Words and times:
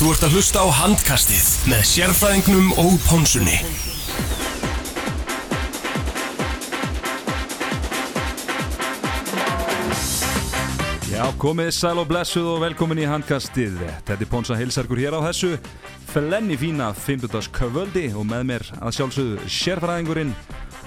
Þú 0.00 0.14
ert 0.14 0.22
að 0.24 0.34
hlusta 0.38 0.60
á 0.64 0.68
handkastið 0.72 1.48
með 1.68 1.80
sérfræðingnum 1.84 2.68
og 2.80 2.94
pónsunni. 3.04 3.58
Já, 11.10 11.26
komið 11.36 11.68
sæl 11.76 12.00
og 12.00 12.08
blessuð 12.08 12.48
og 12.48 12.62
velkomin 12.62 13.02
í 13.02 13.10
handkastið. 13.10 13.76
Þetta 14.08 14.16
er 14.16 14.30
Ponsa 14.32 14.56
Hilsarkur 14.56 15.02
hér 15.04 15.18
á 15.20 15.28
þessu 15.28 15.50
flenni 16.14 16.56
fína 16.56 16.94
50. 16.96 17.50
kvöldi 17.52 18.06
og 18.14 18.24
með 18.30 18.46
mér 18.54 18.64
að 18.80 18.96
sjálfsögðu 19.02 19.50
sérfræðingurinn 19.52 20.32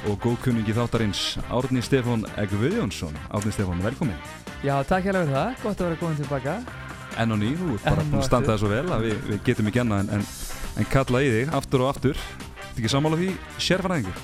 og 0.09 0.17
góðkunningi 0.25 0.73
þáttarins 0.73 1.35
Árni 1.53 1.85
Stefán 1.85 2.25
Egviðjónsson. 2.33 3.13
Árni 3.29 3.53
Stefán, 3.53 3.85
velkomin. 3.85 4.17
Já, 4.65 4.79
takk 4.81 5.05
hérlega 5.05 5.29
fyrir 5.29 5.37
það, 5.37 5.61
gott 5.67 5.77
að 5.77 5.91
vera 5.91 6.01
komin 6.01 6.19
tilbaka 6.23 6.57
Enn 7.21 7.35
og 7.35 7.39
ný, 7.43 7.51
þú 7.59 7.73
ert 7.77 7.83
bara 7.89 8.05
búin 8.07 8.21
að 8.23 8.27
standa 8.29 8.53
það 8.53 8.61
svo 8.63 8.71
vel 8.73 8.85
að 8.97 9.05
við, 9.09 9.19
við 9.29 9.43
getum 9.51 9.69
ekki 9.71 9.83
annað 9.83 9.99
en, 10.07 10.09
en, 10.17 10.25
en 10.81 10.89
kalla 10.95 11.21
í 11.21 11.29
þig 11.37 11.53
aftur 11.59 11.83
og 11.85 11.91
aftur. 11.93 12.23
Þetta 12.63 12.81
ekki 12.81 12.93
sammála 12.95 13.19
því 13.21 13.29
sérfræðingur? 13.61 14.23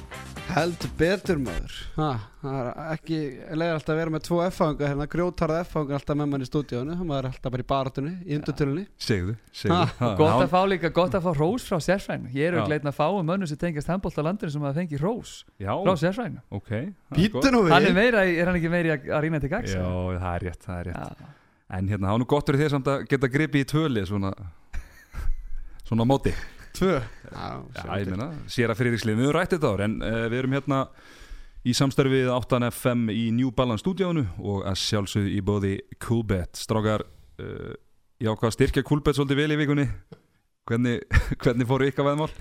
Heldur 0.49 0.89
betur 0.97 1.38
maður 1.38 1.73
ha, 1.99 2.05
Það 2.41 2.55
er 2.57 2.70
ekki 2.95 3.17
leiðir 3.53 3.75
alltaf 3.75 3.91
að 3.94 3.99
vera 3.99 4.13
með 4.16 4.23
tvo 4.25 4.39
F-fanga 4.47 4.88
hérna, 4.89 5.05
grjótarða 5.11 5.59
F-fanga 5.67 5.94
alltaf 5.99 6.17
með 6.17 6.30
mann 6.31 6.41
í 6.41 6.47
stúdíónu 6.49 6.95
maður 7.05 7.20
er 7.20 7.27
alltaf 7.30 7.53
bara 7.53 7.61
í 7.61 7.67
baratunni, 7.70 8.13
í 8.25 8.33
undirtölunni 8.39 8.85
Segðu, 8.97 9.35
segðu. 9.53 9.75
Ha, 9.77 9.91
Ha, 9.99 10.09
Gott 10.17 10.41
að 10.41 10.49
fá 10.55 10.58
líka, 10.71 10.89
gott 10.97 11.13
að 11.19 11.27
fá 11.27 11.31
rós 11.38 11.67
frá 11.69 11.77
sérfræðinu 11.85 12.33
Ég 12.33 12.47
er 12.49 12.58
auðvitað 12.58 12.73
leitna 12.73 12.89
að 12.95 12.97
fá 12.97 13.05
um 13.19 13.30
mönnum 13.30 13.52
sem 13.53 13.61
tengast 13.61 13.91
handbólt 13.94 14.17
á 14.17 14.23
landinu 14.25 14.55
sem 14.55 14.66
að 14.71 14.80
fengi 14.81 15.02
rós 15.03 15.35
Já, 15.61 15.69
frá 15.85 15.94
sérfræðinu 16.02 16.41
ok. 16.49 16.71
það 16.73 16.81
er 16.81 17.19
Býttu 17.21 17.38
gott. 17.38 17.52
nú 17.53 17.61
Hann 17.69 17.83
er 17.85 17.91
við 17.94 17.99
meira, 18.02 18.25
í- 18.25 18.39
er 18.41 18.49
hann 18.49 18.58
ekki 18.63 18.73
meiri 18.73 18.95
að 18.97 19.05
að 19.19 19.27
rýna 19.27 19.44
til 19.45 19.53
gags? 19.53 19.77
Já, 19.77 19.85
það 19.85 20.31
er 20.33 20.47
rétt, 20.49 20.66
það 20.66 20.80
er 20.81 20.89
rétt. 20.89 21.21
Já. 21.21 21.35
En 21.69 21.89
hérna, 21.89 22.09
það 22.09 22.15
er 22.15 22.21
nú 22.23 22.27
gott 22.29 22.47
fyrir 22.49 22.63
þér 22.63 22.71
samt 22.73 22.87
að 22.89 23.03
geta 23.11 23.29
gripið 23.29 23.61
í 23.61 23.67
tvöli 23.69 24.03
svona, 24.09 24.31
svona 25.85 26.07
móti. 26.09 26.33
Tvö 26.73 26.95
Já, 26.97 27.45
Já, 27.75 27.83
ég 27.99 28.09
meina, 28.09 28.30
sér 28.49 28.73
að 28.73 28.80
fyrir 28.80 28.95
við 28.95 29.09
höfum 29.11 29.35
rætt 29.35 29.53
þetta 29.53 29.73
ár, 29.73 29.83
en 29.85 29.99
uh, 30.02 30.23
við 30.31 30.39
erum 30.39 30.55
hérna 30.57 30.79
í 31.67 31.75
samstarfið 31.77 32.31
8FM 32.33 33.05
í 33.13 33.27
New 33.35 33.52
Balance 33.53 33.83
stúdíónu 33.83 34.25
og 34.39 34.66
að 34.69 34.79
sjálfsögðu 34.81 35.35
í 35.35 35.39
bóði 35.45 35.75
Coolbet. 36.02 36.57
Strákar, 36.57 37.05
uh, 37.44 37.77
já, 38.17 38.33
hvað 38.33 38.55
styrkja 38.57 38.85
Coolbet 38.89 39.19
svolítið 39.19 39.44
vel 39.44 39.53
í 39.53 39.61
vikunni? 39.61 39.88
Hvernig, 40.69 41.05
hvernig 41.44 41.69
fóru 41.69 41.89
ykkar 41.91 42.09
veðmál? 42.09 42.31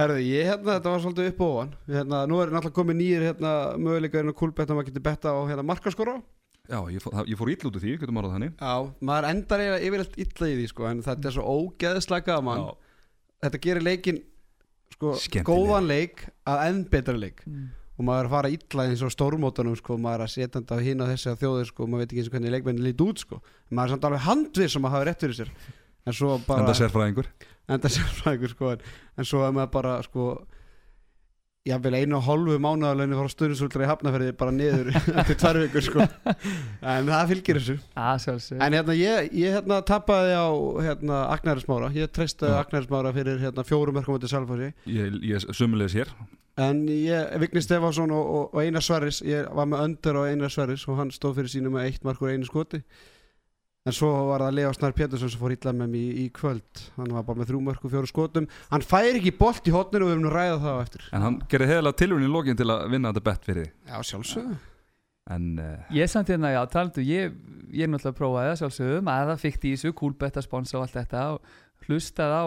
Herðu, 0.00 0.20
ég 0.24 0.48
hérna, 0.48 0.78
þetta 0.78 0.92
var 0.94 1.04
svolítið 1.04 1.32
upp 1.34 1.40
og 1.44 1.56
ofan 1.58 1.78
hérna, 1.90 2.24
Nú 2.30 2.40
er 2.40 2.52
náttúrulega 2.54 2.80
komið 2.80 3.02
nýjir 3.02 3.28
hérna, 3.28 3.56
möguleika 3.76 4.22
inn 4.22 4.32
á 4.32 4.40
kúlbett 4.40 4.70
að 4.70 4.78
maður 4.78 4.92
getur 4.92 5.10
betta 5.10 5.36
á 5.36 5.40
hérna, 5.44 5.66
markaskora 5.68 6.20
Já, 6.70 6.78
ég 6.92 7.00
fór, 7.02 7.14
ég 7.26 7.38
fór 7.40 7.50
ítl 7.50 7.66
út 7.70 7.76
úr 7.78 7.82
því, 7.82 7.94
getum 7.98 8.18
orðað 8.20 8.34
þannig. 8.36 8.52
Já, 8.60 8.74
maður 9.08 9.28
endar 9.32 9.62
eiginlega 9.64 9.86
yfirleitt 9.88 10.18
illa 10.24 10.48
í 10.50 10.56
því 10.60 10.66
sko, 10.70 10.86
en 10.90 11.00
þetta 11.06 11.28
er 11.30 11.34
svo 11.38 11.44
ógeðslega 11.56 12.26
gaman 12.28 12.60
Já, 12.62 12.70
Þetta 13.40 13.60
gerir 13.64 13.82
leikin 13.86 14.18
sko, 14.92 15.14
góðan 15.48 15.86
leik 15.88 16.26
að 16.44 16.64
enn 16.68 16.82
betra 16.92 17.16
leik 17.16 17.40
Mm. 17.46 17.68
og 17.98 18.04
maður 18.04 18.20
er 18.20 18.28
að 18.28 18.34
fara 18.34 18.50
illa 18.52 18.84
eins 18.88 19.02
og 19.04 19.10
stórmótunum 19.12 19.76
sko, 19.76 19.96
maður 19.98 20.20
er 20.20 20.24
að 20.26 20.32
setja 20.34 20.60
þetta 20.60 20.76
á 20.76 20.84
hinn 20.84 21.00
á 21.00 21.06
þessi 21.10 21.28
að 21.32 21.40
þjóðir 21.42 21.66
sko, 21.70 21.86
maður 21.86 22.00
veit 22.04 22.12
ekki 22.12 22.20
eins 22.22 22.28
og 22.30 22.34
hvernig 22.36 22.52
leikmenni 22.54 22.84
lít 22.86 23.00
út 23.04 23.18
sko. 23.24 23.40
maður 23.70 23.86
er 23.88 23.92
samt 23.94 24.04
alveg 24.08 24.22
handvið 24.28 24.68
sem 24.72 24.84
að 24.88 24.94
hafa 24.94 25.04
rétt 25.08 25.20
fyrir 25.24 25.36
sér 25.40 25.50
en 26.06 26.12
svo 26.16 26.38
bara 26.46 26.60
enda 26.64 26.76
sérfræðingur. 26.78 27.26
enda 27.68 27.88
sérfræðingur 27.96 28.54
sko, 28.54 28.70
en, 28.76 28.80
en 29.18 29.24
svo 29.28 29.42
er 29.46 29.52
maður 29.56 29.72
bara 29.74 29.96
sko 30.06 30.28
jáfnvel 31.68 31.98
einu 31.98 32.16
og 32.16 32.24
hálfu 32.24 32.56
mánuðalögnu 32.62 33.18
frá 33.18 33.28
stundinsultra 33.28 33.84
í 33.84 33.88
hafnaferði 33.90 34.32
bara 34.40 34.54
niður 34.54 34.88
eftir 35.20 35.36
tvær 35.42 35.58
vikur 35.60 35.84
sko. 35.84 36.06
En 36.80 37.10
það 37.10 37.32
fylgir 37.34 37.60
þessu. 37.60 37.76
Að 38.00 38.22
sjálfsög 38.24 38.64
en 38.64 38.76
hérna 38.78 38.96
ég, 38.96 39.28
ég 39.36 39.56
hérna 39.58 39.80
tapaði 39.84 40.38
á 40.40 40.48
hérna 40.86 41.20
Agnæri 41.34 41.64
Smára. 41.66 41.92
Ég 41.92 42.12
treysti 42.16 42.48
Já. 42.48 42.56
Agnæri 42.62 42.88
Smára 42.88 43.12
fyrir 43.16 43.42
hérna 43.44 43.66
fjórum 43.68 44.00
verkum 44.00 44.16
út 44.16 44.24
í 44.24 44.32
Salfossi. 44.32 44.72
Ég, 44.88 45.20
ég 45.34 45.48
sumulegis 45.52 45.98
hér. 46.00 46.12
En 46.60 46.82
ég, 46.88 47.36
Vigni 47.40 47.60
Stefánsson 47.64 48.10
og, 48.12 48.24
og, 48.24 48.48
og 48.56 48.64
Einar 48.64 48.82
Sverris 48.84 49.20
Ég 49.24 49.46
var 49.54 49.68
með 49.70 49.84
öndur 49.84 50.18
á 50.18 50.22
Einar 50.28 50.50
Sverris 50.52 50.82
Og 50.90 50.98
hann 50.98 51.12
stóð 51.14 51.38
fyrir 51.38 51.52
sínu 51.52 51.70
með 51.72 51.86
eitt 51.86 52.02
markur 52.04 52.32
einu 52.34 52.48
skoti 52.48 52.82
En 53.88 53.94
svo 53.96 54.08
var 54.28 54.42
það 54.44 54.56
Leo 54.58 54.70
Snar 54.76 54.92
Pétursson 54.92 55.30
Sem 55.32 55.40
fór 55.40 55.54
illa 55.54 55.72
með 55.72 55.92
mér 55.94 56.00
í, 56.00 56.24
í 56.24 56.32
kvöld. 56.36 56.82
Hann 56.98 57.14
var 57.16 57.24
bara 57.24 57.40
með 57.40 57.48
þrjú 57.48 57.60
mörku 57.64 57.88
fjóru 57.92 58.08
skotum. 58.10 58.48
Hann 58.68 58.84
fær 58.84 59.08
ekki 59.14 59.32
bolt 59.38 59.64
í 59.70 59.72
hotninu 59.72 60.04
og 60.04 60.10
við 60.10 60.16
höfum 60.16 60.26
nú 60.26 60.32
ræða 60.34 60.58
það 60.60 60.74
á 60.76 60.82
eftir. 60.84 61.06
En 61.16 61.24
hann 61.24 61.38
gerði 61.48 61.70
heðilega 61.70 61.98
tilvunni 62.02 62.28
í 62.28 62.32
lokin 62.34 62.58
til 62.60 62.68
að 62.68 62.84
vinna 62.92 63.12
þetta 63.14 63.24
bett 63.30 63.48
fyrir 63.48 63.64
þig. 63.64 63.72
Já, 63.88 63.96
sjálfsögðu. 64.10 64.58
En 65.30 65.46
uh, 65.62 65.64
Ég 65.96 66.04
er 66.04 66.10
samt 66.12 66.28
hérna, 66.32 66.50
já, 66.52 66.60
talandu, 66.68 67.00
ég, 67.06 67.32
ég 67.72 67.86
er 67.86 67.90
náttúrulega 67.92 68.12
að 68.12 68.20
prófa 68.20 68.44
það 68.44 68.60
sjálfsögum 68.60 69.10
að 69.14 69.28
það 69.30 69.42
fikk 69.46 69.96
coolbet 70.00 70.36
að 70.36 70.46
sponsa 70.48 70.76
og 70.76 70.82
allt 70.84 70.96
þetta 70.98 71.20
og 71.36 71.38
hlustað 71.86 72.32
á 72.36 72.44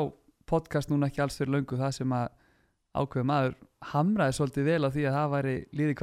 podcast 0.50 0.92
núna 0.92 1.08
ekki 1.10 1.24
alls 1.24 1.38
fyrir 1.40 1.54
löngu 1.56 1.80
það 1.80 1.94
sem 1.98 2.12
að 2.18 2.28
ákveð 2.94 3.26
maður 3.30 3.54
hamraði 3.94 4.34
svolítið 4.38 4.68
vel 4.70 4.84
á 4.86 4.90
því 4.94 5.04
að 5.08 5.16
það 5.18 5.34
væri 5.34 5.56
líði 5.74 5.94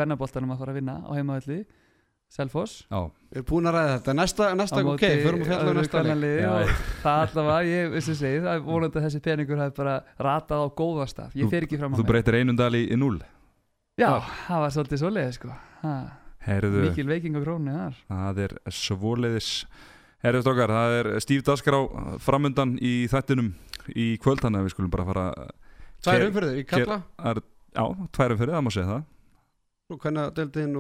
Selfoss. 2.30 2.84
Já, 2.86 3.10
Við 3.30 3.41
erum 3.41 3.46
búin 3.48 3.66
að 3.66 3.74
ræða 3.74 3.91
þetta. 3.96 4.12
Næsta, 4.14 4.46
næsta 4.58 4.80
ok, 4.86 5.04
förum 5.24 5.41
að 5.42 5.48
fjalla 5.50 5.70
um 5.72 5.78
næsta 5.80 6.02
leik. 6.06 6.44
og 6.46 6.72
það 7.02 7.22
allavega, 7.24 7.66
ég 7.66 7.92
veist 7.94 8.10
að 8.12 8.18
segja 8.20 8.42
það 8.44 8.52
er 8.52 8.64
vonandi 8.68 9.00
að 9.00 9.06
þessi 9.06 9.20
peningur 9.24 9.62
hafi 9.64 9.74
bara 9.80 9.94
ratað 10.26 10.62
á 10.62 10.66
góða 10.78 11.06
staf, 11.10 11.32
ég 11.38 11.50
fer 11.50 11.66
ekki 11.66 11.80
fram 11.80 11.96
þú 11.96 11.98
að 11.98 12.04
mér 12.04 12.10
breytir 12.12 12.38
einum 12.38 12.58
dal 12.60 12.70
í, 12.78 12.82
í 12.86 12.98
null. 12.98 13.16
Já, 13.98 14.12
það 14.46 14.62
var 14.64 14.74
svolítið 14.76 15.02
svoleiði 15.02 15.32
sko. 15.36 15.56
Mikil 16.86 17.06
veiking 17.10 17.34
á 17.34 17.41
krónu 17.42 17.74
þar. 17.74 17.98
Það 18.12 18.42
er 18.47 18.54
svoleiðis. 18.78 19.50
Herðu 20.20 20.44
strókar, 20.44 20.74
það 20.76 20.94
er 21.00 21.10
Stíf 21.24 21.42
Dasgrá 21.48 21.80
framundan 22.20 22.76
í 22.84 22.92
þættinum 23.10 23.50
í 23.91 24.06
kvöld, 24.20 24.42
þannig 24.44 24.60
að 24.60 24.66
við 24.68 24.74
skulum 24.74 24.92
bara 24.92 25.06
fara... 25.08 25.26
Tvær 26.04 26.26
umfyrir, 26.26 26.56
ég 26.60 26.66
kalla. 26.68 27.00
Er, 27.30 27.41
já, 27.72 27.84
tværum 28.16 28.41
fyrir, 28.41 28.52
það 28.54 28.66
má 28.66 28.72
segja 28.74 28.91
það. 28.91 29.06
Og 29.91 30.04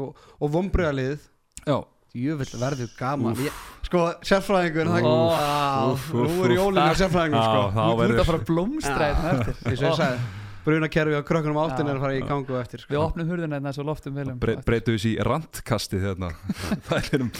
og, 0.04 0.26
og 0.38 0.52
vombriðaliðið 0.54 1.24
Já, 1.66 1.76
Jöfull 2.20 2.58
verður 2.58 2.90
gaman 2.98 3.36
ég, 3.44 3.54
Sko, 3.86 4.04
sérfræðingur 4.26 4.88
Á, 4.90 4.98
Nú 4.98 6.26
er 6.26 6.50
úff. 6.50 6.56
jólinu 6.56 6.94
sérfræðingur 6.98 7.44
sko. 7.46 7.62
Þú 7.76 8.04
ert 8.06 8.14
að 8.18 8.28
fara 8.30 8.40
að 8.40 8.46
blómstra 8.50 9.08
hérna 9.10 9.32
eftir 9.36 9.70
eins 9.70 9.82
og 9.82 9.88
ég 9.90 9.98
sagði 10.00 10.38
brunakerfi 10.60 11.16
á 11.16 11.22
krökkunum 11.24 11.58
áttin 11.62 11.86
Já. 11.86 11.90
er 11.90 11.96
að 11.96 12.02
fara 12.04 12.16
í 12.18 12.24
gangu 12.28 12.56
eftir 12.60 12.82
sko. 12.82 12.92
Við 12.92 13.00
opnum 13.00 13.30
hurðina 13.32 13.56
hérna 13.56 13.72
svo 13.72 13.86
loftum 13.88 14.18
velum 14.18 14.40
Bre 14.42 14.56
breytum 14.66 14.96
við 14.96 15.04
sér 15.04 15.14
í 15.14 15.24
randkastið 15.30 16.04
hérna 16.04 16.32
þættinum, 16.90 17.30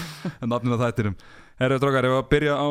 nafnina 0.48 0.78
þættinum 0.80 1.18
Herra 1.60 1.76
drókar, 1.82 2.06
ef 2.08 2.14
að 2.16 2.30
byrja 2.32 2.54
á 2.56 2.68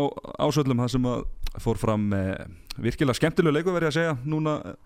ásöldum 0.48 0.82
það 0.82 0.94
sem 0.96 1.10
að 1.12 1.20
fór 1.62 1.78
fram 1.78 2.08
eh, 2.18 2.48
virkilega 2.82 3.20
skemmtilegu 3.20 3.54
leiku 3.60 3.76
verið 3.76 3.92
að 3.92 3.98
segja 4.00 4.16
núna 4.26 4.56
eh, 4.72 4.80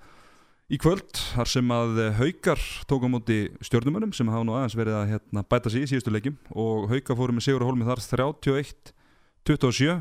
í 0.71 0.79
kvöld 0.81 1.11
þar 1.33 1.49
sem 1.51 1.73
að 1.75 1.99
eh, 2.03 2.19
haukar 2.19 2.61
tók 2.89 3.03
á 3.03 3.09
móti 3.11 3.39
stjórnumunum 3.65 4.13
sem 4.15 4.29
hafa 4.31 4.47
nú 4.47 4.55
aðeins 4.57 4.77
verið 4.79 4.99
að 4.99 5.09
hérna, 5.15 5.43
bæta 5.49 5.73
sig 5.73 5.85
í 5.85 5.89
síðustu 5.91 6.13
leikjum. 6.13 6.37
Og 6.55 6.87
haukar 6.91 7.19
fóru 7.19 7.35
með 7.35 7.47
Sigur 7.47 7.65
Hólmi 7.67 7.87
þar 7.87 8.03
31-27 8.03 9.99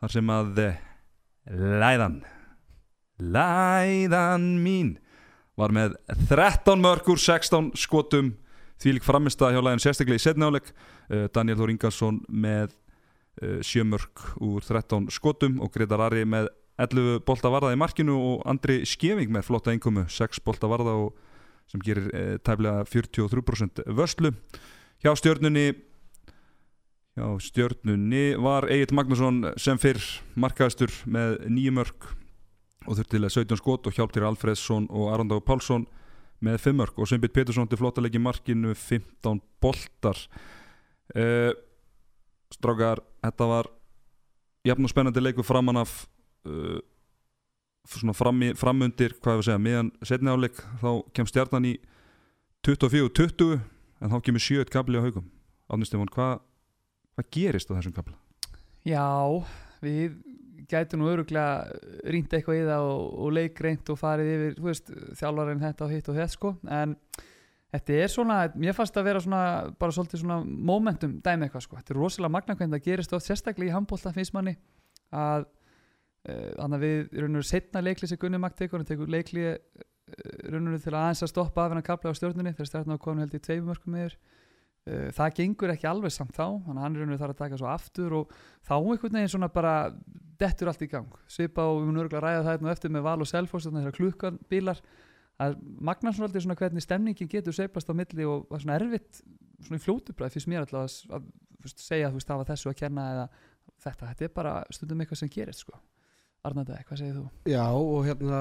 þar 0.00 0.14
sem 0.16 0.34
að 0.36 0.62
eh, 0.66 0.84
Læðan 1.50 2.20
Læðan 3.20 4.46
mín 4.64 4.94
var 5.58 5.74
með 5.76 5.96
13 6.30 6.80
mörgur 6.80 7.20
16 7.20 7.74
skotum. 7.78 8.34
Því 8.80 8.96
lík 8.96 9.04
framistað 9.04 9.56
hjá 9.56 9.60
læðin 9.60 9.82
sérstaklega 9.84 10.16
í 10.16 10.22
setnáleik 10.24 10.70
uh, 10.72 11.26
Daniel 11.34 11.58
Þór 11.58 11.72
Ingarsson 11.74 12.22
með 12.32 12.70
uh, 13.42 13.58
7 13.60 13.84
mörg 13.84 14.22
úr 14.40 14.64
13 14.64 15.10
skotum 15.12 15.58
og 15.60 15.68
Gretar 15.74 16.00
Ari 16.06 16.24
með 16.24 16.48
11 16.80 17.20
bolta 17.26 17.50
varða 17.52 17.74
í 17.74 17.78
markinu 17.80 18.16
og 18.16 18.46
Andri 18.48 18.80
Skeving 18.88 19.32
með 19.32 19.46
flotta 19.50 19.74
einkomu 19.74 20.06
6 20.08 20.42
bolta 20.46 20.70
varða 20.70 20.96
og 21.04 21.14
sem 21.70 21.82
gerir 21.84 22.08
uh, 22.10 22.34
tæflega 22.42 22.84
43% 22.88 23.84
vörslu. 23.94 24.32
Hjá 25.00 25.14
stjörnunni 25.16 25.68
hjá 27.18 27.26
stjörnunni 27.42 28.24
var 28.40 28.68
Egil 28.70 28.94
Magnússon 28.96 29.44
sem 29.60 29.78
fyrr 29.80 30.02
markaðistur 30.38 30.92
með 31.10 31.38
9 31.50 31.76
mörg 31.78 32.10
og 32.86 32.96
þurfti 32.96 33.16
til 33.16 33.24
að 33.26 33.34
17 33.34 33.60
skot 33.60 33.88
og 33.88 33.96
hjálptir 33.96 34.24
Alfredsson 34.26 34.86
og 34.88 35.10
Arndag 35.12 35.42
Pálsson 35.46 35.86
með 36.40 36.62
5 36.64 36.78
mörg 36.80 36.96
og 36.96 37.10
Sveinbjörn 37.10 37.34
Pétursson 37.36 37.68
til 37.68 37.80
flottalegi 37.80 38.20
markinu 38.22 38.72
15 38.72 39.42
boltar. 39.60 40.16
Uh, 41.12 41.52
strákar 42.54 43.02
þetta 43.20 43.50
var 43.50 43.68
jafn 44.66 44.86
og 44.86 44.92
spennandi 44.92 45.22
leikur 45.22 45.46
framan 45.46 45.82
af 45.82 46.06
uh, 46.48 46.78
svona 47.90 48.14
framundir 48.14 49.16
hvað 49.18 49.40
ég 49.40 49.42
að 49.42 49.46
segja, 49.48 49.62
meðan 49.62 49.90
setni 50.06 50.30
áleik 50.30 50.60
þá 50.82 50.90
kem 51.16 51.28
stjarnan 51.28 51.68
í 51.72 51.74
24-20 52.66 53.58
en 54.00 54.12
þá 54.12 54.18
kemur 54.24 54.44
7 54.44 54.70
kabli 54.72 55.00
á 55.00 55.04
haugum 55.04 55.26
Átni 55.70 55.86
Stefán, 55.86 56.10
hvað 56.10 56.40
hvað 57.20 57.30
gerist 57.34 57.70
á 57.70 57.76
þessum 57.76 57.94
kabla? 57.96 58.16
Já, 58.86 59.06
við 59.84 60.16
gætum 60.70 61.02
nú 61.02 61.10
öruglega 61.10 61.66
rýnt 62.08 62.32
eitthvað 62.32 62.60
í 62.60 62.66
það 62.68 62.86
og, 62.86 63.02
og 63.24 63.34
leikreint 63.34 63.90
og 63.92 63.98
farið 63.98 64.30
yfir, 64.34 64.56
veist, 64.64 64.92
þjálfarinn 65.18 65.64
þetta 65.64 65.86
og 65.86 65.94
hitt 65.94 66.10
og 66.10 66.18
þetta 66.18 66.34
sko, 66.36 66.52
en 66.70 66.94
þetta 67.74 67.96
er 68.04 68.12
svona, 68.12 68.36
mér 68.54 68.76
fannst 68.76 68.98
að 68.98 69.08
vera 69.10 69.22
svona 69.24 69.42
bara 69.80 69.96
svolítið 69.96 70.22
svona 70.22 70.40
momentum 70.44 71.18
dæmi 71.24 71.46
eitthvað 71.46 71.66
sko, 71.66 71.80
þetta 71.80 71.94
er 71.94 72.00
rosalega 72.00 72.34
magna 72.36 72.56
hvernig 72.56 72.78
það 72.78 72.86
gerist 72.86 73.16
oft 73.16 73.26
sérstaklega 73.26 73.72
í 73.72 73.74
handbólta 73.74 74.14
finnst 74.14 74.36
manni 74.36 74.56
að 75.10 75.48
þannig 76.24 76.76
að 76.76 76.82
við 76.84 77.22
raunum 77.22 77.44
setna 77.46 77.80
leikli 77.80 78.08
sem 78.10 78.18
Gunni 78.20 78.40
Magd 78.40 78.58
tekur, 78.58 78.82
hann 78.82 78.88
tekur 78.88 79.08
leikli 79.08 79.46
raunum 80.50 80.76
til 80.80 80.92
að 80.92 81.00
aðeins 81.00 81.24
að 81.24 81.32
stoppa 81.32 81.64
af 81.64 81.72
hennar 81.72 81.86
kapla 81.86 82.12
á 82.12 82.18
stjórnunni 82.18 82.52
þegar 82.54 82.70
stjórnuna 82.70 83.02
kom 83.02 83.20
held 83.22 83.34
í 83.36 83.42
tveimum 83.42 83.70
mörgum 83.70 83.94
meður 83.94 84.16
uh, 84.16 85.10
það 85.16 85.36
gengur 85.38 85.74
ekki 85.74 85.88
alveg 85.90 86.14
samt 86.14 86.34
þá 86.36 86.46
hann 86.66 86.80
raunum 86.98 87.20
þarf 87.20 87.34
að 87.34 87.42
taka 87.42 87.60
svo 87.60 87.70
aftur 87.70 88.16
og 88.20 88.32
þá 88.66 88.74
einhvern 88.78 89.18
veginn 89.18 89.32
svona 89.34 89.50
bara 89.52 89.74
dettur 90.40 90.70
allt 90.70 90.82
í 90.84 90.88
gang. 90.90 91.12
Svipa 91.28 91.66
og 91.68 91.82
við 91.82 91.90
munum 91.90 92.02
örgulega 92.06 92.24
ræða 92.24 92.42
það 92.46 92.54
hérna 92.54 92.74
eftir 92.74 92.94
með 92.94 93.06
val 93.06 93.18
og 93.20 93.28
selfos 93.28 93.68
þannig 93.68 93.90
að 93.90 93.98
klukkan 93.98 94.40
bílar 94.50 94.80
að 95.40 95.56
magna 95.60 96.12
svona 96.12 96.30
alltaf 96.30 96.44
svona 96.46 96.58
hvernig 96.60 96.84
stemningin 96.84 97.30
getur 97.32 97.56
seiflast 97.56 97.92
á 97.92 97.94
milli 97.96 98.26
og 98.28 98.48
var 98.50 98.64
svona 98.64 98.80
erfitt 98.80 99.22
svona 99.60 99.80
í 99.80 99.84
fljótubræð 99.84 100.36
fyrst 100.36 100.50
mér 100.52 100.64
alltaf 100.64 100.84
að, 100.84 101.14
að, 101.16 101.30
að 101.60 101.76
segja 101.76 102.08
að 102.08 102.12
þú 102.12 102.20
veist 102.20 102.32
það 102.32 102.42
var 102.42 102.50
þessu 102.50 102.72
að 102.72 102.80
kenna 102.80 103.06
eða 103.14 103.26
þetta, 103.84 104.10
þetta 104.10 104.26
er 104.26 104.34
bara 104.36 104.54
stundum 104.72 105.04
eitthvað 105.04 105.22
sem 105.22 105.32
gerist 105.32 105.64
sko 105.64 105.80
Arnaldæk, 106.48 106.86
hvað 106.88 107.00
segir 107.02 107.16
þú? 107.18 107.24
Já 107.50 107.64
og 107.76 108.04
hérna 108.06 108.40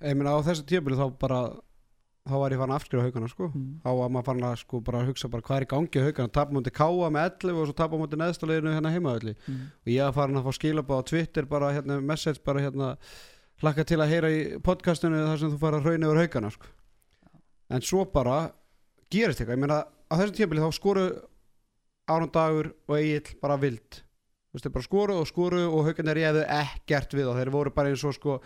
ég 0.00 0.16
meina 0.16 0.32
á 0.32 0.40
þessu 0.46 0.64
tíabili 0.68 0.96
þá 0.96 1.10
bara 1.20 1.40
þá 2.26 2.34
var 2.40 2.54
ég 2.54 2.58
farin 2.60 2.72
að 2.74 2.80
afskrifa 2.80 3.04
haugana 3.06 3.28
sko 3.30 3.48
Mm. 3.52 3.66
þá 3.84 3.90
var 3.98 4.08
maður 4.14 4.24
farin 4.30 4.46
að 4.48 4.56
sko 4.62 4.80
bara 4.80 5.02
hugsa 5.06 5.28
bara 5.30 5.42
hvað 5.42 5.56
er 5.60 5.66
í 5.66 5.70
gangi 5.72 6.02
haugana, 6.06 6.32
tapa 6.32 6.52
mútið 6.56 6.72
káa 6.72 7.10
með 7.12 7.26
11 7.44 7.60
og 7.60 7.66
svo 7.68 7.74
tapa 7.76 7.96
mútið 8.00 8.18
neðstaleginu 8.22 8.72
hérna 8.74 8.92
heimaðalli 8.96 9.34
Mm. 9.46 9.60
og 9.84 9.86
ég 9.92 10.02
var 10.04 10.12
farin 10.12 10.36
að 10.40 10.44
fá 10.48 10.52
skilabá 10.56 10.94
á 10.98 11.02
Twitter 11.04 11.44
bara 11.44 11.72
hérna 11.72 12.00
message 12.02 12.40
bara 12.44 12.60
hérna 12.60 12.96
hlakka 13.62 13.84
til 13.86 13.98
að 14.00 14.08
heyra 14.10 14.28
í 14.32 14.58
podcastinu 14.62 15.20
þar 15.26 15.38
sem 15.38 15.50
þú 15.52 15.58
fara 15.60 15.80
að 15.80 15.84
rauna 15.84 16.06
yfir 16.06 16.20
haugana 16.26 16.50
sko. 16.50 16.66
en 17.70 17.80
svo 17.80 18.04
bara 18.10 18.52
gerist 19.10 19.40
eitthvað, 19.40 19.56
ég 19.56 19.58
meina 19.60 19.84
á 20.10 20.14
þessu 20.16 20.34
tíabili 20.34 20.60
þá 20.64 20.72
skoru 20.72 21.22
Aron 22.08 22.30
Dagur 22.30 22.72
og 22.88 22.96
Egil 22.96 23.34
bara 23.42 23.56
vild 23.56 24.02
veist, 24.56 24.66
þeir 24.66 24.74
bara 24.74 24.86
skoru 24.86 25.18
og 25.20 25.28
skoru 25.28 25.62
og 25.68 25.84
haugarnir 25.86 26.18
réðu 26.18 26.44
ekkert 26.56 27.14
við 27.16 27.30
og 27.30 27.38
þeir 27.38 27.52
voru 27.54 27.72
bara 27.76 27.92
eins 27.92 28.04
og 28.06 28.16
sko 28.16 28.38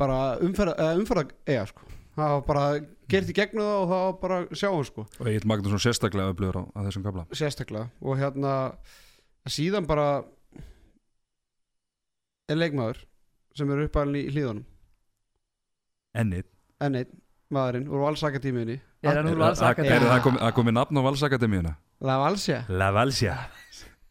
bara 0.00 0.18
umferða, 0.42 0.92
umferða 0.98 1.26
eiga 1.48 1.64
sko. 1.70 1.88
Það 2.12 2.34
var 2.34 2.44
bara 2.48 2.64
gert 3.08 3.32
í 3.32 3.36
gegnu 3.36 3.64
það 3.64 3.78
og 3.78 3.88
það 3.92 4.04
var 4.04 4.18
bara 4.20 4.40
sjáum 4.60 4.84
sko. 4.88 5.06
Og 5.18 5.30
Egil 5.30 5.48
Magnússon 5.48 5.82
sérstaklega 5.82 6.34
öflugur 6.34 6.60
á, 6.60 6.62
á 6.76 6.80
þessum 6.86 7.06
kabla 7.06 7.26
sérstaklega. 7.32 7.88
Og 8.04 8.20
hérna 8.20 8.54
síðan 9.48 9.88
bara 9.88 10.06
er 12.52 12.60
leikmaður 12.60 13.02
sem 13.56 13.72
er 13.72 13.84
uppalinn 13.86 14.20
í 14.20 14.32
hlíðunum. 14.32 14.64
Ennið 16.22 16.48
enn 16.82 16.98
einn 17.00 17.20
maðurinn 17.52 17.88
úr 17.88 18.02
valsakatímiðinni 18.04 18.80
Er 19.02 19.18
hann 19.18 19.32
úr 19.32 19.40
Valsakademíunni? 19.40 19.96
Er 19.98 20.04
það 20.06 20.52
komið, 20.54 20.74
nafn 20.76 20.98
á 20.98 21.02
Valsakademíuna? 21.08 21.72
La 22.06 22.18
Valsja 22.22 22.60
La 22.70 22.92
Valsja 22.94 23.34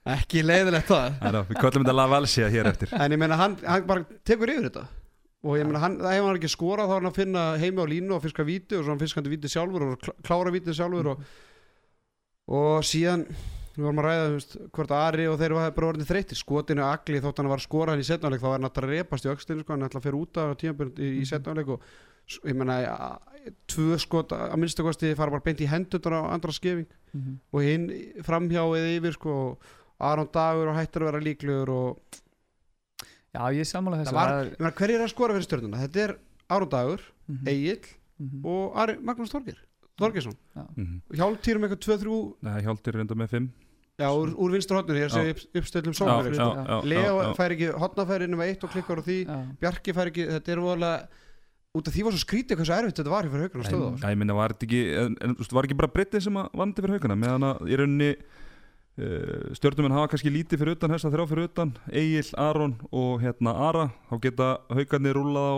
ekki 0.06 0.42
leiðilegt 0.46 0.88
það. 0.90 1.20
Æra, 1.22 1.44
Við 1.50 1.60
köllum 1.62 1.84
þetta 1.86 1.94
La 1.98 2.08
Valsja 2.10 2.50
hér 2.50 2.70
eftir. 2.72 2.90
En 2.98 3.12
ég 3.14 3.20
meina 3.22 3.38
hann, 3.38 3.58
hann 3.68 3.86
bara 3.88 4.06
tekur 4.26 4.50
yfir 4.50 4.70
þetta. 4.70 4.88
Og 5.46 5.58
ég 5.58 5.66
meina 5.66 5.80
hann, 5.82 5.98
það 6.02 6.16
hefur 6.18 6.28
hann 6.32 6.40
ekki 6.42 6.52
skorað 6.54 6.90
þá 6.90 6.94
er 6.96 7.00
hann 7.02 7.12
að 7.12 7.18
finna 7.22 7.46
heimi 7.62 7.82
á 7.82 7.86
línu 7.90 8.14
og 8.18 8.22
fiska 8.26 8.44
víti 8.46 8.78
og 8.78 8.84
svo 8.86 8.94
hann 8.94 9.02
fiskandi 9.02 9.32
víti 9.34 9.50
sjálfur 9.50 9.88
og 9.88 9.96
klá- 10.02 10.18
klára 10.26 10.52
víti 10.54 10.74
sjálfur 10.78 11.08
og, 11.16 11.24
og 12.52 12.86
síðan 12.86 13.24
við 13.72 13.86
vorum 13.88 14.02
að 14.04 14.06
ræða 14.10 14.30
veist, 14.36 14.56
hvort 14.76 14.92
Ari 14.94 15.26
og 15.32 15.38
þeir 15.40 15.54
var 15.56 15.72
bara 15.74 15.90
orðin 15.94 16.06
þreytir 16.10 16.38
skotinu 16.38 16.84
agli 16.86 17.22
þótt 17.24 17.40
hann 17.42 17.50
var 17.50 17.62
að 17.62 17.66
skora 17.66 17.94
hann 17.96 18.04
í 18.04 18.08
setnáleik 18.08 18.42
þá 18.44 18.48
var 18.52 18.58
hann 18.60 18.70
að 18.70 18.88
repast 18.92 19.26
í 19.26 19.32
öxlinu 19.32 19.64
sko, 19.64 19.74
hann 19.78 19.86
ætla 19.88 20.02
að 20.02 20.08
fyrir 20.10 20.18
út 20.20 20.40
af 20.44 20.54
tímabjörn 20.62 20.92
í, 21.00 21.12
í 21.22 21.26
setnáleik 21.30 21.72
og 21.72 21.86
ég 22.46 22.58
meina 22.60 22.76
ja, 22.84 22.96
tvö 23.72 23.98
skot 24.04 24.36
að 24.36 24.58
minnstu 24.62 24.84
kosti 24.86 25.14
fara 25.18 25.32
bara 25.34 25.46
beint 25.48 25.64
í 25.64 25.70
hendunar 25.72 26.20
á 26.20 26.32
andra 26.36 26.54
skefing 26.56 26.90
Mhm. 27.12 27.40
og 27.52 27.64
hinn 27.66 27.88
framhjá 28.24 28.62
eða 28.64 28.92
yfir 28.96 29.16
sko 29.18 29.32
og 29.50 29.72
Aron 30.02 30.30
Dagur 30.34 30.72
og 30.72 30.76
hættur 30.80 31.06
að 31.06 31.12
vera 31.12 31.24
líklegur 31.26 31.70
og 31.70 32.20
Já, 33.32 33.48
ég 33.56 33.64
sammála 33.68 34.02
þessu 34.02 34.12
Það 34.12 34.18
var- 34.20 34.46
er- 34.68 34.76
hver 34.76 34.90
er 34.92 35.02
að 35.06 35.12
skora 35.14 35.34
fyrir 35.38 35.48
stjórnuna? 35.48 35.78
Þetta 35.86 36.00
er 36.04 36.18
Aron 36.50 36.70
Dagur, 36.70 37.00
Mhm. 37.30 37.48
Egil 37.48 37.80
Mhm. 38.20 38.46
og 38.46 38.76
Ari, 38.76 38.98
Magnús 38.98 39.32
Þorgir 39.32 39.56
Þorgirsson 39.98 40.36
Já. 40.56 40.66
Mhm. 40.76 41.02
Hjálptýrum 41.14 41.64
eitthvað 41.64 41.80
2-3 41.86 42.34
Nei, 42.42 42.62
Hjáltir 42.62 42.94
reynda 42.94 43.16
með 43.16 43.30
5 43.30 43.50
já, 44.02 44.08
úr, 44.10 44.34
úr 44.36 44.52
vinstra 44.52 44.78
hotninu, 44.82 44.98
ég 45.00 45.06
er 45.06 45.10
að 45.10 45.16
segja 45.16 45.30
upp, 45.32 45.42
uppstöldum 45.62 45.94
sóknarfæri 45.94 46.36
já, 46.36 46.42
sko. 46.42 46.66
já, 46.68 46.84
Leo 46.84 47.34
fær 47.36 47.52
ekki 47.56 47.68
hotnafæri 47.80 48.28
nema 48.28 48.46
eitt 48.50 48.64
og 48.64 48.70
klikkar 48.72 48.98
á 48.98 49.04
því 49.06 49.26
Já. 49.28 49.58
Bjarki 49.62 49.94
fær 49.94 50.08
ekki, 50.12 50.28
þetta 50.28 50.50
er 50.52 50.58
voðalega 50.58 51.08
út 51.76 51.88
af 51.88 51.94
því 51.94 52.04
var 52.04 52.12
svo 52.12 52.24
skrítið 52.26 52.58
hversu 52.58 52.74
erfitt 52.76 52.96
þetta 53.00 53.10
var 53.14 53.24
fyrir 53.24 53.48
haugana 53.50 53.64
stöða 53.70 54.00
Já, 54.02 54.10
ég 54.12 54.18
minna, 54.18 54.34
var 54.34 54.50
þetta 54.50 54.68
ekki 54.68 54.82
en, 55.06 55.18
en, 55.22 55.36
var 55.52 55.64
ekki 55.64 55.78
bara 55.78 55.88
breyttið 55.94 56.22
sem 56.24 56.34
að 56.34 56.50
vandi 56.52 56.82
fyrir 56.82 57.00
haugana 57.00 57.16
meðan 57.16 57.46
að 57.48 57.62
í 57.70 57.78
rauninni 57.78 58.16
stjórnumenn 58.98 59.96
hafa 59.96 60.12
kannski 60.12 60.32
lítið 60.34 60.62
fyrir 60.62 60.76
utan 60.76 60.92
þess 60.92 61.06
að 61.08 61.14
þrjá 61.16 61.28
fyrir 61.32 61.48
utan 61.50 61.76
Egil, 61.92 62.26
Aron 62.38 62.76
og 62.92 63.22
hérna 63.24 63.54
Ara. 63.70 63.86
Þá 64.10 64.16
geta 64.22 64.50
haugarnir 64.70 65.16
rúlað 65.16 65.48
á 65.48 65.56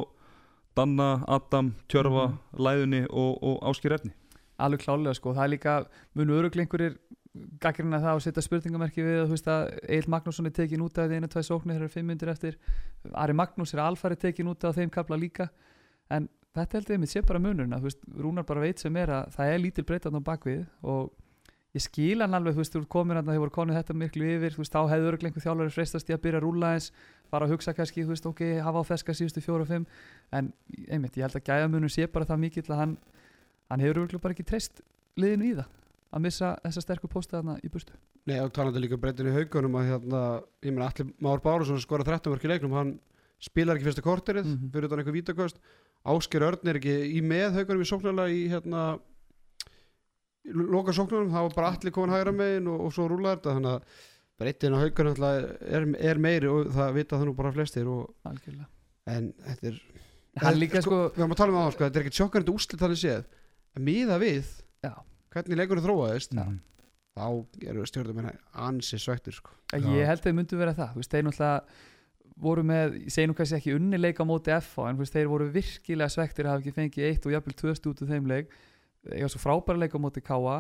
Danna, 0.75 1.23
Adam, 1.27 1.73
Tjörfa 1.89 2.27
Mhm. 2.29 2.37
Læðunni 2.57 3.05
og, 3.09 3.43
og 3.43 3.59
Áskir 3.69 3.93
Efni 3.93 4.13
alveg 4.63 4.83
klálega 4.83 5.15
sko, 5.17 5.33
það 5.33 5.43
er 5.43 5.51
líka 5.53 5.73
munu 6.15 6.37
öruglengurir 6.37 6.97
gaggrina 7.59 7.99
það 7.99 8.19
og 8.19 8.21
setja 8.21 8.43
spurningamerki 8.45 9.01
við 9.01 9.23
að 9.23 9.25
þú 9.25 9.33
veist 9.33 9.47
að 9.49 9.63
Egil 9.87 10.11
Magnússon 10.13 10.45
er 10.49 10.53
tekin 10.53 10.83
út 10.85 10.99
af 11.01 11.09
því 11.09 11.17
einu, 11.17 11.29
tvæ 11.33 11.41
sóknir, 11.47 11.79
þeir 11.79 11.81
eru 11.87 11.89
fimm 11.89 12.11
myndir 12.11 12.29
eftir. 12.29 12.57
Ari 13.17 13.33
Magnús 13.33 13.73
er 13.73 13.81
alfari 13.81 14.15
tekin 14.21 14.51
út 14.51 14.63
af 14.69 14.77
þeim 14.77 14.91
kapla 14.93 15.17
líka. 15.17 15.49
En 16.13 16.29
þetta 16.53 16.77
held 16.77 16.91
ég 16.93 17.01
mitt 17.01 17.09
sé 17.09 17.23
bara 17.25 17.41
munurinn 17.41 17.73
að 17.73 17.81
þú 17.81 17.89
veist, 17.89 18.05
Rúnar 18.21 18.45
bara 18.45 18.61
veit 18.61 18.79
sem 18.79 18.97
er 19.01 19.09
að 19.09 19.33
það 19.33 19.53
er 19.55 19.63
lítil 19.63 19.85
breytan 19.89 20.19
á 20.21 20.21
bakvið 20.21 20.61
og 20.83 21.09
ég 21.73 21.81
skil 21.81 22.21
hann 22.21 22.33
alveg, 22.37 22.53
þú 22.53 22.61
veist, 22.61 22.73
þú 22.75 22.81
ert 22.83 22.89
komin 22.93 23.17
að 23.17 23.29
þeir 23.31 23.39
voru 23.43 23.53
konið 23.55 23.77
þetta 23.79 23.93
miklu 23.97 24.27
yfir, 24.35 24.53
þú 24.53 24.61
veist, 24.61 24.73
þá 24.73 24.81
hefði 24.91 25.07
öruglengur 25.09 25.41
þjálfari 25.45 25.73
freistast 25.73 26.09
í 26.09 26.13
að 26.13 26.21
byrja 26.21 26.39
að 26.39 26.45
rúla 26.45 26.73
eins 26.75 26.91
bara 27.33 27.45
að 27.47 27.53
hugsa 27.55 27.73
kannski, 27.73 28.03
þú 28.05 28.13
veist, 28.13 28.25
ok, 28.29 28.41
hafa 28.61 28.83
á 28.85 28.89
feska 28.91 29.13
síðustu 29.17 29.41
fjóra 29.41 29.65
og 29.65 29.71
fimm, 29.71 29.85
en 30.31 30.51
einmitt, 30.87 31.17
ég 31.17 31.25
held 31.25 31.39
að 31.39 31.47
gæðamunum 31.49 31.89
sé 31.89 32.05
bara 32.07 32.25
það 32.29 32.43
mikill 32.45 32.67
að 32.69 32.77
hann 32.83 32.97
hann 33.71 33.79
hefur 33.81 34.03
örgulega 34.03 34.21
bara 34.21 34.35
ekki 34.35 34.45
treyst 34.45 34.81
liðinu 35.17 35.45
í 35.49 35.55
það 35.57 35.65
að 36.13 36.21
missa 36.21 36.49
þessa 36.61 36.81
sterku 36.83 37.07
posta 37.09 37.39
þarna 37.39 37.55
í 37.65 37.69
burtu. 37.73 37.93
Nei, 38.29 38.37
og 38.39 38.51
talandi 38.53 38.79
líka 38.83 38.99
breytin 39.01 39.31
í 39.31 39.33
haugunum 39.33 39.73
að 39.79 39.87
hérna, 39.89 40.19
ég 40.61 40.71
meina 40.75 40.91
allir 40.91 41.09
Már 41.25 41.41
Bárusson 41.41 41.81
skora 41.81 42.03
13 42.05 42.29
mörk 42.29 42.45
í 42.45 42.51
leiknum, 42.51 42.75
hann 42.77 42.99
spilar 43.41 43.75
ekki 43.79 43.87
fyrsta 43.89 44.03
korterið, 44.05 44.45
Mhm. 44.45 44.69
fyrir 44.71 44.85
loka 50.51 50.91
sóknarnum, 50.95 51.31
það 51.31 51.45
var 51.47 51.53
bara 51.55 51.69
allir 51.73 51.93
komin 51.95 52.13
hægra 52.15 52.33
megin 52.35 52.67
og, 52.67 52.81
og 52.87 52.93
svo 52.95 53.05
rúlaði 53.07 53.37
þetta 53.39 53.53
þannig 53.57 53.75
að 53.77 54.01
breytin 54.43 54.75
á 54.75 54.81
haugunum 54.81 55.23
er, 55.29 55.85
er 56.11 56.19
meiri 56.19 56.49
og 56.51 56.71
það 56.73 56.93
vita 56.97 57.19
það 57.19 57.29
nú 57.29 57.35
bara 57.37 57.51
flestir 57.55 57.87
og, 57.87 58.09
algjörlega 58.27 58.67
en 59.13 59.29
þetta 59.45 59.69
er 59.71 59.79
hann 60.43 60.59
líka 60.59 60.81
sko, 60.83 60.99
við 61.13 61.21
erum 61.23 61.35
að 61.35 61.39
tala 61.43 61.53
um 61.53 61.59
það, 61.61 61.71
sko, 61.77 61.85
þetta 61.87 61.99
er 61.99 62.05
ekki 62.07 62.17
sjokkandi 62.19 62.53
úslit 62.57 62.81
þannig 62.83 63.01
séð, 63.03 63.25
en 63.77 63.85
miða 63.87 64.19
við 64.23 64.51
Já. 64.83 64.93
hvernig 65.35 65.59
leikurinn 65.61 65.85
þróaðist 65.87 66.33
Mhm. 66.33 66.59
þá 67.13 67.25
eru 67.69 67.85
stjórnum 67.85 68.31
ansi 68.53 68.97
svektir 68.97 69.33
sko. 69.37 69.51
að 69.73 69.83
Já. 69.85 69.89
ég 69.95 70.07
held 70.09 70.19
að 70.19 70.27
þau 70.27 70.37
myndu 70.39 70.57
vera 70.57 70.73
það 70.73 70.93
þú 70.93 71.01
veist, 71.03 71.11
þeir 71.13 71.23
náttúrulega 71.27 71.61
voru 72.43 72.63
með 72.65 72.95
ég 73.03 73.11
segi 73.13 73.27
nú 73.29 73.35
kannski 73.37 73.57
ekki 73.59 73.75
unni 73.77 73.97
leik 74.01 74.17
á 74.17 74.25
móti 74.25 74.49
FH 74.57 74.87
en 74.89 74.97
þú 74.97 75.03
veist, 75.05 75.13
þeir 75.13 75.27
voru 75.29 75.49
virkilega 75.53 76.09
svektir 76.09 76.47
að 76.47 76.55
hafa 76.55 76.63
ekki 76.63 76.73
fengið 76.73 77.05
eitt 77.11 77.25
og 77.29 77.31
jafnvel 77.35 77.53
tvö 77.59 77.75
stút 77.77 78.01
úr 78.01 78.09
þeim 78.09 78.25
leik 78.31 78.49
ég 79.11 79.25
var 79.25 79.33
svo 79.33 79.41
frábæra 79.43 79.81
leik 79.83 79.95
á 79.95 79.99
móti 79.99 80.23
Káa 80.23 80.57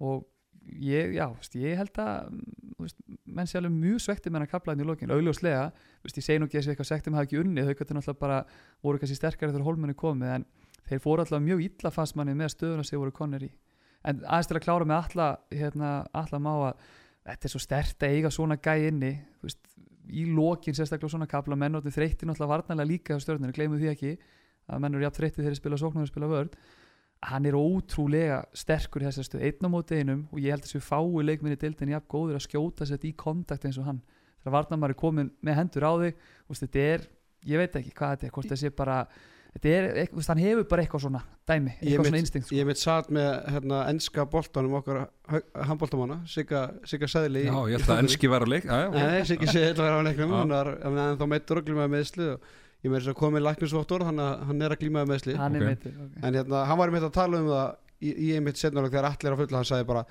og 0.00 0.24
ég, 0.66 1.14
já, 1.16 1.26
veist, 1.34 1.56
ég 1.58 1.78
held 1.78 1.98
að 2.02 2.30
veist, 2.80 2.98
menn 3.24 3.48
sé 3.48 3.58
alveg 3.60 3.74
mjög 3.74 4.02
svektir 4.06 4.32
með 4.32 4.40
hann 4.40 4.46
að 4.48 4.52
kapla 4.54 4.74
hann 4.74 4.82
í 4.82 4.86
lokin, 4.88 5.12
augljóslega 5.14 5.68
þú 5.74 6.08
veist, 6.08 6.18
ég 6.20 6.26
segi 6.26 6.40
nú 6.40 6.48
ekki 6.48 6.58
þessi 6.58 6.72
eitthvað 6.72 6.90
svektir 6.90 7.12
með 7.12 7.20
hafa 7.20 7.28
ekki 7.28 7.40
unni 7.42 7.66
þau 7.66 7.72
gæti 7.72 7.96
náttúrulega 7.96 8.22
bara, 8.22 8.38
voru 8.84 9.02
kannski 9.02 9.18
sterkari 9.18 9.54
þegar 9.54 9.66
hólmenni 9.68 9.96
komið 9.98 10.34
en 10.36 10.46
þeir 10.86 11.02
fóru 11.04 11.24
alltaf 11.24 11.42
mjög 11.44 11.64
illa 11.66 11.92
fast 11.94 12.18
manni 12.18 12.36
með 12.38 12.52
stöðuna 12.54 12.86
sem 12.86 13.00
voru 13.00 13.14
konir 13.14 13.46
í. 13.46 13.50
En 14.06 14.22
aðeins 14.22 14.50
til 14.50 14.58
að 14.58 14.66
klára 14.66 14.86
með 14.86 15.00
alla 15.00 15.28
hérna, 15.50 15.92
alla 16.14 16.40
má 16.42 16.52
að 16.54 16.84
þetta 17.26 17.48
er 17.48 17.54
svo 17.54 17.62
stert 17.62 18.06
að 18.06 18.16
eiga 18.16 18.30
svona 18.34 18.58
gæ 18.62 18.74
inni 18.86 19.12
veist, 19.42 19.62
í 20.06 20.28
lokin 20.30 20.76
sérstaklega 20.76 21.10
svona 21.10 21.30
kapla 21.30 21.58
menn 21.58 21.78
og 21.78 21.86
þreytti 21.86 22.28
náttúrulega 22.28 22.52
varnarlega 22.52 22.90
líka 22.90 23.18
á 23.18 23.22
stjórnir, 23.22 23.54
gleymum 23.56 23.80
því 23.80 23.90
ekki 23.90 24.12
að 24.70 24.82
menn 24.82 24.94
eru 24.94 25.06
jafn 25.06 25.18
þreytti 25.18 25.40
þegar 25.40 25.54
þeir 25.54 25.60
spila 25.62 25.80
sóknum 25.80 26.06
og 26.06 26.10
spila 26.12 26.30
vörð 26.30 26.54
hann 27.22 27.46
er 27.48 27.56
ótrúlega 27.56 28.42
sterkur 28.54 29.02
í 29.02 29.06
þessar 29.08 29.24
stöð, 29.26 29.44
einn 29.48 29.66
á 29.66 29.68
móti 29.72 29.96
einum 29.98 30.26
og 30.32 30.38
ég 30.38 30.52
held 30.52 30.62
að 30.62 30.68
þessu 30.68 30.82
fái 30.84 31.24
leikminni 31.24 31.56
dildin 31.58 31.94
jafn 31.94 32.06
góður 32.12 32.36
að 32.38 32.44
skjóta 32.46 32.86
sér 32.86 33.06
í 33.08 33.14
kontakt 33.16 33.64
eins 33.64 33.78
og 33.80 33.86
hann 33.88 34.02
þegar 34.42 34.52
varnarmar 34.58 34.92
er 34.94 35.00
komin 35.00 35.30
með 35.42 35.56
hendur 35.62 35.86
á 35.88 35.92
þig 36.02 36.12
þú 36.20 36.52
veist, 36.52 36.66
þetta 36.66 36.84
er, 36.92 37.06
ég 37.46 37.58
veit 37.62 37.78
ekki 37.80 37.94
hvað 37.96 38.12
þetta 38.16 38.26
er 38.28 38.34
hvort 38.36 38.50
það 38.52 38.60
sé 38.62 38.70
bara, 38.76 38.98
þetta 39.56 39.72
er 39.72 39.88
eitthvað, 39.88 40.12
þú 40.12 40.20
veist, 40.20 40.28
hann 40.34 40.42
hefur 40.44 40.68
bara 40.70 40.84
eitthvað 40.84 41.04
svona 41.06 41.22
dæmi, 41.48 41.72
eitthvað 41.80 41.96
mitt- 41.96 42.10
svona 42.10 42.20
instinkt 42.22 42.46
sko. 42.46 42.56
ég 42.60 42.66
mitt 42.68 42.82
satt 42.82 43.10
með 43.16 43.30
hérna, 43.56 43.80
enska 43.90 44.26
boltanum 44.36 44.76
okkar 44.78 45.00
handboltamanna 45.66 46.20
Sigga, 46.30 46.62
Sigga 46.84 47.08
Sæðli 47.10 47.46
Já, 47.48 47.56
ég 47.72 47.80
held 47.80 47.90
að 47.96 48.04
enski 48.04 48.30
var 48.30 48.44
að 48.46 48.52
leik. 48.54 48.68
Nei, 48.70 49.24
Siggi 49.26 49.48
Sæðli 49.50 49.80
var 49.80 49.98
á 49.98 50.00
leiknum 50.06 50.36
hann 50.36 50.54
var 50.54 50.72
hann 50.84 50.98
er 51.08 51.18
þá 51.18 51.26
meittur 51.32 51.62
ég 52.84 52.92
með 52.92 53.00
þess 53.00 53.12
að 53.12 53.18
komið 53.22 53.44
læknisvottor 53.46 54.04
hann, 54.06 54.20
hann 54.20 54.62
er 54.62 54.74
að 54.74 54.82
glímaði 54.82 55.10
meðsli 55.12 55.36
hann 55.38 55.56
Ok. 55.56 55.60
er 55.60 55.70
meittur 55.70 55.96
okay. 55.96 56.22
en 56.22 56.38
hérna, 56.40 56.62
hann 56.68 56.80
var 56.80 56.92
einmitt 56.92 57.08
að 57.08 57.16
tala 57.16 57.40
um 57.40 57.50
það 57.50 57.66
í, 57.96 58.12
í 58.12 58.30
einmitt 58.36 58.60
setnarlega 58.60 58.94
þegar 58.94 59.10
allir 59.10 59.30
er 59.30 59.36
að 59.36 59.42
fulla 59.42 59.60
hann 59.60 59.70
sagði 59.70 59.88
bara 59.90 60.04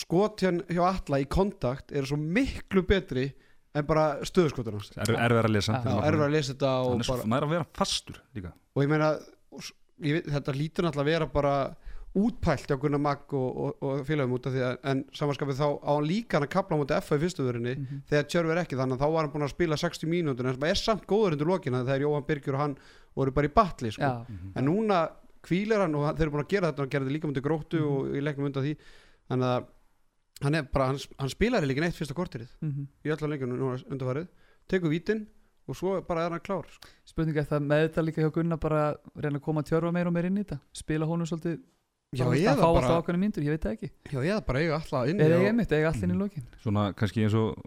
skot 0.00 0.44
hjá, 0.44 0.82
alla 0.86 1.20
í 1.20 1.26
kontakt 1.30 1.94
eru 1.96 2.10
svo 2.10 2.18
miklu 2.20 2.84
betri 2.86 3.26
en 3.74 3.86
bara 3.86 4.06
stöðuskotur 4.26 4.76
hans 4.78 4.90
er, 4.96 5.14
erfið 5.14 5.44
að 5.44 5.52
lesa 5.56 5.76
Já, 5.78 5.90
Já, 5.90 5.98
erfið 6.10 6.26
að 6.26 6.34
lesa 6.36 6.54
þetta 6.54 6.72
og 6.80 6.90
hann 6.92 7.04
er 7.04 7.08
svo 7.10 7.20
bara 7.24 7.48
að 7.48 7.54
vera 7.54 7.68
fastur 7.80 8.20
líka 8.36 8.52
og 8.54 8.84
ég 8.84 8.90
meina 8.90 9.12
og 9.50 9.70
ég 10.06 10.18
veit, 10.18 10.28
þetta 10.34 10.56
lítur 10.56 10.86
náttúrulega 10.86 11.06
að 11.06 11.12
vera 11.14 11.30
bara 11.34 11.54
útpælt 12.14 12.72
á 12.74 12.76
Gunnar 12.80 12.98
Magg 12.98 13.32
og, 13.38 13.56
og, 13.56 13.82
og 13.86 14.00
félagum 14.08 14.32
út 14.34 14.46
af 14.48 14.52
því 14.54 14.62
að 14.66 14.78
en 14.90 15.02
samanskapið 15.14 15.60
þá 15.60 15.68
á 15.78 15.90
hann 15.94 16.06
líka 16.08 16.36
hann 16.38 16.46
að 16.48 16.52
kapla 16.56 16.74
á 16.74 16.80
mútið 16.80 16.96
F 17.04 17.12
í 17.14 17.18
fyrstu 17.22 17.44
vörinni 17.46 17.74
Mhm. 17.78 18.00
þegar 18.10 18.26
Tjörfi 18.26 18.50
er 18.56 18.60
ekki 18.64 18.78
þannig 18.80 18.96
að 18.98 19.02
þá 19.04 19.12
var 19.14 19.22
hann 19.22 19.32
búin 19.34 19.46
að 19.46 19.52
spila 19.54 19.76
60 19.78 20.10
mínútur 20.10 20.46
en 20.50 20.56
það 20.58 20.70
er 20.72 20.80
samt 20.80 21.06
góður 21.06 21.32
undir 21.36 21.46
lokina 21.46 21.84
þegar 21.86 22.02
Jóhann 22.02 22.26
Birgjur 22.26 22.54
og 22.54 22.60
hann 22.64 22.76
voru 23.14 23.30
bara 23.32 23.46
í 23.46 23.54
batli 23.54 23.90
sko. 23.94 24.02
Já, 24.02 24.26
en 24.56 24.64
núna 24.66 25.10
kvílar 25.42 25.80
hann 25.86 25.94
og 25.94 26.16
þeir 26.16 26.26
eru 26.26 26.30
búin 26.34 26.44
að 26.44 26.48
gera 26.50 26.72
þetta 26.72 26.82
hann 26.82 26.90
gerði 26.90 27.14
líka 27.14 27.28
mútið 27.30 27.46
gróttu 27.46 27.78
Mhm. 27.78 27.86
og 27.94 28.06
í 28.18 28.20
leiknum 28.26 28.46
undan 28.50 28.64
því 28.66 28.76
þannig 29.30 29.46
að 29.54 29.64
hann, 30.42 30.54
er 30.54 30.62
bara, 30.72 30.86
hann, 30.86 30.98
hann 31.18 31.28
spilar 31.30 31.62
líka 31.62 31.80
neitt 31.80 31.94
fyrsta 31.94 32.14
kortirið 32.14 32.48
mhm. 32.60 32.88
í 33.04 33.10
allar 33.14 33.30
leikunum 33.30 33.58
núna 33.58 33.84
undarfarið 33.86 34.28
tekur 34.68 34.90
vítin 34.90 35.26
og 35.68 35.76
svo 35.76 36.00
bara 36.02 36.26
er 36.26 36.30
hann 36.30 36.40
klár 36.40 36.66
sko. 36.66 36.88
spurning 37.06 37.36
er 37.36 37.44
það 37.46 37.62
með 37.62 37.88
þetta 37.88 38.02
líka 38.04 38.22
hjá 38.24 38.32
Gunnar 38.34 38.58
bara 38.58 38.96
reyna 39.14 39.38
að 39.38 39.42
koma 39.46 39.62
tjörfa 39.62 39.92
meira 39.92 40.08
og 40.08 40.14
meira 40.14 40.26
inn 40.26 40.38
í 40.38 40.42
þetta 40.44 40.58
spila 40.72 41.06
honum 41.06 41.26
svolítið 41.26 41.60
Já, 42.10 42.24
bara, 42.24 42.30
veist, 42.34 42.42
eða 42.42 42.52
að 42.52 42.58
fá 42.58 42.66
bara, 42.66 42.80
alltaf 42.80 43.04
ákveðinu 43.04 43.20
myndur, 43.22 43.44
ég 43.46 43.52
veit 43.54 43.62
það 43.66 43.74
ekki. 43.76 43.88
Já, 44.10 44.18
eða 44.26 44.40
bara 44.46 44.60
eiga 44.64 44.78
alltaf 44.80 45.10
inn 45.12 45.20
eða 45.22 45.36
ég 45.44 45.52
mitt, 45.54 45.70
eiga 45.76 45.90
allir 45.92 46.02
inn 46.02 46.10
í 46.10 46.14
Mhm. 46.16 46.22
lokin. 46.24 46.46
Svona 46.64 46.86
kannski 46.98 47.22
eins 47.22 47.34
og 47.38 47.60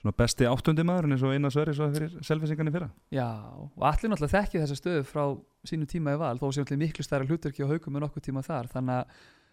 svona 0.00 0.14
besti 0.16 0.44
áttundi 0.48 0.82
maður 0.82 1.12
eins 1.12 1.22
og 1.22 1.32
eina 1.36 1.50
sverri 1.52 1.74
svo 1.76 1.90
fyrir 1.92 2.10
selfisingarnir 2.24 2.72
fyrra. 2.72 2.90
Já, 3.12 3.26
og 3.52 3.84
allir 3.84 4.08
náttúrulega 4.08 4.32
þekki 4.40 4.62
þessa 4.62 4.78
stöðu 4.80 5.04
frá 5.04 5.24
sínu 5.68 5.86
tíma 5.86 6.14
í 6.16 6.18
val, 6.18 6.38
þó 6.40 6.48
sem 6.54 6.64
allir 6.64 6.78
miklu 6.80 7.04
stærra 7.04 7.26
hlutverki 7.28 7.60
á 7.62 7.68
haugum 7.68 7.96
en 7.96 8.08
okkur 8.08 8.22
tíma 8.24 8.40
þar, 8.42 8.66
þannig 8.72 8.96
að 8.96 9.06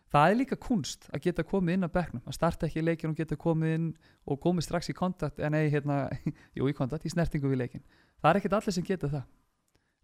það 0.10 0.32
er 0.32 0.36
líka 0.40 0.56
kunst 0.58 1.10
að 1.14 1.22
geta 1.22 1.44
komið 1.44 1.74
inn 1.76 1.84
að 1.84 1.92
bekknum 2.00 2.24
að 2.26 2.34
starta 2.34 2.66
ekki 2.66 2.82
leikin 2.82 3.10
og 3.12 3.18
geta 3.20 3.36
komið 3.36 3.76
inn 3.76 3.94
og 4.26 4.40
komið 4.40 4.64
strax 4.64 4.90
í 4.90 4.94
kontakt, 4.96 5.38
en 5.40 5.52
nei, 5.52 5.70
hérna 5.70 6.10
jú, 6.58 6.64
í 6.66 6.74
kontakt, 6.74 7.04
í 7.06 7.12
snertingu 7.12 7.46
við 7.52 7.58
leikin 7.68 7.84
það 8.24 8.32
er 8.32 8.40
ekkert 8.40 8.54
allir 8.58 8.74
sem 8.74 8.84
geta 8.88 9.08
það 9.12 9.24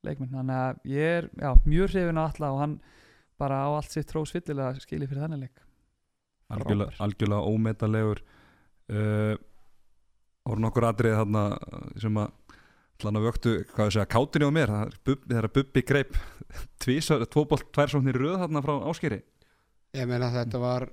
leikmenn, 0.03 0.29
þannig 0.29 0.59
að 0.59 0.77
ég 0.85 1.17
er 1.23 1.29
já, 1.39 1.55
mjög 1.65 1.89
hrifin 1.89 2.19
á 2.21 2.23
alla 2.29 2.51
og 2.53 2.59
hann 2.61 2.75
bara 3.41 3.63
á 3.65 3.69
allt 3.75 3.91
sitt 3.91 4.07
trós 4.09 4.33
fyllilega 4.35 4.79
skilið 4.83 5.11
fyrir 5.11 5.25
þannig 5.25 5.43
leik. 5.45 5.61
Algjörlega, 6.55 6.95
algjörlega 7.01 7.51
ómetalegur. 7.51 8.23
Uh, 8.85 9.35
voru 10.45 10.61
nokkur 10.61 10.89
atriði 10.91 11.21
þarna 11.21 11.45
sem 12.01 12.19
að 12.21 12.33
að 13.05 13.25
vöktu, 13.25 13.53
hvað 13.73 13.89
ég 13.89 13.95
segja, 13.95 14.07
kátinni 14.07 14.47
á 14.47 14.51
mér. 14.55 14.71
Það 14.71 14.83
er 14.85 14.99
Bubbi- 15.09 15.31
þegar 15.31 15.47
Bubbi 15.57 15.81
greip 15.83 16.19
tvísar, 16.83 17.25
tvobolt, 17.27 17.65
tværsóknir 17.75 18.19
röð 18.21 18.37
þarna 18.45 18.61
frá 18.63 18.75
áskeri 18.87 19.23
Ég 19.95 20.07
meina 20.07 20.29
að 20.29 20.37
þetta 20.41 20.61
var 20.63 20.85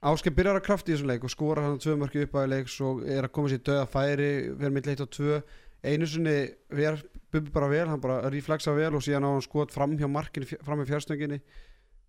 Ásker 0.00 0.32
byrjar 0.32 0.56
að 0.56 0.64
krafti 0.64 0.92
í 0.92 0.94
þessum 0.94 1.10
leik 1.10 1.24
og 1.28 1.32
skora 1.34 1.62
hann 1.66 1.80
tvö 1.80 1.94
mörki 2.00 2.22
upp 2.24 2.36
að 2.40 2.52
leiks 2.54 2.78
og 2.80 3.02
er 3.04 3.26
að 3.26 3.32
koma 3.36 3.50
sér 3.52 3.58
döða 3.68 3.88
færi 3.92 4.28
verður 4.48 4.72
mitt 4.72 4.86
leitt 4.88 5.02
á 5.04 5.08
tvö. 5.12 5.40
Einu 5.84 6.08
sinni 6.08 6.36
ver 6.72 7.02
Bubbi 7.30 7.50
bara 7.54 7.68
vel 7.70 7.86
hann 7.88 8.00
bara 8.02 8.20
reflexa 8.32 8.72
vel 8.74 8.94
og 8.98 9.02
síðan 9.06 9.26
á 9.26 9.30
hann 9.30 9.44
skot 9.44 9.70
fram 9.74 9.96
hjá 9.98 10.08
markinu, 10.10 10.46
fram 10.66 10.80
hjá 10.82 10.88
fjárstönginu 10.94 11.40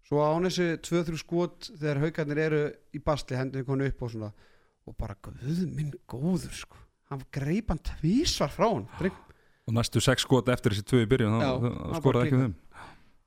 svo 0.07 0.21
á 0.23 0.33
hann 0.33 0.47
þessi 0.49 0.69
tvö 0.81 1.03
þrjú 1.07 1.19
skot 1.21 1.69
þegar 1.77 1.99
haugarnir 2.05 2.41
eru 2.47 2.61
í 2.97 2.99
basli 3.05 3.37
hendinu 3.37 3.65
konu 3.67 3.85
upp 3.87 4.01
og 4.01 4.11
svona. 4.15 4.31
Og 4.89 4.95
bara 4.97 5.13
guð 5.21 5.59
minn 5.69 5.91
góður 6.09 6.55
sko. 6.57 6.79
Hann 7.11 7.21
greip 7.31 7.69
hann 7.69 7.79
tvísvar 7.85 8.49
frá 8.49 8.65
hann 8.71 8.87
Dreng, 8.97 9.13
og 9.67 9.75
næstu 9.77 10.01
sex 10.01 10.23
skot 10.25 10.49
eftir 10.49 10.73
þessi 10.73 10.87
tvö 10.89 11.03
í 11.05 11.09
byrjun 11.11 11.37
þá- 11.37 11.99
skoraði 12.01 12.27
ekki 12.31 12.37
um 12.39 12.45
þeim 12.47 12.55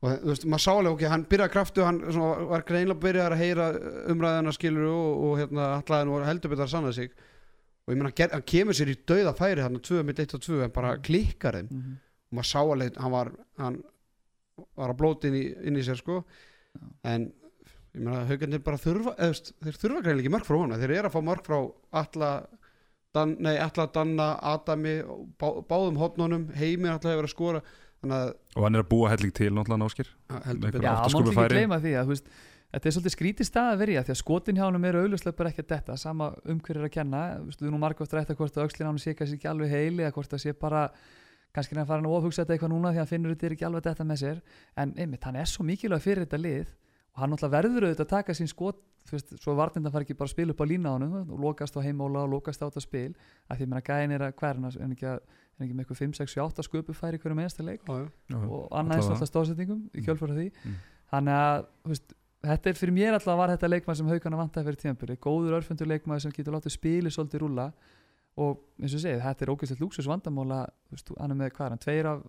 og 0.04 0.18
þú 0.20 0.28
veist, 0.28 0.44
maður 0.52 0.60
sá 0.64 0.72
alveg 0.74 0.92
ok, 0.98 1.02
hann 1.08 1.22
byrjaði 1.30 1.52
kraftu 1.54 1.84
hann 1.86 2.00
svona, 2.12 2.32
var 2.50 2.64
greinlega 2.68 3.00
byrjaði 3.00 3.36
að 3.36 3.40
heyra 3.40 3.68
umræðina 4.12 4.52
skilur 4.52 4.88
og, 4.90 5.22
og 5.28 5.38
hérna 5.40 5.68
allæðin 5.78 6.10
og 6.12 6.26
heldur 6.28 6.52
betur 6.52 6.66
að 6.66 6.72
sanna 6.74 6.90
sig 6.92 7.14
og 7.85 7.93
ég 7.93 8.00
meina, 8.00 8.12
hann 8.33 8.47
kemur 8.49 8.76
sér 8.76 8.93
í 8.95 8.97
dauða 9.05 9.35
færi 9.37 9.64
hann 9.64 9.81
2 9.81 10.03
mitt 10.09 10.21
1 10.23 10.37
og 10.38 10.45
2 10.47 10.62
en 10.64 10.75
bara 10.75 10.97
klikkar 11.05 11.59
þeim. 11.59 11.69
Mm 11.71 11.81
-hmm. 11.83 11.97
og 12.31 12.38
maður 12.38 12.50
sá 12.50 12.61
alveg, 12.62 12.97
hann 12.97 13.12
var 13.12 13.33
hann 13.59 13.81
var 14.76 14.91
að 14.91 15.00
blóti 15.00 15.29
inn 15.29 15.38
í, 15.38 15.47
inn 15.69 15.76
í 15.76 15.85
sér 15.85 16.00
sko. 16.00 16.25
En 17.05 17.33
ég 17.95 18.00
meina, 18.00 18.25
haugarnir 18.26 18.62
bara 18.64 18.81
þurfa 18.81 19.14
veist, 19.19 19.53
þeir 19.62 19.81
þurfa 19.83 20.03
greinlega 20.03 20.25
ekki 20.25 20.35
mörg 20.37 20.47
frá 20.49 20.57
honum. 20.57 20.79
Þeir 20.79 20.97
eru 20.99 21.09
að 21.09 21.17
fá 21.17 21.23
mörg 21.23 21.45
frá 21.47 21.59
alla 21.93 22.35
Dan, 23.14 23.37
nei, 23.38 23.55
alla 23.62 23.87
Danna, 23.95 24.33
Adami 24.43 24.97
bá, 25.38 25.47
báðum 25.71 26.00
hotnunum, 26.00 26.49
heimir 26.59 26.97
alltaf 26.97 27.12
hefur 27.12 27.29
að 27.29 27.31
skora. 27.31 27.61
Þannig 28.03 28.17
að 28.17 28.33
og 28.57 28.64
hann 28.67 28.75
er 28.75 28.83
að 28.83 28.88
búa 28.91 29.11
helling 29.12 29.35
til 29.37 29.50
náttúrulega 29.55 29.87
áskir 29.87 30.09
að 30.35 30.49
heldur 30.49 30.67
Einhver 30.69 30.83
betur. 30.83 30.88
Já, 30.88 31.14
maður 31.14 31.29
má 31.29 31.45
ekki 31.45 31.55
gleyma 31.55 31.79
því 31.85 31.93
að 31.95 32.09
þú 32.09 32.12
veist, 32.14 32.33
þetta 32.75 32.88
er 32.90 32.95
svolítið 32.97 33.14
skrítið 33.16 33.49
stað 33.49 33.73
að 33.75 33.81
verja 33.85 34.02
því 34.04 34.12
að 34.14 34.21
skotin 34.21 34.57
hjá 34.59 34.64
hann 34.66 34.85
eru 34.90 35.02
auðvitað 35.04 35.37
bara 35.38 35.50
ekki 35.52 35.62
að 35.64 35.69
detta 35.75 35.97
sama 36.00 36.31
um 36.45 36.61
hver 36.61 36.76
er 36.81 36.87
að 36.88 36.95
kenna 36.97 37.23
þú 37.40 37.45
veist, 37.49 37.61
við 37.61 37.69
erum 37.69 37.76
nú 37.78 37.83
margótt 37.85 38.14
rætt 38.16 38.31
að 38.35 38.38
hvort 38.40 38.57
að 38.59 38.64
aukslinn 38.66 38.88
hann 38.90 38.99
sé 39.02 39.14
kannski 39.14 39.38
ekki 39.38 39.50
alveg 39.52 39.71
heili 39.75 40.02
eða 40.04 40.14
hvort 40.16 40.33
að 40.35 40.43
sé 40.45 40.52
bara 40.59 40.85
kannski 41.54 41.75
er 41.76 41.78
hann 41.85 41.87
farin 41.90 42.09
að 42.09 42.16
ofhugsa 42.19 42.43
þetta 42.45 42.57
eitthvað 42.57 42.73
núna 42.75 42.90
því 42.90 42.99
að 42.99 43.04
hann 43.04 43.12
finnur 43.14 43.35
þetta 43.35 43.47
er 43.47 43.52
ekki 43.57 43.69
alveg 43.69 43.85
þetta 43.87 44.04
með 44.11 44.19
sér 44.25 44.40
en 44.83 44.95
einmitt, 44.99 45.25
hann 45.25 45.37
er 45.38 45.47
svo 45.47 45.62
mikilvæg 45.69 46.02
fyrir 46.02 46.25
þetta 46.26 46.40
lið 46.43 46.73
og 47.14 47.21
hann 47.23 47.31
náttúrulega 47.31 47.54
verður 47.54 47.87
auðvitað 47.87 48.04
að 48.09 48.11
taka 48.16 48.35
sín 48.35 48.50
skot 48.50 48.81
þú 49.04 49.12
veist, 49.14 49.35
svo 49.38 49.54
vartinda 49.54 49.90
fari 49.93 50.07
ekki 50.09 50.16
bara 50.19 50.26
að 50.26 50.33
spila 50.35 50.50
upp 50.57 50.62
á 50.64 50.66
lína 50.66 50.90
á 50.90 50.95
honum 50.97 51.14
og 51.31 51.38
lokast 51.45 51.76
á 51.78 51.81
heimóla 51.85 52.25
og 52.25 52.33
lokast 52.33 52.62
á 52.64 52.66
þetta 52.66 52.83
spil 52.83 53.12
að 53.52 53.61
því 53.61 53.66
að 53.66 53.71
meina 53.71 53.83
gæðin 53.87 54.14
er 54.16 54.25
að 54.26 54.35
hverna 54.40 54.71
en 54.81 54.95
ekki, 54.97 55.07
að, 55.12 55.21
en 55.61 55.66
ekki 55.69 55.76
með 55.76 55.85
eitthvað 55.85 56.00
5, 56.00 56.14
6, 56.19 56.35
7, 56.35 56.43
8 56.49 56.64
sköpu 56.66 56.97
færi 56.97 57.21
hverju 57.23 57.37
mennsta 57.38 57.62
leik 57.69 57.85
og 57.87 58.00
annað 58.00 58.97
eins 58.97 59.04
allavega. 59.04 59.12
alltaf 59.14 59.31
stóðsetningum 59.31 59.83
í 59.93 60.00
Mm. 60.00 60.07
kjölfara 60.09 60.35
því 60.40 60.47
Mm. 60.64 60.75
þannig 61.12 61.38
að 61.45 61.66
þú 61.85 61.93
veist, 61.95 62.14
þetta 62.44 62.70
er 62.70 62.78
fyrir 62.78 62.94
mér 62.96 63.16
alltaf 63.16 63.38
var 63.40 63.52
þetta 63.54 63.70
leikmaður 63.70 64.00
sem 64.00 64.12
haugana 64.12 64.40
vantaði 64.40 64.68
fyrir 64.68 64.80
tíðanbyrði 64.82 65.18
góður 65.26 65.58
örfundur 65.58 65.90
leikmaður 65.90 66.24
sem 66.26 66.34
getur 66.36 66.56
látið 66.56 66.76
spili 66.76 67.12
svolítið 67.14 67.44
rúlla. 67.44 67.68
Og 68.34 68.64
eins 68.82 68.94
og 68.96 69.02
segið, 69.04 69.20
þetta 69.22 69.44
er 69.44 69.50
ógæslegt 69.54 69.82
lúksus 69.84 70.08
vandamóla 70.10 70.64
þú, 70.90 71.14
hann 71.20 71.34
er 71.34 71.38
með 71.38 71.52
hvað 71.54 71.66
er 71.66 71.74
hann, 71.74 71.82
tveir 71.84 72.08
af 72.10 72.22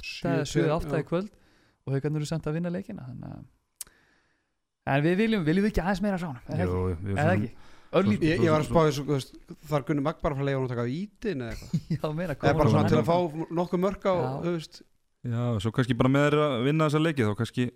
Sjö, 0.00 0.30
8 0.30 0.30
eða 0.30 0.46
7 0.48 0.54
tveir, 0.54 0.70
8 0.78 0.94
já. 0.94 1.02
í 1.02 1.08
kvöld. 1.10 1.34
Og 1.84 1.96
haugarnir 1.96 2.22
eru 2.22 2.28
samt 2.30 2.48
að 2.48 2.56
vinna 2.56 2.72
leikina 2.72 3.08
þannig 3.08 3.34
að 3.34 3.48
en 4.90 5.04
við 5.04 5.18
viljum, 5.20 5.44
viljum 5.46 5.66
við 5.66 5.74
ekki 5.74 5.82
aðeins 5.84 6.00
meira 6.04 6.20
frá 6.20 6.30
hann 6.30 6.40
eða 6.54 7.34
ekki, 7.34 7.50
erum 7.92 8.14
ekki? 8.14 8.22
Ég, 8.22 8.42
ég 8.44 8.52
var 8.54 8.62
að 8.62 8.68
spá 8.70 9.56
þar 9.66 9.84
Gunni 9.88 10.02
Magg 10.06 10.20
bara 10.22 10.36
að 10.36 10.40
fara 10.40 10.44
að 10.44 10.48
leiða 10.48 10.58
hún 10.60 10.66
að 10.68 10.72
taka 10.76 10.86
vítin 10.86 11.40
eða 11.42 11.54
eitthvað. 11.56 11.80
Já 11.96 12.12
meira 12.14 12.36
eða 12.36 12.58
bara 12.60 12.72
svona 12.74 12.90
til 12.90 12.98
að 13.00 13.08
fá 13.08 13.46
nokkuð 13.58 13.82
mörg 13.82 14.06
á, 14.06 14.14
Já. 14.14 14.28
þú 14.44 14.52
veist. 14.54 14.82
Já, 15.20 15.42
svo 15.60 15.72
kannski 15.74 15.96
bara 15.98 16.12
með 16.14 16.26
þeir 16.28 16.42
að 16.44 16.54
vinna 16.68 16.86
þessa 16.86 17.02
leiki 17.02 17.26
þá 17.26 17.32
kannski, 17.40 17.66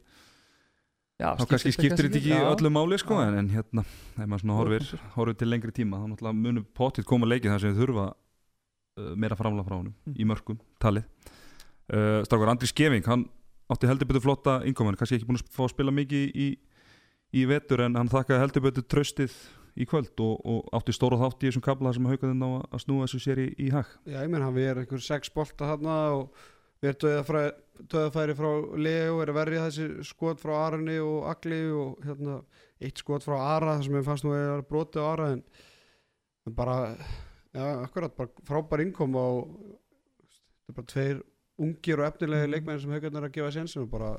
já, 1.21 1.29
þá 1.39 1.45
kannski 1.51 1.73
skiptir 1.77 2.09
þetta 2.09 2.21
ekki 2.21 2.35
öllu 2.51 2.71
máli 2.75 2.99
sko, 3.01 3.21
en, 3.23 3.39
en 3.43 3.49
hérna, 3.55 3.85
ef 4.19 4.27
maður 4.27 4.43
svona 4.45 4.59
horfir, 4.59 4.87
horfir. 5.15 5.39
til 5.41 5.49
lengri 5.53 5.73
tíma 5.77 6.01
þá 6.03 6.07
náttúrulega 6.13 6.41
munum 6.43 6.67
potið 6.77 7.07
koma 7.11 7.29
leiki 7.31 7.49
þar 7.53 7.63
sem 7.65 7.75
við 7.75 7.83
þurfa 7.85 8.07
uh, 8.11 9.15
meira 9.17 9.39
framlega 9.39 9.69
frá 9.69 9.79
honum 9.79 9.95
Mm. 10.07 10.15
í 10.21 10.27
mörgum 10.29 10.59
talið. 10.83 11.07
Uh, 11.93 12.23
Strákar 12.25 12.49
Andri 12.55 12.67
Skeving, 12.71 13.05
hann 13.07 13.27
átti 13.73 13.89
heldur 13.89 14.09
betur 14.09 14.25
flotta 14.25 14.59
innkoman, 14.69 14.97
kannski 14.97 15.19
ekki 15.19 15.29
búin 15.29 15.41
að 15.41 15.51
fá 15.53 15.65
að 15.67 15.73
spila 15.75 15.93
mikið 15.95 16.31
í, 16.37 16.49
í 17.35 17.45
vetur 17.49 17.83
en 17.87 17.97
hann 17.99 18.09
þakkaði 18.13 18.41
heldur 18.45 18.65
betur 18.69 18.85
tröstið 18.89 19.35
í 19.75 19.87
kvöld 19.91 20.21
og, 20.23 20.37
og 20.47 20.69
átti 20.79 20.93
stóra 20.95 21.17
þátt 21.19 21.43
í 21.43 21.49
þessum 21.51 21.65
kabla 21.67 21.91
þar 21.91 21.97
sem 21.99 22.07
haukaðinn 22.13 22.45
á 22.47 22.51
að- 22.69 22.83
snúa 22.85 23.07
þessu 23.09 23.21
sér 23.25 23.41
í, 23.43 23.47
í 23.59 23.71
hag. 23.75 23.89
Já, 24.07 24.21
ég 24.23 24.31
menn 24.31 24.45
hann 24.45 24.59
erum 24.63 24.85
einhver 24.85 25.03
sex 25.03 25.33
bolta 25.35 25.67
þarna 25.73 25.97
og 26.15 26.45
við 26.85 26.93
erum 26.93 27.49
döðafæri 27.81 28.37
frá 28.39 28.51
Leo, 28.79 29.21
er 29.23 29.33
að 29.33 29.39
verja 29.39 29.67
þessi 29.67 30.07
skot 30.07 30.43
frá 30.43 30.55
Arni 30.67 30.97
og 31.03 31.29
Agli 31.31 31.61
og 31.75 32.05
hérna 32.07 32.41
eitt 32.83 33.01
skot 33.01 33.25
frá 33.27 33.37
Ara 33.39 33.77
þar 33.77 33.87
sem 33.87 33.99
ég 33.99 34.07
fannst 34.07 34.27
nú 34.27 34.35
að 34.37 34.65
broti 34.69 35.03
á 35.03 35.05
Ara 35.09 35.31
en, 35.35 35.43
bara, 36.55 36.77
já, 37.55 37.65
akkurat 37.83 38.15
bara 38.19 38.47
frábær 38.47 38.85
innkom 38.85 39.19
og 39.19 39.43
þetta 40.65 40.73
er 40.73 40.79
bara 40.79 40.93
tveir 40.93 41.25
ungir 41.65 42.01
og 42.01 42.09
efnilegi 42.09 42.51
leikmenn 42.51 42.81
sem 42.83 42.95
haugarnir 42.95 43.23
er 43.23 43.29
að 43.29 43.37
gefa 43.37 43.53
sensin 43.55 43.85
og 43.85 43.93
bara 43.93 44.15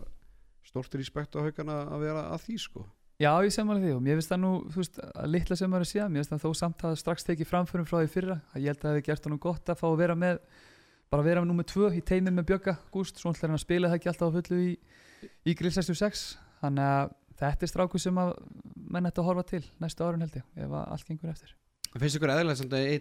stórt 0.66 0.96
respekt 0.98 1.36
á 1.36 1.44
haugarna 1.44 1.82
að 1.94 2.06
vera 2.08 2.28
að 2.34 2.46
því 2.48 2.60
sko. 2.66 2.86
Já, 3.16 3.32
ég 3.46 3.54
sem 3.56 3.70
alveg 3.72 3.86
því 3.86 3.92
og 3.96 4.02
mér 4.04 4.18
finnst 4.20 4.32
það 4.34 4.40
nú, 4.42 4.52
þú 4.74 4.82
veist, 4.82 4.98
að 5.08 5.30
litla 5.32 5.56
sem 5.56 5.70
maður 5.72 5.86
er 5.86 5.90
síðan, 5.92 6.12
mér 6.12 6.24
finnst 6.24 6.34
það 6.34 6.42
þó 6.44 6.60
samt 6.60 6.82
að 6.84 6.96
strax 7.00 7.28
tekið 7.28 7.48
framförum 7.48 7.88
frá 7.88 7.98
því 8.02 8.10
fyrra, 8.12 8.36
að 8.52 8.66
ég 8.66 8.74
held 8.74 8.82
að 8.82 8.88
það 8.88 8.96
hefði 8.96 9.06
gert 9.06 9.30
honum 9.30 9.42
gott 9.46 9.72
að 9.72 9.80
fá 9.80 9.86
að 9.88 10.02
vera 10.02 10.18
með, 10.20 10.42
bara 11.12 11.26
vera 11.26 11.42
með 11.44 11.48
nummer 11.52 11.68
tvö 11.70 11.92
í 11.96 12.02
teimið 12.02 12.34
með 12.40 12.48
Bjögga, 12.52 12.78
Gúst, 12.92 13.20
svona 13.22 13.36
ætlar 13.38 13.50
hann 13.52 13.60
að 13.60 13.66
spila 13.66 13.92
það 13.92 14.00
ekki 14.00 14.10
alltaf 14.12 14.32
á 14.32 14.36
fullu 14.38 14.62
í, 14.64 14.72
í 15.46 15.56
Grill 15.60 15.72
66, 15.76 16.26
þannig 16.62 16.90
að 16.96 17.14
þetta 17.40 17.66
er 17.68 17.72
stráku 17.72 18.02
sem 18.02 18.18
að 18.18 18.34
menn 18.76 19.06
ætti 19.10 19.22
að 19.22 19.30
horfa 19.30 19.44
til 19.52 19.64
næstu 19.84 20.04
árun 20.08 20.26
held 20.26 20.36
ég, 20.40 20.44
ef 20.56 20.72
að 20.72 20.92
allt 20.96 21.08
gengur 21.10 21.30
eftir. 21.30 21.56
Það 21.92 22.02
finnst 22.04 22.18
ykkur 22.20 22.34
eðlægt 22.36 22.60
samt 22.62 22.74
að 22.76 22.86
við 22.86 23.00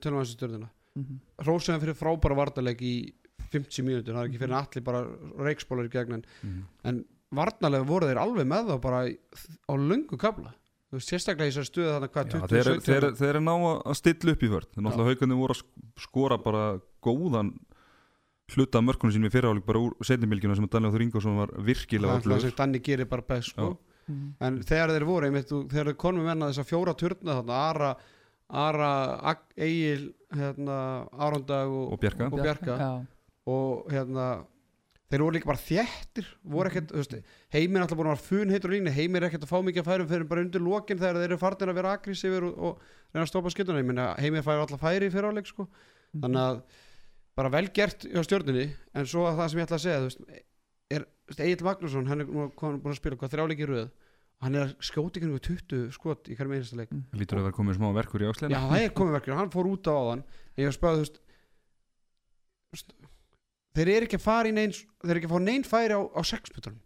tölum 0.00 0.20
að 0.20 0.26
þessu 0.26 0.36
stjórnina 0.36 0.70
Mm 0.90 1.04
-hmm. 1.04 1.46
Rósaðan 1.46 1.80
fyrir 1.80 1.94
frábæra 1.94 2.34
vartaleg 2.34 2.80
í 2.82 3.12
50 3.52 3.84
mínútur, 3.86 4.14
það 4.14 4.24
er 4.24 4.28
ekki 4.28 4.40
fyrir 4.40 4.54
Mhm. 4.54 4.66
allir 4.66 4.82
bara 4.84 5.06
reikspólar 5.38 5.86
í 5.86 5.90
gegn 5.90 6.12
en, 6.14 6.24
mm. 6.42 6.64
en 6.84 7.04
varnalega 7.30 7.86
voru 7.86 8.06
þeir 8.06 8.18
alveg 8.18 8.46
með 8.46 8.64
þá 8.70 8.80
bara 8.80 9.06
á 9.06 9.72
löngu 9.78 10.18
kabla 10.18 10.52
þú 10.90 10.98
veist, 10.98 11.10
sérstaklega 11.12 11.46
í 11.46 11.52
þessar 11.54 11.68
stöðu 11.70 11.90
þannig 11.94 12.10
hvað 12.14 12.24
Já, 12.24 12.32
20, 12.34 12.48
þeir, 12.50 12.64
17 12.70 12.86
þeir, 12.90 13.04
þeir 13.20 13.34
er 13.36 13.44
ná 13.46 13.52
að- 13.54 13.82
að 13.86 13.98
stilla 14.00 14.32
upp 14.34 14.42
í 14.42 14.50
vörð 14.50 14.68
þeir 14.74 14.82
náttúrulega 14.86 15.10
haugarnir 15.14 15.40
voru 15.40 15.54
að 15.54 15.60
sk- 15.60 16.04
skora 16.06 16.38
bara 16.42 16.64
góðan 17.02 17.52
hluta 18.50 18.78
af 18.80 18.84
mörkunum 18.84 19.12
sínum 19.14 19.28
í 19.30 19.34
fyrraáleik 19.34 19.66
bara 19.66 19.78
úr 19.78 19.92
setnumilgjuna 20.02 20.56
sem 20.58 20.66
Daniel 20.66 20.90
Þór 20.92 21.02
Ingvarsson 21.06 21.36
var 21.38 21.48
virkilega 21.62 22.20
það 22.24 22.40
sem 22.42 22.56
Danni 22.58 22.80
gerir 22.82 23.06
bara 23.08 23.22
best 23.22 23.50
sko. 23.54 23.76
Mhm. 24.10 24.34
en 24.40 24.58
þegar 24.66 24.90
þeir 24.90 25.04
voru, 25.06 25.26
einmitt, 25.28 25.46
þú- 25.46 25.68
þegar 25.70 25.86
þeir 25.92 25.96
konum 26.02 26.24
menna 26.26 26.48
þess 26.50 26.58
að 26.64 26.70
fjóra 26.72 26.96
turna 26.98 27.36
þarna, 27.38 27.60
Ara 27.70 27.96
Ara, 28.50 29.36
Egil 29.56 30.12
hérna, 30.34 31.06
Arondag 31.14 31.68
og, 31.70 31.92
Og 31.92 32.00
Bjarka. 32.00 32.26
og 32.32 32.40
Bjarka. 32.42 33.06
Og 33.46 33.86
hérna 33.88 34.44
þeir 35.10 35.24
voru 35.24 35.34
líka 35.34 35.50
bara 35.50 35.60
þéttir 35.60 36.28
voru 36.54 36.70
ekkert, 36.70 36.92
þú 36.92 37.00
veist, 37.00 37.16
heimir 37.54 37.82
alltaf 37.84 37.98
búin 37.98 38.10
að 38.10 38.14
vera 38.14 38.28
fun 38.28 38.52
heitur 38.54 38.70
og 38.70 38.76
línu, 38.76 38.92
heimir 38.94 39.24
er 39.24 39.28
ekkert 39.30 39.46
að 39.46 39.50
fá 39.50 39.58
mikið 39.66 39.82
að 39.82 39.88
færum 39.90 40.10
fyrir 40.10 40.28
bara 40.30 40.44
undir 40.44 40.62
lokin 40.62 41.00
þegar 41.00 41.18
þeir 41.18 41.26
eru 41.30 41.40
farnir 41.40 41.72
að 41.72 41.80
vera 41.80 41.94
aggressífur 41.96 42.46
og, 42.46 42.60
og 42.68 42.84
reyna 43.10 43.24
að 43.24 43.32
stoppa 43.32 43.80
meina 43.82 44.06
heimir 44.22 44.46
færi 44.46 44.62
alltaf 44.62 44.84
færi 44.84 45.10
fyrir 45.10 45.30
áleik 45.30 45.50
sko. 45.50 45.66
Mhm. 46.10 46.22
þannig 46.22 46.42
að 46.44 46.62
bara 47.38 47.50
vel 47.54 47.66
gert 47.74 48.06
hjá 48.06 48.22
stjórninni 48.26 48.70
en 48.94 49.06
svo 49.06 49.26
að 49.26 49.40
það 49.40 49.50
sem 49.50 49.60
ég 49.60 49.66
ætla 49.66 49.78
að 49.78 49.84
segja 49.84 49.98
þú 50.00 50.08
veist, 50.08 50.22
er 50.90 51.06
Egil 51.38 51.66
Magnússon 51.66 52.08
hann 52.10 52.22
er 52.24 52.30
búin 52.30 52.90
að 52.90 52.98
spila 52.98 53.18
hvað 53.18 53.34
þrjáleiki 53.34 53.66
í 53.66 53.70
röð. 53.70 53.90
Hann 54.40 54.56
er 54.56 54.64
að 54.64 54.70
skjóta 54.82 55.20
ykkur 55.20 55.42
20 55.44 55.90
skot 55.92 56.30
í 56.32 56.36
hverjum 56.36 56.54
einasta 56.56 56.78
leik. 56.78 56.92
Lítur 57.12 57.38
að 57.40 57.50
vera 57.50 57.56
komið 57.58 57.76
smá 57.76 57.90
verkur 57.92 58.22
í 58.22 58.26
Já, 58.26 58.30
áslina 58.32 58.62
það 58.70 58.84
er 58.86 58.94
komið 58.96 59.16
verkefni, 59.18 59.36
hann 59.36 59.52
fór 59.52 59.68
út 59.68 59.90
á 59.90 59.92
áðan. 59.92 60.22
En 60.56 60.62
ég 60.64 60.70
veist 60.70 60.80
þú 60.80 61.02
veist, 62.72 62.94
þeir 63.76 63.88
eru 63.96 64.08
ekki 64.08 64.18
að 64.20 64.26
fara 64.26 64.50
í 64.50 64.54
neins 64.56 64.82
þeir 65.02 65.10
eru 65.14 65.20
ekki 65.22 65.30
að 65.30 65.34
fá 65.36 65.42
neinn 65.46 65.64
færi 65.68 65.94
á, 65.96 66.00
á 66.02 66.20
sexputunum 66.26 66.80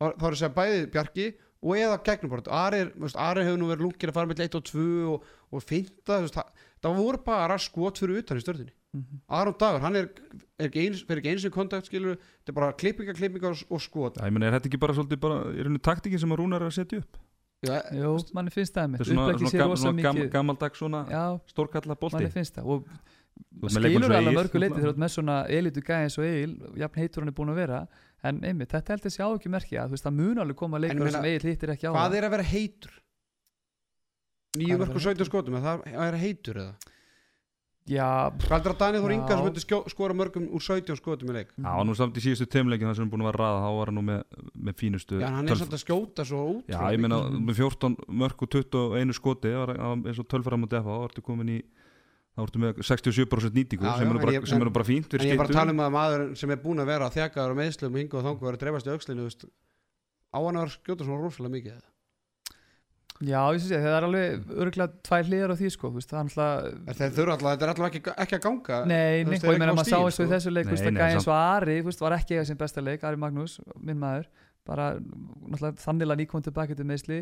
þá 0.00 0.24
er 0.24 0.32
að 0.32 0.40
segja 0.40 0.54
bæði 0.56 0.84
Bjarki 0.94 1.26
og 1.60 1.76
eða 1.76 1.96
gegnubort 2.06 2.46
Ari, 2.48 2.78
er- 2.86 2.92
þú 2.96 3.04
veist, 3.04 3.18
Ari 3.20 3.42
hefur 3.44 3.58
nú 3.60 3.68
verið 3.68 3.84
lungir 3.84 4.08
að 4.12 4.16
fara 4.16 4.30
með 4.30 4.44
1 4.46 4.54
og 4.56 4.62
2 4.70 4.84
og, 5.12 5.24
og 5.52 5.64
finta 5.68 6.20
það, 6.24 6.52
það 6.80 7.00
voru 7.02 7.20
bara 7.26 7.58
skot 7.60 8.00
fyrir 8.00 8.22
utan 8.24 8.40
í 8.40 8.44
störðinni 8.46 8.76
Mhm. 8.90 9.20
Aron 9.30 9.54
Dagur, 9.54 9.78
hann 9.84 9.94
er, 9.94 10.08
er 10.58 10.66
ekki 10.66 10.80
eins, 10.82 11.04
fyrir 11.06 11.20
ekki 11.22 11.28
eins 11.30 11.44
í 11.46 11.50
kontakt 11.54 11.86
skilur, 11.86 12.16
þetta 12.42 12.50
er 12.50 12.54
bara 12.56 12.72
klippinga, 12.74 13.12
klippinga 13.14 13.52
og, 13.52 13.60
og 13.70 13.78
skot. 13.84 14.16
Já, 14.18 14.24
ég 14.26 14.32
meina, 14.34 14.48
er 14.48 14.56
þetta 14.56 14.66
ekki 14.66 14.80
bara 14.82 14.96
svolítið 14.96 15.20
bara, 15.22 15.36
er 15.54 15.68
henni 15.68 15.78
taktikin 15.78 16.18
sem 16.18 16.32
að 16.34 16.40
Rúnar 16.40 16.64
er 16.64 16.72
að 16.72 16.74
setja 16.74 16.98
upp? 17.04 17.20
Já, 17.62 17.76
Jú, 17.94 18.16
manni 18.34 18.50
finnst 18.50 18.74
það 18.74 18.80
Þetta 18.80 18.82
einmitt 18.82 19.04
er 19.04 19.10
svona, 19.12 19.38
svona, 19.38 19.76
svona 19.84 20.02
gam, 20.08 20.18
mikið. 20.18 20.32
gamaldags 20.34 20.82
svona 20.82 21.04
stórkalla 21.52 21.96
bolti 22.02 22.24
skilur 23.70 24.04
alveg 24.04 24.20
Egill, 24.20 24.38
mörgu 24.38 24.60
leiti 24.62 24.74
náttúrulega. 24.74 24.76
þegar 24.76 24.86
þú 24.86 24.92
ert 24.94 25.02
með 25.04 25.12
svona 25.16 25.36
elitu 25.58 25.80
gæði 25.86 26.06
eins 26.06 26.18
og 26.18 26.24
Egil 26.30 26.54
jafn 26.84 27.00
heitur 27.02 27.22
hann 27.24 27.32
er 27.32 27.36
búin 27.40 27.52
að 27.54 27.60
vera 27.62 27.80
en 28.22 28.40
einmitt, 28.44 28.70
þetta 28.74 28.94
heldur 28.96 29.14
sjá 29.14 29.26
ekki 29.34 29.48
merki 29.52 29.78
að 29.80 29.88
þú 29.90 29.96
veist, 29.96 30.04
það 30.08 30.18
mun 30.20 30.38
alveg 30.44 30.56
koma 30.60 30.78
leikur 30.82 31.00
meina, 31.04 31.10
sem 31.18 31.28
Egil 31.30 31.50
hittir 31.50 31.74
ekki 31.74 31.88
á 31.88 31.92
hvað 31.96 32.16
er 32.20 32.28
að 32.28 32.34
vera 32.36 32.48
heitur? 32.52 32.94
Er 34.50 34.58
Nýju 34.60 34.74
að 34.76 34.80
vera 34.86 35.00
17 35.06 35.28
skotum, 35.30 35.54
er 35.60 35.62
það 35.62 35.84
að 35.94 36.00
vera 36.10 36.20
heitur 36.24 36.58
eða? 36.64 36.72
Já, 37.90 38.06
Hvað 38.44 38.52
heldur 38.54 38.72
að 38.74 38.80
Daniel 38.80 39.00
Þór 39.02 39.10
Já. 39.10 39.16
Inga 39.16 39.34
sem 39.36 39.44
myndi 39.48 39.62
skjó- 39.64 39.86
skora 39.90 40.14
mörgum 40.14 40.44
úr 40.54 40.62
17 40.62 40.98
skotum 41.00 41.30
í 41.32 41.34
leik? 41.34 41.48
Já, 41.56 41.70
nú 41.82 41.94
samt 41.98 42.18
í 42.20 42.22
síðustu 42.22 42.46
teimleikin 42.46 42.86
það 42.90 42.96
sem 43.00 43.06
er 43.08 43.10
búin 43.10 43.24
að 43.24 43.30
vera 43.32 43.40
ræða 43.40 43.62
þá 43.64 43.70
var 43.78 43.90
hann 43.90 43.96
nú 43.98 44.04
með, 44.06 44.20
með 44.68 44.74
fínustu 44.78 45.18
Já, 45.18 45.26
hann 45.32 45.48
er 45.48 45.58
samt 45.58 45.74
að 45.74 45.82
skjóta 45.82 46.26
svo 46.28 46.42
Já, 46.68 46.76
ótrúlega 46.76 46.92
ég 46.94 47.02
meina 47.02 47.18
með 47.48 47.62
14 47.64 47.96
mörg 48.20 48.44
og 48.46 48.52
21 48.54 49.16
skoti 49.16 49.50
það 49.56 49.64
var 49.64 49.72
eins 50.12 50.20
og 50.22 50.28
12 50.28 50.46
fram 50.50 50.66
á 50.66 50.68
defa 50.76 50.98
þá 51.00 51.08
ertu 51.08 51.24
komin 51.24 51.50
í 51.56 51.58
þá 52.40 52.46
ertu 52.48 52.62
með 52.64 52.80
67% 52.88 53.60
nýtingu 53.60 53.84
Já, 53.86 53.92
sem, 54.00 54.08
já, 54.08 54.10
eru 54.14 54.24
bara, 54.24 54.34
ég- 54.38 54.48
sem 54.50 54.64
eru 54.64 54.72
bara 54.74 54.88
fínt 54.88 55.14
En 55.14 55.26
ég 55.28 55.36
er 55.36 55.40
bara 55.44 55.52
að 55.52 55.58
tala 55.60 55.74
um 55.76 55.84
að 55.84 55.94
maður 55.98 56.26
sem 56.40 56.50
er 56.56 56.60
búin 56.64 56.80
að 56.82 56.90
vera 56.94 57.12
þjakaður 57.14 57.54
og 57.54 57.60
meðslum 57.60 57.94
og 57.94 58.02
hinga 58.02 58.18
og 58.20 58.26
þangu 58.26 58.40
og 58.40 58.48
vera 58.48 58.58
að 58.58 58.64
dreifast 58.64 58.88
í 58.90 58.94
aukslinu 58.96 59.28
veist, 59.28 59.46
á 60.32 60.38
hann 60.40 60.56
að 60.56 60.62
vera 60.64 60.70
að 60.72 60.76
skjóta 60.80 61.06
svona 61.06 61.22
rosalega 61.24 61.54
mikið 61.58 61.72
eða? 61.76 61.86
já, 63.20 63.40
ég 63.52 63.60
sé, 63.60 63.76
það 63.76 63.94
er 63.98 64.04
alveg 64.06 64.52
örgulega 64.64 65.00
tvær 65.04 65.26
hliðar 65.28 65.52
á 65.52 65.56
því 65.60 65.70
sko, 65.74 65.90
þú 65.90 65.98
veist, 66.00 66.08
það 66.08 66.20
er 66.20 66.24
alltaf 66.24 66.96
Þeir 67.00 67.10
þurfa 67.18 67.34
alltaf, 67.34 67.50
þetta 67.50 67.66
er 67.66 67.72
alltaf 67.74 67.88
ekki, 67.90 68.00
ekki 68.24 68.36
að 68.38 68.44
ganga 68.46 68.78
Nei, 68.88 68.96
þú 68.96 69.26
nei, 69.26 69.32
veist, 69.34 69.44
og 69.44 69.52
ég 69.52 69.60
meina 69.60 69.74
maður 69.76 69.90
sá 69.90 69.98
eins 69.98 70.06
og 70.06 70.08
í 70.08 70.14
sko. 70.16 70.28
þessu 70.32 70.52
leik 70.54 70.64
Nei, 70.64 70.70
þú 70.70 70.76
veist, 70.78 70.86
að 70.88 71.00
gæði 71.02 71.18
eins 71.18 71.28
og 71.28 71.34
Ari, 71.36 71.74
þú 71.82 71.90
veist, 71.90 72.00
var 72.06 72.16
ekki 72.16 72.38
eiga 72.38 72.46
sinn 72.48 72.60
besta 72.62 72.84
leik, 72.86 73.04
Ari 73.04 73.20
Magnús, 73.20 73.58
minn 73.76 74.00
maður 74.00 74.30
bara, 74.70 74.86
náttúrulega 74.96 75.84
þannig 75.84 76.16
nýkom 76.22 76.46
tilbaka 76.48 76.78
til 76.78 76.88
meðsli, 76.88 77.20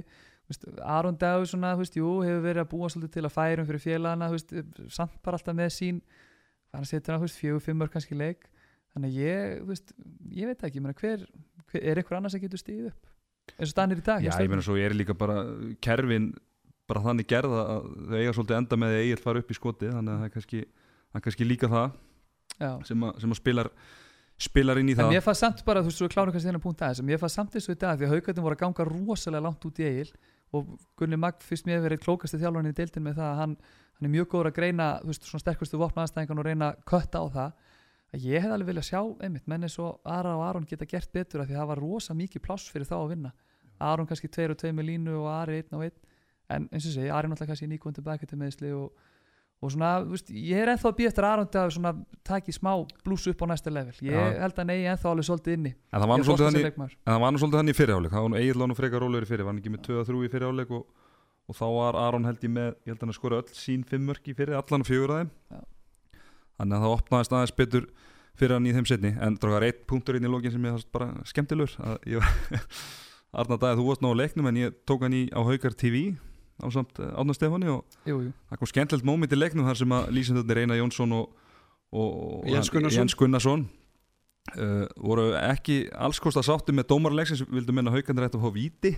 Aron 0.89 1.17
Dagur 1.21 1.47
svona, 1.51 1.75
þú 1.77 1.83
veist, 1.85 1.97
jú, 2.01 2.13
hefur 2.25 2.45
verið 2.47 2.63
að 2.65 2.71
búa 2.73 2.89
svolítið 2.93 3.13
til 3.19 3.25
að 3.29 3.35
færum 3.35 3.67
fyrir 3.69 3.83
félagana, 3.85 4.29
þú 4.33 4.39
veist, 4.39 4.55
samt 4.97 5.19
bara 5.27 5.37
alltaf 5.41 5.57
með 5.59 5.71
sín, 5.75 5.99
hann 6.73 6.89
setur 6.89 7.15
hann, 7.15 7.21
þú 7.21 7.29
veist, 7.29 7.41
fjögur, 7.43 7.65
fimm 7.67 7.79
mörg 7.83 7.93
kannski 7.93 8.17
leik, 8.17 8.49
þannig 8.95 9.13
að 9.13 9.21
ég, 9.27 9.55
þú 9.61 9.69
veist, 9.75 9.93
ég 10.41 10.49
veit 10.53 10.65
ekki, 10.69 10.81
ég 10.81 10.87
meina, 10.87 10.97
hver, 11.03 11.27
hver 11.69 11.85
er 11.93 12.01
einhver 12.01 12.17
annars 12.21 12.33
sem 12.37 12.43
getur 12.47 12.63
stíð 12.63 12.89
upp, 12.95 13.13
eins 13.59 13.69
og 13.69 13.75
stannir 13.75 14.01
í 14.01 14.07
dag 14.09 14.25
Já, 14.25 14.33
ég 14.41 14.49
meina 14.55 14.65
svo 14.65 14.77
er 14.81 14.97
líka 14.97 15.17
bara 15.19 15.39
kerfin 15.85 16.31
bara 16.89 17.03
þannig 17.05 17.29
gerða 17.29 17.63
að 17.69 17.87
þau 18.09 18.17
eiga 18.17 18.33
svolítið 18.37 18.57
enda 18.63 18.77
með 18.81 18.93
því 18.95 18.99
að 18.99 19.05
eigir 19.05 19.21
fara 19.21 19.41
upp 19.43 19.51
í 19.53 19.57
skoti 19.59 19.89
þannig 19.93 20.13
að 20.15 20.21
það 20.23 20.29
er 20.31 20.35
kannski, 20.39 20.61
það 21.13 21.19
er 21.21 21.25
kannski 21.29 21.47
líka 21.49 21.69
það 21.69 22.85
sem 22.89 23.05
að, 23.05 23.19
sem 23.21 23.35
að 23.35 23.39
spilar 23.43 23.69
spilar 24.39 24.79
inn 24.81 24.89
í 24.89 24.95
En 24.95 25.01
það. 25.03 25.13
mér 25.13 25.25
fannst 25.27 25.43
samt 25.45 25.61
bara, 25.67 25.83
þú 25.85 25.91
veist, 25.91 26.01
svo 26.01 26.09
klárum 26.13 26.33
kannski 26.33 26.49
þennan 26.49 26.63
punkt 26.65 26.81
aðeins 26.87 27.03
Mér 27.05 27.21
fannst 27.21 27.37
samt 27.41 27.57
eins 27.59 27.69
og 27.69 27.75
í 27.77 27.81
dag, 27.83 27.99
því 28.01 28.07
að 28.09 28.13
haugarnir 28.15 28.45
voru 28.47 28.57
að 28.57 28.63
ganga 28.63 28.87
rosalega 28.89 29.45
langt 29.49 29.67
út 29.69 29.81
í 29.83 29.87
eigil 29.89 30.13
og 30.57 30.69
Gunni 30.99 31.19
Magg 31.21 31.43
fyrst 31.45 31.67
mér 31.69 31.83
verið 31.85 32.05
klókasti 32.07 32.41
þjálfarni 32.41 32.73
í 32.73 32.77
deildin 32.79 33.05
með 33.05 33.19
það 33.21 33.31
að 33.31 33.41
hann, 33.43 33.57
hann 33.99 34.09
er 34.09 34.13
mjög 34.15 34.29
góður 34.33 34.51
að 34.51 34.57
greina 34.59 34.87
veist, 35.05 35.27
svona 35.29 35.45
sterkustu 35.45 35.81
vopnaðanstæðingan 35.83 36.41
og 36.41 36.49
reyna 36.49 36.71
að 36.73 36.81
kötta 36.89 37.21
á 37.21 37.27
það. 37.35 37.75
Að 38.09 38.25
ég 38.25 38.45
hef 38.45 38.55
alveg 38.55 38.71
viljað 38.71 38.87
sjá 38.89 39.01
einmitt, 39.21 39.49
menn 39.51 39.67
eins 39.69 39.77
og 39.85 39.99
Ara 40.09 40.33
og 40.39 40.45
Aron 40.47 40.69
geta 40.69 40.89
gert 40.89 41.13
betur 41.13 41.43
af 41.43 41.51
því 41.51 41.59
að 41.59 41.61
það 41.61 41.71
var 41.73 41.83
rosa 41.85 42.17
mikið 42.17 42.45
pláss 42.47 42.71
fyrir 42.73 42.89
þá 42.89 42.97
að 43.03 43.11
vinna. 43.13 43.35
Aron 43.85 44.09
kannski 44.09 44.31
tveir 44.33 44.55
og 44.55 44.59
tveir 44.59 44.73
með 44.79 44.89
línu 44.89 45.19
og 45.21 45.29
Ari 45.35 45.61
einn 45.61 45.77
og 45.77 45.85
einn. 45.85 45.99
En 46.49 46.69
eins 46.73 46.87
og 46.89 46.95
segi, 46.95 47.11
Ari 47.13 47.29
náttúrulega 47.29 47.53
kannski 47.53 47.69
nýkvöndi 47.69 48.01
tilbaka 48.01 48.27
til 48.27 48.39
meðsli 48.41 48.73
og, 48.73 48.97
og 49.59 49.73
svona, 49.75 49.91
veist, 50.07 50.29
ég 50.31 50.61
er 50.63 50.71
ennþá 50.71 50.87
að 50.93 50.97
býja 51.01 51.11
eftir 51.11 51.27
að 51.27 51.33
Aron 51.35 51.49
að 51.51 51.73
svona 51.75 51.93
taki 52.27 52.53
smá 52.55 52.71
blús 53.03 53.25
upp 53.27 53.41
á 53.43 53.47
næsta 53.51 53.73
level. 53.75 53.95
Ég 54.07 54.15
Já. 54.15 54.27
held 54.45 54.61
að 54.63 54.71
eigi 54.75 54.85
ennþá 54.93 55.11
alveg 55.11 55.27
svolítið 55.27 55.57
inni. 55.57 55.73
En 55.91 55.99
það 55.99 56.13
var 56.13 56.21
nú 56.21 57.41
svolítið 57.43 57.59
þannig 57.59 57.75
í 57.75 57.79
fyrirháleik 57.79 58.15
það 58.15 58.23
var 58.23 58.31
nú 58.31 58.39
Egil 58.39 58.69
nú 58.71 58.77
frekar 58.79 59.03
rólegur 59.03 59.27
í 59.27 59.31
fyrir 59.33 59.49
var 59.49 59.53
hann 59.53 59.59
ekki 59.59 59.73
með 59.75 59.83
2-3 59.89 60.23
í 60.23 60.31
fyrirháleik 60.35 60.71
og, 60.79 60.85
og 61.51 61.59
þá 61.59 61.67
var 61.75 61.99
Aron 62.05 62.29
held 62.29 62.47
ég 62.47 62.55
með 62.55 62.71
ég 62.71 62.93
held 62.93 63.01
að 63.01 63.03
hann 63.03 63.15
að 63.15 63.19
skora 63.19 63.41
öll 63.43 63.59
sín 63.59 63.83
fimm 63.89 64.07
mörk 64.07 64.31
í 64.31 64.37
fyrir 64.39 64.61
allan 64.61 64.87
fjögur 64.87 65.15
af 65.17 65.25
þeim. 65.25 65.35
Já. 65.51 65.61
þannig 66.59 66.79
að 66.79 66.87
það 66.87 66.97
opnaðist 67.01 67.35
aðeins 67.35 67.57
betur 67.59 67.91
fyrir 68.39 68.55
hann 68.55 68.71
í 68.71 68.77
þeim 68.79 68.87
setni 68.87 69.15
en 69.19 69.39
drókar 69.43 69.67
eitt 69.67 69.83
punktur 69.91 70.19
inn 70.19 70.27
í 70.27 70.31
lókin 70.31 70.55
sem 70.55 70.71
ég 70.71 70.87
bara 70.95 71.11
að 71.19 71.27
var 71.35 71.75
Arna 73.39 73.59
Dæði, 73.61 73.77
þú 73.77 73.85
varst 73.91 74.01
ná 74.01 74.09
á 74.09 74.21
leiknum 74.23 74.47
en 74.49 74.57
ég 74.63 74.77
tók 74.89 75.03
hann 75.05 75.13
í 75.13 75.27
á 75.29 75.41
Haukar 75.45 75.75
TV 75.77 76.15
á 76.59 76.67
samt 76.75 76.99
Átna 76.99 77.35
Stefáni 77.37 77.71
og 77.71 77.85
jú, 78.09 78.19
jú. 78.27 78.33
það 78.51 78.61
kom 78.61 78.71
skemmtilegt 78.73 79.07
móment 79.07 79.35
í 79.35 79.39
leiknum 79.39 79.69
þar 79.69 79.79
sem 79.79 79.95
að 79.95 80.09
lýsendurnir 80.17 80.63
Einar 80.65 80.81
Jónsson 80.81 81.15
og, 81.15 81.29
og, 81.93 82.49
Jens 82.51 82.73
Gunnarsson. 82.73 82.99
Jens 82.99 83.17
Gunnarsson 83.19 83.65
uh, 84.57 84.85
voru 84.97 85.31
ekki 85.39 85.85
alls 85.95 86.21
kost 86.23 86.41
að 86.41 86.49
sátti 86.51 86.75
með 86.75 86.91
dómarleiksins 86.93 87.45
vildu 87.47 87.77
menna 87.77 87.95
haugandir 87.95 88.27
ætti 88.27 88.41
að 88.41 88.47
fá 88.49 88.55
víti 88.57 88.95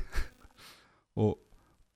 og 1.25 1.37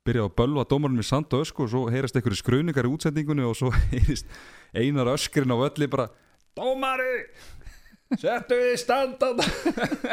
byrja 0.04 0.26
að 0.28 0.36
bölva 0.36 0.66
dómarinn 0.68 1.00
með 1.00 1.08
sand 1.08 1.32
og 1.32 1.46
ösku 1.46 1.64
og 1.64 1.72
svo 1.72 1.86
heyrast 1.92 2.18
einhverju 2.18 2.42
skruningar 2.42 2.84
í 2.84 2.92
útsendingunni 2.92 3.46
og 3.48 3.56
svo 3.56 3.72
heyrist 3.92 4.28
einar 4.76 5.14
öskrin 5.14 5.54
á 5.54 5.56
völli 5.56 5.88
bara 5.88 6.10
Dómari 6.54 7.24
Settu 8.20 8.54
við 8.60 8.76
standan 8.78 9.40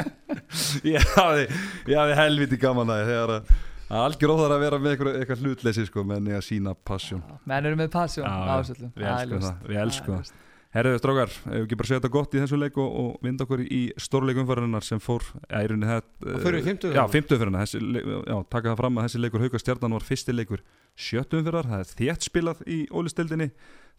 Ég 0.96 1.12
hafði 1.12 2.16
helviti 2.18 2.58
gaman 2.62 2.90
að 2.90 3.02
því 3.02 3.12
þegar 3.12 3.34
að 3.36 3.52
að 3.92 4.06
algjör 4.06 4.34
óþar 4.36 4.56
að 4.56 4.64
vera 4.66 4.80
með 4.82 4.96
eitthvað, 4.96 5.18
eitthvað 5.22 5.44
hlutleysi 5.46 5.88
sko, 5.90 6.06
menn 6.08 6.30
ég 6.32 6.40
að 6.40 6.48
sína 6.48 6.76
passjón 6.88 7.26
menn 7.50 7.68
eru 7.68 7.80
með 7.80 7.92
passjón 7.98 8.28
Já, 8.28 8.32
já. 8.32 8.56
ásöldum 8.62 8.96
Við 8.96 9.12
elskum 9.12 9.44
það, 9.48 9.68
við 9.68 9.84
elskum 9.86 10.18
það 10.22 10.40
Herðu 10.72 11.00
strákar, 11.02 11.32
ef 11.36 11.48
við 11.52 11.64
ekki 11.66 11.78
bara 11.82 11.88
segja 11.90 12.00
þetta 12.00 12.10
gott 12.14 12.36
í 12.38 12.40
þessu 12.40 12.58
leik 12.62 12.78
og, 12.80 12.92
og 13.02 13.26
vinda 13.26 13.44
okkur 13.44 13.64
í 13.66 13.80
stórleikum 14.00 14.46
umfærarinnar 14.46 14.86
sem 14.88 15.02
fór, 15.04 15.26
já, 15.50 15.58
í 15.60 15.68
rauninni 15.68 15.90
þetta 15.90 16.30
Og 16.32 16.46
fyrir 16.46 16.64
fimmtu 16.64 16.92
Já, 16.96 17.02
fimmtu 17.12 17.36
umfyrirna, 17.36 17.66
já, 17.68 18.38
taka 18.56 18.70
það 18.70 18.78
fram 18.80 19.02
að 19.02 19.10
þessi 19.10 19.20
leikur 19.20 19.44
Hauka 19.44 19.60
stjarnan 19.60 19.98
var 19.98 20.06
fyrsti 20.08 20.36
leikur 20.38 20.64
sjöttu 20.96 21.42
umfyrir, 21.42 21.68
það 21.68 21.84
er 21.84 21.92
þétt 21.92 22.30
spilað 22.30 22.64
í 22.72 22.78
ólistildinni 22.88 23.50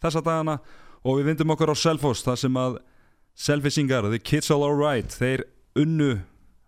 þessa 0.01 0.23
dagana. 0.25 0.57
Og 1.05 1.19
við 1.19 1.29
vindum 1.29 1.53
okkur 1.53 1.73
á 1.73 1.77
Selfoss, 1.77 2.25
það 2.25 2.41
sem 2.41 2.57
að 2.63 2.81
Selfissingar, 3.33 4.09
the 4.09 4.17
kids 4.17 4.49
all 4.53 4.65
alright 4.65 5.13
þeir 5.13 5.45
unnu 5.77 6.19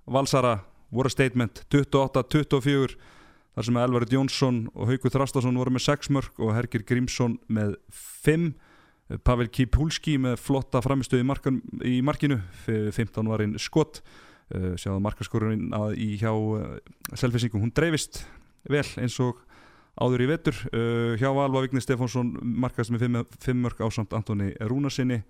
valsara. 0.05 0.59
Voru 0.93 1.09
statement. 1.09 1.63
28-24 1.73 2.93
þar 3.55 3.67
sem 3.67 3.77
Elvarit 3.79 4.13
Jónsson 4.15 4.61
og 4.73 4.89
Hauku 4.91 5.11
Þrastason 5.13 5.55
voru 5.57 5.73
með 5.75 5.85
6 5.87 6.11
mörg 6.15 6.39
og 6.43 6.53
Hergir 6.57 6.83
Grímsson 6.87 7.37
með 7.47 7.77
5 8.25 8.53
Pavel 9.25 9.47
Kipulski 9.53 10.15
með 10.17 10.39
flotta 10.41 10.81
framistöð 10.81 11.21
í, 11.21 11.25
markan, 11.29 11.59
í 11.85 11.99
markinu 12.01 12.39
F- 12.63 12.89
15 12.95 13.29
var 13.29 13.43
einn 13.43 13.53
skott 13.61 13.99
uh, 14.01 14.73
sjáðu 14.81 15.03
markaskorurinn 15.05 15.75
að 15.77 15.93
í 16.01 16.15
hjá 16.17 16.31
uh, 16.33 16.79
Selfisingum, 17.13 17.61
hún 17.61 17.73
dreifist 17.75 18.23
vel 18.65 18.85
eins 18.97 19.19
og 19.21 19.43
áður 20.01 20.25
í 20.25 20.27
vetur. 20.27 20.57
Uh, 20.73 21.13
hjá 21.21 21.29
Alva 21.29 21.61
Vigni 21.63 21.83
Stefánsson 21.85 22.33
markast 22.41 22.91
með 22.91 23.05
5 23.45 23.61
mörg 23.61 23.85
ásamt 23.85 24.15
Antoni 24.17 24.49
Rúnarsinni 24.57 25.21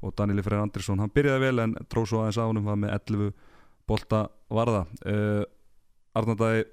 og 0.00 0.16
Danieli 0.16 0.42
Freyr 0.46 0.64
Andrisson 0.64 0.98
hann 1.02 1.12
byrjaði 1.12 1.44
vel 1.44 1.62
en 1.66 1.76
tróð 1.92 2.08
svo 2.08 2.22
aðeins 2.22 2.40
á 2.40 2.48
honum 2.48 2.66
var 2.66 2.80
með 2.80 2.96
11 2.96 3.30
bolta 3.88 4.24
varða. 4.52 4.86
Arnardæði 6.16 6.64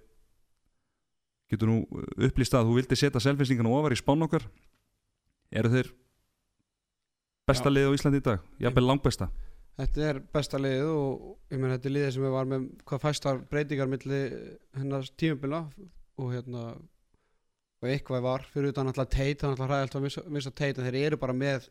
getur 1.51 1.69
nú 1.69 1.77
upplýst 2.17 2.55
að 2.57 2.69
þú 2.69 2.77
vildi 2.79 2.97
setja 2.99 3.21
selfinsingana 3.21 3.69
ofar 3.75 3.93
í 3.95 3.99
spán 3.99 4.23
okkar? 4.25 4.45
Eru 5.55 5.69
þeir 5.69 5.91
besta 7.47 7.69
Já. 7.69 7.75
lið 7.75 7.89
á 7.89 7.95
Íslandi 7.97 8.21
í 8.21 8.25
dag? 8.25 8.45
Jafnvel 8.63 8.85
langbesta? 8.89 9.27
Þetta 9.75 10.05
er 10.09 10.19
besta 10.33 10.57
liðið 10.61 10.89
og 10.95 11.23
ég 11.51 11.59
menn 11.59 11.73
þetta 11.75 11.89
er 11.89 11.93
liðið 11.97 12.11
sem 12.15 12.23
við 12.25 12.33
var 12.37 12.45
með 12.49 12.67
hvað 12.87 13.01
fæstar 13.03 13.41
breytingar 13.51 13.89
milli 13.91 14.19
hennar 14.79 15.09
tímabila 15.19 15.59
og 16.17 16.29
hérna 16.31 16.61
og 17.83 17.89
eitthvað 17.91 18.23
var. 18.23 18.45
Fyrir 18.53 18.71
utan 18.71 18.87
alltaf 18.89 19.09
teit 19.11 19.41
þannig 19.43 19.57
alltaf 19.59 19.69
hræðilt 19.69 19.97
að 19.99 20.05
missa, 20.07 20.23
missa 20.31 20.53
teit 20.55 20.79
en 20.79 20.87
þeir 20.87 20.97
eru 21.09 21.19
bara 21.21 21.35
með 21.35 21.67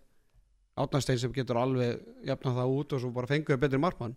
átnarstein 0.79 1.19
sem 1.23 1.33
getur 1.33 1.57
alveg 1.59 2.03
jafna 2.29 2.53
það 2.59 2.75
út 2.77 2.93
og 2.93 3.01
svo 3.03 3.11
bara 3.17 3.31
fenguðu 3.31 3.59
betri 3.63 3.81
markmann. 3.81 4.15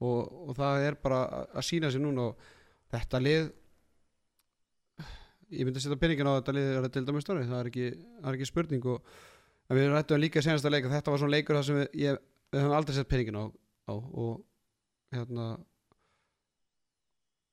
Og, 0.00 0.20
og 0.50 0.56
það 0.56 0.84
er 0.88 0.94
bara 1.04 1.22
að- 1.28 1.56
að 1.60 1.66
sína 1.70 1.90
sér 1.92 2.02
núna 2.02 2.30
og 2.32 2.44
þetta 2.90 3.20
lið 3.22 3.50
ég 5.50 5.66
myndi 5.66 5.80
að 5.80 5.86
setja 5.86 6.00
peningin 6.00 6.30
á 6.30 6.38
þetta 6.38 6.54
lið 6.56 6.70
er 6.70 6.84
að 6.86 6.92
delta 6.96 7.14
með 7.14 7.24
stóri, 7.24 7.48
það 7.48 7.60
er 7.60 7.70
ekki, 7.70 7.88
það 8.20 8.30
er 8.30 8.38
ekki 8.38 8.50
spurning 8.50 8.86
og 8.90 9.14
við 9.70 9.90
rættum 9.94 10.22
líka 10.22 10.42
senast 10.44 10.66
að 10.66 10.76
leika 10.76 10.92
þetta 10.92 11.14
var 11.14 11.22
svona 11.22 11.36
leikur 11.36 11.58
það 11.58 11.66
sem 11.68 11.80
við, 11.80 11.88
ég, 12.02 12.20
við 12.50 12.64
höfum 12.64 12.76
aldrei 12.78 12.96
sett 12.96 13.10
peningin 13.10 13.40
á, 13.40 13.44
á 13.90 13.94
og 13.94 14.32
hérna 15.14 15.46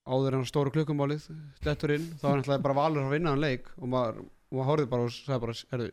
áður 0.08 0.38
en 0.40 0.48
stóru 0.48 0.74
klukkumálið 0.74 1.26
dettur 1.66 1.96
inn, 1.98 2.06
þá 2.20 2.28
var 2.30 2.38
náttúrulega 2.42 2.66
bara 2.68 2.78
valur 2.78 3.08
að 3.08 3.16
vinna 3.16 3.34
hann 3.34 3.44
leik 3.44 3.72
og 3.78 3.90
maður, 3.92 4.22
maður 4.54 4.70
horfði 4.72 4.92
bara 4.94 5.08
og 5.08 5.16
sagði 5.16 5.42
bara, 5.44 5.58
herðu, 5.74 5.90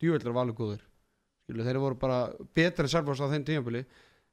djúveldur 0.00 0.36
valur 0.36 0.56
góður. 0.56 0.86
Skilu, 1.44 1.66
þeir 1.66 1.80
voru 1.82 1.98
bara 2.00 2.20
betra 2.56 2.86
en 2.86 2.92
Selfoss 2.92 3.20
á 3.20 3.32
þeim 3.32 3.44
tímabili. 3.48 3.82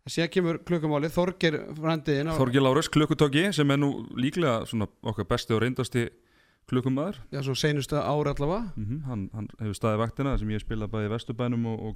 En 0.08 0.14
síðan 0.14 0.32
kemur 0.32 0.62
klukkumálið, 0.64 1.12
Þorgir 1.18 1.58
Þorgil 2.38 2.64
Lárus, 2.64 2.88
klukkutóki 2.94 3.50
sem 3.56 3.74
er 3.74 3.82
nú 3.82 3.92
líklega 4.16 4.62
okkar 5.04 5.28
besti 5.28 5.56
og 5.58 5.66
reyndasti 5.66 6.06
klukkumæður 6.68 7.18
já, 7.32 7.40
svo 7.46 7.54
seinustu 7.56 7.96
ári 7.96 8.32
allavega. 8.34 8.74
Mm 8.76 9.02
hann, 9.08 9.22
hann 9.34 9.48
hefur 9.62 9.78
staðið 9.78 10.02
vaktina 10.02 10.34
sem 10.38 10.50
ég 10.52 10.64
spilað 10.64 10.92
bæði 10.92 11.12
Vesturbænum 11.14 11.66
og, 11.72 11.80
og 11.88 11.96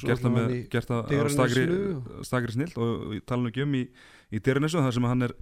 svo 0.00 0.08
gert 0.10 0.22
það, 0.24 0.34
með, 0.36 0.54
gert 0.72 0.88
það 0.90 1.02
á 1.12 1.28
stakri, 1.36 1.66
og- 1.94 2.24
stakri 2.26 2.52
snill 2.56 2.72
og 2.76 3.14
ég 3.16 3.24
tala 3.26 3.48
ekki 3.52 3.62
um 3.66 3.74
í, 3.78 3.82
í 4.32 4.38
Dyranesu 4.42 4.82
þar 4.82 4.96
sem 4.98 5.04
hann 5.12 5.22
er 5.28 5.34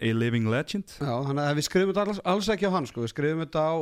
a 0.00 0.12
living 0.12 0.46
legend. 0.48 0.92
Já, 1.00 1.12
þannig 1.28 1.44
að 1.44 1.56
við 1.58 1.66
skrifum 1.66 1.92
þetta 1.92 2.04
alls, 2.06 2.20
alls 2.24 2.48
ekki 2.54 2.68
á 2.68 2.74
hann 2.76 2.86
sko. 2.86 3.02
við 3.04 3.12
skrifum 3.12 3.42
þetta 3.44 3.64
á 3.64 3.74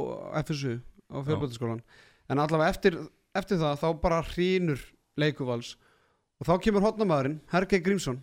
FSU 0.47 0.79
á 1.13 1.17
fjölbætaskólan 1.27 1.83
en 2.31 2.39
allavega 2.39 2.71
eftir, 2.73 2.97
eftir 3.35 3.59
það 3.61 3.83
þá 3.83 3.89
bara 4.03 4.23
hrínur 4.33 4.81
leikuvals 5.21 5.75
og 6.41 6.47
þá 6.49 6.55
kemur 6.65 6.83
hotnamaðurinn 6.87 7.41
Hergei 7.53 7.83
Grímsson 7.83 8.23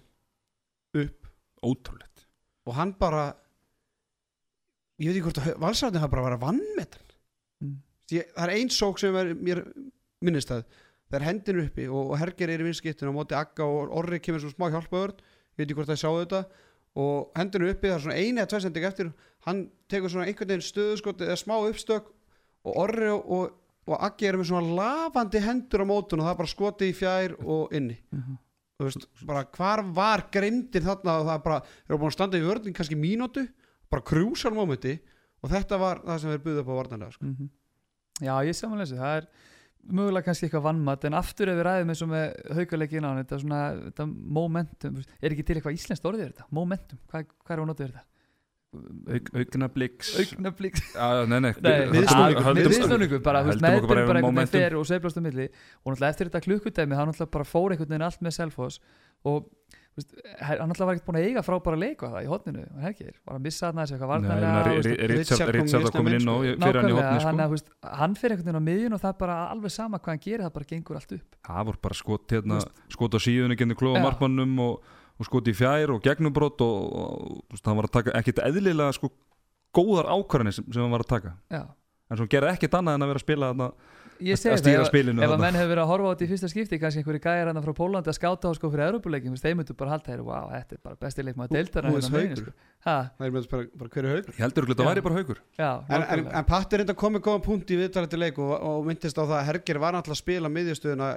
upp. 0.96 1.28
Ótrúlegt. 1.64 2.26
Og 2.66 2.76
hann 2.76 2.94
bara 3.00 3.34
ég 5.00 5.08
veit 5.10 5.16
ekki 5.18 5.26
hvort 5.28 5.40
að 5.44 5.58
valsarðin 5.64 6.02
hafa 6.04 6.12
bara 6.16 6.26
verið 6.30 6.40
að 6.42 6.46
vannmetan 6.48 7.06
Mm. 7.60 7.74
Því, 8.08 8.20
það 8.32 8.44
er 8.46 8.52
ein 8.56 8.70
sók 8.72 9.00
sem 9.02 9.16
er 9.20 9.30
mér 9.36 9.60
minnistæð 10.24 10.62
það 11.10 11.16
er 11.18 11.24
hendinu 11.28 11.64
uppi 11.68 11.88
og, 11.92 12.12
og 12.14 12.20
Herger 12.22 12.54
er 12.54 12.62
í 12.64 12.68
vinskiptinu 12.70 13.12
á 13.12 13.18
móti 13.18 13.36
Agga 13.36 13.66
og 13.68 13.92
Orri 14.00 14.20
kemur 14.24 14.40
svo 14.40 14.54
smá 14.54 14.70
hjálpaður 14.72 15.12
ég 15.20 15.60
veit 15.60 15.66
ekki 15.66 15.76
hvort 15.76 15.90
það 15.92 16.00
sjáu 16.00 16.22
þetta 16.22 16.40
og 17.04 17.36
hendinu 17.36 17.68
uppi 17.74 17.90
það 17.92 17.98
er 17.98 18.04
svona 18.06 18.16
eini 18.22 18.40
eða 18.40 18.52
tveir 18.54 18.64
sending 18.64 18.88
eftir 18.88 19.12
hann 19.50 19.60
tekur 19.92 20.14
svona 20.14 20.30
einhvern 20.32 20.54
veginn 20.54 20.66
stöðuskot 20.70 21.26
eða 21.28 21.36
smá 21.44 21.56
uppstök 21.68 22.08
og 22.64 22.80
Orri 22.86 23.12
og, 23.12 23.28
og, 23.28 23.52
og 23.92 24.04
Aggi 24.08 24.30
eru 24.32 24.40
með 24.40 24.52
svona 24.54 24.74
lafandi 24.80 25.44
hendur 25.44 25.84
á 25.84 25.92
mótun 25.92 26.24
og 26.24 26.30
það 26.30 26.34
er 26.38 26.42
bara 26.46 26.54
skoti 26.56 26.90
í 26.94 26.96
fjær 26.96 27.36
og 27.44 27.76
inni 27.76 28.00
Mhm. 28.16 28.40
þú 28.80 28.88
veist, 28.88 29.10
bara 29.28 29.44
hvar 29.52 29.84
var 30.00 30.24
greindin 30.32 30.88
þarna 30.88 31.20
og 31.20 31.28
það 31.28 31.36
er 31.36 31.44
bara, 31.52 31.62
eru 31.90 32.00
búin 32.00 32.08
að 32.14 32.16
standa 32.22 32.40
í 32.40 32.46
vörðin 32.48 32.72
kannski 32.80 32.96
mínútu, 32.96 33.50
bara 33.92 34.06
krúsal 34.06 34.54
mómenti 34.56 34.98
og 35.44 35.50
þetta 35.54 35.80
var 35.80 36.02
það 36.06 36.20
sem 36.24 36.34
þeir 36.34 36.44
buðu 36.48 36.64
upp 36.64 36.70
á 36.74 36.80
varnarlega 36.82 37.16
sko. 37.16 37.26
Mhm. 37.26 37.50
Já, 38.20 38.34
ég 38.44 38.56
samanlega 38.58 38.86
þessu, 38.90 39.00
það 39.00 39.18
er 39.22 39.28
mögulega 39.96 40.26
kannski 40.28 40.46
eitthvað 40.50 40.66
vannmatt 40.68 41.06
en 41.08 41.14
aftur 41.16 41.48
ef 41.50 41.56
við 41.56 41.64
ræðum 41.70 41.90
eins 41.94 42.02
og 42.04 42.10
með 42.12 42.26
haukaleikin 42.58 43.06
á 43.08 43.12
þetta, 43.24 43.36
er 43.38 43.44
svona, 43.46 43.60
þetta 43.88 44.06
momentum 44.40 44.98
er 45.24 45.32
ekki 45.32 45.46
til 45.48 45.56
eitthvað 45.56 45.78
íslenskt 45.80 46.06
orðið 46.10 46.26
er 46.26 46.32
þetta? 46.34 46.48
Momentum, 46.52 47.00
hvað, 47.10 47.30
hvað 47.46 47.56
er 47.56 47.62
að 47.64 47.70
notið 47.72 47.88
þetta? 47.94 48.04
Auk, 48.70 49.30
augnabliks 49.34 50.12
Augnablík 50.22 50.76
Já, 50.94 51.26
nei, 51.26 51.40
nei, 51.42 51.54
Nei, 51.58 51.72
Viðsnúningur. 51.90 52.44
höldum- 52.46 52.68
viðsnúningur 52.76 53.24
bara, 53.26 53.40
meðbyrjum 53.48 53.64
bara 53.66 53.80
einhvern 53.82 54.14
veginn 54.14 54.28
momentum. 54.28 54.60
fer 54.62 54.76
og 54.78 54.86
sveiflast 54.86 55.18
á 55.18 55.22
milli 55.26 55.48
og 55.50 55.90
náttúrulega 55.96 56.10
eftir 56.14 56.30
þetta 56.30 56.42
klukkudæmi 56.46 56.94
þá 57.00 57.02
náttúrulega 57.10 57.32
bara 57.34 57.48
fór 57.50 57.72
einhvern 57.74 57.90
veginn 57.90 58.06
allt 58.06 58.22
með 58.22 58.36
Selfoss 58.38 58.78
og 59.26 59.50
þú 60.00 60.04
veist, 60.04 60.14
her- 60.40 60.60
hann 60.64 60.70
náttúrulega 60.72 60.88
var 60.90 60.96
ekkert 60.98 61.08
búin 61.10 61.20
að 61.20 61.26
eiga 61.30 61.44
frábæra 61.46 61.80
leik 61.84 62.00
á 62.02 62.08
það 62.10 62.24
í 62.24 62.30
hotninu, 62.32 62.64
hann 62.80 62.90
ekki, 62.90 63.08
var 63.28 63.36
að 63.38 63.44
missa 63.46 63.72
þessu 63.76 63.98
eitthvað? 63.98 64.28
Ri- 64.88 64.98
Richard 65.12 65.84
var 65.84 65.92
komin 65.96 66.16
inn 66.20 66.32
og 66.34 66.46
inn, 66.48 66.60
fyrir 66.64 66.80
hann 66.80 66.90
í 66.90 66.94
nákvæmlega, 66.94 67.10
hotni 67.10 67.26
hann, 67.26 67.36
sko. 67.36 67.44
að, 67.46 67.54
veist, 67.56 67.70
hann 68.00 68.16
fyrir 68.20 68.36
einhvern 68.38 68.50
veginn 68.50 68.62
á 68.62 68.68
miðjun 68.70 68.96
og 68.98 69.02
það 69.04 69.14
er 69.14 69.20
bara 69.20 69.38
alveg 69.54 69.72
sama 69.76 70.00
hvað 70.00 70.14
hann 70.16 70.24
gerir 70.26 70.46
það 70.48 70.54
bara 70.58 70.70
gengur 70.74 71.00
allt 71.00 71.14
upp. 71.20 71.38
Það 71.50 71.68
voru 71.70 71.82
bara 71.88 72.00
skot 72.00 72.36
hérna, 72.36 72.60
skot 72.96 73.18
á 73.18 73.20
síðunni 73.28 73.60
genið 73.60 73.80
klóa 73.84 74.04
markmannum 74.04 74.56
og, 74.66 74.92
og 75.20 75.28
skot 75.30 75.52
í 75.52 75.56
fjær 75.58 75.94
og 75.96 76.02
gegnumbrot 76.06 76.62
og, 76.66 76.78
og 77.52 77.64
hann 77.66 77.80
var 77.82 77.90
að 77.90 77.96
taka 78.00 78.16
ekkit 78.20 78.40
eðlilega 78.46 78.96
sko 78.96 79.12
góðar 79.76 80.08
ákvarðanir 80.16 80.56
sem, 80.56 80.66
sem 80.72 80.82
hann 80.82 80.92
var 80.96 81.04
að 81.06 81.12
taka. 81.14 81.36
Já, 81.54 81.64
en 82.10 82.18
svo 82.18 82.26
gerði 82.32 82.56
ekkit 82.56 82.74
annað 82.80 82.96
en 82.98 83.06
að 83.06 83.12
vera 83.14 83.20
að 83.22 83.26
spila 83.28 83.50
þarna 83.54 83.72
ég 84.20 84.36
að 84.36 84.40
segi 84.42 84.62
það, 84.64 84.82
ef- 84.84 84.90
spilinu 84.90 85.24
ef 85.24 85.32
að 85.34 85.42
menn 85.44 85.56
hefur 85.60 85.70
verið 85.72 85.84
að 85.84 85.90
horfa 85.92 86.08
á 86.08 86.12
þetta 86.14 86.26
í 86.26 86.30
fyrsta 86.32 86.50
skipti 86.52 86.80
kannski 86.82 87.00
einhverju 87.02 87.22
gæjar 87.24 87.50
hann 87.52 87.62
frá 87.66 87.74
Pólandi 87.80 88.12
að 88.12 88.18
skáta 88.20 88.50
á 88.50 88.52
sko 88.58 88.70
fyrir 88.74 88.86
Európuleikin, 88.90 89.38
þeir 89.40 89.56
myndu 89.60 89.76
bara 89.80 89.94
halda 89.96 90.12
þér 90.12 90.24
wow, 90.28 90.50
þetta 90.54 90.76
er 90.76 90.82
bara 90.84 91.00
besti 91.06 91.26
leikmaður 91.28 91.54
deildar 91.56 91.88
Who 91.90 91.98
is 92.02 92.10
Haukur? 92.12 92.52
ha, 92.86 92.96
það 93.16 93.26
er 93.28 93.32
með 93.36 93.40
þess 93.44 93.52
bara, 93.54 93.68
bara 93.80 93.90
hverju 93.96 94.12
haugur 94.16 94.34
ég 94.36 94.44
heldur 94.44 94.68
ekki 94.68 94.76
að 94.76 94.82
það 94.84 94.90
væri 94.92 95.06
bara 95.08 95.18
haugur 95.20 95.40
já, 95.60 95.70
en, 95.90 96.04
en, 96.18 96.26
en 96.42 96.48
Patti 96.52 96.80
enda 96.84 96.98
komið 97.04 97.24
góðan 97.30 97.46
punkt 97.48 97.72
í 97.72 97.80
viðtalandi 97.80 98.20
leik 98.20 98.38
og, 98.44 98.54
og 98.70 98.86
myndist 98.90 99.18
á 99.20 99.24
það 99.24 99.38
að 99.40 99.48
Herger 99.50 99.80
var 99.84 99.96
náttúrulega 99.98 100.20
að 100.20 100.24
spila 100.24 100.54
miðjastöðuna 100.60 101.10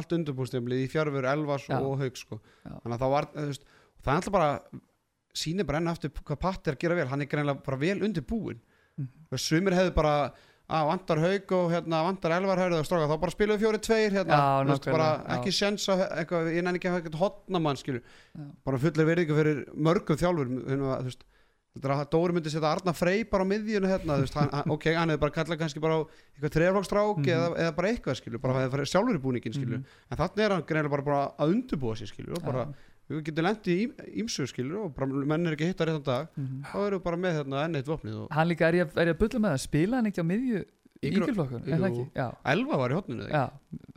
allt 0.00 0.14
undurbúrstöfli 0.18 0.82
í 0.84 0.88
fjárfur 0.92 1.28
Elvas 1.32 1.66
Já. 1.68 1.78
og 1.80 1.98
Haug 2.00 2.16
sko. 2.20 2.40
Þannig 2.64 2.96
að 2.96 3.02
það 3.04 3.12
var 3.16 3.28
veist, 3.36 3.64
það 4.00 4.12
er 4.12 4.20
alltaf 4.20 4.34
bara 4.36 4.50
sýnir 5.40 5.66
bara 5.68 5.78
enn 5.80 5.90
aftur 5.92 6.10
hvað 6.20 6.40
Patti 6.42 6.70
er 6.72 6.76
að 6.76 6.82
gera 6.82 6.96
vel. 6.98 7.06
Hann 7.12 7.22
er 7.24 7.28
greinlega 7.30 7.62
bara 7.64 7.78
vel 7.80 8.00
undirbúin 8.02 8.58
Mhm. 8.98 9.06
og 9.32 9.38
sumir 9.40 9.72
hefðu 9.72 9.92
bara 9.94 10.14
að 10.70 10.86
vantar 10.90 11.18
haug 11.24 11.52
og 11.56 11.72
hérna, 11.74 12.02
vantar 12.06 12.34
elvar 12.36 12.60
hörðu 12.62 12.78
og 12.80 12.86
stráka 12.86 13.08
þá 13.10 13.16
bara 13.24 13.34
spiluðu 13.34 13.62
fjóri 13.64 13.80
tveir 13.82 14.14
hérna, 14.14 14.36
Já, 14.38 14.64
veist, 14.70 14.86
bara 14.86 15.08
ekki 15.36 15.52
sjens 15.56 15.88
á 15.90 15.94
eitthvað, 16.20 16.52
ég 16.54 16.62
nenni 16.66 16.78
ekki 16.80 16.92
að 16.92 17.18
hotna 17.20 17.60
mann 17.62 17.76
skilur, 17.80 18.02
Já. 18.36 18.44
bara 18.64 18.78
fullir 18.78 19.08
verðingu 19.10 19.36
fyrir 19.40 19.64
mörgum 19.74 20.20
þjálfur 20.20 20.52
hérna, 20.70 21.00
þú 21.02 21.10
veist 21.10 21.26
að 21.80 22.00
Dóri 22.10 22.34
myndi 22.34 22.50
setja 22.50 22.66
Arna 22.74 22.92
Frey 22.92 23.22
bara 23.30 23.44
á 23.46 23.50
miðjunu 23.50 23.86
hérna, 23.90 24.16
þú 24.18 24.24
veist, 24.26 24.34
hann, 24.38 24.70
ok, 24.74 24.86
hann 24.94 25.12
hefði 25.12 25.20
bara 25.22 25.34
kallað 25.36 25.60
kannski 25.60 25.80
bara 25.84 25.98
á 25.98 26.00
eitthvað 26.34 26.54
treflokstrák 26.56 27.20
Mhm. 27.20 27.28
eða, 27.30 27.50
eða 27.62 27.74
bara 27.76 27.88
eitthvað, 27.92 28.16
skilur, 28.18 28.40
bara 28.42 28.64
hefði 28.66 28.86
sjálfur 28.90 29.14
í 29.18 29.22
búningin, 29.22 29.54
skilur, 29.54 29.78
Mhm. 29.78 29.84
en 30.10 30.18
þannig 30.18 30.44
er 30.44 30.50
hann 30.50 30.62
greinlega 30.66 30.90
bara, 30.90 31.02
bara 31.02 31.32
að 31.38 31.54
undirbúa 31.54 31.96
sig, 31.96 32.08
skilur, 32.08 32.36
og 32.38 32.42
bara. 32.44 32.66
Við 33.10 33.22
getum 33.30 33.44
lendið 33.48 33.80
í 33.80 34.18
ímsu, 34.22 34.46
skilur, 34.50 34.84
og 34.86 34.94
bara 34.94 35.06
menn 35.10 35.46
er 35.50 35.56
ekki 35.56 35.66
að 35.66 35.72
hitta 35.74 35.86
réttan 35.90 36.04
dag, 36.06 36.28
Mhm. 36.36 36.62
þá 36.70 36.76
erum 36.86 36.98
við 37.00 37.04
bara 37.04 37.16
með 37.16 37.38
hérna 37.40 37.64
enn 37.66 37.76
eitt 37.80 37.88
vopnið 37.90 38.18
og 38.24 38.28
hann 38.32 38.48
líka 38.48 38.68
er 38.68 38.74
ég, 38.84 38.92
er 38.96 39.12
að 39.14 39.18
bulla 39.18 39.40
með 39.46 39.54
það 39.56 39.64
spila 39.68 39.96
hann 39.96 40.06
ekki 40.12 40.22
á 40.22 40.30
miðju? 40.30 40.64
Já, 41.00 42.26
Elva 42.44 42.76
var 42.76 42.92
í 42.92 42.98
hotninu, 42.98 43.26
já, 43.30 43.46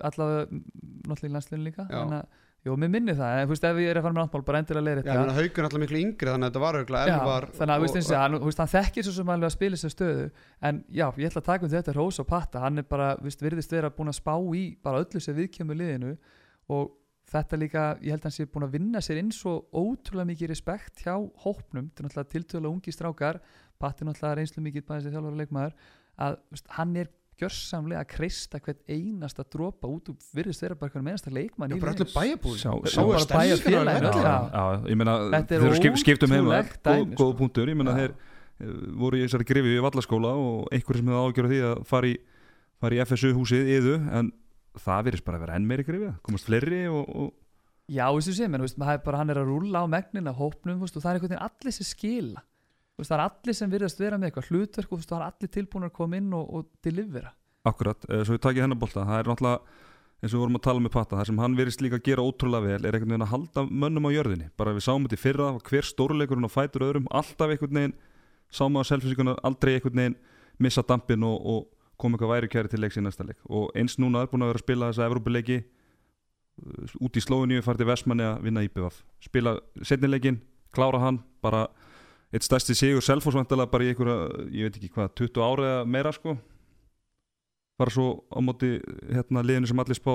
allavega 0.07 0.47
mm, 0.47 0.63
náttúrulega 1.09 1.29
í 1.29 1.33
landsliðinu 1.35 1.65
líka 1.67 1.83
Já. 1.89 1.97
þannig 1.99 2.17
að, 2.21 2.27
jú, 2.63 2.75
mér 2.79 2.91
minni 2.93 3.15
það, 3.17 3.33
en 3.41 3.47
þú 3.49 3.51
veist, 3.53 3.65
ef 3.67 3.79
ég 3.83 3.89
er 3.91 3.99
að 3.99 4.05
fara 4.05 4.15
með 4.15 4.21
náttmál 4.23 4.45
bara 4.47 4.61
endilega 4.63 4.85
leir 4.87 5.01
Já, 5.03 5.11
ég 5.11 5.19
meina 5.19 5.35
haugur 5.35 5.59
er 5.59 5.67
alltaf 5.67 5.81
miklu 5.83 5.99
yngri, 5.99 6.29
þannig 6.31 6.47
að 6.47 6.53
þetta 6.53 6.63
var 6.63 6.77
auðvitað 6.79 7.07
Já, 7.11 7.17
Elvar 7.17 7.47
þannig 7.59 7.73
að 7.75 7.83
þú 7.83 7.97
veist, 7.97 8.13
hann, 8.23 8.39
hann 8.63 8.73
þekkir 8.75 9.03
svo 9.09 9.15
sem 9.17 9.33
alveg 9.35 9.49
að 9.49 9.55
spila 9.57 9.81
sér 9.83 9.93
stöðu 9.97 10.25
en 10.69 10.83
já, 10.87 11.05
ég 11.19 11.27
ætla 11.27 11.41
að 11.43 11.49
taka 11.51 11.67
um 11.67 11.73
þetta 11.75 11.95
Rós 11.99 12.19
og 12.23 12.27
Patta, 12.31 12.59
hann 12.63 12.77
er 12.79 12.87
bara, 12.87 13.09
þú 13.19 13.27
veist, 13.27 13.43
virðist 13.43 13.75
vera 13.75 13.89
búin 13.91 14.13
að 14.13 14.19
spá 14.21 14.33
í 14.55 14.63
bara 14.81 15.03
öllu 15.03 15.19
sem 15.21 15.35
viðkjömu 15.35 15.75
liðinu 15.75 16.15
og 16.71 16.91
þetta 17.31 17.59
líka, 17.59 17.83
ég 18.03 18.13
held 18.13 18.23
að 18.23 18.29
hann 18.29 18.35
sé 18.35 18.45
búin 18.51 18.67
að 18.67 18.75
vinna 18.77 19.01
sér 19.03 19.19
inn 19.21 19.31
svo 19.33 19.55
ótrúlega 19.71 20.29
mikið 20.33 20.51
respekt 20.51 21.03
hjá 21.05 21.15
hópnum, 21.45 21.89
þetta 21.89 22.03
er 22.03 22.07
náttúrulega 22.09 22.31
tiltölulega 22.35 22.73
ungi 22.75 22.93
strákar, 22.93 23.41
Patti 23.81 24.05
náttúrulega 24.07 24.39
reynslu 24.39 24.63
mikið 24.63 24.87
bæðið 24.87 25.05
sér 25.07 25.15
þjálfara 25.15 25.39
leikmaður 25.41 25.77
að 26.23 26.39
þú 26.39 26.57
veist, 26.57 26.73
hann 26.77 26.95
er 27.01 27.11
gjörsamlega 27.39 28.03
að 28.03 28.09
kreista 28.11 28.59
hvern 28.61 28.81
einasta 28.87 29.45
dropa 29.49 29.89
út 29.89 30.11
og 30.11 30.19
bara 30.79 30.93
hvern 30.93 31.09
einasta 31.09 31.33
leikmann 31.33 31.73
í 31.73 31.79
meina 34.99 35.15
Þetta 35.33 35.57
er 35.57 35.65
ótrúlegt 35.65 36.77
góð, 36.85 37.15
sko. 37.15 37.31
punktur, 37.41 37.71
ég 37.73 37.79
meina 37.79 37.95
Já. 37.95 37.99
þeir 38.03 38.13
eh, 38.13 38.77
voru 39.01 39.19
í 39.19 39.25
þessari 39.25 39.49
grifi 39.49 39.73
við 39.73 39.83
vallaskóla 39.87 40.35
og 40.43 40.69
einhverjir 40.69 41.01
sem 41.01 41.11
hefði 41.11 41.25
ágjörð 41.25 41.53
því 41.53 41.61
að 41.71 41.83
fara 41.89 42.11
í, 42.11 42.15
fara 42.83 42.99
í 42.99 43.03
FSU 43.07 43.33
húsið 43.39 43.73
yðu 43.79 43.97
en 44.19 44.31
það 44.81 45.07
virðist 45.07 45.25
bara 45.27 45.39
að 45.39 45.45
vera 45.45 45.57
enn 45.59 45.69
meiri 45.69 45.85
grifi 45.87 46.11
komast 46.25 46.49
fleiri 46.49 46.85
og, 46.89 47.09
og 47.09 47.31
Já, 47.91 48.07
þessu 48.15 48.31
sem, 48.37 48.53
en 48.53 48.61
þú 48.61 48.67
veist, 48.67 48.77
maður 48.79 48.95
er 48.95 49.03
bara, 49.03 49.19
hann 49.19 49.31
er 49.33 49.37
að 49.41 49.49
rúlla 49.51 49.81
á 49.83 49.87
megnin 49.91 50.29
af 50.31 50.37
hópnum, 50.39 50.77
veist, 50.79 50.95
og 50.95 51.03
það 51.03 51.09
er 51.09 51.17
einhvern 51.17 51.33
veginn 51.33 51.47
allir 51.49 51.73
sem 51.75 51.87
skila, 51.87 52.43
veist, 52.95 53.09
það 53.09 53.17
er 53.17 53.23
allir 53.25 53.57
sem 53.57 53.73
virðast 53.73 53.99
vera 53.99 54.19
með 54.19 54.29
eitthvað 54.29 54.51
hlutverk 54.51 54.93
og 54.95 55.01
það 55.03 55.17
er 55.17 55.25
allir 55.25 55.51
tilbúin 55.51 55.87
að 55.89 55.95
koma 55.97 56.19
inn 56.21 56.29
og, 56.37 56.45
og 56.47 56.69
delivera. 56.85 57.33
Akkurat, 57.67 58.07
eh, 58.07 58.23
svo 58.23 58.37
ég 58.37 58.43
takið 58.43 58.63
hennar 58.63 58.79
bolta. 58.79 59.03
Það 59.03 59.19
er 59.19 59.29
náttúrulega, 59.33 59.75
eins 60.23 60.31
og 60.31 60.37
við 60.37 60.43
vorum 60.45 60.59
að 60.61 60.63
tala 60.69 60.83
með 60.85 60.93
Patta 60.95 61.19
það 61.19 61.29
sem 61.29 61.43
hann 61.43 61.59
verist 61.59 61.83
líka 61.83 61.99
að 61.99 62.07
gera 62.07 62.23
ótrúlega 62.23 62.67
vel 62.69 62.79
er 62.79 62.95
einhvern 62.95 63.13
veginn 63.13 63.27
að 63.27 63.33
halda 63.33 63.65
mönnum 63.67 64.07
á 64.07 64.15
jörðinni. 64.15 64.49
Bara 64.59 64.75
við 64.77 64.87
sáum 64.87 65.03
þetta 65.03 65.19
í 65.19 65.23
fyrra, 65.23 65.51
hver 65.67 65.87
stórleikurinn 65.91 66.47
og 66.47 66.55
fætur 66.55 66.87
öðrum, 66.87 67.11
alltaf 67.11 67.51
einhvern 67.51 67.79
veginn 67.81 67.97
sáum 68.53 68.79
að 68.79 68.89
selfisíkunar 68.93 69.43
aldrei 69.43 69.75
einhvern 69.75 69.99
veginn 69.99 70.19
missa 70.63 70.83
dampin 70.87 71.27
og, 71.27 71.35
og 71.43 71.67
koma 72.03 72.17
eitthvað 72.17 72.33
væri 72.33 72.51
kæri 72.51 72.71
til 72.71 72.83
leiks 72.83 72.99
í 72.99 73.03
næsta 73.03 73.25
leik. 73.27 73.39
Og 73.49 73.71
eins 73.79 73.95
núna 74.01 74.23
er 74.23 74.31
búin 74.31 74.45
að 74.45 74.53
vera 74.53 74.61
að 74.61 74.65
spila 74.65 74.89
þessa 74.91 75.07
Evrópuleiki 75.09 75.57
uh, 75.63 76.95
út 77.07 77.17
í 77.17 77.23
Slóiníu 77.23 77.63
farið 77.65 77.83
til 77.83 77.89
Vestmanni 77.89 78.27
að 78.27 78.45
vinna 78.47 78.63
IPVF 78.67 79.01
spila 79.23 79.57
setnileikin, 79.81 80.41
klára 80.75 81.01
hann 81.03 81.21
bara 81.43 81.67
eitt 82.33 82.45
stærsti 82.45 82.75
sigur 82.77 83.05
Selfoss 83.05 83.37
vantilega 83.37 83.71
bara 83.71 83.85
í 83.85 83.91
einhverja, 83.93 84.47
ég 84.49 84.67
veit 84.67 84.79
ekki 84.79 84.91
hvað 84.95 85.13
20 85.21 85.45
ára 85.45 85.69
eða 85.69 85.89
meira 85.95 86.13
sko. 86.15 86.37
Bara 87.77 87.93
svo 87.93 88.07
á 88.33 88.39
móti 88.41 88.75
hérna 89.09 89.43
liðinu 89.45 89.69
sem 89.69 89.81
allir 89.81 89.97
spá 89.97 90.13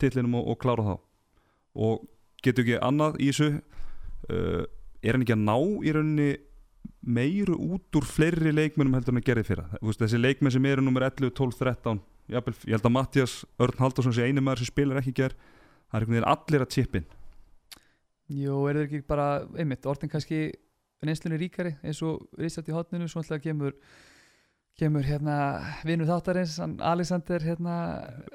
titlinum 0.00 0.38
og, 0.40 0.52
og 0.52 0.60
klára 0.62 0.86
þá. 0.86 0.96
Og 1.76 2.06
getur 2.44 2.64
ekki 2.64 2.78
annað 2.82 3.18
í 3.20 3.30
þessu 3.30 3.50
uh, 3.56 4.62
er 5.02 5.16
hann 5.16 5.26
ekki 5.26 5.36
að 5.36 5.44
ná 5.46 5.56
í 5.58 5.94
rauninni 5.94 6.30
meiru 7.00 7.56
út 7.76 7.98
úr 7.98 8.06
fleiri 8.06 8.52
leikmennum 8.54 8.96
heldur 8.98 9.14
en 9.14 9.22
að 9.22 9.40
því 9.40 9.46
fyrra. 9.46 9.66
Veist, 9.80 10.02
þessi 10.02 10.20
leikmenn 10.20 10.54
sem 10.54 10.68
eru 10.68 10.84
nummer 10.84 11.06
11, 11.06 11.34
12, 11.36 11.58
13 11.62 12.02
jafnvel, 12.32 12.56
ég 12.66 12.74
held 12.76 12.88
að 12.88 12.94
Mattias 12.94 13.36
Örn 13.62 13.82
Haldarsson 13.82 14.14
sé 14.16 14.26
eini 14.26 14.42
maður 14.42 14.64
sem 14.64 14.72
spilar 14.72 15.00
ekki 15.00 15.14
ger 15.20 15.36
það 15.36 15.98
er 15.98 16.00
einhvern 16.00 16.16
veginn 16.16 16.30
allir 16.32 16.64
að 16.64 16.72
tippin 16.74 17.06
Jú, 18.26 18.56
er 18.66 18.80
það 18.80 18.84
ekki 18.88 19.02
bara, 19.06 19.28
einmitt, 19.54 19.86
orðin 19.86 20.10
kannski 20.10 20.40
reynslunni 21.04 21.38
ríkari 21.38 21.76
eins 21.86 22.00
og 22.02 22.26
Rísat 22.40 22.66
í 22.66 22.74
hotninu, 22.74 23.06
svo 23.10 23.22
alltaf 23.22 23.42
kemur 23.44 23.76
kemur 24.76 25.06
hérna 25.06 25.36
vinur 25.86 26.08
þáttarins 26.10 26.58
Alexander 26.60 27.40
hérna 27.40 27.76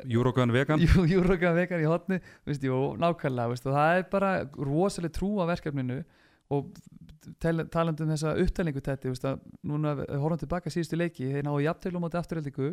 Júrókan 0.10 0.54
vegan. 0.56 0.82
Jú, 0.82 1.04
Júroka 1.14 1.52
vegan 1.58 1.84
í 1.84 1.90
hotni 1.90 2.22
veist, 2.48 2.64
jú, 2.64 2.80
nákvæmlega, 3.02 3.52
veist, 3.52 3.68
og 3.68 3.76
það 3.76 4.00
er 4.00 4.08
bara 4.14 4.32
rosalega 4.56 5.18
trú 5.20 5.36
á 5.44 5.46
verkefninu 5.52 6.00
og 6.52 6.72
tel- 7.44 7.68
talandi 7.72 8.06
um 8.06 8.12
þessa 8.14 8.34
upptælingu 8.42 8.82
tætti, 8.86 9.12
núna 9.68 9.96
horfum 10.10 10.42
tilbaka 10.42 10.74
síðustu 10.74 10.98
leiki, 11.00 11.30
þeir 11.34 11.46
náðu 11.48 11.66
jafntölu 11.68 12.02
á 12.02 12.04
móti 12.04 12.20
afturheldingu, 12.22 12.72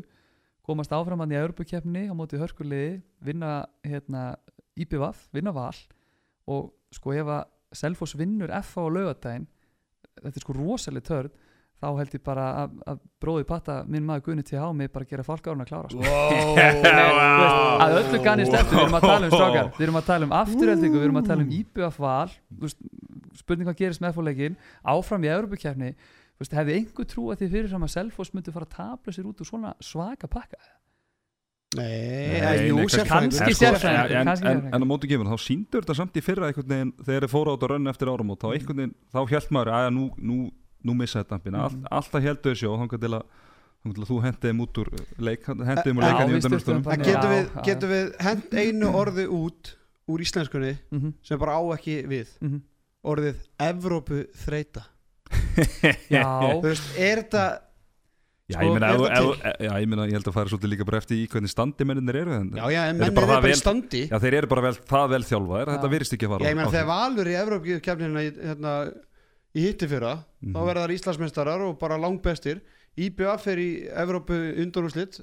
komast 0.68 0.92
áfram 0.92 1.20
hann 1.24 1.32
í 1.32 1.38
Európa-keppni 1.40 2.06
á 2.08 2.14
móti 2.16 2.40
hörkuliði 2.40 3.02
vinna 3.24 3.66
hérna 3.86 4.34
IPVAF, 4.78 5.28
vinna 5.34 5.52
val 5.52 5.74
og 6.48 6.72
sko 6.94 7.12
ef 7.16 7.26
að 7.38 7.44
Selfoss 7.76 8.16
vinnur 8.16 8.48
FA 8.64 8.84
á 8.84 8.88
laugadaginn 8.88 9.44
þetta 10.22 10.38
er 10.40 10.44
sko 10.44 10.54
rosalega 10.56 11.04
törn 11.04 11.32
þá 11.78 11.88
held 11.94 12.14
ég 12.16 12.22
bara 12.26 12.44
að, 12.64 12.78
að 12.90 13.02
bróði 13.22 13.44
patta 13.46 13.74
minn 13.86 14.06
maður 14.08 14.24
Gunni 14.28 14.42
TH 14.42 14.70
mig 14.74 14.88
bara 14.90 15.06
að 15.06 15.12
gera 15.12 15.24
fálkárun 15.26 15.62
að 15.62 15.68
klára 15.70 15.90
sko. 15.92 16.00
Þú 16.02 16.56
veist, 16.58 16.88
að 17.84 17.94
öllu 18.00 18.20
ganni 18.24 18.46
sleppu, 18.48 18.74
við 18.74 18.82
erum 18.82 18.96
að 18.98 19.06
tala 19.06 19.28
um 19.28 19.34
strákar 19.36 19.68
við 19.76 19.84
erum 19.86 20.00
að 20.00 20.08
tala 20.08 20.26
um 20.28 20.34
afturheldingu, 20.40 20.98
við 20.98 21.06
erum 21.06 21.20
að 21.20 21.28
tala 21.30 21.44
um 21.46 21.52
IBF 21.60 22.00
val, 22.02 22.32
þú 22.50 22.64
veist, 22.66 22.80
spurning 23.38 23.68
hvað 23.68 23.78
gerist 23.82 24.02
með 24.04 24.16
fórleikin, 24.18 24.56
áfram 24.84 25.24
í 25.24 25.30
Európa-kefni 25.32 25.92
hefði 26.38 26.74
einhver 26.78 27.06
trú 27.10 27.30
að 27.32 27.40
því 27.42 27.48
fyrir 27.54 27.70
fram 27.72 27.86
að 27.86 27.94
Selfoss 27.96 28.34
myndi 28.34 28.52
fara 28.54 28.66
að 28.68 28.74
tabla 28.76 29.14
sér 29.16 29.26
út 29.30 29.40
úr 29.42 29.48
svona 29.48 29.72
svaka 29.82 30.28
pakka? 30.30 30.60
Nei, 31.76 32.40
Nei, 32.40 32.70
kannski 32.72 33.66
En 33.68 34.30
sko, 34.32 34.46
en, 34.48 34.62
en, 34.72 34.84
á 34.84 34.86
móti 34.88 35.08
gefur, 35.10 35.28
þá 35.28 35.36
síndur 35.42 35.82
þetta 35.84 35.96
samt 35.98 36.14
í 36.16 36.22
fyrra 36.24 36.48
einhvern 36.48 36.70
veginn 36.72 36.92
þegar 37.04 37.26
þeir 37.26 37.32
fóru 37.34 37.52
át 37.52 37.66
að 37.66 37.72
rönna 37.74 37.92
eftir 37.92 38.08
áramót 38.08 38.40
þá 38.40 38.46
einhvern 38.54 38.80
veginn, 38.80 38.94
þá 39.12 39.18
held 39.34 39.50
maður 39.52 39.70
að 39.76 39.88
nú, 39.98 40.06
nú, 40.30 40.36
nú 40.88 40.94
missa 40.96 41.20
þetta 41.20 41.34
dampina, 41.36 41.66
All, 41.66 41.74
Mhm. 41.76 41.90
alltaf 41.98 42.24
heldur 42.24 42.56
sjó 42.56 42.72
þangar 42.80 43.02
til 43.04 43.12
að, 43.18 43.26
þangað 43.84 43.98
til 43.98 44.04
að 44.06 44.08
þú 44.12 44.18
hendiði 44.24 44.48
þeim 44.48 44.62
út 44.64 44.80
úr 44.80 44.88
leik, 45.28 45.44
hendiði 45.44 45.84
þeim 45.84 46.00
úr 46.00 46.06
leikan 46.08 46.30
í 46.32 46.38
undanúrstunum 46.38 46.88
Já, 46.88 47.20
við, 47.34 47.44
já. 47.52 47.62
getum 47.68 47.92
við 47.92 48.16
hent 48.28 48.56
einu 48.64 48.92
orði 49.02 49.26
út 49.28 49.74
úr 50.08 50.24
íslenskunni 50.24 50.72
Mhm, 50.90 51.12
sem 51.22 51.38
bara 51.38 51.58
á 51.60 51.62
ekki 51.76 51.98
við? 52.08 52.32
Mhm. 52.40 52.62
Orðið 53.04 53.36
Evrópu 53.68 54.24
þreita 54.44 54.82
Já, 56.08 56.24
Þú 56.58 56.62
veist, 56.64 56.92
er 56.98 57.22
þetta 57.24 57.46
Já, 58.48 58.56
Sko, 58.56 58.64
ég 58.64 58.70
meina, 58.78 58.88
ef- 58.94 59.00
það 59.02 59.26
ef- 59.28 59.42
ef- 59.44 59.58
já, 59.66 59.72
ég 59.82 59.88
meina, 59.92 60.04
ég 60.08 60.14
held 60.16 60.28
að 60.30 60.36
fara 60.38 60.48
svolítið 60.48 60.70
líka 60.72 60.84
bara 60.88 61.00
eftir 61.02 61.18
í 61.20 61.26
hvernig 61.28 61.50
standi 61.52 61.84
mennir 61.84 62.16
eru 62.22 62.32
en, 62.38 62.46
Já, 62.56 62.62
já, 62.72 62.78
en 62.88 62.96
Þeir 62.96 63.04
eru 63.04 63.12
menn 63.12 63.18
bara 63.18 63.26
bara 63.28 63.40
í 63.40 63.50
vel- 63.52 63.60
standi 63.60 64.00
já, 64.08 64.16
þeir 64.22 64.36
eru 64.38 64.48
bara 64.48 64.62
vel, 64.64 64.72
það 64.88 65.10
vel 65.12 65.20
þjálfaðir, 65.28 65.68
þetta 65.74 65.88
Já. 65.88 65.92
virðist 65.92 66.14
ekki 66.16 66.28
að 66.28 66.32
fara 66.32 66.46
Já, 66.46 66.48
ég 66.48 66.56
meina 66.56 66.72
þegar. 66.72 66.88
Valur 66.88 67.28
í 67.28 67.34
í, 68.24 68.30
hérna, 68.48 68.72
í 69.52 69.66
hitti 69.66 69.88
fyrra 69.92 70.14
Mhm. 70.40 70.54
þá 70.54 70.60
verða 70.70 70.86
þar 70.86 70.94
Íslandsmeistarar 70.96 71.66
og 71.68 71.78
bara 71.78 71.98
langbestir 72.00 72.62
IBF 72.96 73.46
er 73.52 73.58
í 73.60 73.68
Evrópu 73.92 74.38
undanúrslit 74.64 75.20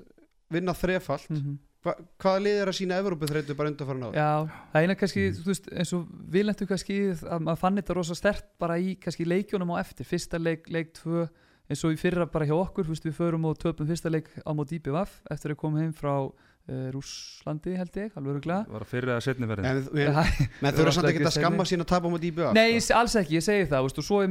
vinna 0.53 0.73
þrefalt 0.77 1.29
mhm. 1.33 1.57
Hva, 1.85 1.93
hvaða 2.23 2.39
lið 2.41 2.59
er 2.63 2.69
að 2.71 2.77
sína 2.79 2.95
Evrópu 2.97 3.27
þreitu 3.29 3.55
bara 3.59 3.69
undanfara 3.69 3.99
náður? 4.01 4.15
Já, 4.17 4.29
það 4.73 4.85
eina 4.87 4.95
kannski, 4.97 5.25
Mm. 5.29 5.35
þú 5.37 5.49
veist, 5.51 5.67
eins 5.77 5.91
og 5.93 6.07
við 6.33 6.45
lentum 6.49 6.67
kannski 6.71 6.95
að 7.13 7.39
maður 7.45 7.59
fann 7.61 7.77
þetta 7.77 7.93
rosa 7.99 8.15
stert 8.17 8.47
bara 8.59 8.77
í 8.81 8.95
kannski 8.97 9.25
leikjunum 9.29 9.69
á 9.77 9.81
eftir, 9.83 10.05
fyrsta 10.09 10.39
leik, 10.41 10.65
leik 10.73 10.93
tvö, 10.97 11.27
eins 11.69 11.83
og 11.85 11.93
í 11.93 11.97
fyrra 12.01 12.25
bara 12.25 12.45
hjá 12.49 12.55
okkur, 12.57 12.85
þú 12.89 12.93
veist, 12.95 13.05
við 13.05 13.15
förum 13.19 13.45
og 13.45 13.57
töpum 13.61 13.85
fyrsta 13.89 14.09
leik 14.09 14.27
á 14.41 14.49
mót 14.57 14.73
IBVF 14.73 15.21
eftir 15.29 15.53
að 15.53 15.57
koma 15.61 15.79
heim 15.83 15.93
frá 15.93 16.13
uh, 16.25 16.89
Rússlandi 16.93 17.75
held 17.77 17.93
ég, 18.01 18.09
alveg 18.17 18.33
öruglega. 18.35 18.65
Var 18.69 18.81
að 18.81 18.89
fyrir 18.89 19.13
að 19.13 19.21
setni 19.21 19.45
verðin 19.45 19.85
menn 20.65 20.73
þau 20.73 20.81
eru 20.81 20.91
samt 20.97 21.09
ekki 21.11 21.21
að 21.25 21.35
skamma 21.37 21.65
sín 21.69 21.81
að 21.85 21.89
tapa 21.93 22.09
á 22.09 22.13
móti 22.13 22.31
IBF 22.33 22.53
Nei, 22.57 22.81
alls 22.97 23.15
ekki, 23.21 23.37
ég 23.37 23.45
segi 23.45 23.69
það, 23.69 23.77
þú 23.77 23.85
veist, 23.85 24.01
og 24.01 24.05
svo 24.09 24.25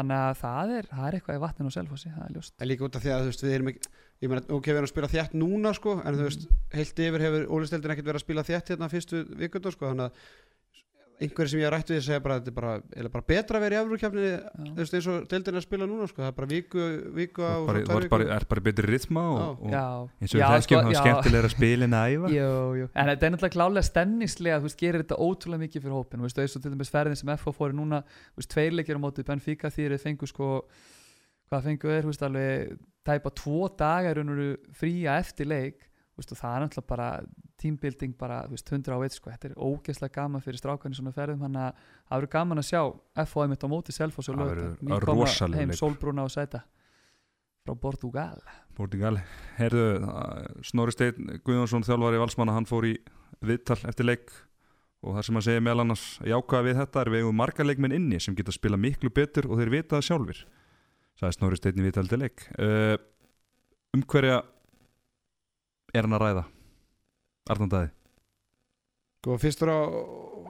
er 0.00 0.04
og 0.04 0.12
það 0.12 0.12
og. 0.12 0.12
Þannig 0.12 0.22
að 0.22 0.38
það 0.42 0.72
er, 0.76 0.88
það 0.92 1.08
er 1.08 1.16
eitthvað 1.18 1.36
í 1.36 1.42
vatninu 1.42 1.72
á 1.72 1.76
Selfossi, 1.76 2.12
það 2.12 2.24
er 2.28 2.36
ljóst. 2.36 2.54
En 2.58 2.70
líka 2.70 2.86
út 2.86 2.96
af 2.96 3.04
því 3.04 3.12
að 3.12 3.22
þú 3.22 3.32
veist, 3.32 3.44
við 3.44 3.54
erum 3.56 3.70
ekki 3.72 3.92
ég 4.22 4.30
meina, 4.30 4.44
ok, 4.54 4.68
við 4.68 4.78
erum 4.78 4.86
að 4.86 4.92
spila 4.92 5.10
þjætt 5.10 5.32
núna 5.34 5.72
sko, 5.74 5.96
en 6.06 6.18
þú 6.18 6.26
veist, 6.28 6.44
heilt 6.76 7.00
yfir 7.02 7.24
hefur 7.26 7.46
Ólisteldin 7.56 7.94
ekkert 7.94 8.08
verið 8.08 8.20
að 8.20 8.24
spila 8.24 8.44
þjætt 8.46 8.72
hérna 8.72 8.88
fyrstu 8.92 9.22
vikundur 9.40 9.74
sko, 9.74 9.90
þannig 9.90 10.06
að 10.06 10.28
einhverju 11.22 11.52
sem 11.52 11.60
ég 11.60 11.68
har 11.68 11.74
rætt 11.76 11.90
við 11.92 12.00
segja 12.06 12.22
bara 12.22 12.36
að 12.36 12.42
þetta 12.42 12.52
er 12.52 12.56
bara, 12.56 12.72
er 12.98 13.08
bara 13.12 13.26
betra 13.32 13.58
að 13.58 13.64
vera 13.64 13.80
í 13.82 14.76
veist, 14.76 14.94
eins 14.96 15.08
og 15.10 15.26
deildin 15.30 15.54
er 15.54 15.60
að 15.60 15.66
spila 15.66 15.88
núna 15.88 16.08
sko, 16.10 16.22
það 16.22 16.30
er 16.30 16.36
bara 16.38 16.50
viku, 16.50 16.86
viku 17.16 17.44
á 17.46 17.54
bara, 17.68 17.82
var 17.88 18.06
bara, 18.12 18.28
er 18.36 18.46
bara 18.50 18.62
í 18.62 18.66
betri 18.68 18.88
rytma 18.90 19.24
og, 19.32 19.62
og 19.66 19.76
eins 19.76 20.28
og 20.28 20.32
sko, 20.32 20.42
það 20.42 20.56
já. 20.56 20.60
er 20.60 20.98
skemmtilega 21.00 21.42
að 21.48 21.54
spila 21.54 21.88
en 21.88 21.98
að 21.98 22.14
æfa. 22.14 22.32
Jú, 22.38 22.48
jú, 22.80 22.88
en 22.92 23.12
þetta 23.12 23.28
er 23.28 23.34
náttúrulega 23.34 23.56
klálega 23.56 23.88
stemningslega, 23.88 24.60
þú 24.62 24.68
veist, 24.68 24.80
gerir 24.82 25.04
þetta 25.04 25.20
ótrúlega 25.28 25.64
mikið 25.66 25.86
fyrir 25.86 25.98
hópin, 25.98 26.22
þú 26.22 26.28
veist, 26.28 26.42
eins 26.42 26.56
og 26.58 26.64
til 26.64 26.74
dæmis 26.74 26.92
ferðin 26.92 27.20
sem 27.20 27.34
FH 27.36 27.54
fóri 27.58 27.78
núna, 27.78 28.02
þú 28.32 28.42
veist, 28.42 28.52
tveir 28.54 28.76
leikir 28.76 28.98
á 28.98 29.04
móti 29.04 29.26
Benfica 29.26 29.70
því 29.72 29.88
þeir 29.88 30.02
fengu 30.02 30.30
sko 30.30 30.50
hvað 31.52 31.68
fengu 31.68 31.92
þeir, 31.92 32.04
þú 32.06 32.12
veist, 32.12 32.26
alveg 32.26 32.76
tæpa 33.06 33.32
tvo 33.36 33.66
dagar 33.78 34.22
fría 34.78 35.18
eftir 35.20 35.50
leik, 35.50 35.88
og 36.18 36.38
það 36.38 36.54
er 36.54 36.62
náttúrulega 36.62 36.88
bara 36.90 37.06
teambuilding 37.62 38.12
bara, 38.18 38.42
veist, 38.50 38.68
100 38.68 38.92
á 38.92 38.98
eitt 39.00 39.16
sko, 39.16 39.30
þetta 39.32 39.48
er 39.48 39.56
ógeðslega 39.56 40.14
gaman 40.18 40.44
fyrir 40.44 40.60
strákan 40.60 40.92
í 40.92 40.98
svona 40.98 41.14
ferðum, 41.16 41.42
hann 41.46 41.56
að 41.56 41.80
það 41.80 42.18
verður 42.18 42.32
gaman 42.34 42.62
að 42.62 42.68
sjá 42.68 42.82
FH 43.24 43.44
einmitt 43.46 43.64
á 43.64 43.68
móti 43.72 43.96
Selfoss 43.96 44.28
og 44.28 44.38
Það 44.38 44.52
lögða, 44.52 44.68
verður 44.92 45.22
rosalegur 45.22 45.62
heim. 45.62 45.74
Solbrúna 45.78 46.26
og 46.26 46.32
Sæta 46.34 46.62
frá 47.62 47.74
Portugal 47.78 48.40
Portugal, 48.76 49.16
heyrðu 49.56 49.86
Snorri 50.66 50.94
Steinn 50.96 51.36
Guðjónsson 51.46 51.86
þjálfari 51.86 52.20
valsmanna 52.20 52.56
hann 52.56 52.68
fór 52.68 52.88
í 52.90 52.96
viðtal 53.40 53.78
eftir 53.88 54.08
leik 54.08 54.32
og 55.02 55.16
það 55.16 55.26
sem 55.26 55.38
hann 55.38 55.46
segir 55.46 55.64
meðal 55.64 55.84
annars 55.86 56.06
jákvæða 56.26 56.66
við 56.68 56.80
þetta 56.82 57.02
er 57.02 57.12
við 57.12 57.22
eigum 57.22 57.38
marga 57.40 57.66
leikmenn 57.66 57.96
inni 57.96 58.20
sem 58.22 58.36
geta 58.38 58.54
spila 58.54 58.78
miklu 58.78 59.10
betur 59.14 59.48
og 59.48 59.62
þeir 59.62 59.72
vita 59.78 59.96
það 59.96 60.08
sjálfur 60.10 60.42
sagði 61.18 61.36
Snorri 61.38 61.58
Steinn 61.58 61.80
í 61.80 61.86
viðtal 61.86 62.08
til 62.10 62.20
leik. 62.22 62.44
Uh, 62.58 62.96
um 63.96 64.04
hverja 64.08 64.40
er 65.92 66.06
hann 66.06 66.18
að 66.18 66.24
ræða? 66.26 66.44
Arnand 67.50 67.72
Dæði 67.72 67.90
sko, 69.22 69.38
fyrstur 69.38 69.70
á 69.70 69.78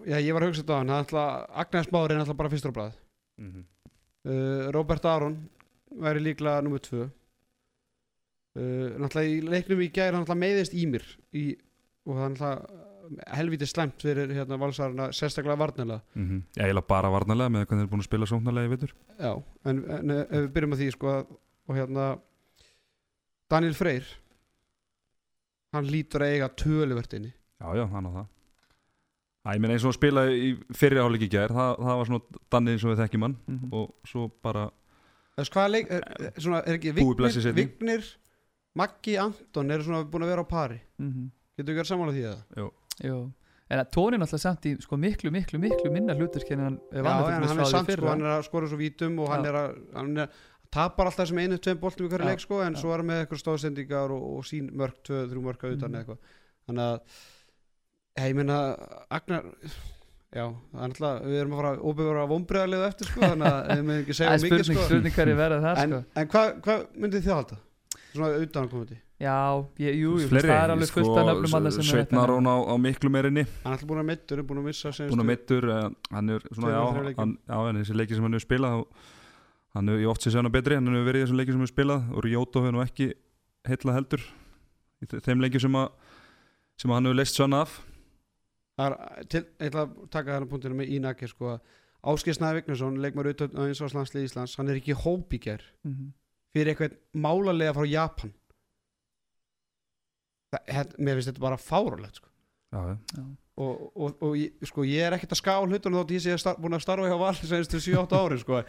já, 0.08 0.16
ég 0.18 0.32
var 0.32 0.46
að 0.46 0.52
hugsa 0.52 0.62
þetta 0.62 0.76
á 0.76 0.80
hann, 0.80 0.92
hann 0.92 1.56
Agnes 1.62 1.90
Mári 1.92 2.14
er 2.14 2.22
alltaf 2.22 2.38
bara 2.38 2.52
fyrstur 2.52 2.72
á 2.72 2.76
blað. 2.78 2.94
Mm 3.38 3.50
-hmm. 3.50 3.64
uh, 4.28 4.70
Robert 4.72 5.04
Aron 5.04 5.36
væri 5.92 6.20
líklega 6.20 6.62
nummið 6.62 6.82
tvö. 6.88 7.10
Uh, 8.56 8.88
náttúrulega 9.00 9.28
í 9.28 9.42
leiknum 9.42 9.80
í 9.80 9.90
gæri 9.92 10.16
hann 10.16 10.38
meiðist 10.38 10.74
í 10.74 10.86
mér 10.86 11.04
í, 11.32 11.56
og 12.06 12.16
það 12.16 12.24
er 12.24 12.32
náttúrulega 12.32 12.90
helvítið 13.36 13.68
slemt 13.68 14.00
fyrir 14.00 14.30
hérna 14.32 14.56
valsarana 14.56 15.12
sérstaklega 15.12 15.58
varnarlega. 15.58 16.00
Mm 16.14 16.28
-hmm. 16.28 16.42
Já, 16.56 16.66
ég 16.66 16.74
laði 16.74 16.88
bara 16.88 17.10
varnarlega 17.10 17.50
með 17.50 17.66
hvernig 17.66 17.80
þeir 17.80 17.86
eru 17.86 17.92
búin 17.92 18.00
að 18.00 18.10
spila 18.10 18.26
sóknarlega 18.26 18.66
í 18.66 18.70
vitur 18.70 18.94
já, 19.18 19.42
en, 19.64 19.84
en 19.90 20.10
ef 20.10 20.30
við 20.30 20.52
byrjum 20.52 20.72
að 20.72 20.78
því 20.78 20.90
sko 20.90 21.06
að, 21.08 21.26
og 21.68 21.76
hérna 21.76 22.18
Daniel 23.50 23.74
Freyr 23.74 24.04
hann 25.72 25.88
lítur 25.90 26.24
að 26.24 26.34
eiga 26.36 26.48
töluvert 26.62 27.18
inni 27.18 27.32
Já, 27.32 27.68
já, 27.78 27.86
hann 27.92 28.08
á 28.08 28.12
það 28.12 28.26
Æ, 29.42 29.48
ég 29.56 29.60
meina 29.62 29.74
eins 29.74 29.84
og 29.84 29.90
að 29.90 29.96
spila 29.98 30.22
í 30.30 30.50
fyrri 30.78 31.00
áleiki 31.02 31.28
gær 31.30 31.50
það, 31.50 31.72
það 31.82 31.96
var 31.98 32.08
svona 32.10 32.40
Danni 32.54 32.74
eins 32.76 32.84
og 32.86 32.92
við 32.92 33.00
þekkjum 33.02 33.24
hann 33.26 33.36
mm 33.46 33.58
-hmm. 33.58 33.72
og 33.72 33.94
svo 34.06 34.28
bara 34.42 34.68
leik, 35.72 35.90
er, 35.90 36.02
er, 36.20 36.32
svona, 36.38 36.62
er 36.66 36.78
ekki 36.78 36.92
Vignir. 36.94 37.54
Vignir 37.56 38.04
Maggi, 38.74 39.16
Anton 39.16 39.70
eru 39.70 39.82
svona 39.84 40.04
búin 40.08 40.24
að 40.24 40.32
vera 40.32 40.44
á 40.44 40.48
pari 40.48 40.80
Mhm. 40.98 41.30
getur 41.56 41.72
við 41.72 41.78
gerð 41.78 41.88
sammála 41.88 42.12
því 42.12 42.22
eða? 42.22 42.70
Jú, 43.02 43.32
en 43.68 43.78
að 43.78 43.90
tóni 43.90 44.16
náttúrulega 44.20 44.38
samt 44.38 44.66
í 44.66 44.80
sko, 44.80 44.96
miklu, 44.96 45.30
miklu, 45.30 45.58
miklu 45.58 45.90
minna 45.90 46.14
hlutur 46.14 46.42
en 46.52 46.60
hann 46.60 46.80
Já, 46.92 46.98
er 47.00 47.64
samt 47.64 47.90
sko, 47.90 48.06
hann 48.06 48.20
er 48.20 48.38
að 48.38 48.44
skora 48.44 48.68
svo 48.68 48.76
vítum 48.76 49.18
og 49.18 49.28
hann 49.28 49.44
Já. 49.44 49.48
er 49.48 49.54
að 49.54 49.96
hann 49.96 50.16
er, 50.18 50.28
tapar 50.72 51.10
alltaf 51.10 51.28
sem 51.28 51.38
einu, 51.42 51.58
tveim 51.60 51.80
boltum 51.82 52.06
í 52.08 52.10
hverju 52.12 52.28
leik 52.30 52.40
sko, 52.42 52.60
en 52.64 52.74
já. 52.76 52.80
svo 52.80 52.92
er 52.94 53.02
hann 53.02 53.10
með 53.12 53.22
eitthvað 53.26 53.42
stóðsendingar 53.44 54.14
og, 54.16 54.22
og 54.38 54.46
sín 54.48 54.70
mörg, 54.72 54.96
tvö, 55.04 55.22
þrjú 55.30 55.42
mörg 55.44 55.66
að 55.68 55.74
utan 55.76 55.90
Mhm. 55.92 55.98
eitthvað 56.00 56.18
þannig 56.68 56.86
að 56.86 57.00
ja, 58.16 58.24
ég 58.28 58.34
meina, 58.38 58.58
Agnar 59.10 59.44
já, 60.32 60.46
er 60.48 60.86
alltaf, 60.88 61.22
við 61.28 61.38
erum 61.42 61.52
að 61.56 61.60
fara 61.62 61.74
óbyrður 61.92 62.20
að 62.22 62.32
vombriðarlega 62.32 62.88
eftir 62.92 63.10
sko, 63.12 63.20
þannig 63.20 63.52
að 63.52 63.70
við 63.76 63.84
meðum 63.90 64.02
ekki 64.06 64.16
segja 64.16 64.32
er 64.32 64.42
mikið 64.46 64.64
spurning, 64.64 64.80
sko 64.80 64.88
spurning 64.88 65.16
hverju 65.18 65.36
verða 65.42 65.60
það 65.66 65.82
en, 65.84 65.92
sko. 65.92 66.02
en 66.22 66.32
hvað 66.34 66.52
hva 66.66 66.76
myndið 67.04 67.26
þið 67.28 67.34
halda? 67.36 67.60
svona 68.12 68.36
utan 68.44 68.68
komandi 68.68 68.98
Já, 69.22 69.34
ég, 69.78 69.94
jú, 70.02 70.16
jú, 70.18 70.26
fleiri, 70.32 70.48
það 70.50 70.58
er 70.64 70.70
alveg 70.74 70.90
fullt 70.90 71.16
af 71.20 71.26
nöfnum 71.28 71.52
annað 71.54 71.74
sem 71.76 71.82
er 71.84 71.86
Sveitn 71.92 72.08
þetta. 72.16 72.22
Aron 72.24 72.48
á, 72.50 72.56
á 72.58 72.74
miklu 72.82 73.10
meirinni 73.14 73.44
hann 73.46 73.68
er 73.70 73.76
alltaf 73.76 73.86
búin 73.92 74.00
að 74.02 74.08
mittur, 74.08 74.40
er 74.42 74.46
búin 74.48 74.58
að 74.58 74.66
missa 74.66 74.90
búin 74.98 75.22
að 75.22 75.28
mittur, 75.28 75.66
uh, 75.70 75.84
hann 76.10 76.32
er 76.34 76.46
svona, 76.50 76.72
já, 76.72 77.14
hann, 77.20 77.34
já, 77.46 77.58
þessi 77.78 77.94
leiki 78.00 78.16
sem 78.18 78.26
hann 78.26 78.34
hefur 78.34 78.46
spilað 78.48 78.74
þá- 78.74 79.20
hann 79.74 79.88
hefur 79.88 80.10
oft 80.12 80.22
sér 80.26 80.34
sérna 80.36 80.50
betri 80.52 80.74
hann 80.78 80.86
hefur 80.90 81.06
verið 81.08 81.22
í 81.22 81.24
þessum 81.26 81.38
leiki 81.40 81.52
sem 81.54 81.62
hefur 81.62 81.72
spilað 81.74 82.10
og 82.12 82.24
Ríóto 82.26 82.62
hefur 82.62 82.74
nú 82.76 82.82
ekki 82.84 83.06
heilla 83.68 83.94
heldur 83.96 84.22
í 85.02 85.06
þe- 85.10 85.22
þeim 85.26 85.40
leiki 85.44 85.60
sem 85.62 85.78
að 85.80 85.88
sem 86.82 86.90
að 86.90 86.94
hann 86.98 87.08
hefur 87.10 87.20
leist 87.22 87.38
svona 87.38 87.62
af 87.66 87.78
Það 88.80 88.86
er, 88.88 89.24
til, 89.28 89.40
ég 89.60 89.68
ætla 89.68 89.82
að 89.84 89.90
taka 90.10 90.32
þennan 90.32 90.48
punktinu 90.48 90.76
með 90.78 90.92
Ínaki 90.96 91.26
sko, 91.28 91.58
Áskir 92.08 92.34
Snæði 92.34 92.62
Vignesson 92.62 92.96
leikmar 93.04 93.28
auðvitað 93.28 93.52
á 93.54 93.62
eins 93.68 93.82
og 93.84 93.92
landslið 93.94 94.24
Íslands 94.26 94.54
hann 94.58 94.70
er 94.72 94.78
ekki 94.80 94.94
í 94.94 95.00
hóp 95.04 95.34
í 95.36 95.38
ger 95.44 95.62
Mhm. 95.84 96.12
fyrir 96.56 96.72
eitthvað 96.72 96.96
málalega 97.14 97.74
frá 97.76 97.84
Japan 97.86 98.32
það, 100.52 100.64
hér, 100.76 100.90
mér 100.98 101.18
finnst 101.20 101.30
þetta 101.32 101.44
bara 101.44 101.56
fárulegt 101.60 102.18
sko. 102.20 102.28
já, 102.72 102.96
já. 103.16 103.22
Og, 103.62 103.82
og, 103.94 104.16
og 104.24 104.34
ég, 104.38 104.54
sko, 104.66 104.84
ég 104.88 105.06
er 105.06 105.16
ekkert 105.16 105.34
að 105.36 105.40
ská 105.42 105.52
hlutunum 105.60 106.00
þótt 106.00 106.14
ég 106.16 106.24
sé 106.24 106.34
að 106.50 106.60
búin 106.62 106.76
að 106.78 106.84
starfa 106.86 107.10
hjá 107.10 107.18
val 107.20 107.34
senstu 107.36 107.80
7-8 107.84 108.18
ári 108.18 108.38
sko. 108.40 108.62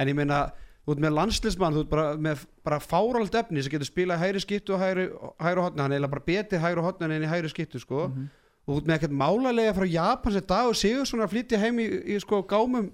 en 0.00 0.10
ég 0.10 0.16
meina 0.16 0.38
þú 0.86 0.94
ert 0.94 1.02
með 1.04 1.16
landslismann, 1.18 1.76
þú 1.76 1.82
ert 1.84 1.90
bara 1.92 2.06
með 2.16 2.44
bara 2.66 2.78
fáralt 2.80 3.36
efni 3.36 3.62
sem 3.62 3.74
getur 3.74 3.88
spilað 3.90 4.22
hægri 4.22 4.40
skittu 4.42 4.74
og 4.74 4.80
hægri, 4.80 5.08
hægri 5.42 5.64
hotni, 5.66 5.82
hann 5.82 5.92
er 5.92 5.98
eiginlega 5.98 6.14
bara 6.14 6.26
betið 6.30 6.64
hægri 6.64 6.84
hotni 6.86 7.08
en 7.08 7.26
í 7.26 7.30
hægri 7.30 7.52
skittu 7.52 7.82
sko. 7.82 8.08
Mhm. 8.08 8.28
og 8.66 8.74
þú 8.74 8.78
ert 8.80 8.88
með 8.88 8.96
ekkert 8.96 9.16
málalega 9.20 9.76
frá 9.76 9.86
Japan 9.90 10.32
sem 10.32 10.46
dag 10.46 10.68
og 10.68 10.76
sigur 10.78 11.06
svona 11.08 11.24
að 11.26 11.32
flytja 11.34 11.58
heim 11.58 11.78
í, 11.80 11.86
í 12.14 12.18
sko, 12.20 12.42
gámum 12.48 12.90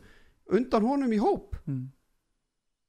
undan 0.50 0.82
honum 0.86 1.12
í 1.12 1.18
hóp 1.22 1.56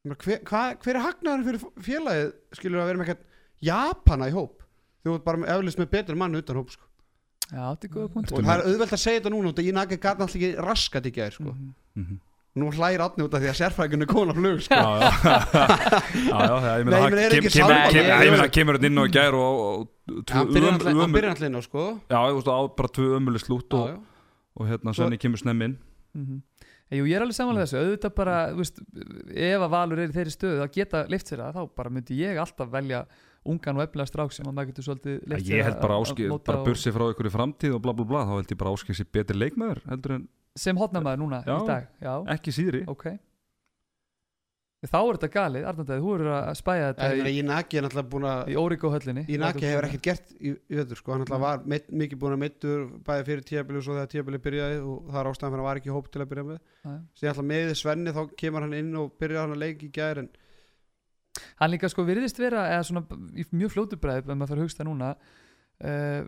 meina, 0.04 0.18
hver, 0.24 0.40
hva, 0.46 0.64
hver 0.82 0.96
er 0.96 1.06
hagnaðurinn 1.06 1.48
fyrir 1.48 1.84
félagið 1.88 2.34
skilur 2.60 2.82
að 2.82 2.90
vera 2.92 3.02
með 3.02 3.08
ekkert 3.10 3.26
Japana 3.68 4.30
í 4.30 4.36
hóp 4.36 4.64
þú 5.04 5.16
ert 5.18 5.26
bara 5.26 5.50
eflust 5.58 5.80
með 5.82 5.90
betur 5.96 6.16
mann 6.20 6.36
utan 6.36 6.60
hóp 6.62 6.72
sko. 6.74 6.87
Já, 7.48 7.64
þetta 7.72 7.88
er 7.88 7.92
góða 7.96 8.10
punkt 8.14 8.32
og 8.36 8.44
það 8.44 8.54
er 8.58 8.66
auðvelt 8.68 8.94
að 8.98 9.04
segja 9.04 9.20
þetta 9.22 9.32
núna 9.34 9.52
út 9.54 9.60
að 9.62 9.68
ég 9.70 9.76
nakið 9.78 10.00
gæti 10.04 10.10
alltaf 10.14 10.36
ekki 10.36 10.50
raskat 10.68 11.06
í 11.08 11.12
gæðir 11.16 11.36
sko. 11.38 11.52
Mhm. 11.54 11.74
Mhm. 12.02 12.18
nú 12.58 12.72
hlægir 12.74 13.02
átni 13.06 13.22
út 13.22 13.34
af 13.38 13.42
því 13.44 13.50
að 13.52 13.58
sérfrækjun 13.60 14.02
er 14.02 14.08
kona 14.10 14.34
flug 14.34 14.62
sko. 14.66 14.74
já, 14.74 14.84
já, 15.22 16.40
já, 16.42 16.56
já, 16.58 16.72
ég 16.80 16.86
meina 16.88 16.98
það 16.98 17.12
kemur- 17.14 17.52
það 17.62 18.80
þetta 18.80 18.88
inn 18.90 18.98
og 19.04 19.12
gær 19.14 19.38
og, 19.38 19.88
hann 20.32 20.50
byrjar 20.54 21.30
alltaf 21.32 21.46
inn 21.48 21.60
á 21.60 21.62
sko. 21.62 21.84
já, 22.10 22.18
ég 22.18 22.34
veist, 22.38 22.50
á 22.50 22.58
bara 22.80 22.90
tvö 22.98 23.08
ömuleg 23.20 23.44
slút 23.46 23.74
og, 23.78 24.66
hérna 24.66 24.94
Svenni 24.98 25.18
kemur 25.22 25.38
snemm 25.44 25.62
inn 25.68 25.78
Mhm. 26.18 26.42
Jú, 26.90 27.04
ég 27.04 27.18
er 27.18 27.22
alveg 27.22 27.36
samanlega 27.36 27.68
þessu, 27.68 27.78
auðvitað 27.84 28.14
bara 28.16 28.36
þú 28.50 28.58
veist, 28.64 28.78
ef 29.36 29.62
að 29.62 29.70
Valur 29.70 30.00
er 30.00 30.08
í 30.08 30.14
þeirri 30.16 30.32
stöðu 30.34 30.62
að 30.64 30.72
geta 30.74 31.02
lift 31.12 31.28
sér 31.30 31.42
það, 31.44 31.54
þá 31.54 31.76
bara 31.76 31.90
myndi 31.94 32.16
ég 32.18 32.40
alltaf 32.42 32.70
velja 32.72 33.02
ungan 33.54 33.80
og 33.80 33.86
efnilega 33.88 34.12
strák 34.12 34.36
sem 34.36 34.48
að 34.50 34.58
maður 34.58 34.72
getur 34.72 34.88
svolítið 34.88 35.20
sér 35.34 35.54
ég 35.58 35.70
held 35.70 35.80
bara 35.84 36.00
áskil, 36.02 36.32
bara 36.50 36.66
bursi 36.66 36.94
frá 36.96 37.06
ykkur 37.12 37.30
í 37.30 37.36
framtíð 37.38 37.78
og 37.78 37.86
bla 37.86 37.96
bla 37.98 38.08
bla, 38.10 38.26
þá 38.28 38.34
held 38.40 38.52
ég 38.56 38.60
bara 38.64 38.74
áskil 38.76 38.98
sér 38.98 39.10
betri 39.18 39.38
leikmaður 39.38 39.84
heldur 39.92 40.18
en 40.18 40.28
sem 40.58 40.78
hotnamaður 40.78 41.24
núna 41.24 41.44
Já. 41.46 41.56
í 41.56 41.68
dag 41.70 41.88
Já, 42.02 42.14
ekki 42.38 42.56
síðri 42.56 42.84
ok 42.90 43.10
Þá 44.88 44.98
er 45.02 45.18
þetta 45.18 45.28
galið, 45.34 45.64
Arnandæði, 45.66 46.02
þú 46.04 46.12
eru 46.14 46.28
að 46.38 46.50
spæja 46.60 46.90
En 46.92 46.92
ég 46.94 47.18
þetta 47.18 47.32
í, 47.32 47.38
Inaki 47.42 47.80
er 47.80 47.86
náttúrulega 47.88 48.10
búin 48.12 48.26
að 48.30 48.52
í 48.54 48.58
Órigó 48.62 48.92
höllinni 48.94 49.24
Inaki 49.34 49.66
hefur 49.66 49.88
ekkert 49.88 50.04
gert 50.06 50.34
í, 50.38 50.52
í 50.54 50.78
öður 50.78 51.00
sko. 51.00 51.14
hann 51.16 51.24
náttúrulega 51.24 51.42
var 51.48 51.64
meitt, 51.74 51.88
mikið 51.90 52.20
búin 52.22 52.36
að 52.36 52.42
meittur 52.44 52.84
bæði 53.08 53.26
fyrir 53.32 53.48
tíabili 53.50 53.82
og 53.82 53.88
svo 53.88 53.96
þegar 53.98 54.12
tíabili 54.12 54.42
byrjaði 54.46 54.78
og 54.84 55.10
það 55.10 55.20
er 55.24 55.30
ástæðan 55.32 55.56
fyrir 55.56 55.58
að 55.58 55.64
hann 55.64 55.68
var 55.72 55.82
ekki 55.82 55.90
í 55.90 55.96
hóp 55.96 56.12
til 56.14 56.22
að 56.22 56.30
byrja 56.36 56.46
með 56.52 56.60
Nei. 56.62 57.00
síðan 57.18 57.34
alltaf 57.34 57.48
með 57.50 57.74
Svenni 57.82 58.14
þá 58.14 58.22
kemur 58.44 58.68
hann 58.68 58.78
inn 58.78 58.94
og 59.02 59.18
byrjar 59.18 59.42
hann 59.48 59.58
að 59.58 59.64
leika 59.66 59.88
í 59.88 59.92
gær 59.98 60.22
en 60.22 60.30
Hann 61.60 61.74
líka 61.74 61.90
sko 61.92 62.06
virðist 62.08 62.40
vera 62.42 62.68
eða 62.76 62.86
svona 62.90 63.04
í 63.36 63.46
mjög 63.52 63.74
fljótu 63.76 64.00
bræð 64.02 64.24
ef 64.24 64.34
maður 64.34 64.54
fyrir 64.54 64.64
að 64.64 64.68
hugsta 64.68 64.88
núna 64.88 65.12
uh, 65.84 66.22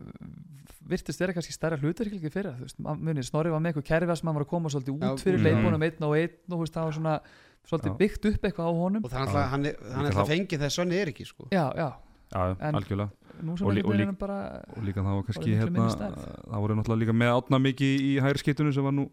virtist 0.89 1.21
vera 1.21 1.35
kannski 1.35 1.53
stærra 1.53 1.77
hlutarkilgi 1.79 2.31
fyrir 2.33 2.55
þú 2.57 2.65
veist, 2.67 2.79
ma- 2.81 2.95
munið, 2.97 3.27
Snorri 3.29 3.51
var 3.53 3.61
með 3.61 3.73
eitthvað 3.73 3.87
kerfi 3.91 4.17
sem 4.19 4.29
hann 4.29 4.37
var 4.39 4.45
að 4.45 4.51
koma 4.53 4.71
svolítið 4.73 5.05
út 5.09 5.23
fyrir 5.23 5.39
mm. 5.39 5.47
leikbúnum 5.47 5.85
einn 5.87 6.05
og 6.07 6.15
einn 6.17 6.35
og 6.49 6.55
þú 6.55 6.61
veist, 6.63 6.75
það 6.77 6.87
var 6.89 6.97
svona 6.99 7.15
svolítið 7.69 7.91
Já. 7.91 7.97
byggt 7.99 8.27
upp 8.29 8.45
eitthvað 8.49 8.69
á 8.69 8.73
honum. 8.79 9.03
Og 9.05 9.11
það 9.11 9.19
er 9.19 9.25
alltaf 9.27 9.49
hann, 9.53 9.65
er- 9.69 9.81
hann 9.93 10.05
er 10.05 10.11
alltaf 10.13 10.29
fengið 10.31 10.61
þegar 10.63 10.73
Svenni 10.75 10.99
er 10.99 11.11
ekki 11.11 11.25
sko. 11.27 11.49
Já, 11.53 11.65
já, 11.77 11.89
já, 12.33 12.43
En- 12.59 12.79
algjörlega. 12.79 13.09
Og 13.39 13.71
lí- 13.71 13.83
og 13.85 13.93
líka 13.95 14.15
bara 14.19 14.37
og 14.75 14.83
líka 14.83 14.99
þá 14.99 15.11
var 15.15 15.23
kannski 15.23 15.53
hérna 15.55 15.85
það 15.95 16.59
voru 16.59 16.75
náttúrulega 16.75 17.03
líka 17.05 17.13
með 17.15 17.29
átna 17.37 17.59
mikið 17.63 18.01
í 18.03 18.09
hægri 18.19 18.41
skittunum 18.41 18.73
sem 18.75 18.83
var 18.83 18.91
nú 18.91 19.05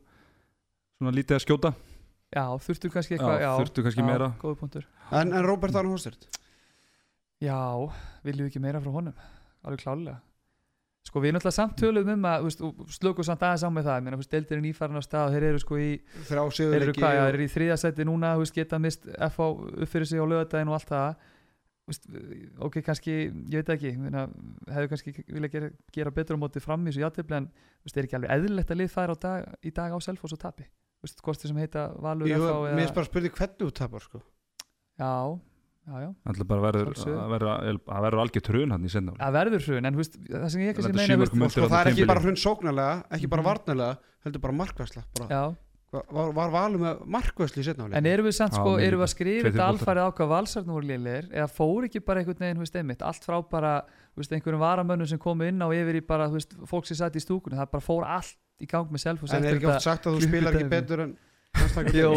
svona 0.98 1.12
lítið 1.14 1.36
að 1.36 1.44
skjóta 1.44 1.70
Já, 2.34 2.44
þurftu 2.66 2.90
kannski 2.90 3.16
eitthvað 3.16 3.36
Já, 3.38 3.44
já, 3.46 3.50
þurftu 3.60 3.86
kannski 3.86 4.02
já, 4.02 4.08
meira. 4.08 4.30
Góði 4.40 4.58
punktur. 4.60 4.86
En, 5.14 5.30
en 5.30 5.46
Robert 5.46 5.78
Arn 5.78 5.92
Hostert 5.92 6.26
Já, 7.42 7.60
viljum 8.26 8.46
við 8.46 8.50
ekki 8.50 8.64
meira 8.64 8.80
frá 8.82 8.94
honum? 8.94 9.26
Alveg 9.66 9.84
klálega 9.84 10.18
Sko 11.06 11.22
við 11.22 11.30
erum 11.30 11.38
alltaf 11.38 11.54
samt 11.54 11.76
töluðum 11.78 12.16
um 12.16 12.24
að 12.26 12.48
slökum 12.96 13.26
samt 13.26 13.44
aðeins 13.46 13.62
á 13.62 13.70
með 13.70 13.86
það, 13.86 13.98
ég 13.98 14.06
meina, 14.06 14.26
deildir 14.32 14.56
er 14.56 14.62
nýfærin 14.64 14.98
á 14.98 15.02
stað 15.06 15.28
og 15.28 15.34
þeir 15.36 15.44
eru 15.48 15.60
sko 15.62 15.78
í, 15.78 15.90
þeir 16.26 16.80
eru 16.80 16.94
hvað, 16.96 17.14
já, 17.14 17.20
þeir 17.20 17.36
eru 17.36 17.44
í 17.44 17.52
þriðja 17.52 17.76
seti 17.82 18.06
núna, 18.08 18.32
veist, 18.40 18.54
geta 18.56 18.80
mist 18.82 19.06
FH 19.14 19.46
upp 19.46 19.92
fyrir 19.92 20.10
sig 20.10 20.18
á 20.18 20.26
lögadaginn 20.26 20.72
og 20.72 20.78
allt 20.80 20.90
það. 20.90 21.28
Veist, 21.86 22.08
ok, 22.66 22.80
kannski, 22.88 23.14
ég 23.30 23.62
veit 23.62 23.70
ekki. 23.76 23.92
Ég 23.92 24.00
meina, 24.02 24.24
hefur 24.74 24.90
kannski 24.90 25.14
vilja 25.30 25.52
gera, 25.52 25.70
gera 25.94 26.14
betur 26.18 26.34
á 26.34 26.42
móti 26.42 26.64
fram 26.64 26.82
í 26.82 26.90
þessu 26.90 27.04
játefli 27.04 27.38
en 27.38 27.46
veist, 27.54 27.94
er 27.94 28.08
ekki 28.08 28.18
alveg 28.18 28.34
eðlilegt 28.34 28.74
að 28.74 28.82
lið 28.82 28.90
fær 28.96 29.14
á 29.14 29.16
dag, 29.28 29.46
í 29.62 29.70
dag 29.78 29.94
á 29.94 29.98
Selfoss 30.02 30.34
og 30.34 30.42
tapi? 30.42 30.66
Þú 30.66 30.85
veist, 31.04 31.20
hvort 31.22 31.42
þeir 31.42 31.52
sem 31.52 31.60
heita 31.60 31.84
Valur 32.02 32.30
Jú, 32.30 32.38
FH 32.40 32.56
mér 32.62 32.72
eða, 32.72 32.88
er 32.90 32.94
bara 32.96 33.04
að 33.06 33.10
spyrja 33.10 33.34
hvernig 33.36 33.60
þú 33.66 33.72
tapar 33.80 34.00
sko. 34.06 34.22
já, 34.98 35.12
já, 35.86 35.96
já. 36.02 36.08
Það 36.26 36.46
bara 36.50 36.62
verður, 36.66 38.18
algjör 38.24 38.44
trun 38.48 38.74
hann 38.74 38.84
í 38.88 38.90
senna 38.90 39.12
Það 39.20 39.36
verður 39.38 39.66
hrun, 39.68 39.86
en 39.90 40.00
veist, 40.00 40.16
það 40.26 40.48
sem 40.54 40.64
ég 40.64 40.74
kannski 40.74 40.90
Þetta 40.92 41.02
meina 41.02 41.20
veist, 41.22 41.36
sko, 41.54 41.68
það 41.70 41.78
er 41.84 41.92
ekki 41.92 42.08
bara 42.10 42.24
hrund 42.24 42.42
sóknarlega 42.42 42.96
ekki 43.18 43.30
bara 43.30 43.42
Mhm. 43.44 43.50
varnarlega 43.52 43.98
heldur 44.26 44.40
bara 44.42 44.56
markvæsla 44.62 45.02
bara. 45.20 45.28
Já, 45.30 45.44
var, 46.10 46.32
var 46.34 46.50
valum 46.50 46.80
með 46.82 47.04
markvæsli 47.06 47.62
í 47.62 47.66
setna 47.68 47.86
en 47.94 48.06
erum 48.10 48.26
við 48.26 48.34
samt 48.40 48.56
sko, 48.58 48.72
erum 48.82 48.98
við 49.00 49.06
að 49.06 49.12
skrifa 49.14 49.50
þetta 49.52 49.68
alfarið 49.70 50.02
á 50.02 50.10
hvað 50.18 50.32
valsarnir 50.34 50.74
voru 50.74 50.86
lélegir 50.90 51.28
eða 51.30 51.46
fór 51.54 51.86
ekki 51.86 52.02
bara 52.04 52.20
einhvern 52.24 52.42
veginn, 52.42 52.58
veist, 52.64 52.74
einmitt 52.76 53.02
allt 53.06 53.22
frá 53.24 53.38
bara, 53.48 53.74
veist, 54.22 54.32
einhverjum 54.32 54.62
varamönnum 54.62 55.10
sem 55.10 55.20
komu 55.22 55.46
inn 55.48 55.62
á 55.62 55.68
yfir 55.68 56.00
í 56.00 56.02
bara, 56.06 56.30
þú 56.30 56.40
veist, 56.40 56.56
fólk 56.70 56.88
sem 56.88 56.98
satt 56.98 57.16
í 57.18 57.22
stúkunni 57.22 57.58
það 57.58 57.72
bara 57.74 57.84
fór 57.84 58.08
allt 58.16 58.36
í 58.62 58.68
gang 58.70 58.90
með 58.92 59.04
self 59.04 59.26
en 59.28 59.44
er 59.44 59.58
ekki 59.58 59.70
oft 59.70 59.84
sagt 59.84 60.08
að 60.08 60.16
þú 60.18 60.26
spilar 60.30 60.56
ekki 60.56 60.72
betur 60.72 61.04
en? 61.06 61.14
Jú, 61.96 62.16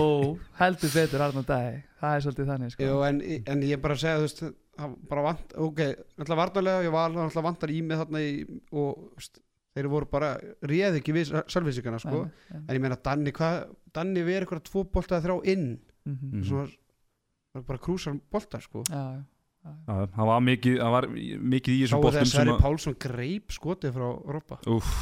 heldur 0.60 0.92
betur 0.92 1.24
Arnald 1.24 1.48
Dæ 1.48 1.60
það 2.00 2.16
er 2.16 2.24
svolítið 2.26 2.50
þannig, 2.54 2.74
sko 2.74 2.88
Jú, 2.88 2.98
en, 3.08 3.22
en 3.54 3.62
ég 3.68 3.84
bara 3.84 4.00
segja 4.00 4.20
þú 4.20 4.26
veist, 4.26 4.42
það 4.80 4.96
bara 5.12 5.28
vant, 5.28 5.54
ok, 5.68 5.84
alltaf 6.20 6.42
varnarlega 6.42 6.88
ég 6.88 6.96
var 6.96 7.22
alltaf 7.26 7.46
vantar 7.46 7.72
í 7.72 7.80
mig 7.86 8.00
þarna 8.02 8.24
í, 8.24 8.34
og 8.72 9.06
veist, 9.20 9.42
þeir 9.76 9.90
voru 9.92 10.10
bara 10.12 10.34
réð 10.66 11.00
ekki 11.00 11.16
við 11.16 11.34
sjálfvísikana 11.52 12.00
sko. 12.02 12.26
Nei, 12.26 12.46
nei, 12.52 12.62
en 12.66 12.78
ég 12.78 12.84
meina 12.84 13.00
Danni, 13.06 13.34
hvað 13.36 13.74
Danni 13.96 14.24
við 14.26 14.42
eitthvað 14.42 14.64
tvo 14.68 14.86
bolta 14.94 15.22
þrjá 15.24 15.36
inn 15.54 15.68
mhm. 16.08 16.32
Mhm. 16.32 16.46
svona, 16.48 17.64
bara 17.68 17.82
krúsar 17.82 18.18
bolta 18.32 18.62
sko. 18.64 18.84
Já, 18.90 19.04
já, 19.20 19.22
Já, 19.60 19.94
það 20.16 20.28
var 20.30 20.44
mikið, 20.48 20.76
það 20.80 20.94
var 20.96 21.06
mikið 21.54 21.74
í 21.76 21.80
þessum 21.84 22.04
boltum 22.04 22.20
sem 22.26 22.30
Sverri 22.32 22.54
að 22.56 22.62
Pálsson 22.64 22.96
greip 23.06 23.52
skotið 23.54 23.92
frá 23.98 24.06
Rópa 24.36 24.58
Úff, 24.72 24.94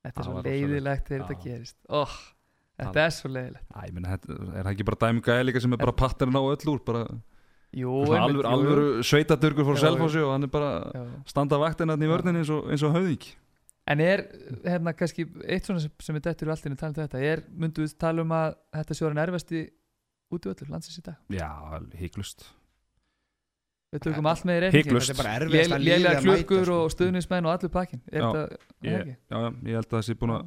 Þetta 0.00 0.10
er 0.10 0.14
Það 0.20 0.28
svo 0.30 0.42
leiðilegt 0.46 1.10
þegar 1.10 1.24
þetta 1.26 1.42
gerist. 1.44 1.76
Oh, 1.88 2.14
Þetta 2.80 2.92
Það- 2.94 3.02
er 3.04 3.10
svo 3.18 3.30
leiðilegt 3.34 3.66
Æ, 3.74 3.80
ég 3.84 3.92
meina, 3.96 4.12
þetta 4.14 4.36
er 4.38 4.62
það 4.64 4.70
ekki 4.72 4.86
bara 4.90 5.00
dæmi 5.04 5.24
gæði 5.26 5.44
líka 5.48 5.60
sem 5.66 5.72
er 5.76 5.82
bara 5.82 5.92
patterinn 6.04 6.38
á 6.38 6.42
öll 6.42 6.70
úr 6.72 6.84
bara 6.86 7.02
Jú, 7.70 7.90
einmitt, 8.14 8.46
alvöru, 8.50 8.86
sveitadurgur 9.06 9.66
fór 9.68 9.76
Já, 9.78 9.82
Selfossi 9.84 10.22
og 10.24 10.32
hann 10.34 10.46
er 10.46 10.50
bara 10.50 10.70
Já. 10.94 11.02
standa 11.30 11.58
vaktina 11.60 11.92
hann 11.94 12.02
í 12.02 12.08
vörninni 12.10 12.40
eins 12.42 12.50
og, 12.50 12.70
eins 12.72 12.82
og 12.86 12.94
höfðing 12.96 13.26
En 13.90 14.00
er, 14.00 14.22
hérna, 14.64 14.92
kannski 14.94 15.24
eitt 15.50 15.66
svona 15.66 15.80
sem, 15.82 15.90
sem 15.98 16.16
er 16.18 16.22
dettur 16.24 16.48
í 16.48 16.54
allinu 16.54 16.76
talað 16.78 16.98
um 16.98 17.04
þetta 17.08 17.20
er, 17.26 17.42
myndu 17.50 17.82
við 17.84 17.94
tala 17.98 18.22
um 18.22 18.30
að 18.38 18.54
þetta 18.78 18.94
sé 18.96 19.04
orðin 19.06 19.22
erfasti 19.26 19.62
útvöldur 20.30 20.70
landsins 20.70 20.98
í 20.98 21.04
dag? 21.10 21.16
Já, 21.34 21.50
híklust 21.98 22.46
Við 23.90 24.02
tökum 24.06 24.26
allt 24.30 24.44
með 24.46 24.64
í 24.68 24.70
Hiklaust. 24.76 25.08
þetta 25.10 25.16
er 25.16 25.24
bara 25.24 25.36
erfiðast 25.40 25.72
að 25.74 25.82
Lélega 25.82 25.98
liða 25.98 26.10
að 26.10 26.20
mæta 26.20 26.26
klukkur 26.26 26.64
sko. 26.68 26.74
og 26.84 26.92
stuðnismenn 26.94 27.46
og 27.48 27.52
allur 27.56 27.72
pakkin 27.74 28.00
Er 28.06 28.20
Já, 28.20 28.26
þetta, 28.26 28.42
er 28.44 28.86
ég, 28.86 28.92
það 28.92 29.00
ekki? 29.00 29.14
já, 29.16 29.36
já, 29.40 29.50
ég 29.66 29.74
held 29.80 29.88
að 29.90 29.96
þessi 29.98 30.14
búin 30.20 30.34
að 30.36 30.42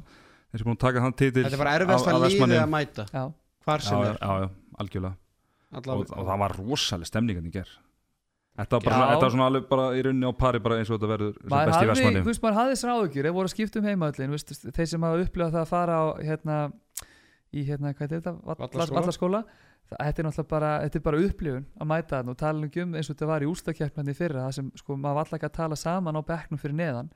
þessi 0.54 0.64
búin 0.68 0.76
að 0.78 0.82
taka 0.86 1.02
hann 1.04 1.16
titil 1.18 1.44
þetta 1.44 1.58
er 1.58 1.62
bara 1.64 1.74
erfiðast 1.80 2.08
að 2.08 2.24
liða 2.24 2.62
að 2.62 2.72
mæta. 2.72 3.04
Já, 3.12 3.24
hvar 3.66 3.84
sem 3.84 3.98
er. 4.00 4.16
já, 4.16 4.32
já, 4.40 4.48
algjörlega. 4.80 5.16
Og, 5.74 6.04
og 6.14 6.24
það 6.30 6.38
var 6.44 6.52
rosalega 6.60 7.10
stemningan 7.10 7.50
í 7.50 7.52
ger 7.52 7.68
Þetta 8.54 8.78
var 8.78 8.84
bara, 8.86 9.06
þetta 9.10 9.26
var 9.26 9.32
svona 9.34 9.46
alveg 9.50 9.64
bara 9.66 9.84
í 9.98 10.02
rauninni 10.06 10.28
á 10.30 10.32
pari 10.38 10.60
bara 10.62 10.76
eins 10.78 10.86
og 10.86 10.94
þetta 11.00 11.08
verður 11.10 11.32
sem 11.34 11.48
maður 11.50 11.66
best 11.72 11.82
í 11.82 11.88
Vestmanni 11.90 12.20
þú 12.22 12.28
veist, 12.30 12.42
maður 12.44 12.58
hafði 12.60 12.74
þessar 12.76 12.92
áhugjur 12.94 13.24
þeir 13.26 13.34
voru 13.34 13.48
að 13.50 13.54
skipta 13.56 13.80
um 13.80 13.88
heimöllin, 13.88 14.30
veist, 14.30 14.52
þeir 14.78 14.88
sem 14.92 15.06
hafa 15.08 15.24
upplifað 15.24 15.56
það 15.56 15.64
að 15.64 15.72
fara 15.72 15.96
á, 15.98 16.04
hérna, 16.22 16.58
í, 17.50 17.64
hérna, 17.66 17.90
hvað 17.98 18.14
er 18.14 19.44
þetta, 19.90 20.18
er 20.22 20.26
náttúrulega 20.28 20.48
bara, 20.48 20.70
þetta 20.84 20.98
er 21.00 21.04
bara 21.04 21.20
upplifun 21.26 21.66
að 21.80 21.86
mæta 21.90 22.16
þann 22.20 22.32
og 22.32 22.36
tala 22.40 22.68
um 22.84 22.94
eins 22.94 23.10
og 23.10 23.14
þetta 23.16 23.26
var 23.30 23.44
í 23.44 23.50
úrstakjörnandi 23.50 24.14
fyrra, 24.16 24.46
það 24.48 24.54
sem, 24.58 24.70
sko, 24.80 24.96
maður 24.96 25.14
var 25.18 25.24
alltaf 25.26 25.44
að 25.48 25.52
tala 25.58 25.76
saman 25.76 26.16
á 26.18 26.22
bekknum 26.24 26.58
fyrir 26.62 26.74
neðan. 26.78 27.10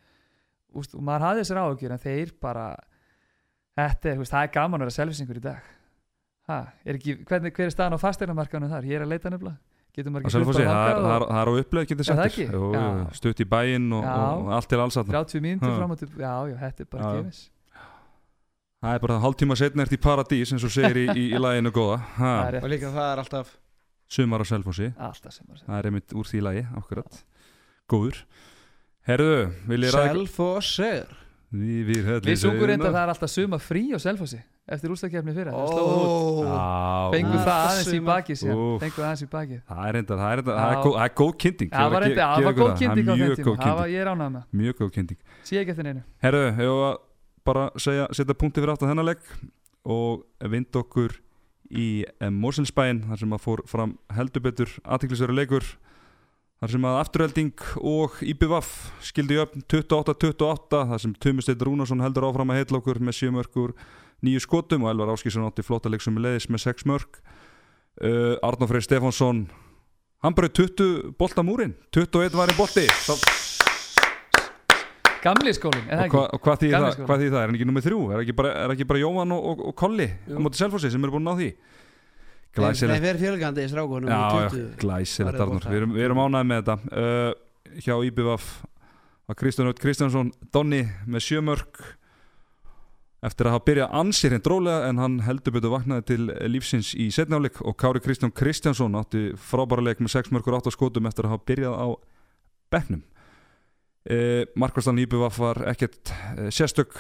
Úst, 0.77 0.95
og 0.95 1.03
maður 1.03 1.25
hafði 1.29 1.43
þessar 1.45 1.63
áhugjur 1.65 1.95
en 1.97 2.03
þeir 2.05 2.33
bara 2.45 2.67
þetta 3.79 4.11
er, 4.13 4.23
það 4.29 4.43
er 4.45 4.53
gaman 4.59 4.81
að 4.81 4.85
vera 4.89 4.97
selvisingur 4.99 5.41
í 5.41 5.45
dag. 5.49 5.63
Ha, 6.49 6.59
er 6.85 6.99
ekki, 6.99 7.17
hvernig, 7.29 7.55
hver 7.57 7.69
er 7.69 7.75
staðan 7.75 7.97
á 7.97 8.05
fasteignarmarkanum 8.05 8.71
þar, 8.73 8.87
ég 8.89 8.99
er 9.01 9.05
að 9.07 9.13
leita 9.15 9.33
nefnilega. 9.33 9.59
Getur 9.99 10.13
það 10.13 10.89
er- 10.89 11.03
er 11.03 11.43
er 11.43 11.49
á 11.49 11.53
Er 12.13 12.19
það 12.19 12.29
settir 12.29 13.17
stutt 13.19 13.41
í 13.43 13.47
bæinn 13.49 13.93
og, 13.97 14.05
og 14.05 14.53
allt 14.55 14.69
til 14.69 14.79
alls 14.79 14.95
þarna. 14.95 15.13
30 15.25 15.41
mínútur 15.43 15.73
Ha. 15.73 15.79
fram 15.81 15.91
og 15.91 15.99
til 15.99 16.09
já, 16.09 16.35
já, 16.53 16.57
þetta 16.63 16.81
er 16.81 16.89
bara 16.93 17.13
gefis 17.23 17.41
það 18.83 18.97
er 18.97 19.05
bara 19.05 19.21
hálftíma 19.25 19.57
setna 19.59 19.87
eftir 19.87 20.03
paradís 20.03 20.53
eins 20.55 20.67
og 20.67 20.75
segir 20.75 21.01
í, 21.05 21.07
í, 21.15 21.25
í 21.33 21.41
laginu 21.45 21.73
góða. 21.75 22.01
Það 22.17 22.27
ha, 22.27 22.35
er 22.51 22.59
og 22.63 22.73
líka 22.75 22.93
það 22.95 23.13
er 23.13 23.23
alltaf 23.25 23.55
sumar 24.19 24.45
á 24.45 24.47
segir 24.49 24.93
það 25.65 25.79
er 25.79 25.91
einmitt 25.91 26.17
úr 26.17 26.29
því 26.29 26.45
lagi, 26.49 26.67
akkurat. 26.81 27.23
Góður. 27.89 28.21
Herðu, 29.09 29.41
vil 29.71 29.83
ég 29.87 29.97
ræða 29.97 30.13
self 30.13 30.41
og 30.45 30.63
ser 30.69 31.17
Við, 31.49 32.05
sungur 32.37 32.69
reynda 32.69 32.91
að 32.91 32.93
það 32.93 33.03
er 33.07 33.11
alltaf 33.15 33.31
suma 33.33 33.57
frí 33.57 33.87
á 33.89 33.99
Selfossi 34.03 34.37
eftir 34.69 34.93
úrstakefni 34.93 35.33
fyrir 35.33 35.49
það 35.49 35.71
slóðu 35.73 35.95
út. 35.97 36.43
Já, 36.45 36.59
fengu 37.15 37.33
Ú. 37.33 37.41
það 37.41 37.61
aðeins 37.71 37.89
í 37.89 38.01
baki 38.05 38.37
síðan. 38.37 38.59
Úff. 38.61 38.83
fengu 38.83 38.99
það 38.99 39.07
aðeins 39.07 39.23
í 39.25 39.29
baki. 39.33 39.61
Það 39.71 39.81
er 39.87 39.97
reynda, 39.97 40.19
það 40.21 40.33
er 40.35 40.43
það 40.45 40.69
er 40.69 40.83
góð, 40.85 40.93
það 40.99 41.07
er 41.07 41.15
kynning 41.45 41.71
það 41.73 41.95
var 41.95 42.05
reynda, 42.05 42.21
það? 42.21 42.45
var 42.45 42.59
góð 42.59 42.75
kynning 42.83 43.09
á 43.09 43.09
það? 43.09 43.17
Er 43.17 43.25
mjög 43.25 43.41
tíma. 43.41 43.57
Það 43.65 43.81
ég 43.95 44.05
ránað 44.11 44.35
með 44.37 44.43
mjög 44.61 44.75
góð 44.83 44.91
kynning 44.99 45.21
bara 47.49 47.69
segja, 47.81 48.07
setja 48.13 48.37
punkti 48.37 48.61
fyrir 48.63 48.75
aftan 48.77 48.93
þennan 48.93 49.09
legg 49.11 49.25
og 49.89 50.25
vind 50.53 50.77
okkur 50.77 51.17
í 51.69 52.05
Moselsbæin 52.33 53.03
þar 53.11 53.21
sem 53.23 53.35
að 53.37 53.45
fór 53.45 53.63
fram 53.69 53.95
heldur 54.17 54.45
betur 54.45 54.71
aðtiklisveru 54.89 55.37
leikur 55.37 55.67
þar 56.59 56.73
sem 56.73 56.87
að 56.89 56.99
afturhelding 57.03 57.65
og 57.87 58.17
IBVF 58.25 58.71
skildi 59.11 59.37
upp 59.43 59.55
28-28 59.71 60.81
þar 60.93 61.03
sem 61.05 61.13
Tumi 61.23 61.45
Steinn 61.45 61.65
Rúnarsson 61.69 62.03
heldur 62.03 62.27
áfram 62.29 62.51
að 62.55 62.63
heitla 62.63 62.81
okkur 62.81 63.01
með 63.05 63.19
7 63.21 63.35
mörgur 63.37 63.75
nýju 64.27 64.43
skotum 64.43 64.87
og 64.87 64.91
Elvar 64.95 65.13
Áskísson 65.15 65.47
átti 65.47 65.63
flotta 65.67 65.93
leiksum 65.93 66.17
með 66.17 66.27
leiðis 66.27 66.49
með 66.51 66.65
6 66.67 66.89
mörg 66.91 67.21
uh, 68.03 68.35
Arnó 68.49 68.67
Freyr 68.71 68.83
Stefánsson 68.89 69.45
hann 70.25 70.35
bara 70.35 70.51
20 70.51 71.13
bolta 71.21 71.45
múrin 71.47 71.77
21 71.95 72.35
var 72.35 72.51
í 72.51 72.59
bolti. 72.59 72.89
Þá- 73.07 73.38
gamli 75.25 75.55
skólin, 75.57 75.85
eða 75.89 75.99
og, 75.99 76.05
ekki? 76.07 76.17
hva, 76.17 76.25
og 76.33 76.43
hvað 76.45 76.61
þýðir 76.63 76.75
það, 76.77 76.93
skólinn. 76.95 77.09
hvað 77.09 77.25
það, 77.25 77.41
er 77.41 77.49
hann 77.49 77.59
ekki 77.59 77.69
nummið 77.69 77.89
þrjú? 77.89 77.99
Er 78.13 78.23
ekki 78.23 78.37
bara, 78.39 78.53
er 78.63 78.75
ekki 78.75 78.87
bara 78.93 79.03
Jóhann 79.03 79.35
og, 79.35 79.49
og, 79.51 79.67
og 79.71 79.77
Kolli 79.79 80.09
á 80.09 80.31
Jú. 80.31 80.41
móti 80.45 80.61
Selfossi 80.61 80.93
sem 80.95 81.05
eru 81.05 81.15
búin 81.17 81.27
að 81.27 81.29
ná 81.29 81.43
því? 81.43 81.51
Glæsilegt. 82.59 83.03
við 83.03 83.11
erum 83.13 83.23
fjölgandi 83.23 83.65
í 83.65 83.69
strákunum 83.71 84.09
já, 84.11 84.19
já, 84.19 84.49
20. 84.55 84.65
glæsilegt 84.81 85.37
Farið 85.37 85.45
Arnur 85.45 85.69
við 85.69 85.79
erum, 85.81 85.95
við 85.95 86.07
erum 86.07 86.23
ánægð 86.25 86.49
með 86.49 86.63
þetta. 86.63 86.77
Uh, 86.89 87.79
hjá 87.85 87.95
IBVF 88.09 88.49
var 89.29 89.39
Kristján 89.39 89.71
Öll 89.71 89.79
Kristjánsson 89.79 90.33
Donni 90.55 90.81
með 91.07 91.25
sjömörk 91.27 91.83
eftir 93.29 93.49
að 93.49 93.57
hafa 93.57 93.67
byrjað 93.67 93.95
ansir 93.99 94.35
hinn 94.35 94.45
drólega 94.47 94.89
en 94.89 95.03
hann 95.03 95.19
heldur 95.27 95.57
betur 95.57 95.75
vaknaði 95.75 96.07
til 96.07 96.29
lífsins 96.49 96.93
í 96.95 97.09
setnáleik 97.15 97.59
og 97.67 97.77
Kári 97.79 98.03
Kristján 98.03 98.33
Kristjánsson 98.33 98.95
átti 98.99 99.33
frábæra 99.51 99.85
leik 99.85 100.03
með 100.03 100.15
6 100.15 100.33
mörkur 100.37 100.57
8 100.61 100.73
skotum 100.75 101.09
eftir 101.11 101.27
að 101.27 101.35
hafa 101.35 101.49
byrjað 101.51 101.75
á 101.75 101.87
bekknum. 102.73 103.03
uh, 103.03 103.18
Markvarslan 104.57 105.01
IBVF 105.03 105.39
var 105.43 105.59
ekkert 105.69 106.13
uh, 106.13 106.47
sérstök 106.55 106.95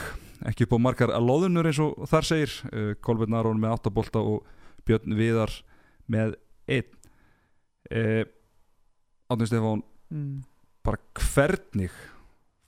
ekki 0.49 0.67
upp 0.67 0.75
á 0.77 0.79
margar 0.83 1.13
að 1.15 1.25
loðunur 1.25 1.69
eins 1.71 1.81
og 1.83 2.05
þar 2.11 2.27
segir. 2.29 2.55
Uh, 2.69 2.93
Kolbjörn 3.01 3.39
Aron 3.39 3.63
með 3.63 3.79
8 3.79 3.95
bolta 3.95 4.21
og 4.21 4.45
Björn 4.89 5.17
Viðar 5.17 5.55
með 6.11 6.37
1 6.69 6.93
uh, 7.95 8.25
Átni 9.29 9.49
Stefán 9.49 9.85
mm. 10.13 10.39
bara 10.85 11.01
hvernig 11.17 11.93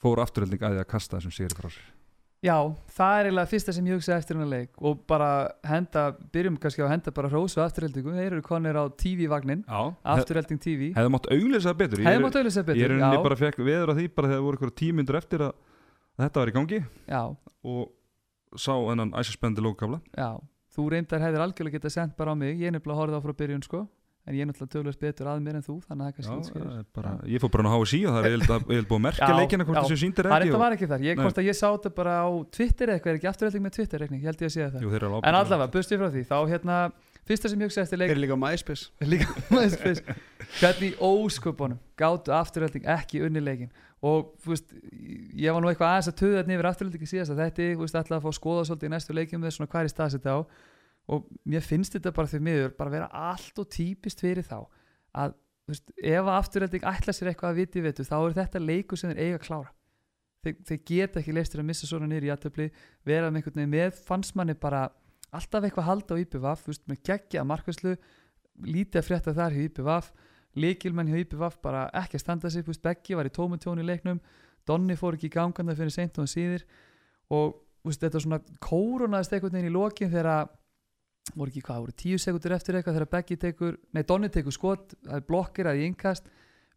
fór 0.01 0.23
afturölding 0.25 0.63
að 0.63 0.77
því 0.79 0.85
að 0.85 0.93
kasta 0.95 1.19
þessum 1.19 1.37
sigri 1.37 1.57
frá 1.57 1.69
sér 1.73 2.00
Já, 2.41 2.57
það 2.97 3.15
er 3.19 3.27
eiginlega 3.29 3.49
fyrsta 3.51 3.73
sem 3.77 3.89
ég 3.91 3.99
hugsa 3.99 4.15
eftir 4.17 4.39
hennar 4.39 4.49
leik 4.49 4.79
og 4.81 5.03
bara 5.11 5.27
henda, 5.69 6.07
byrjum 6.33 6.55
kannski 6.63 6.81
á 6.81 6.89
að 6.89 6.93
henda 6.95 7.13
bara 7.13 7.29
hrósu 7.29 7.61
afturheldingu, 7.61 8.15
þeir 8.17 8.31
eru 8.31 8.45
konir 8.47 8.79
á 8.81 8.89
TV-vagnin, 9.03 9.67
afturhelding 9.69 10.61
TV 10.63 10.89
hefði 10.97 11.13
mátt 11.13 11.29
auglesa 11.37 11.75
betur. 11.77 12.01
Hefði 12.07 12.23
mátt 12.25 12.39
auðvitað 12.41 12.57
Ég 12.63 12.71
betur, 12.71 12.81
er 12.87 12.97
já, 12.97 13.05
unni 13.11 13.27
bara 13.29 13.39
fekk 13.43 13.61
veður 13.61 13.93
að 13.93 14.01
því 14.01 14.07
bara 14.17 14.33
þegar 14.33 14.47
voru 14.47 14.61
ykkur 14.61 14.73
tímyndur 14.81 15.21
eftir 15.21 15.45
að, 15.51 15.53
að 16.17 16.25
þetta 16.25 16.41
var 16.41 16.53
í 16.53 16.57
gangi. 16.57 16.81
Já, 17.13 17.23
og 17.75 18.57
sá 18.57 18.73
hennan 18.89 19.13
æsispendi 19.21 19.67
lókabla 19.69 20.01
já. 20.17 20.31
Þú 20.71 20.89
reyndar 20.95 21.21
hefðir 21.27 21.45
algjörlega 21.45 21.77
getað 21.77 21.93
sendt 21.99 22.17
bara 22.17 22.33
á 22.33 22.37
mig. 22.41 22.57
Ég 22.57 22.71
er 22.71 22.73
nefnilega 22.79 23.03
horfið 23.03 23.21
á 23.21 23.25
frá 23.27 23.37
byrjun 23.37 23.69
sko 23.69 23.85
en 24.29 24.37
ég 24.37 24.45
er 24.45 24.49
náttúrulega 24.51 24.75
tölvöld 24.75 25.01
betur 25.01 25.29
að 25.33 25.43
mér 25.45 25.59
en 25.59 25.65
þú 25.65 25.77
þannig 25.87 26.01
að 26.01 26.01
það 26.01 26.11
er 26.11 26.17
kannski 26.17 26.35
útskýrir. 26.37 26.87
bara, 26.97 27.13
ég 27.33 27.43
fór 27.43 27.53
bara 27.55 27.71
á 27.73 27.77
HSI 27.81 28.01
og 28.05 28.17
það 28.17 28.21
er 28.21 28.29
eiginlega 28.31 28.59
búið 28.69 28.99
að 28.99 29.05
merkja 29.07 29.31
leikina 29.39 29.67
hvort 29.69 29.81
þessu 29.81 30.01
síndir 30.03 30.29
það 30.29 30.45
ekki 30.45 30.55
og, 30.55 30.63
var 30.63 30.77
ekki 30.77 30.89
þar, 30.91 31.05
ég, 31.07 31.21
hvort 31.21 31.41
að 31.41 31.49
ég 31.49 31.57
sá 31.57 31.67
þetta 31.67 31.93
bara 31.97 32.17
á 32.21 32.29
Twitter 32.57 32.93
eða 32.93 32.99
eitthvað, 33.01 33.13
er 33.15 33.21
ekki 33.21 33.31
afturhelding 33.33 33.65
með 33.65 33.77
Twitter 33.79 34.05
reikning, 34.05 34.21
ég 34.21 34.31
held 34.31 34.45
ég 34.45 34.51
að 34.51 34.55
sé 34.55 34.69
það. 34.75 34.85
Jú, 34.85 35.21
en 35.25 35.41
allavega, 35.41 35.71
bust 35.73 35.95
ég 35.95 36.03
frá 36.03 36.11
því, 36.13 36.25
þá 36.29 36.39
hérna 36.53 36.79
fyrsta 37.31 37.51
sem 37.51 37.61
ég 37.61 37.71
hugsa 37.71 37.85
eftir 37.85 38.01
leik 38.01 38.13
eru 38.13 38.25
líka 38.25 38.39
MySpace. 39.55 40.17
Hvernig 40.59 41.01
ósköpunum 41.01 41.81
gátu 42.01 42.35
afturhelding 42.35 42.89
ekki 42.91 43.23
unni 43.27 43.43
leikin 43.45 43.71
og 44.01 44.33
veist, 44.47 44.73
ég 45.37 45.53
var 45.53 45.61
nú 45.61 45.69
eitthvað 45.71 45.93
aðeins 45.93 46.11
að 46.11 46.19
töða 46.23 46.41
þetta 46.41 46.55
yfir 46.57 46.69
afturheldingi 46.71 47.11
síðast 47.11 47.35
að 47.35 47.43
þetta, 47.45 47.67
veist, 47.83 47.99
alltaf 48.01 48.17
að 48.17 48.25
fá 48.25 48.31
að 48.31 48.39
skoða 48.39 48.67
svolítið 48.69 48.89
í 48.89 48.93
næstu 48.95 49.17
leikjum 49.17 49.43
með 49.45 49.57
svona 49.57 49.71
hvað 49.71 49.83
er 49.83 49.91
í 49.91 49.93
staðsetta 49.93 50.37
á 50.37 50.39
og 51.11 51.27
mér 51.49 51.65
finnst 51.67 51.97
þetta 51.97 52.13
bara 52.15 52.31
því 52.31 52.41
miður 52.47 52.73
bara 52.79 52.95
vera 52.95 53.11
allt 53.31 53.59
og 53.59 53.69
típist 53.73 54.23
fyrir 54.23 54.47
þá 54.47 54.59
að, 55.19 55.35
veist, 55.71 55.91
ef 55.99 56.23
að 56.23 56.33
afturhelding 56.37 56.87
ætla 56.93 57.15
sér 57.17 57.33
eitthvað 57.33 57.53
að 57.53 57.61
viti 57.61 57.85
veitu, 57.85 58.07
þá 58.07 58.17
er 58.21 58.37
þetta 58.39 58.63
leikur 58.63 59.01
sem 59.01 59.13
þeir 59.13 59.23
eiga 59.25 59.41
að 59.41 59.47
klára. 59.49 59.73
Þeir, 60.41 60.57
þeir 60.69 60.81
geta 60.89 61.21
ekki 61.21 61.37
leistir 61.37 61.61
að 61.61 61.69
missa 61.69 61.89
svona 61.89 62.09
niður 62.09 62.29
í 62.29 62.33
aðtöfli 62.33 62.69
vera 63.05 63.29
með 63.29 63.41
einhvern 63.41 63.59
veginn 63.59 63.75
með 63.75 63.99
fannst 64.07 64.37
manni 64.39 64.55
bara 64.57 64.87
alltaf 65.37 65.67
eitthvað 65.67 65.85
að 65.85 65.91
halda 65.91 66.17
á 66.17 66.21
IPVaf 66.23 66.63
með 66.89 67.03
geggja 67.11 67.45
markvæslu 67.47 67.97
lítið 68.65 69.03
að 69.03 69.09
frétta 69.09 69.35
þar 69.37 69.57
hjá 69.57 69.67
IPVaf 69.67 70.09
líkilmenn 70.57 71.11
hjá 71.13 71.21
IPVaf 71.27 71.59
bara 71.63 71.85
ekki 72.01 72.17
að 72.17 72.25
standa 72.25 72.51
sig 72.51 72.65
Beggi 72.67 73.19
var 73.19 73.29
í 73.29 73.35
tómutjón 73.35 73.83
í 73.83 73.87
leiknum 73.87 74.23
Donni 74.69 74.97
fór 74.99 75.17
ekki 75.17 75.31
í 75.31 75.35
ganganda 75.35 75.75
fyrir 75.77 75.93
seint 75.95 76.19
og 76.21 76.29
síðir. 76.31 76.65
Og 77.33 77.55
veist, 77.87 78.03
þetta 78.03 78.23
svona 78.23 78.41
kórunaðist 78.63 79.35
einhvern 79.35 79.57
veginn 79.57 79.71
í 79.71 79.75
lokin 79.75 80.11
þegar 80.13 80.51
voru 81.35 81.53
ekki 81.53 81.63
hvað, 81.67 81.81
voru 81.85 81.97
tíu 81.97 82.21
sekundur 82.21 82.55
eftir 82.57 82.79
eitthvað 82.79 82.99
þegar 82.99 83.11
Beggi 83.15 83.39
tekur, 83.41 83.79
nei 83.95 84.05
Donni 84.09 84.31
tekur 84.33 84.55
skot 84.55 84.95
það 85.07 85.19
er 85.19 85.27
blokkir 85.29 85.71
að 85.71 85.83
í 85.83 85.89
innkast. 85.91 86.31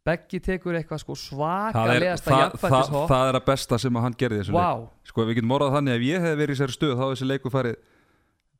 Beggi 0.03 0.41
tekur 0.43 0.75
eitthvað 0.75 0.99
sko 0.99 1.15
það, 1.15 1.29
er, 1.31 1.73
svakalegasta 1.73 2.27
það, 2.27 2.33
það, 2.33 2.43
jafnfættishopp 2.43 3.11
það 3.13 3.29
er 3.29 3.37
að 3.39 3.45
besta 3.47 3.77
sem 3.79 3.97
að 3.99 4.03
hann 4.03 4.17
gerði 4.19 4.45
Vá, 4.51 4.69
sko 5.07 5.27
við 5.29 5.37
getum 5.39 5.53
orðað 5.55 5.75
þannig 5.77 5.93
að 5.93 5.99
ef 5.99 6.07
ég 6.09 6.25
hef 6.27 6.39
verið 6.41 6.51
í 6.51 6.57
þessari 6.57 6.75
stöð 6.75 6.93
þá 6.93 7.03
hefði 7.03 7.13
þessi 7.13 7.27
leiku 7.29 7.51
farið 7.53 7.77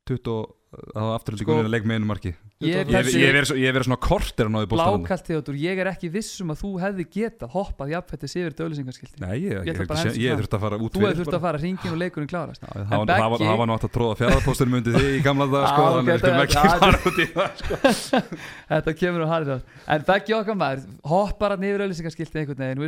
20 0.08 0.46
það 0.74 1.06
var 1.08 1.16
afturhaldi 1.18 1.44
Sko, 1.46 1.56
sko, 1.60 1.72
leik 1.74 1.86
með 1.88 2.00
einu 2.00 2.08
marki 2.10 2.32
ég 2.64 2.90
verið 2.90 3.86
svona 3.88 4.00
kortir 4.02 4.48
að 4.48 4.54
náði 4.56 4.70
bóltanum 4.72 5.04
blákalt 5.04 5.26
Theodor, 5.28 5.58
ég 5.60 5.82
er 5.84 5.90
ekki 5.92 6.10
viss 6.14 6.42
um 6.44 6.54
að 6.54 6.62
þú 6.64 6.72
hefði 6.84 7.06
getað 7.18 7.54
hoppað 7.54 7.92
jafnfættis 7.94 8.36
yfir 8.40 8.56
dölusingarskilti 8.60 9.24
Nei, 9.24 9.34
ég, 9.44 9.58
Ég 9.64 9.74
ég, 9.74 9.82
ég, 10.22 10.34
að 10.34 10.44
þurfti 10.44 10.58
að 10.58 10.64
fara 10.66 10.80
út 10.80 10.96
þú 10.96 11.04
hefði 11.04 11.20
þurft 11.22 11.38
að 11.38 11.46
fara 11.48 11.62
hringin 11.64 11.94
og 11.94 12.00
leikurinn 12.02 12.32
klárast. 12.32 12.64
Það 12.64 12.94
var- 12.94 13.12
það 13.14 13.44
það 13.44 13.66
nú 13.68 13.76
átt 13.78 13.88
að 13.88 13.94
tróða 13.98 14.20
fjárðarpóstunum 14.22 14.80
undir 14.80 14.98
því 14.98 15.12
í 15.14 15.22
gamla 15.26 15.50
dag 15.52 15.68
sko, 15.70 15.82
þannig 15.98 16.14
að 16.14 16.24
þetta- 16.24 16.44
ekki 16.44 16.58
fara 16.84 17.02
út 17.04 17.20
í 17.20 17.28
það 17.34 17.52
sko. 17.60 18.22
þetta 18.74 18.96
kemur 19.04 19.26
og 19.28 19.34
harið 19.34 19.54
það 19.54 19.62
en 19.98 20.08
Beggi 20.14 20.38
okkar 20.40 20.60
maður, 20.64 20.88
hoppar 21.14 21.56
hann 21.56 21.68
yfir 21.68 21.86
auðlýsingarskilti 21.86 22.44
einhvern 22.44 22.64
veginn, 22.64 22.84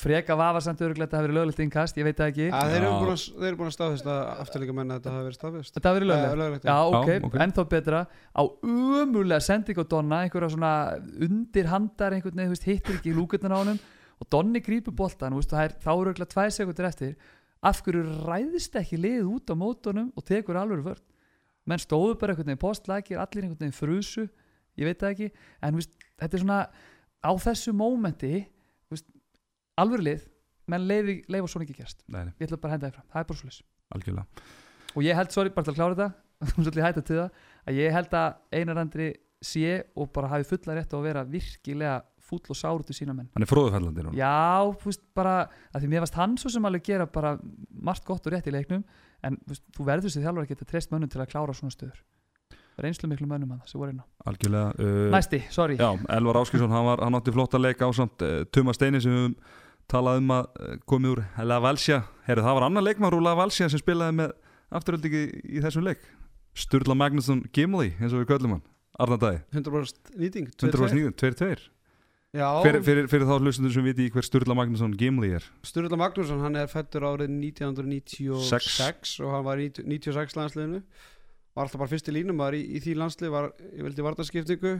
freka 0.00 0.36
vafasamt 0.38 0.80
öruglega 0.84 1.06
að 1.06 1.12
það 1.12 1.18
hafi 1.20 1.26
verið 1.28 1.38
löglegt 1.38 1.62
innkast, 1.64 1.98
ég 2.00 2.06
veit 2.06 2.18
það 2.20 2.30
ekki. 2.32 2.46
Að 2.56 2.72
Þeir 2.72 2.78
eru 2.80 2.90
að, 3.12 3.24
þeir 3.36 3.48
eru 3.50 3.58
búin 3.60 3.70
að 3.70 3.74
staðfesta 3.76 4.16
afturleika 4.44 4.76
menna 4.76 4.96
að 4.96 5.00
þetta 5.00 5.14
hafi 5.14 5.26
verið 5.28 5.38
staðfest. 5.38 5.74
Þetta 5.76 5.90
hafi 5.92 5.98
verið 6.00 6.10
löglegt. 6.10 6.30
Eh, 6.30 6.40
löglegt, 6.40 6.68
Já, 6.70 6.78
ok, 7.00 7.10
Já, 7.10 7.24
ok. 7.28 7.36
ennþá 7.46 7.64
betra. 7.74 8.00
Á 8.36 8.42
umulega 8.62 9.40
sending 9.44 9.80
á 9.80 9.84
Donna 9.94 10.22
einhverja 10.24 10.52
svona 10.54 10.72
undir 11.28 11.70
handar 11.70 12.16
einhvern 12.16 12.42
veginn, 12.42 12.64
hittir 12.70 12.98
ekki 13.00 13.14
lúkurnar 13.16 13.56
á 13.56 13.60
honum 13.62 13.80
og 14.20 14.28
Donni 14.32 14.60
grípur 14.60 14.92
boltan, 14.92 15.36
veist, 15.38 15.52
það 15.52 15.64
er, 15.64 15.76
þá 15.80 15.90
eru 15.94 16.10
örugglega 16.10 16.32
tvær 16.34 16.50
sekundur 16.52 16.90
eftir. 16.90 17.14
Af 17.64 17.80
hverju 17.84 18.02
ræðist 18.26 18.76
ekki 18.80 18.98
liðið 19.00 19.30
út 19.32 19.52
á 19.52 19.54
mótunum 19.56 20.12
og 20.16 20.24
tekur 20.28 20.58
alveg 20.60 20.84
vörð 20.84 21.06
menn 21.68 21.80
stóðu 21.80 22.16
bara 22.20 22.34
einhvern 22.34 22.50
veginn 22.50 22.60
postlækir 22.62 23.20
allir 23.20 23.44
einhvern 23.46 23.60
veginn 23.62 23.76
frusu, 23.76 24.26
ég 24.80 24.88
veit 24.88 25.00
það 25.02 25.14
ekki. 25.14 25.28
En 25.66 25.76
veist, 25.78 25.92
þetta 26.20 26.36
er 26.38 26.44
svona 26.44 26.60
á 27.20 27.30
þessu 27.44 27.74
mómenti 27.76 28.32
alveg 29.80 30.04
lið, 30.04 30.26
menn 30.70 30.86
leiði, 30.88 31.16
leiði 31.30 31.50
svona 31.50 31.66
ekki 31.66 31.78
gerst, 31.78 32.04
Nei, 32.08 32.24
nei, 32.26 32.34
ég 32.38 32.48
ætla 32.48 32.60
bara 32.60 32.72
að 32.72 32.76
henda 32.76 32.90
það 32.90 32.98
fram. 32.98 33.08
Það 33.10 33.22
er 33.22 33.30
bara 33.30 33.40
svolítið 33.42 33.66
og 34.90 35.06
ég 35.06 35.18
held, 35.18 35.32
sorry, 35.34 35.52
bara 35.54 35.66
til 35.66 35.72
að 35.74 35.80
klára 35.80 35.96
þetta 35.98 36.52
svolítið 36.56 36.86
hætta 36.86 37.02
til 37.06 37.18
það, 37.20 37.42
að 37.66 37.80
ég 37.80 37.94
held 37.94 38.16
að 38.20 38.58
Einar 38.58 38.80
Andri 38.82 39.10
sé 39.40 39.76
og 39.96 40.10
bara 40.14 40.30
hafi 40.34 40.48
fulla 40.50 40.76
rétt 40.76 40.92
á 40.92 40.96
að 40.98 41.06
vera 41.06 41.24
virkilega 41.28 41.98
fúll 42.30 42.52
og 42.52 42.58
sár 42.58 42.78
út 42.82 42.90
í 42.92 42.94
sína 42.94 43.14
menn. 43.16 43.30
Hann 43.34 43.44
er 43.44 43.50
fróðufællandi 43.50 44.04
núna. 44.06 44.16
Já, 44.18 44.68
þú 44.78 44.90
veist, 44.90 45.02
bara 45.16 45.34
að 45.72 45.82
því 45.82 45.90
mér 45.90 46.04
varst 46.04 46.18
hann 46.20 46.36
svo 46.38 46.52
sem 46.52 46.68
alveg 46.68 46.84
gera 46.86 47.06
bara 47.10 47.32
margt 47.70 48.04
gott 48.06 48.26
og 48.28 48.34
rétt 48.34 48.46
í 48.50 48.54
leiknum 48.54 48.84
en 49.26 49.38
þú, 49.40 49.54
veist, 49.54 49.64
þú 49.76 49.86
verður 49.88 50.14
sér 50.14 50.26
þjálfur 50.26 50.44
að 50.44 50.52
geta 50.52 50.68
treyst 50.70 50.92
mönnum 50.92 51.10
til 51.10 51.22
að 51.24 51.30
klára 51.32 51.56
svona 51.56 51.74
stöður 51.74 52.02
reynslu 52.84 53.10
miklu 53.10 53.28
mönnum 53.30 53.54
að 53.54 53.62
það 53.62 53.72
sem 53.72 53.82
voru 53.82 53.94
inn 53.94 54.02
á 54.02 54.06
Algjörlega 54.30 54.68
uh, 54.76 55.08
næsti, 55.14 55.40
sorry, 55.54 55.78
Já, 55.80 55.90
Elvar 56.16 56.40
Áskilsson, 56.42 56.72
hann, 56.74 56.86
var, 56.88 57.02
hann 57.04 57.18
átti 57.18 57.34
flotta 57.34 57.60
leik 57.60 57.82
á 57.84 57.88
samt 57.96 58.24
uh, 58.26 58.42
Tuma 58.52 58.74
Steini 58.76 59.02
sem 59.02 59.14
við 59.14 59.24
höfum 59.24 59.36
talað 59.90 60.22
um 60.22 60.32
að 60.36 60.48
uh, 60.50 60.78
komið 60.90 61.16
úr 61.16 61.24
La 61.50 61.60
Valsja 61.62 62.02
Herru, 62.28 62.46
það 62.46 62.58
var 62.58 62.68
annar 62.68 62.86
leikmar 62.86 63.16
úr 63.16 63.26
La 63.26 63.34
Valsja 63.38 63.70
sem 63.72 63.82
spilaði 63.82 64.18
með 64.22 64.36
afturöldingi 64.70 65.24
í 65.50 65.62
þessum 65.64 65.82
leik. 65.88 66.04
Sturla 66.54 66.94
Magnusson 66.94 67.42
Gimli, 67.54 67.92
eins 67.98 68.14
og 68.14 68.22
við 68.22 68.30
köllum 68.30 68.56
hann. 68.58 68.64
Arnar 69.00 69.20
Dæði 69.22 69.42
100% 69.56 70.16
nýting 70.20 70.48
100% 70.54 70.98
nýðum, 70.98 71.14
2-2 71.18 71.70
Já, 72.30 72.46
fyrir, 72.62 72.84
fyrir, 72.86 73.06
fyrir 73.10 73.26
þá 73.26 73.40
hlustundur 73.42 73.72
sem 73.74 73.82
viti 73.82 74.04
hver 74.14 74.22
Sturla 74.22 74.54
Magnússon 74.54 74.92
Gimli 74.94 75.32
er. 75.34 75.46
Sturla 75.66 75.96
Magnússon, 75.98 76.38
hann 76.44 76.58
er 76.60 76.68
fættur 76.70 77.02
árið 77.02 77.32
1996 77.32 79.16
og 79.24 79.32
hann 79.34 79.46
var 79.48 79.58
í 79.58 79.66
96 79.74 80.36
landsliðinu 80.38 80.84
var 81.60 81.68
alltaf 81.68 81.84
bara 81.84 81.92
fyrst 81.92 82.08
í 82.08 82.16
línum, 82.16 82.40
var 82.40 82.56
í, 82.56 82.64
í 82.64 82.80
því 82.82 82.96
landslið 82.98 83.34
var, 83.34 83.52
ég 83.76 83.84
vildi 83.86 84.06
vartaskiptingu 84.06 84.74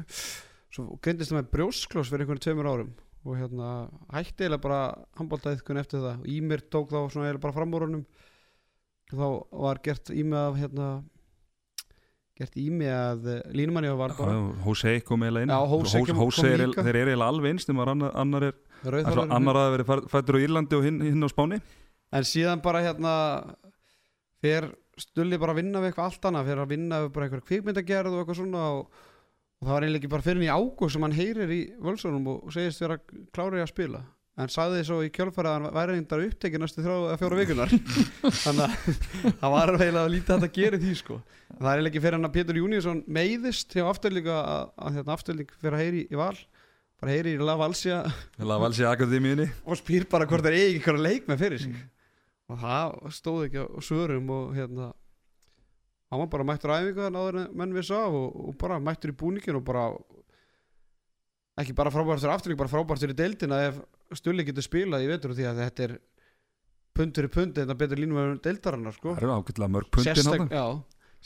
svo 0.71 0.97
greindist 1.03 1.33
það 1.33 1.41
með 1.41 1.55
brjósklós 1.55 2.11
fyrir 2.11 2.25
einhvern 2.25 2.43
tveimur 2.43 2.69
árum 2.71 2.91
og 3.27 3.37
hérna 3.37 3.71
hætti 4.15 4.47
eiginlega 4.47 4.65
bara 4.65 4.83
handbóltaðiðkun 5.19 5.81
eftir 5.83 6.01
það. 6.01 6.21
Og 6.23 6.29
Ímir 6.33 6.63
tók 6.73 6.93
þá 6.93 6.99
svona 7.13 7.27
eiginlega 7.27 7.45
bara 7.45 7.57
framúrunum 7.57 8.05
og 9.11 9.19
þá 9.19 9.27
var 9.65 9.81
gert 9.85 10.13
Ími 10.15 10.39
af 10.39 10.57
hérna 10.57 10.87
gert 12.41 12.57
Ími 12.57 12.89
að 12.89 13.29
línumanni 13.53 13.93
var 13.99 14.15
bara. 14.17 14.39
Hosei 14.65 15.03
kom 15.05 15.27
eiginlega 15.27 15.51
inn. 15.51 16.17
Hosei 16.17 16.55
er, 16.55 16.65
eiginlega 16.65 17.29
alveg 17.29 17.53
einst 17.53 17.73
annar, 17.75 18.09
annar 18.15 18.49
er 18.49 18.57
annar 19.29 19.61
að 19.61 19.75
vera 19.77 20.01
fættur 20.09 20.41
á 20.41 20.45
Írlandi 20.47 20.79
og 20.79 20.87
hinn, 20.87 21.21
á 21.21 21.29
Spáni. 21.29 21.61
En 22.17 22.25
síðan 22.27 22.63
bara 22.65 22.81
hérna 22.87 23.13
fer 24.41 24.71
Stulli 25.01 25.39
bara 25.41 25.55
að 25.55 25.63
vinna 25.63 25.81
við 25.83 25.91
eitthvað 25.91 26.09
allt 26.11 26.31
annað 26.31 26.49
fer 26.51 26.63
að 26.63 26.73
vinna 26.75 27.03
við 27.05 27.11
bara 27.17 27.27
eitthvað 27.27 27.45
kvikmyndagerð 27.49 28.15
og 28.15 28.23
eitthvað 28.23 28.41
svona 28.41 28.63
og, 28.77 29.03
og 29.61 29.67
það 29.67 29.75
var 29.75 29.85
eiginlega 29.87 30.01
ekki 30.03 30.15
bara 30.15 30.27
fyrir 30.27 30.47
í 30.47 30.55
ágúst 30.55 30.97
sem 30.97 31.07
hann 31.07 31.19
heyrir 31.19 31.53
í 31.55 31.61
völsunum 31.83 32.33
og, 32.35 32.49
segist 32.55 32.83
vera 32.85 32.99
klárið 33.35 33.65
að 33.65 33.71
spila. 33.73 34.03
En 34.41 34.49
sagði 34.49 34.85
svo 34.87 35.01
í 35.05 35.11
kjölfæri 35.13 35.51
að 35.51 35.57
hann 35.57 35.75
væri 35.75 35.97
reyndar 35.97 36.23
upptekið 36.25 36.63
næstu 36.63 36.85
þrjá 36.85 36.95
eða 36.97 37.17
fjóra 37.21 37.39
vikunar 37.41 37.73
þannig 38.45 38.63
að 38.63 39.35
það 39.43 39.55
var 39.57 39.73
eiginlega 39.75 40.05
að 40.05 40.15
lítið 40.15 40.37
að 40.37 40.55
gera 40.55 40.79
í 40.79 40.83
því 40.85 40.95
sko. 41.01 41.19
Það 41.51 41.71
er 41.73 41.91
ekki 41.91 42.03
fyrir 42.05 42.17
hann 42.17 42.29
að 42.31 42.37
Pétur 42.39 42.61
Júniusson 42.61 43.03
meiðist 43.11 43.77
hjá 43.77 43.85
afturlíka 43.91 44.39
að, 44.41 44.95
hérna, 44.97 45.17
afturlík 45.19 45.53
fyrir 45.59 45.77
að 45.77 45.85
heyri 45.85 46.07
í 46.07 46.21
val 46.21 46.37
bara 47.01 47.17
heyri 47.17 47.35
í 47.35 47.43
La 47.43 47.57
Valsja 47.61 48.01
La 48.47 48.61
Valsi 48.61 48.87
Akademíunni. 48.89 49.49
Og 49.67 49.81
spyr 49.81 50.07
bara 50.09 50.29
hvort 50.31 50.47
það 50.47 50.55
er 50.55 50.61
eigi 50.61 50.79
eitthvað 50.79 51.05
leik 51.05 51.29
með 51.29 51.45
fyrir 51.45 51.65
sig 51.67 51.77
og 52.51 52.59
það 52.61 52.97
stóð 53.17 53.45
ekki 53.47 53.63
á 53.63 53.67
svörum 53.85 54.31
og 54.35 54.55
hérna 54.57 54.91
hann 56.11 56.21
var 56.25 56.31
bara 56.33 56.47
mættur 56.49 56.73
á 56.75 56.81
æfingu 56.83 57.05
þannig 57.07 57.41
en 57.45 57.57
menn 57.61 57.75
vissu 57.77 57.95
af 57.95 58.13
og, 58.19 58.37
og 58.51 58.57
bara 58.59 58.81
mættur 58.83 59.13
í 59.13 59.17
búningin 59.21 59.59
og 59.61 59.65
bara 59.69 59.85
ekki 61.61 61.75
bara 61.77 61.93
frábært 61.93 62.23
fyrir 62.23 62.33
afturlík 62.35 62.59
bara 62.61 62.73
frábært 62.73 63.03
fyrir 63.05 63.17
deildina 63.19 63.59
ef 63.69 63.81
Stulli 64.19 64.43
getur 64.49 64.65
spilað 64.67 65.05
í 65.05 65.11
vetur 65.11 65.35
því 65.37 65.45
að 65.47 65.59
þetta 65.65 65.85
er 65.87 65.93
pundur 66.99 67.29
í 67.29 67.31
pundi 67.31 67.61
þetta 67.63 67.77
betur 67.79 68.01
línum 68.01 68.19
með 68.19 68.41
deildarinnar 68.47 68.97
sko 68.97 69.13
Það 69.15 69.23
eru 69.23 69.35
ákveðlega 69.37 69.75
mörg 69.77 69.91
puntin 69.95 70.17
Sérstak, 70.17 70.41
þarna. 70.41 70.57
já, 70.57 70.65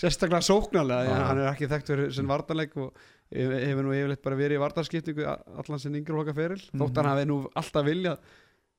sérstaklega 0.02 0.44
sóknarlega 0.50 1.14
hann 1.30 1.40
er 1.40 1.48
ekki 1.54 1.68
þekkt 1.70 1.92
fyrir 1.94 2.12
sem 2.18 2.28
vartanleik 2.28 2.76
og 2.76 2.98
hef- 3.32 3.54
hefur 3.70 3.86
nú 3.86 3.94
yfirleitt 3.96 4.22
bara 4.26 4.36
verið 4.42 4.58
í 4.58 4.62
vartarskiptingu 4.66 5.24
a- 5.30 5.38
allan 5.62 5.80
sinn 5.80 5.96
yngri 5.96 6.12
hloka 6.18 6.34
feril 6.36 6.60
Mhm. 6.60 6.82
þótt 6.82 7.00
hann 7.00 7.08
hafi 7.14 7.24
nú 7.30 7.38
alltaf 7.56 7.86
viljað 7.88 8.18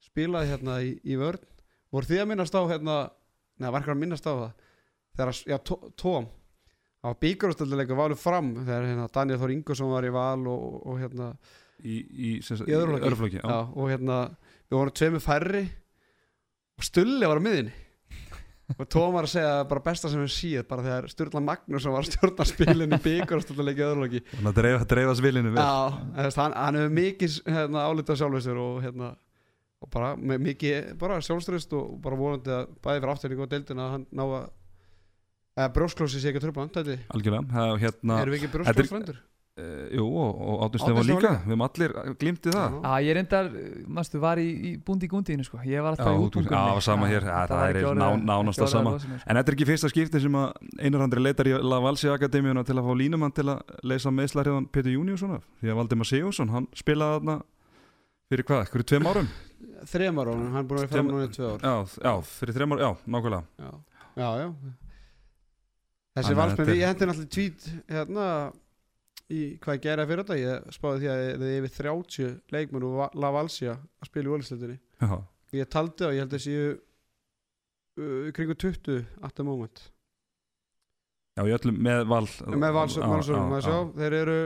spila 0.05 0.43
hérna 0.45 0.77
í, 0.85 0.93
í 1.01 1.15
vörn 1.17 1.41
voru 1.95 2.09
þið 2.11 2.21
að 2.23 2.29
minnast 2.33 2.55
á 2.57 2.61
hérna 2.71 2.95
neða 3.59 3.71
var 3.75 3.79
eitthvað 3.81 3.95
að 3.97 4.01
minnast 4.03 4.27
á 4.27 4.33
það 4.33 4.49
þegar 5.15 5.39
já, 5.53 5.57
Tó- 5.69 5.91
Tóm 6.01 6.25
það 7.05 7.11
var 7.11 7.19
bíkarústöldleikur 7.25 7.99
valur 7.99 8.19
fram 8.19 8.53
þegar 8.65 8.87
hérna, 8.89 9.07
Daniel 9.15 9.39
Þór 9.43 9.53
Ingvarsson 9.55 9.91
var 9.93 10.07
í 10.07 10.13
val 10.15 10.41
og, 10.49 10.65
og, 10.71 10.81
og 10.93 10.99
hérna 11.03 11.31
Í, 11.85 11.95
í, 11.99 12.29
Í 12.39 12.71
öðru 12.71 12.93
flokki. 12.95 13.03
öðru 13.03 13.17
flokki 13.19 13.39
já. 13.41 13.43
Já, 13.51 13.57
og 13.75 13.89
hérna 13.91 14.19
við 14.71 14.77
vorum 14.77 14.93
tveimur 14.95 15.21
færri 15.25 15.63
og 16.79 16.85
Stulli 16.87 17.27
var 17.27 17.39
á 17.39 17.43
miðinni 17.43 17.73
og 18.79 18.87
Tóm 18.89 19.11
var 19.13 19.27
að 19.27 19.33
segja 19.35 19.57
bara 19.69 19.83
besta 19.85 20.09
sem 20.09 20.21
við 20.23 20.31
síð 20.33 20.63
bara 20.69 20.85
þegar 20.85 21.09
Sturla 21.11 21.41
Magnússon 21.45 21.93
var 21.93 22.01
að 22.07 22.13
stjórna 22.15 22.47
spilin 22.49 22.95
í 22.95 23.01
leikið 23.67 23.83
öðruloki 23.89 24.21
Þannig 24.31 24.49
að 24.53 24.57
dreifa, 24.61 24.87
dreifa 24.95 25.17
svilinu 25.19 25.51
við 25.53 25.59
Já, 25.61 25.75
hann, 26.39 26.55
hann 26.63 26.79
hefur 26.79 26.95
mikið 27.01 27.35
hérna, 27.57 27.83
álita 27.91 28.17
sjálfistur 28.23 28.61
og 28.63 28.79
hérna 28.87 29.11
og 29.83 29.89
bara 29.91 30.13
með 30.15 30.39
mikið 30.49 30.93
bara 31.01 31.19
sjálfströst 31.21 31.73
og 31.77 31.97
bara 32.01 32.15
vonandi 32.19 32.53
að 32.55 32.67
bæði 32.81 33.01
fyrir 33.03 33.13
afturlíku 33.15 33.45
og 33.45 33.51
deildina 33.51 33.85
að 33.89 33.93
hann 33.97 34.05
ná 34.15 34.23
að 34.25 34.49
eða 35.55 35.69
brjósklósi 35.77 36.19
sé 36.23 36.31
ekki 36.31 36.41
að 36.41 36.49
tröfla 36.49 36.65
hann 36.65 36.75
Algjörlega, 37.15 37.47
það 37.53 37.79
hérna 37.83 38.19
erum 38.23 38.33
við 38.35 38.39
ekki 38.41 38.51
Þetta 38.51 38.69
er- 38.69 38.75
brjósklósfrændur? 38.75 39.19
uh, 39.55 39.87
Jú, 39.95 40.05
og, 40.19 40.39
Stefán 40.65 40.81
Stefán 40.83 41.07
líka. 41.07 41.29
Við 41.45 41.53
erum 41.53 41.61
allir 41.67 41.93
glimti 42.19 42.51
það 42.51 42.73
Já, 42.83 42.95
ég 43.05 43.15
reyndar, 43.15 43.47
mástu, 43.87 44.19
var 44.19 44.41
í, 44.41 44.47
í 44.51 44.71
búndi 44.83 45.07
í 45.07 45.11
gúndíinu 45.13 45.45
sko 45.47 45.61
Ég 45.63 45.79
var 45.85 45.93
alltaf 45.95 46.09
Já, 46.11 46.15
í 46.17 46.25
útbúkunni 46.25 46.59
já, 46.59 46.81
sama 46.89 47.07
hér. 47.07 47.23
Já, 47.23 47.37
það 47.47 47.55
var 47.61 47.79
er 47.79 48.01
ná- 48.01 48.25
nánast 48.31 48.59
það 48.59 48.71
sama. 48.73 48.95
sko. 48.99 49.19
En 49.27 49.35
þetta 49.39 49.47
er 49.53 49.55
ekki 49.55 49.69
fyrsta 49.71 49.91
skipti 49.93 50.21
sem 50.25 50.35
að 50.41 50.51
Einar 50.79 51.05
Andri 51.07 51.23
leitar 51.23 51.47
í 51.47 51.55
La 51.63 51.79
Valsi 51.79 52.11
Akademíuna 52.11 52.65
til 52.67 52.75
að 52.75 52.83
fá 52.89 52.93
línumann 52.99 53.35
til 53.35 53.47
að 53.47 53.61
leysa 53.83 54.11
meðslarhjóðan 54.11 54.67
Petur 54.71 54.91
Júniusson 54.97 55.37
af 55.39 55.43
því 55.61 55.71
að 55.71 55.79
Valdimar 55.79 56.09
Sigurðsson, 56.11 56.51
hann 56.51 56.67
spilaði 56.75 57.19
þarna 57.21 57.37
fyrir 58.27 58.43
hvað, 58.49 58.69
hverju 58.73 58.89
tveim 58.91 59.07
árum? 59.07 59.27
Þrejum 59.91 60.19
ára 60.23 60.33
hann 60.35 60.57
er 60.59 60.67
búin 60.69 60.79
að 60.79 60.83
vera 60.85 60.91
fram 60.93 61.09
núna 61.11 61.27
í 61.27 61.31
tvö 61.35 61.49
ár. 61.53 61.63
Já, 61.65 61.75
já, 62.07 62.13
fyrir 62.31 62.57
þreim 62.57 62.75
árum, 62.75 62.83
já, 62.85 62.91
nákvæmlega. 63.15 63.43
Já, 63.61 63.71
já, 64.15 64.29
já. 64.41 64.47
þessi 66.15 66.37
valsmenn, 66.39 66.71
ég 66.75 66.89
hendi 66.89 67.09
náttúrulega 67.09 67.33
tvít 67.35 67.67
hérna 67.91 68.27
í 69.35 69.39
hvað 69.61 69.77
ég 69.77 69.83
gera 69.85 70.07
fyrir 70.09 70.23
þetta. 70.23 70.37
Ég 70.41 70.69
spáði 70.77 71.01
því 71.03 71.11
að 71.11 71.23
það 71.25 71.47
er 71.49 71.57
yfir 71.59 71.75
30 71.79 72.35
leikmenn 72.55 72.87
Va- 72.99 73.11
La 73.19 73.31
Valsia 73.35 73.75
að 73.75 74.09
spila 74.09 74.29
í 74.31 74.35
Ólisleitinni 74.37 74.77
Já, 75.01 75.17
ég 75.59 75.69
taldi 75.75 76.07
og 76.07 76.15
ég 76.15 76.23
held 76.23 76.37
að 76.37 76.45
séu 76.45 76.69
uh, 76.71 78.31
kringu 78.35 78.55
20 78.55 79.03
at 79.21 79.35
the 79.35 79.45
moment. 79.45 79.83
Já, 81.35 81.43
í 81.43 81.51
öllum 81.51 81.81
með 81.83 82.05
val 82.07 82.23
með 82.23 83.65
sjá, 83.65 83.77
þeir 83.97 84.13
eru 84.21 84.39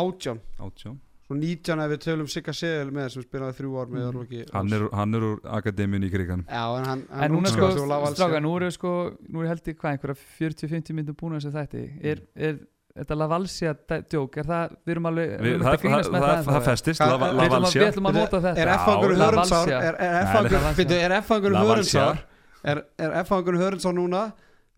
átján, 0.00 0.38
Átján 0.62 1.00
19 1.38 1.78
ef 1.84 1.90
við 1.92 2.00
tölum 2.02 2.28
Sigga 2.28 2.52
Segel 2.52 2.90
með 2.90 3.08
sem 3.14 3.22
spilaði 3.22 3.54
þrjú 3.60 3.76
ár 3.80 3.86
með 3.92 4.00
Mm. 4.00 4.08
Örvaki 4.10 4.40
Hann 4.52 4.72
er, 4.72 4.88
hann 4.92 5.14
er 5.14 5.20
úr 5.28 5.38
Akademíun 5.44 6.04
í 6.04 6.10
kriganum 6.10 6.44
já, 6.48 6.64
en 6.78 6.84
hann, 6.88 7.04
hann 7.12 7.22
En 7.24 7.32
núna 7.36 7.48
sko, 7.52 7.68
stráka, 8.16 8.40
nú 8.42 8.56
eru 8.56 8.70
sko 8.74 8.92
Nú 9.28 9.42
er 9.44 9.48
held 9.52 9.62
ég 9.70 9.76
hvað, 9.78 9.92
einhverja 9.94 10.16
40-50 10.40 10.92
myndum 10.98 11.14
búin 11.14 11.36
að 11.38 11.44
þessu 11.46 11.52
þætti. 11.54 11.84
Er, 12.02 12.22
er 12.34 12.58
þetta 13.00 13.16
La 13.16 13.26
Valsia 13.30 13.74
dæ- 13.74 14.02
djók, 14.10 14.36
er 14.42 14.44
það, 14.50 14.74
við 14.84 14.90
erum 14.96 15.06
alveg 15.06 15.30
við 15.40 15.52
erum 15.54 15.66
að 15.70 15.78
grínast 15.84 16.10
með 16.10 16.24
það, 16.26 16.44
það. 16.50 16.64
festist, 16.66 17.00
Hvað- 17.00 17.20
La, 17.20 17.30
við 17.30 17.86
ætlum 17.86 18.08
að- 18.10 18.18
nota 18.18 18.40
þetta. 18.40 18.58
er 18.58 18.68
F-fangur 18.74 19.14
Hörnsár 19.20 19.68
er, 19.70 19.94
er 20.00 21.12
F-fangur 21.22 21.54
er. 21.54 21.60
Hörnsár 21.70 22.18
er, 22.64 22.84
er 22.98 23.10
F-fangur 23.22 23.56
Hörnsár 23.62 23.94
núna? 23.94 24.32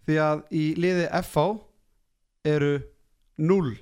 Því 0.06 0.16
að 0.18 0.42
í 0.52 0.64
liði 0.76 1.08
FH 1.22 1.46
eru 2.44 2.72
0 3.38 3.76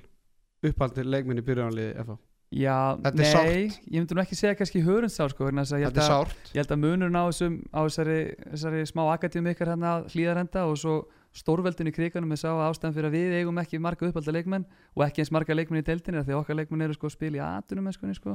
uppaldir 0.63 1.05
leikminni 1.09 1.41
byrjanliði 1.41 1.95
FH 2.05 2.17
Já, 2.51 2.97
Þetta 2.99 3.15
nei, 3.47 3.69
ég 3.87 4.01
myndi 4.01 4.15
nú 4.17 4.21
ekki 4.25 4.35
segja 4.35 4.57
kannski 4.59 4.81
hörundsár 4.83 5.31
sko, 5.31 5.47
þetta 5.47 5.87
er 5.87 6.03
sárt. 6.03 6.49
ég 6.51 6.59
held 6.59 6.73
að 6.75 6.81
munurinn 6.81 7.15
á, 7.15 7.23
þessum, 7.29 7.53
á 7.71 7.79
þessari, 7.87 8.17
þessari 8.51 8.81
smá 8.89 9.03
akademi 9.13 9.53
ykkar 9.55 9.71
hérna 9.71 9.93
hlýðarenda 10.11 10.65
og 10.67 10.75
svo 10.81 10.95
stórveldin 11.31 11.87
í 11.87 11.93
kriganum 11.95 12.27
með 12.27 12.41
sá 12.43 12.49
ástæðan 12.67 12.93
fyrir 12.95 13.07
að 13.07 13.13
við 13.15 13.33
eigum 13.39 13.59
ekki 13.61 13.79
marga 13.79 14.07
uppalda 14.09 14.33
leikmenn 14.35 14.65
og 14.97 15.03
ekki 15.05 15.21
eins 15.23 15.31
marga 15.31 15.55
leikmenn 15.55 15.79
í 15.79 15.85
deildinni 15.87 16.19
því 16.27 16.35
okkar 16.41 16.57
leikmenn 16.59 16.81
eru 16.83 16.93
sko 16.97 17.07
að 17.07 17.13
spila 17.15 17.37
í 17.39 17.43
atunum 17.45 17.87
sko, 18.17 18.33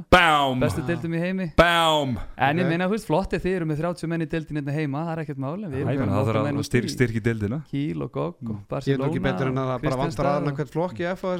bestu 0.63 0.81
deildum 0.87 1.13
í 1.13 1.19
heimi. 1.21 1.47
BAM 1.59 2.15
En 2.37 2.57
ég 2.57 2.65
meina, 2.67 2.87
þú 2.89 2.95
veist, 2.97 3.05
flotti 3.05 3.37
þið 3.43 3.55
eru 3.59 3.65
með 3.69 3.81
30 3.83 4.09
menn 4.09 4.25
í 4.25 4.29
deildinni 4.31 4.61
hérna 4.63 4.73
heima, 4.79 5.03
það 5.05 5.13
er 5.13 5.21
ekkert 5.27 5.41
mál 5.45 5.53
en 5.61 5.69
við 5.69 5.77
erum 5.77 5.87
með 5.87 6.07
Það 6.07 6.17
okkar 6.17 6.33
þarf 6.33 6.47
menn 6.47 6.57
að 6.57 6.63
úti 6.63 6.69
styrk, 6.71 6.89
styrk 6.95 7.15
í 7.17 7.23
deildina. 7.27 7.59
Kíl 7.69 8.01
og 8.01 8.11
Gogg 8.17 8.35
og 8.41 8.47
Mm. 8.47 8.57
ég 8.57 8.57
er 8.57 8.67
Barcelona 8.73 9.07
ekki 9.07 9.21
betur 9.27 9.47
en 9.47 9.57
að 9.61 9.69
bara 9.83 9.97
vantar 9.97 10.25
og- 10.47 10.57
hvert 10.57 10.71
flokk 10.73 10.97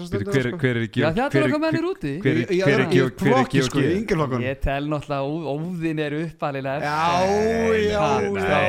stundu 0.07 0.31
Hver 0.31 0.45
sko. 0.47 0.57
hver 0.61 0.75
er 0.77 0.83
ekki 0.87 1.01
það 1.01 1.25
er 1.25 1.41
hver- 1.41 1.47
okkar 1.47 1.61
mennir 1.65 1.85
úti. 1.87 2.13
er 2.67 2.81
er 3.57 3.65
sko. 3.65 3.79
Ég 4.45 4.59
tel 4.61 4.83
náttúrulega 4.87 5.23
ó- 5.25 5.45
óðinn 5.57 5.99
er 6.05 6.11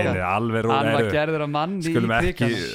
nei, 0.09 0.25
alveg 0.25 0.63
rú- 0.65 0.73
Hann 0.73 0.87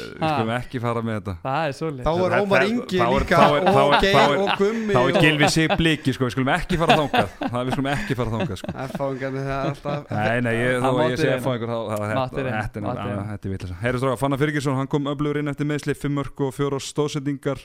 í 0.03 0.29
Skulum 0.29 0.51
ekki, 0.57 0.79
fara 0.83 1.01
með 1.05 1.15
þetta. 1.19 1.33
Það 1.43 1.67
er 1.67 1.75
svolítið 1.77 2.07
þá 2.07 2.11
er 2.27 2.35
Ómar 2.43 2.65
Ingi 2.67 2.99
þá 2.99 3.07
líka 3.13 3.39
þá 3.39 3.47
þá 3.47 3.79
og 3.83 3.93
þá 3.93 4.03
Geir 4.03 4.35
og 4.43 4.51
Gummi 4.61 4.93
Þá 4.97 5.01
er 5.03 5.19
Gilvi 5.23 5.49
sig 5.55 5.73
bliki, 5.79 6.13
sko, 6.17 6.27
við 6.27 6.35
skulum 6.35 6.51
ekki 6.55 6.79
fara 6.83 6.97
þangað. 7.01 7.29
Það 7.43 7.57
við 7.63 7.77
skulum 7.77 7.89
ekki 7.93 8.17
fara 8.19 8.33
þangað, 8.35 8.61
sko. 8.63 8.73
Það 8.73 9.25
er 9.33 9.53
alltaf 9.57 10.11
Nei, 10.13 10.39
nei, 10.47 10.53
ég, 10.57 10.77
þó 10.83 10.89
ég 10.89 10.99
mátti 10.99 11.17
sé 11.21 11.29
reyna. 11.29 11.37
að 11.37 11.47
fá 11.47 11.51
einhver 11.53 11.73
þá- 11.73 11.87
þá- 11.93 12.13
Mátti 12.13 12.43
þetta- 12.43 13.43
er 13.43 13.53
vitlega 13.53 13.79
Herri 13.83 13.97
stráka, 14.03 14.17
Fannar 14.23 14.39
Fyrirgesson, 14.43 14.75
hann 14.79 14.87
kom 14.87 15.03
öflugur 15.11 15.39
inn 15.41 15.47
eftir 15.51 15.65
meðsli 15.69 15.95
Fimm 15.97 16.15
mörg 16.19 16.39
og 16.47 16.53
fjóra 16.55 16.79
stóðsendingar 16.79 17.59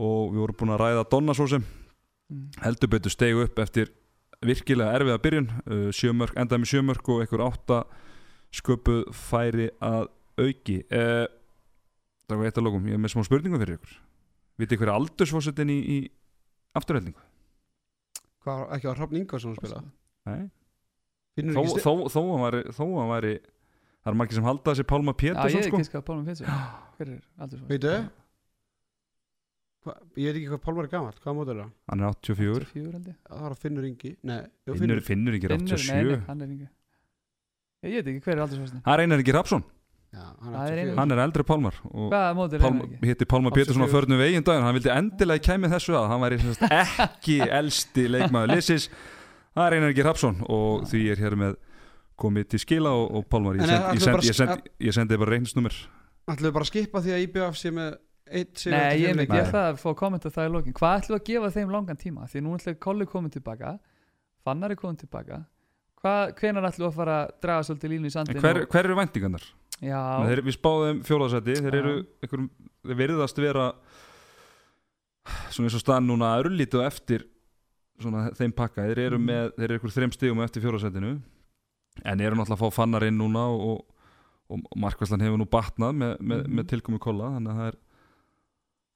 Og 0.00 0.30
við 0.34 0.38
vorum 0.44 0.54
búin 0.60 0.70
að 0.76 0.82
ræða 0.84 1.04
Donna 1.10 1.34
svo 1.34 1.48
sem. 1.50 1.64
Mm. 2.30 2.46
heldur 2.62 2.88
betur 2.92 3.10
stegu 3.10 3.40
upp 3.42 3.58
eftir 3.58 3.88
virkilega 4.46 4.92
erfiða 4.94 5.18
byrjun 5.18 5.48
uh, 5.66 5.88
sjömörk, 5.90 6.36
endaði 6.38 6.62
með 6.62 6.70
sjömörk 6.70 7.08
og 7.10 7.24
einhver 7.24 7.42
átta 7.42 7.80
sköpuð 8.54 9.08
færi 9.14 9.66
að 9.82 10.06
auki. 10.40 10.76
Uh, 10.94 11.26
það 12.30 12.40
var 12.40 12.50
eitt 12.50 12.60
að 12.60 12.66
lókum, 12.68 12.86
ég 12.90 12.96
er 12.96 13.02
með 13.02 13.12
smá 13.14 13.24
spurningum 13.26 13.62
fyrir 13.62 13.76
ykkur. 13.78 13.94
Vitið 14.60 14.80
hver 14.82 14.90
er 14.90 14.96
aldursfósettin 14.96 15.72
í, 15.72 15.78
í 15.80 15.98
afturhældingu? 16.78 17.22
Hvað, 18.44 18.64
ekki 18.76 18.88
á 18.88 18.92
Hrafn 18.96 19.20
Ingvarsson 19.20 19.54
að 19.54 19.60
spila? 19.60 19.82
Nei, 20.30 20.42
Finnur 21.36 21.56
þó, 21.58 21.62
ekki 21.64 21.82
þó, 21.84 21.92
þó, 22.12 22.20
hann 22.32 22.44
væri, 22.46 22.62
þó 22.76 22.84
hann 22.98 23.10
væri 23.12 23.34
það 24.00 24.10
er 24.12 24.16
margir 24.20 24.38
sem 24.38 24.46
halda 24.48 24.72
þessi 24.72 24.86
Pálma 24.90 25.12
Já, 25.12 25.16
ég 25.16 25.20
Pétursson 25.22 25.60
er 25.60 25.68
sko. 25.68 25.78
ekki 25.80 25.88
skað 25.90 26.04
Pálma 26.08 26.24
Pétur 26.26 26.50
Hver 26.96 27.12
er 27.14 27.20
aldur 27.44 27.60
svo? 27.60 27.68
Veitu? 27.70 27.92
hva, 29.84 29.94
ég 30.20 30.26
veit 30.28 30.38
ekki 30.40 30.50
hvað 30.50 30.62
Pálmar 30.66 30.88
er 30.88 30.92
gamall, 30.92 31.20
hvað 31.24 31.36
mótur 31.38 31.54
er 31.56 31.62
það? 31.62 31.72
hann 31.92 32.02
er 32.02 32.10
84 32.10 32.66
84 32.66 32.94
held 32.96 33.08
ég. 33.10 33.16
Það 33.30 33.44
var 33.46 33.54
Finnur 33.62 33.88
Ingi, 33.88 34.12
nei, 34.28 34.40
Finnur, 34.68 35.00
Finnur. 35.06 35.36
Ekki 35.38 35.50
Finnur, 35.52 35.70
nei, 35.70 35.80
87 35.80 36.10
nei, 36.10 36.20
hann 36.28 36.44
er 36.44 36.54
ekki 36.56 36.68
Ég 37.80 37.94
veit 37.96 38.10
ekki 38.12 38.24
hver 38.26 38.34
er 38.36 38.42
aldursvæsni 38.44 38.82
Það 38.84 38.92
er 38.96 39.02
Einar 39.06 39.22
Ingi 39.22 39.36
Rapsson, 39.36 39.64
Já, 40.10 40.24
hann 40.42 40.54
Það 40.56 40.64
er 40.66 40.78
84 40.80 40.98
hann 40.98 41.14
er 41.14 41.20
eldri 41.22 41.44
Pálmar 41.46 41.76
og 41.86 42.10
Pálma, 42.10 42.46
ekki? 42.50 42.96
hitti 43.06 43.26
Pálma 43.30 43.50
84. 43.52 43.58
Pétursson 43.60 43.86
á 43.86 43.88
förnum 43.92 44.18
veginn 44.18 44.46
daginn 44.46 44.64
hann 44.66 44.74
vildi 44.74 44.90
endilega 44.90 45.44
kæmi 45.46 45.70
þessu 45.70 45.94
að 45.94 46.06
hann 46.10 46.22
væri 46.24 46.38
ekki 47.06 47.36
elsti 47.60 48.06
leikmaður 48.10 48.54
Lissis 48.56 48.88
það 49.54 49.66
er 49.68 49.76
Einar 49.76 49.94
Ingi 49.94 50.06
Rapsson 50.08 50.40
og 50.50 50.88
því 50.90 51.02
er 51.14 51.22
hér 51.22 51.36
með 51.38 51.54
komið 52.20 52.48
til 52.50 52.62
skila 52.64 52.90
og, 52.98 53.06
og 53.20 53.28
Pálmar 53.30 53.60
ég, 53.60 53.62
En 53.62 53.70
send, 53.70 53.86
ég, 53.94 54.02
send, 54.02 54.26
ég, 54.26 54.38
send, 54.40 54.66
ég 54.90 54.98
sendi 54.98 55.20
bara 55.22 55.36
reynsnumir 55.36 55.78
Ætlum 56.26 56.50
við 56.50 56.56
bara 56.58 56.66
að 56.66 56.72
skipa 56.72 57.04
því 57.06 57.14
að 57.14 57.24
IBF 57.28 57.60
sé 57.62 57.72
með 57.78 57.94
eitt 58.30 58.64
sigur 58.64 58.76
Nei, 58.76 58.98
ég, 59.04 59.14
ég 59.14 59.32
ætla 59.44 59.62
að 59.70 59.80
fá 59.84 59.88
að 59.92 59.96
kommenta 60.02 60.34
það 60.34 60.50
í 60.50 60.54
lokin 60.56 60.76
Hvað 60.80 60.98
ætlum 60.98 61.14
við 61.14 61.20
að 61.22 61.30
gefa 61.30 61.54
þeim 61.54 61.72
langan 61.76 62.02
tíma? 62.02 62.26
Því 62.30 62.42
nú 62.44 62.58
ætlum 62.58 62.74
við 62.74 62.82
Kolli 62.82 63.06
komin 63.14 63.34
tilbaka 63.34 63.72
Fannar 64.42 64.74
er 64.74 64.80
komin 64.82 64.98
tilbaka 65.00 65.40
Hvað, 66.00 66.34
hvenar 66.40 66.66
ætlum 66.70 66.86
við 66.86 66.90
að 66.90 66.98
fara 66.98 67.16
að 67.22 67.32
draga 67.44 67.66
svolítið 67.68 67.94
línu 67.94 68.06
í 68.06 68.10
en 68.10 68.14
sandin 68.14 68.42
hver, 68.42 68.62
hver 68.72 68.86
eru 68.88 68.96
væntingarnar? 68.96 69.48
Þeir, 70.28 70.42
við 70.44 70.56
spáðum 70.58 70.98
fjóðarsæti 71.08 71.54
þeir 71.64 71.76
eru 71.80 71.92
einhverjum, 72.22 72.48
þeir 72.84 72.98
veriðast 73.00 73.38
vera 73.40 73.68
svona 75.52 75.68
eins 75.68 75.76
og 75.78 75.82
staðan 75.84 76.08
núna 76.10 76.32
örlítið 76.40 76.82
á 76.84 76.88
eftir 76.90 77.24
svona 78.00 78.26
þeim 78.36 78.52
pakka. 78.56 78.86
Þeir 78.88 78.98
eru 79.06 79.18
Mhm. 79.18 79.26
með, 79.28 79.52
þeir 79.56 79.64
eru 79.68 79.78
einhver 79.78 79.94
þreim 79.96 80.12
stigum 80.16 80.42
eftir 80.44 80.62
fjóðarsætinu 80.64 81.12
en 82.04 82.20
eru 82.20 82.36
náttúrulega 82.36 82.56
að 82.56 82.64
fá 82.64 82.76
fannar 82.80 83.04
inn 83.08 83.18
núna 83.20 83.44
og, 83.50 83.84
og, 84.50 84.60
og 84.70 84.76
Markvæslan 84.80 85.20
hefur 85.24 85.38
nú 85.40 85.46
batnað 85.50 85.96
með, 86.00 86.14
með, 86.20 86.46
með 86.48 86.68
tilkomi 86.72 86.98
kolla 87.02 87.32
þannig 87.36 87.50
að 87.52 87.58
það 87.60 87.68
er 87.72 87.76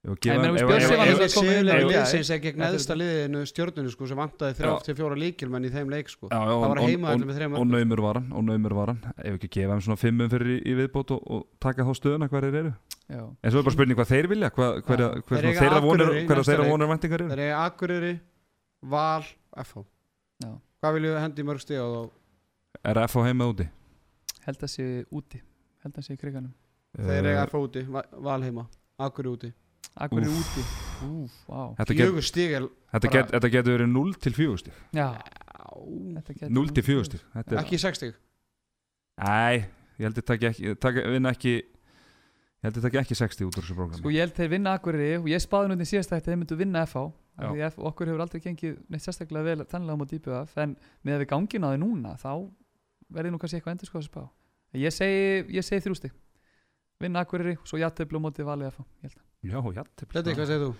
ef 0.05 0.11
að 0.11 0.15
Nei, 0.15 0.21
gefa- 0.25 0.41
menn, 0.45 0.55
ef- 0.55 0.69
Björn 0.69 0.77
ef- 0.77 0.89
Sigvaldason 0.89 1.15
ef- 1.15 1.19
var 1.19 1.25
á 1.25 1.33
sigurlega 1.35 1.75
í 1.75 1.85
gær. 1.85 1.93
liðsins 1.95 2.31
er 2.35 2.39
gegn 2.45 2.59
Þetta 2.61 2.67
er- 2.69 2.75
neðsta 2.75 2.95
liðinu 3.01 3.41
stjórnunu 3.49 3.91
sko 3.95 4.07
sem 4.11 4.19
vantaði 4.21 4.55
þrjá 4.59 4.73
Já. 4.75 4.83
til 4.85 4.95
fjóra 4.99 5.17
líkilmenn 5.23 5.65
í 5.65 5.71
þeim 5.73 5.89
leik 5.95 6.09
sko 6.13 6.29
Já, 6.29 6.37
já, 6.45 6.45
Það 6.45 6.69
var 6.69 6.79
og- 6.79 6.89
heima 6.89 7.07
og- 7.09 7.15
allir 7.15 7.27
með 7.31 7.37
þrejum 7.39 7.57
og 7.59 7.67
naumur 7.73 8.01
var 8.05 8.15
hann 8.21 8.33
og 8.37 8.45
naumur 8.45 8.75
var 8.75 8.87
hann 8.93 9.01
ef 9.25 9.33
ekki 9.39 9.49
gefa 9.57 9.73
þeim 9.73 9.83
svona 9.87 9.97
fimmum 10.05 10.29
fyrir 10.29 10.49
í, 10.53 10.59
í 10.69 10.73
viðbót 10.77 11.11
og, 11.17 11.23
og 11.31 11.47
taka 11.59 11.83
þá 11.89 11.93
stöðuna 11.97 12.29
hver 12.29 12.43
þeir 12.45 12.55
eru 12.61 12.73
já. 13.09 13.23
en 13.43 13.51
svo 13.51 13.59
er 13.59 13.63
bara 13.65 13.75
spurning 13.79 13.97
hvað 13.97 14.11
þeir 14.13 14.29
vilja 14.29 14.51
hvað, 14.51 14.71
hver, 14.85 14.85
hver, 14.85 15.23
Þeir 15.25 15.25
hver, 15.25 16.43
þeirra 16.45 16.65
leik. 16.65 16.71
vonir 16.71 16.89
væntingar 16.93 17.21
eru 17.25 17.29
Það 17.33 17.39
er 17.39 17.55
Akureyri, 17.65 18.21
Val, 18.83 19.25
FH 19.57 19.85
Já. 20.45 20.51
Hvað 20.83 20.95
viljum 20.99 21.15
við 21.17 21.21
hendi 21.25 21.43
mörg 21.49 21.61
stíð 21.65 21.81
á 21.81 21.89
þá? 21.89 22.11
er 22.85 22.95
FH 23.09 23.25
heima 23.25 23.45
úti 23.49 23.69
Held 24.45 24.59
að 24.61 24.69
sé 24.69 25.07
úti 25.11 25.41
Held 25.83 25.95
að 25.97 26.05
sé 26.05 26.13
í 26.13 26.19
kriganum 26.21 26.53
Þeir 26.95 27.25
Eh, 27.25 27.33
eiga 27.33 27.47
FH 27.49 27.57
úti, 27.65 27.83
Va- 27.89 28.05
Val 28.21 28.43
heima 28.43 28.67
Akureyri 29.01 29.33
úti 29.39 29.53
Akkur 29.97 30.23
er 30.25 30.31
úti? 30.33 30.63
Úf, 31.07 31.35
vá. 31.49 31.61
Þetta, 31.79 31.95
get, 31.95 32.07
Fjögur 32.09 32.25
stíg 32.27 32.53
er 32.59 32.65
þetta, 32.67 33.01
bara- 33.09 33.15
get, 33.19 33.31
þetta 33.37 33.51
getur 33.55 33.77
verið 33.79 33.91
0 33.93 34.15
til 34.25 34.33
4 34.39 34.57
stig. 34.63 34.73
Já, 34.93 35.09
Já, 35.15 35.67
þetta 36.19 36.35
getur 36.39 36.55
0 36.59 36.69
til 36.79 36.83
4 36.89 37.05
stig. 37.11 37.21
þetta 37.35 37.55
er, 37.57 37.63
Ekki 37.65 37.79
sex 37.83 37.99
stíg 38.03 38.15
Æ, 39.15 39.65
ég 39.99 40.09
held 40.09 40.19
að 40.19 40.27
taka 40.27 40.51
ekki, 40.51 40.75
taka, 40.83 41.05
vinna 41.15 41.31
ekki 41.31 41.53
ég 41.63 42.65
held 42.67 42.79
að 42.81 42.87
taka 42.89 43.03
ekki 43.05 43.15
60 43.21 43.45
út 43.47 43.59
úr 43.59 43.63
þessu 43.63 43.77
prógrami. 43.77 44.01
Sko 44.01 44.11
ég 44.15 44.25
held 44.25 44.35
þeir 44.35 44.51
vinna 44.55 44.73
Akureyri 44.79 45.19
og 45.21 45.29
ég 45.31 45.43
spáði 45.45 45.69
nú 45.71 45.77
til 45.79 45.87
síðast 45.93 46.15
að 46.17 46.25
þeir 46.27 46.39
myndu 46.41 46.57
vinna 46.59 46.83
FH 46.89 47.05
Já. 47.35 47.45
af 47.45 47.53
því 47.55 47.63
að 47.67 47.79
okkur 47.91 48.11
hefur 48.11 48.23
aldrei 48.25 48.41
gengið 48.41 48.77
neitt 48.91 49.05
sérstaklega 49.05 49.45
vel 49.45 49.65
þannlega 49.71 49.95
á 49.95 50.01
móti 50.01 50.19
IBF 50.19 50.57
en 50.65 50.77
með 51.05 51.15
að 51.15 51.23
við 51.25 51.29
gangin 51.35 51.67
á 51.67 51.69
því 51.75 51.79
núna 51.83 52.15
þá 52.19 52.31
verði 53.15 53.31
nú 53.35 53.39
kannski 53.43 53.59
eitthvað 53.61 53.75
endur 53.77 53.91
sko 53.91 53.99
að 54.01 54.07
spá. 54.09 54.23
Ég 54.75 54.91
segi, 54.95 55.45
ég 55.55 55.63
segi 55.67 55.85
þrjústi 55.85 56.11
vinna 57.05 57.21
Akureyri 57.27 57.57
og 57.61 57.67
svo 57.69 57.79
jætteflu 57.79 58.19
á 58.19 58.25
móti 58.27 58.43
valið 58.47 58.71
FH 58.73 58.87
ég 59.05 59.11
held 59.11 59.19
að. 59.19 59.27
Já, 59.45 59.59
já, 59.77 59.83
Þetta 60.01 60.23
er 60.25 60.39
hvað 60.39 60.49
segir 60.51 60.65
þú? 60.65 60.73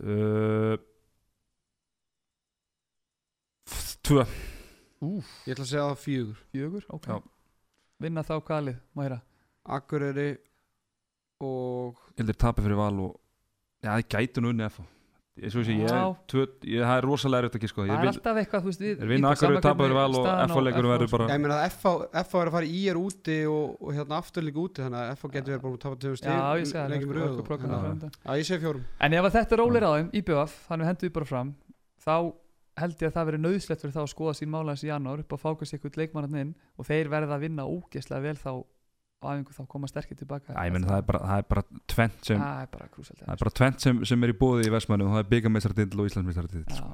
uh, 0.00 0.76
tvö. 4.06 4.24
Ég 5.46 5.54
ætla 5.54 5.64
að 5.64 5.70
segja 5.70 5.84
það 5.88 6.00
fjögur. 6.04 6.38
Fjögur, 6.52 6.86
ok. 6.96 7.06
Já. 7.08 7.18
vinna 8.00 8.24
þá 8.24 8.34
hvaða 8.40 8.64
lið, 8.68 8.78
má 8.96 9.02
heyra 9.04 9.18
Akureyri 9.76 10.28
og 11.44 11.98
ég 12.16 12.22
held 12.22 12.32
að 12.34 12.40
tapa 12.40 12.64
fyrir 12.64 12.78
val 12.80 12.96
og 13.04 13.12
já, 13.84 13.90
það 13.92 14.06
gætu 14.14 14.42
nú 14.44 14.52
unni 14.54 14.66
FH 14.68 14.86
það 15.40 16.92
er 16.96 17.06
rosalega 17.06 17.40
erriðt 17.40 17.56
að 17.56 17.64
gíska 17.64 17.84
það 17.86 17.92
er 17.94 18.10
alltaf 18.10 18.40
eitthvað 18.42 18.68
er 18.84 19.10
við 19.10 19.22
nakkarum, 19.24 19.60
taparum 19.64 19.98
vel 20.00 20.18
og 20.20 20.28
FH-leikurum 20.50 20.92
verður 20.94 21.12
bara 21.14 21.28
ég 21.30 21.40
meina 21.44 21.56
að 21.60 21.76
FH 21.78 21.94
er 22.10 22.50
að 22.50 22.54
fara 22.56 22.66
í 22.66 22.82
er 22.90 23.00
úti 23.00 23.38
og 23.48 23.88
hérna 23.96 24.20
aftur 24.20 24.44
líka 24.46 24.60
úti 24.64 24.84
þannig 24.84 25.00
að 25.00 25.14
FH 25.16 25.32
getur 25.36 25.54
verið 25.54 25.64
bara 25.64 25.72
að 25.72 25.82
tapa 25.86 25.96
tjóðum 26.04 26.20
stíl 26.20 26.30
sko, 26.30 26.84
já 28.20 28.32
ég 28.36 28.46
segi 28.50 28.60
fjórum. 28.64 28.84
En 29.00 29.16
ef 29.16 29.30
þetta 29.32 29.56
er 29.56 29.62
rólir 29.62 29.88
aðeins 29.88 30.12
í 30.12 30.24
BF 30.26 30.56
þannig 30.68 30.84
að 30.86 30.90
hendur 30.92 31.08
við 31.08 31.16
bara 31.16 31.30
fram 31.30 31.54
þá 32.04 32.14
held 32.80 33.02
ég 33.02 33.10
að 33.10 33.16
það 33.16 33.26
verður 33.30 33.44
nöðslegt 33.44 33.82
fyrir 33.84 33.96
þá 33.96 34.02
að 34.04 34.12
skoða 34.14 34.36
sín 34.38 34.52
málaðis 34.52 34.84
í 34.86 34.90
janúar 34.90 35.22
upp 35.24 35.34
á 35.36 35.38
fákast 35.42 35.76
ykkur 35.76 35.98
leikmannarinn 36.00 36.52
og 36.80 36.88
þeir 36.88 37.10
verða 37.12 37.36
að 37.36 37.44
vinna 37.44 37.66
ógeðslega 37.68 38.24
vel 38.24 38.38
þá 38.40 38.52
á 39.20 39.26
æfingu 39.36 39.52
þá 39.52 39.62
koma 39.68 39.88
sterkir 39.90 40.16
tilbaka 40.16 40.54
Æ, 40.56 40.60
ég 40.68 40.72
menn, 40.74 40.84
það 40.88 41.00
er 41.02 41.06
bara, 41.08 41.20
það 41.28 41.40
er 41.42 41.46
bara 41.52 41.62
tvent 41.92 42.20
sem 42.30 42.40
Það 42.40 42.60
er 42.64 42.68
bara 42.74 42.86
krúsalt 42.94 43.18
það 43.20 43.32
er 43.34 43.40
bara 43.44 43.54
tvent 43.60 43.84
sem, 43.84 43.98
sem 44.08 44.24
er 44.26 44.32
í 44.32 44.36
bóði 44.40 44.68
í 44.68 44.72
Vestmannum 44.72 45.10
og 45.10 45.16
það 45.18 45.24
er 45.24 45.30
byggameistrartill 45.34 46.00
og 46.00 46.08
Íslandsmeistartill 46.08 46.62
Já, 46.70 46.86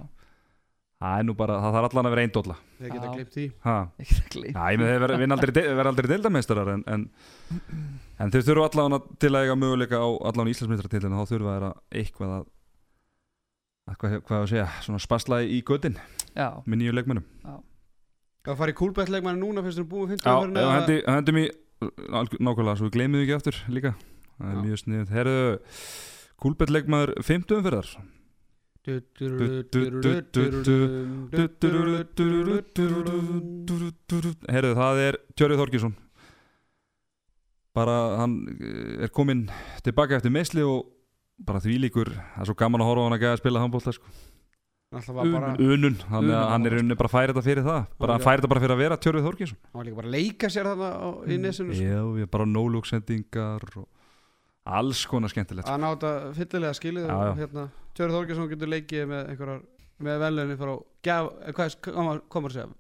það 1.04 1.20
er 1.20 1.26
nú 1.28 1.36
bara, 1.38 1.58
það 1.62 1.76
þarf 1.76 1.88
allan 1.90 2.08
að 2.10 2.14
vera 2.16 2.24
einn 2.26 2.34
dólla 2.34 2.56
Þeir 2.80 2.94
geta 2.96 3.12
ég 4.74 4.80
með 4.82 4.90
þeir 4.90 5.04
verða 5.04 5.20
vinna 5.22 5.38
aldrei, 5.38 5.52
de- 5.60 5.64
verða 5.78 5.92
aldrei 5.94 6.10
deildameistarar 6.14 6.72
en, 6.74 6.82
en, 6.96 7.06
en 8.26 8.34
þeir 8.34 8.46
þurfa 8.50 8.66
allan 8.72 9.06
til 9.22 9.30
að 9.32 9.46
eiga 9.46 9.58
möguleika 9.60 10.02
á 10.02 10.08
allan 10.32 10.50
Íslandsmeistartillinu 10.50 11.20
þá 11.22 11.30
þeir 11.30 11.46
að 11.52 11.68
eitthvað 12.02 12.34
að, 12.40 12.48
að 13.86 14.00
hvað, 14.02 14.18
hvað 14.26 14.40
að 14.42 14.50
segja, 14.56 14.66
svona 14.88 15.04
spaslaði 15.06 15.54
í 15.54 15.62
göttin 15.70 16.00
Já, 16.34 16.48
með 16.66 16.82
nýju 16.82 16.96
leikmennum 16.98 17.28
Það 18.46 18.58
fari 18.60 18.74
kúlbætt 18.78 19.08
leikmanni 19.10 19.42
núna 19.42 19.62
fyrst 19.64 19.80
við 19.82 19.88
búum 19.90 20.10
50 20.10 20.26
nákvæmlega, 21.84 22.76
svo 22.78 22.88
við 22.88 22.94
gleymið 22.96 23.24
ekki 23.24 23.36
aftur 23.36 23.56
líka 23.68 23.92
það 24.36 24.50
er 24.50 24.56
Já. 24.56 24.62
mjög 24.64 24.82
sniðið 24.82 25.14
herðu, 25.16 25.40
kúlbettleikmaður 26.44 27.12
50 27.26 27.58
umferðar 27.60 27.90
herðu, 34.46 34.74
það 34.78 35.02
er 35.04 35.18
Tjörið 35.36 35.62
Þorkinsson 35.62 35.96
bara 37.76 37.96
hann 38.22 38.38
er 39.02 39.12
komin 39.12 39.46
tilbaka 39.84 40.16
eftir 40.16 40.32
meðsli 40.32 40.64
og 40.64 40.86
bara 41.36 41.60
því 41.60 41.76
líkur 41.82 42.08
það 42.14 42.40
er 42.40 42.48
svo 42.48 42.56
gaman 42.56 42.80
að 42.84 42.88
horfa 42.92 43.04
á 43.04 43.06
hann 43.10 43.18
að 43.20 43.40
spila 43.42 43.60
handbólta 43.64 43.92
sko 43.92 44.08
Unun, 44.95 45.97
þannig 45.99 46.37
að 46.39 46.49
hann 46.53 46.68
er 46.68 46.76
unni 46.78 46.97
bara 46.99 47.11
færið 47.11 47.32
þetta 47.34 47.43
fyrir 47.43 47.64
það. 47.66 47.87
Bara 47.99 48.16
færið 48.22 48.39
þetta 48.39 48.51
bara 48.53 48.61
fyrir 48.62 48.74
að 48.76 48.82
vera 48.84 48.99
Tjörfið 49.03 49.24
Þorkinsson 49.26 49.59
hann 49.66 49.80
var 49.80 49.89
líka 49.89 49.99
bara 49.99 50.07
að 50.07 50.14
leika 50.14 50.51
sér 50.55 50.68
þarna 50.70 50.91
í 51.26 51.34
mm, 51.34 51.43
nesinu 51.43 51.74
sko. 51.74 51.87
já, 51.91 52.03
við 52.07 52.22
erum 52.22 52.32
bara 52.37 52.47
nólúksendingar 52.53 53.66
og 53.82 53.89
alls 54.78 55.03
konar 55.11 55.32
skemmtilegt 55.32 55.66
að 55.66 55.74
sko. 55.74 55.82
náta 55.82 56.12
fyllilega 56.39 56.78
skilið 56.78 57.11
hérna, 57.41 57.66
Tjörfið 57.99 58.16
Þorkinsson 58.20 58.53
getur 58.55 58.72
leikið 58.76 59.11
með 59.11 59.32
einhverjar 59.32 59.61
með 60.07 60.22
velunni 60.22 60.59
frá 60.61 60.72
gaf, 61.09 61.28
eh, 61.43 61.59
hvað 61.59 62.22
komur 62.32 62.55
sér 62.55 62.72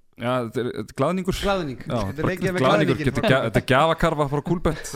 glæðningur 0.96 1.42
glæðningur, 1.42 3.12
þetta 3.18 3.50
er 3.50 3.68
gafakarfa 3.68 4.30
frá 4.30 4.46
kúlbett 4.46 4.94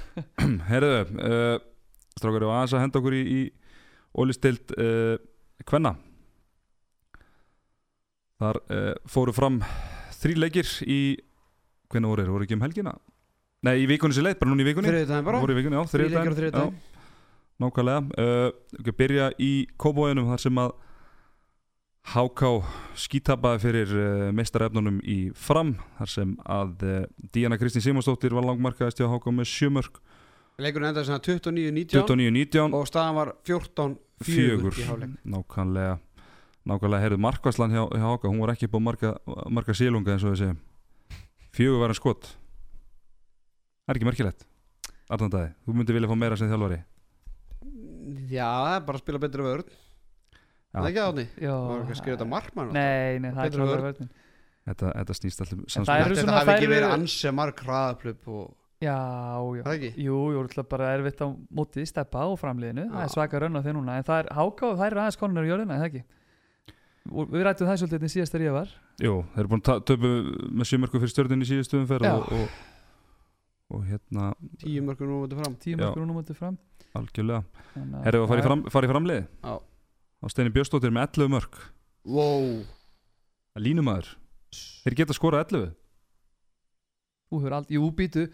herðu 0.70 0.94
eh, 1.00 1.58
strákari 2.18 2.46
og 2.46 2.56
aðeins 2.58 2.76
að 2.76 2.84
henda 2.84 3.00
okkur 3.00 3.16
í 3.18 3.42
ólistild 4.12 4.76
hvenna 4.76 5.96
eh, 5.96 6.11
Þar 8.42 8.58
uh, 8.58 8.92
fóru 9.06 9.34
fram 9.36 9.60
Þrý 10.18 10.36
leikir 10.38 10.68
í 10.86 11.00
Hvernig 11.92 12.08
voru 12.08 12.24
þeir, 12.24 12.32
voru 12.32 12.46
ekki 12.46 12.56
um 12.56 12.62
helgina? 12.64 12.92
Nei, 13.62 13.74
í 13.82 13.88
vikunni 13.90 14.16
sér 14.16 14.24
leitt, 14.26 14.38
bara 14.40 14.50
núna 14.50 14.64
í 14.64 14.66
vikunni. 14.66 14.90
Það 15.06 15.26
bara? 15.26 15.40
Voru 15.42 15.54
í 15.54 15.58
vikunni, 15.60 15.76
já, 15.76 15.84
Þrír 15.92 16.08
leikir 16.08 16.16
á 16.18 16.34
þriðjudaginn, 16.34 16.38
þriðjudaginn. 16.38 16.78
já, 16.78 17.02
Nákvæmlega. 17.62 18.00
Uh, 18.16 18.78
Ekki 18.80 18.94
byrja 18.98 19.26
í 19.38 19.50
Kóbóinum 19.78 20.30
Þar 20.32 20.42
sem 20.42 20.58
að 20.62 20.72
HK 22.12 22.48
skítabaði 23.04 23.62
fyrir 23.62 23.92
uh, 23.94 24.24
meistarefnunum 24.34 24.96
í 25.06 25.18
fram 25.38 25.76
þar 26.00 26.10
sem 26.10 26.32
að 26.50 26.86
Díana 27.36 27.60
Kristín 27.60 27.84
Simonsdóttir 27.84 28.34
var 28.34 28.48
langmarkaðist 28.48 28.98
hjá 28.98 29.06
HK 29.12 29.36
með 29.36 29.50
sjömörk 29.52 30.00
Leikurinn 30.62 30.90
endaði 30.90 31.08
svona 31.08 31.22
29-19 31.22 32.02
29-19 32.02 32.74
og 32.76 32.88
staðan 32.90 33.18
var 33.20 33.30
14-4 33.46 34.26
fjögur 34.26 34.80
í 34.82 34.88
hálfleik. 34.88 35.14
nákvæmlega 35.22 35.94
nákvæmlega 36.68 37.02
heyrðu 37.04 37.18
markvæslan 37.24 37.72
hjá, 37.74 37.82
hjá 37.90 38.06
HK 38.14 38.28
hún 38.30 38.40
var 38.44 38.52
ekki 38.54 38.68
búið 38.70 38.84
marka, 38.86 39.10
marka 39.50 39.74
sílunga 39.74 40.14
eins 40.14 40.24
og 40.26 40.34
við 40.34 40.42
segjum 40.42 40.60
fjögur 41.52 41.80
var 41.82 41.92
en 41.92 41.98
skot. 41.98 42.28
Það 43.82 43.92
er 43.92 43.98
ekki 44.00 44.08
merkilegt 44.08 44.46
Arnand 45.12 45.34
Dæði, 45.34 45.50
þú 45.66 45.74
myndir 45.76 45.96
vilja 45.98 46.08
fá 46.12 46.16
meira 46.16 46.36
sem 46.38 46.48
þjálfari? 46.48 46.78
Já, 48.32 48.46
það 48.46 48.76
er 48.76 48.84
bara 48.86 48.98
að 48.98 49.02
spila 49.04 49.20
betri 49.22 49.44
vörð 49.46 49.68
Já. 50.72 50.78
Það 50.78 50.86
er 50.86 50.92
ekki 50.92 51.26
Já, 51.42 51.52
Það 51.52 51.68
var 51.68 51.82
ekki 51.82 51.92
að 51.92 52.00
skrifa 52.00 52.16
þetta 52.16 52.28
markmann 52.32 52.70
Nei, 52.72 53.18
nei, 53.20 53.30
það 53.34 53.42
er 53.42 53.50
Betra 53.50 53.58
klálega 53.58 53.74
vörn. 53.74 53.84
vörðin 53.90 54.10
þetta, 54.70 54.92
þetta 54.96 55.16
snýst 55.18 55.42
alltaf 55.44 55.58
það 55.58 55.74
samspil 55.74 56.16
Þetta 56.22 56.36
hafi 56.38 56.54
ekki 56.56 56.70
verið 56.72 56.86
eru- 56.86 56.96
ansi 56.96 57.32
marg 57.36 57.62
hraðaplöp 57.66 58.28
og 58.32 58.46
Já, 58.82 58.96
já. 59.58 59.62
ekki? 59.74 59.90
Jú, 60.02 60.16
jú, 60.34 60.40
alltaf 60.42 60.66
bara 60.72 60.88
erfitt 60.96 61.20
á 61.22 61.26
mótið 61.54 61.86
steppa 61.86 62.24
á 62.26 62.28
framliðinu, 62.34 62.88
það 62.90 63.04
er 63.04 63.12
svaka 63.12 63.38
rönn 63.44 63.54
á 63.54 63.62
þeir 63.62 63.76
núna 63.76 63.98
en 64.00 64.06
það 64.08 64.22
er 64.24 64.30
háká 64.34 64.64
og 64.72 64.78
það 64.80 64.86
er 64.88 64.96
aðeins 65.04 65.18
konunar 65.20 65.46
í 65.46 65.52
jörðina, 65.52 65.76
er 65.76 65.82
það 65.84 65.90
ekki 65.92 66.02
og 67.10 67.32
við 67.32 67.44
rættum 67.46 67.68
það 67.70 67.80
svolítið 67.80 67.98
þetta 67.98 68.12
síðast 68.14 68.36
þegar 68.36 68.46
ég 68.46 68.56
var. 68.56 68.74
Jú, 69.02 69.14
þeir 69.32 69.42
eru 69.42 69.52
búin 69.52 69.64
að 69.72 69.82
töpu 69.90 70.12
með 70.60 70.70
sjömörku 70.70 71.02
fyrir 71.02 71.12
stjórnin 71.14 71.42
í 71.42 71.48
síðustu 71.48 71.80
umferð 71.80 72.08
og, 72.12 72.30
og, 72.36 72.56
og 73.74 73.84
hérna 73.88 74.28
Tíu 74.62 74.84
mörgur 74.86 75.10
nú 75.10 75.20
mútið 75.24 75.42
fram. 75.42 75.58
Tíu 75.62 75.76
Já. 75.76 75.82
mörgur 75.86 76.04
núna 76.04 76.18
mótið 76.20 76.38
fram. 76.38 76.58
Algjörlega. 76.98 77.42
Herðu 78.04 78.24
að 78.26 78.32
fara 78.34 78.42
í, 78.42 78.46
fram, 78.46 78.64
í 78.68 78.92
framlið 78.92 79.22
Já. 79.24 79.54
á 79.58 80.24
Steini 80.30 80.54
Björnsdóttir 80.54 80.94
með 80.94 81.08
11 81.24 81.32
mörk. 81.32 81.60
Wow. 82.06 82.50
Línumæður. 83.58 84.14
Þeir 84.84 84.96
geta 85.00 85.16
skorað 85.16 85.46
11 85.46 85.70
Þú 87.32 87.40
hefur 87.40 87.54
aldrei, 87.56 87.76
jú 87.78 87.90
býtu 87.96 88.24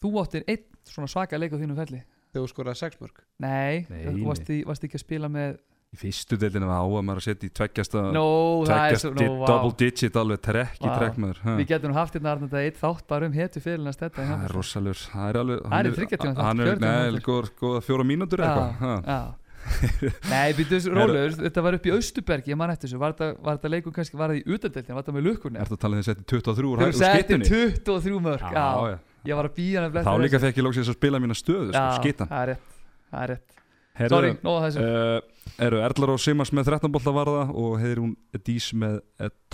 Þú 0.00 0.12
áttir 0.22 0.46
einn 0.48 0.64
svona 0.88 1.10
svaka 1.10 1.40
leik 1.40 1.52
á 1.52 1.60
þínum 1.60 1.76
felli 1.76 2.02
Þegar 2.32 2.42
þú 2.44 2.50
skoraði 2.52 2.80
sex 2.80 3.00
mörg 3.02 3.22
Nei, 3.44 3.84
Nei, 3.90 4.04
þú 4.06 4.28
varst, 4.30 4.48
í, 4.52 4.62
varst 4.68 4.86
ekki 4.86 4.96
að 5.00 5.04
spila 5.04 5.30
með 5.32 5.58
Í 5.94 5.98
fyrstu 6.00 6.34
deildinu 6.36 6.66
var 6.66 6.82
á 6.82 6.86
að 6.90 7.04
maður 7.06 7.20
að 7.22 7.26
setja 7.28 7.46
í 7.46 7.52
tveggjasta 7.54 8.00
það 8.02 8.16
er 8.16 8.66
tveggjast 8.66 9.06
nó, 9.16 9.26
vá. 9.38 9.46
double 9.52 9.74
digit 9.80 10.16
alveg 10.18 10.40
trekk 10.42 10.80
í 10.82 10.88
Vá. 10.90 10.96
trekk 10.98 11.20
maður 11.22 11.38
ha. 11.44 11.54
Við 11.60 11.68
getum 11.70 11.92
nú 11.92 11.96
haft 11.96 12.16
hérna 12.18 12.32
Arnald 12.34 12.56
eitt 12.58 12.80
þátt 12.80 13.06
bara 13.12 13.28
um 13.30 13.36
hetu 13.38 13.62
fyrirlina 13.62 13.92
stetta 13.94 14.24
í 14.24 14.26
Það 14.28 14.42
er 14.48 14.54
rosalur 14.58 14.98
Það 14.98 15.28
er 15.30 15.38
alveg 15.40 15.62
Það 15.62 15.78
er 15.78 15.96
þriggja 16.00 16.18
tíma 16.20 16.34
þáttur, 16.34 16.46
Hann 16.48 16.60
er, 16.60 16.66
fjögur 16.66 16.82
tíma 16.82 16.90
neða, 17.06 17.50
góða 17.62 17.80
fjóra 17.86 18.06
mínútur 18.10 18.42
Já, 18.42 18.50
eitthvað 18.50 19.10
já. 19.14 19.20
Nei, 20.30 20.52
býtu 20.58 20.76
þessu 20.76 20.92
rólegur, 20.94 21.32
þetta 21.40 21.62
var 21.66 21.74
upp 21.78 21.86
í 21.88 21.92
Austubergi, 21.96 22.52
ég 22.52 22.58
man 22.60 22.70
eftir 22.74 22.86
þessu, 22.90 22.98
var 23.02 23.14
þetta, 23.16 23.30
þetta 23.48 23.70
leikur 23.72 23.94
kannski, 23.96 24.18
var 24.20 24.30
það 24.30 24.38
í 24.38 24.54
utandeltin, 24.54 24.94
var 24.94 25.02
þetta 25.06 25.14
með 25.16 25.24
lukkunni? 25.26 25.58
Ertu 25.62 25.74
að 25.74 25.80
tala 25.82 25.98
að 25.98 26.06
þetta 26.10 26.26
23 26.30 26.68
úr 26.70 26.82
Þegar 26.82 26.86
hæ- 26.86 26.94
þú 26.94 27.00
úr 27.00 27.02
setti 27.02 27.16
skittunni 27.16 27.48
23 27.88 28.20
mörg, 28.28 28.44
já, 28.46 28.66
já. 28.92 28.98
ég 29.26 29.40
var 29.40 29.48
að 29.50 29.56
býja 29.58 29.82
hann 29.82 29.96
Þá 30.06 30.12
líka 30.22 30.40
fekk 30.44 30.60
ég 30.60 30.66
lóksins 30.68 30.92
að 30.92 30.98
spila 31.00 31.18
mína 31.24 31.34
stöðu 31.40 31.72
sko, 31.72 31.82
Já, 31.82 31.98
skittan 31.98 32.30
það 32.30 32.44
er 32.44 32.52
rétt, 32.52 32.78
það 33.10 33.24
er 33.26 33.32
rétt. 33.34 33.58
Herðu, 33.96 34.12
Sorry, 34.14 34.30
nóða 34.46 34.62
þessu. 34.68 34.86
uh, 34.86 35.35
Eru 35.62 35.80
Erlar 35.80 36.14
og 36.14 36.20
Simas 36.20 36.52
með 36.52 36.72
13 36.72 36.92
bolta 36.92 37.14
varða 37.14 37.46
og 37.54 37.78
heiðir 37.80 38.02
hún 38.02 38.16
Dís 38.44 38.72
með 38.76 39.00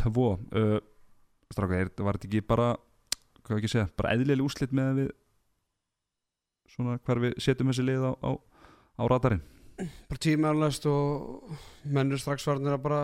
2 0.02 0.12
uh, 0.16 0.78
Stráka, 1.52 1.78
er, 1.78 1.90
var 2.00 2.16
þetta 2.16 2.30
ekki 2.30 2.44
bara 2.48 2.68
hvað 3.42 3.54
var 3.54 3.60
ekki 3.60 3.72
segja, 3.74 3.88
bara 3.98 4.14
eðlileg 4.16 4.44
úrslit 4.44 4.72
með 4.74 5.02
við 5.02 5.10
svona 6.72 6.96
hvar 7.04 7.20
við 7.20 7.36
setjum 7.42 7.72
þessi 7.72 7.84
lið 7.84 8.06
á, 8.08 8.12
á, 8.16 8.30
á 8.98 9.02
radarinn 9.10 9.44
Bara 9.82 10.22
tímaðanlegst 10.22 10.86
og 10.88 11.52
mennur 11.90 12.20
strax 12.20 12.44
varnir 12.46 12.76
að 12.76 12.82
bara 12.84 13.02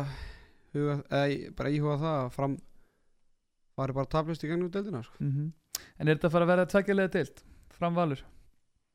huga, 0.74 0.98
eða 1.10 1.52
bara 1.58 1.72
íhuga 1.74 1.96
það 2.02 2.18
að 2.22 2.34
fram 2.36 2.56
fari 3.78 3.94
bara 3.96 4.10
tablist 4.10 4.44
í 4.44 4.50
gegnum 4.50 4.70
deildina 4.74 5.04
sko. 5.06 5.16
Mhm. 5.22 5.52
En 5.98 6.08
er 6.08 6.18
þetta 6.18 6.28
að 6.28 6.34
fara 6.34 6.46
að 6.46 6.52
vera 6.52 6.66
tveggjulega 6.72 7.12
deilt? 7.14 7.44
Framvalur? 7.78 8.22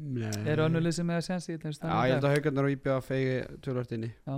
Nei. 0.04 0.32
Er 0.52 0.62
önnulið 0.66 0.96
sem 0.98 1.10
er 1.14 1.22
að 1.22 1.26
sensi 1.30 1.54
í 1.54 1.60
Já, 1.90 2.08
ég 2.10 2.14
held 2.18 2.28
að 2.28 2.36
haugarnar 2.36 2.68
og 2.68 2.74
IBA 2.76 2.98
fegi 3.06 3.34
tölvart 3.64 3.92
inni. 3.96 4.10
Já. 4.28 4.36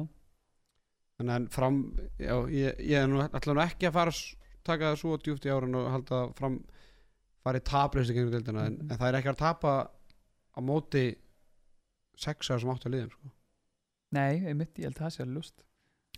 Þannig 1.16 1.36
en 1.40 1.48
fram 1.56 1.78
já, 2.20 2.36
ég, 2.52 2.80
ég 2.86 2.98
er 3.02 3.08
nú 3.08 3.22
nú 3.56 3.64
ekki 3.66 3.88
að 3.90 3.94
fara 3.96 4.12
að 4.12 4.24
taka 4.68 4.90
það 4.92 4.98
svo 5.02 5.18
djúft 5.24 5.46
í 5.48 5.54
árun 5.54 5.78
og 5.80 5.92
halda 5.94 6.18
að 6.26 6.34
fram 6.40 6.58
fari 7.46 7.62
tablist 7.62 8.12
í 8.12 8.18
gegnum 8.18 8.34
deildina 8.34 8.66
en, 8.68 8.74
Mhm. 8.82 8.92
en 8.92 8.98
það 8.98 9.08
er 9.12 9.18
ekki 9.22 9.32
að 9.32 9.38
tapa 9.44 9.74
á 10.56 10.60
móti 10.66 11.06
sexa 12.18 12.60
sem 12.60 12.70
áttu 12.70 12.90
að 12.90 12.96
liðin 12.96 13.12
sko. 13.12 13.32
Nei, 14.16 14.40
einmitt, 14.48 14.74
ég 14.80 14.84
held 14.90 14.96
að 15.00 15.06
það 15.06 15.14
sé 15.16 15.24
alveg 15.24 15.36
lust 15.36 15.64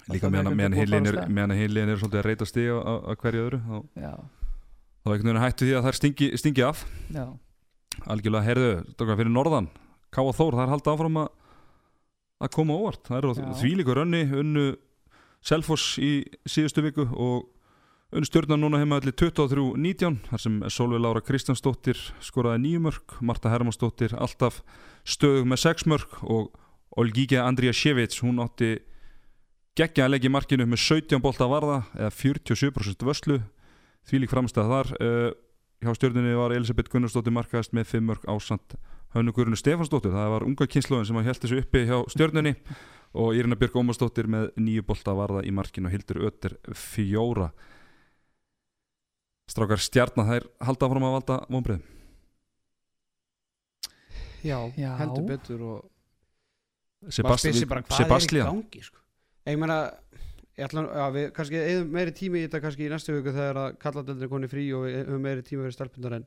Líka 0.08 0.28
Það 0.28 0.32
meðan 0.32 0.46
er 0.46 0.54
ekki 0.54 0.58
að 0.58 0.90
fara 0.94 1.08
er, 1.10 1.16
að 1.18 1.32
er 1.90 1.98
svolítið 1.98 2.20
að 2.22 2.28
reyta 2.28 2.46
stig 2.46 2.68
á, 2.70 2.78
á, 2.78 2.94
á 3.02 3.12
hverju 3.18 3.46
öðru 3.48 3.60
þá, 3.66 3.78
Já, 3.98 4.12
þá 5.02 5.08
einhvern 5.10 5.28
veginn 5.32 5.42
hættu 5.42 5.66
því 5.66 5.74
að 5.78 5.86
þær 5.88 5.98
stingi, 5.98 6.28
stingi 6.38 6.64
af. 6.68 6.84
Já, 7.14 7.26
algjörlega, 8.06 8.46
heyrðu, 8.46 8.72
tókar 9.00 9.20
fyrir 9.20 9.34
norðan. 9.34 9.70
Káa 10.14 10.34
Þór, 10.36 10.58
það 10.58 10.64
er 10.64 10.74
haldið 10.76 10.94
áfram 10.94 11.22
að 11.24 11.30
að 12.38 12.54
koma 12.54 12.78
óvart, 12.78 13.06
það 13.08 13.18
eru 13.18 13.34
Já. 13.34 13.46
þvílíkur 13.62 14.02
önni 14.04 14.24
unnu 14.38 14.66
Selfoss 15.48 15.98
í 16.02 16.12
síðustu 16.50 16.84
viku 16.86 17.06
og 17.08 17.48
unnu 18.14 18.28
stjórnar 18.28 18.60
núna 18.60 18.82
heima 18.82 19.00
allir 19.00 19.16
23-19 19.18 20.20
þar 20.30 20.44
sem 20.44 20.60
Solveig 20.74 21.02
Lára 21.04 21.24
Kristjánsdóttir 21.24 22.00
skoraði 22.24 22.64
nýju 22.64 22.84
mörg, 22.86 23.18
Marta 23.26 23.52
Hermansdóttir 23.52 24.16
alltaf 24.18 24.62
stöðug 25.08 25.50
með 25.50 25.64
sex 25.64 25.88
mörg 25.90 26.22
og 26.24 26.54
Olgíkja 26.98 27.46
Andrija 27.46 27.76
Sjevits 27.76 28.22
hún 28.24 28.42
átti 28.44 28.78
geggja 29.78 30.08
að 30.08 30.16
leggja 30.16 30.34
markinu 30.34 30.66
með 30.70 30.82
17 30.86 31.22
bolta 31.22 31.50
varða 31.50 31.84
eða 31.98 32.14
47% 32.18 33.06
vöslu 33.06 33.42
þvílík 34.08 34.32
framstæð 34.32 34.72
þar. 34.72 34.94
Uh, 34.98 35.30
hjá 35.84 35.94
stjórninni 35.98 36.36
var 36.38 36.56
Elisabeth 36.56 36.92
Gunnarsdóttir 36.94 37.36
markaðist 37.36 37.74
með 37.78 37.90
5 37.94 38.08
mörg 38.10 38.30
ásand 38.30 38.78
Hönnu 39.16 39.32
Guðrunu 39.34 39.58
Stefansdóttir, 39.60 40.12
það 40.12 40.32
var 40.34 40.46
unga 40.48 40.68
kynnslóðin 40.68 41.08
sem 41.08 41.20
að 41.20 41.30
held 41.30 41.42
þessu 41.44 41.60
uppi 41.62 41.84
hjá 41.88 41.98
stjórninni 42.12 42.54
og 43.18 43.38
Írina 43.38 43.56
Björg 43.60 43.78
Ómarsdóttir 43.80 44.28
með 44.30 44.50
nýju 44.60 44.84
bolta 44.90 45.14
varða 45.16 45.46
í 45.48 45.54
markinu 45.56 45.88
og 45.88 45.94
Hildur 45.96 46.20
Ötter 46.28 46.58
fjóra. 46.76 47.52
Strákar 49.48 49.80
stjarnar 49.80 50.28
þær 50.28 50.50
halda 50.68 50.90
áfram 50.90 51.08
að 51.08 51.16
valda 51.16 51.38
vonbreið 51.48 51.86
Já, 54.44 54.60
Já. 54.78 54.92
heldur 55.00 55.24
betur 55.28 55.64
og 55.66 57.12
Sebast 57.14 57.48
Sebastlia 57.48 58.44
er 58.44 58.50
í 58.50 58.52
gangi 58.52 58.84
sko. 58.84 59.00
ég 59.48 59.60
meina 59.60 59.78
ég 60.58 60.66
ætla, 60.66 60.84
já, 60.98 61.06
við 61.14 61.26
kannski 61.38 61.60
eðum 61.62 61.92
meiri 61.94 62.14
tími 62.18 62.40
í 62.42 62.46
þetta 62.48 62.62
kannski 62.64 62.86
í 62.88 62.92
næstu 62.94 63.14
viku 63.18 63.34
þegar 63.36 63.60
að 63.64 63.76
kalladeldin 63.84 64.26
er 64.26 64.32
koni 64.32 64.48
frí 64.52 64.64
og 64.74 64.86
við 64.88 64.96
höfum 65.04 65.22
meiri 65.28 65.44
tími 65.46 65.66
fyrir 65.68 65.76
stelpundar 65.78 66.18
en 66.22 66.26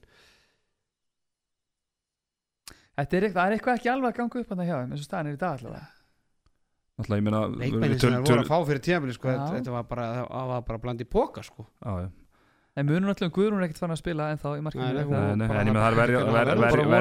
Þetta 3.00 3.16
er, 3.16 3.24
eitthvað- 3.30 3.46
er 3.48 3.54
eitthvað 3.56 3.78
ekki 3.78 3.88
alveg 3.90 4.10
að 4.12 4.16
ganga 4.20 4.40
upp 4.42 4.50
að 4.52 4.58
það 4.60 4.68
hjá 4.68 4.76
þeim 4.76 4.90
eins 4.92 5.00
og 5.00 5.06
staðan 5.08 5.28
er 5.30 5.36
í 5.36 5.40
dag 5.40 5.54
allavega 5.56 5.86
Náttúrulega, 7.00 7.16
ég 7.16 7.24
meina 7.24 7.40
leikmennin 7.48 7.94
við 7.94 8.00
sem 8.02 8.12
það 8.12 8.26
voru 8.28 8.42
að 8.44 8.50
fá 8.50 8.58
fyrir 8.68 8.82
tímabili 8.84 9.14
sko, 9.16 9.28
þetta, 9.32 9.70
var 9.72 9.84
bara, 9.88 10.06
var 10.50 10.64
bara 10.68 10.78
bland 10.82 11.00
í 11.00 11.06
póka 11.08 11.40
sko. 11.46 11.64
Já, 11.80 11.94
já. 12.04 12.08
En 12.78 12.86
munum 12.86 13.10
alltaf 13.10 13.32
Guðrún 13.34 13.58
er 13.58 13.66
ekkert 13.66 13.80
fann 13.82 13.90
að 13.90 13.98
spila 13.98 14.28
ennþá 14.30 14.50
í 14.56 14.60
markinu 14.62 14.84
en 14.84 14.96
ég 14.96 15.08
með 15.10 15.80
það 15.80 15.88
er 15.90 15.96
verja, 15.98 16.20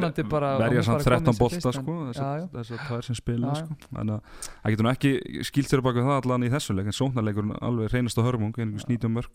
samt 0.10 0.26
bara 0.32 0.50
13 0.58 1.26
komin 1.30 1.34
sem 1.34 1.40
bolta 1.40 1.72
sko, 1.78 1.94
en- 2.00 2.14
þess 2.56 2.72
að 2.74 2.80
það 2.88 2.98
er 2.98 3.06
sem 3.06 3.16
spila 3.20 3.52
sko. 3.60 3.78
þannig 3.94 4.16
að 4.16 4.22
það 4.50 4.74
getur 4.74 4.88
nú 4.88 4.92
ekki 4.96 5.12
skýlt 5.46 5.70
sér 5.70 5.84
baka 5.86 6.06
það 6.08 6.18
allan 6.24 6.44
í 6.44 6.50
þessum 6.50 6.80
leik 6.80 6.90
en 6.90 6.98
sóknarleikurinn 7.00 7.54
alveg 7.62 7.94
reynast 7.94 8.18
á 8.18 8.24
hörmung 8.26 8.58
einhvers 8.58 8.88
Já. 8.88 8.90
19 8.98 9.14
mörg 9.14 9.30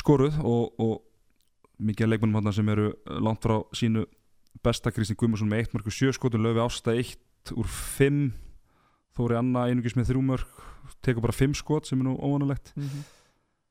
skoruð 0.00 0.38
og, 0.44 0.72
og 0.80 1.02
mikið 1.80 2.06
af 2.06 2.12
leikmennum 2.14 2.40
þarna 2.40 2.54
sem 2.56 2.68
eru 2.72 2.88
langt 3.20 3.44
frá 3.44 3.58
sínu 3.76 4.06
besta 4.64 4.92
Kristi 4.94 5.14
Guðmundsson 5.18 5.50
með 5.50 5.66
1 5.68 5.74
mörg 5.76 5.86
og 5.92 5.96
7 5.96 6.12
skotur, 6.16 6.40
löfi 6.42 6.62
ásta 6.64 6.96
1 6.96 7.52
úr 7.56 7.68
5 7.68 8.32
Þóri 9.16 9.36
Anna 9.40 9.64
einungis 9.68 9.96
með 9.98 10.12
3 10.14 10.22
mörg 10.22 10.60
tekur 11.04 11.24
bara 11.24 11.34
5 11.36 11.56
skot 11.58 11.88
sem 11.88 12.00
er 12.00 12.06
nú 12.08 12.16
óvanalegt 12.16 12.72
Mhm. 12.76 13.04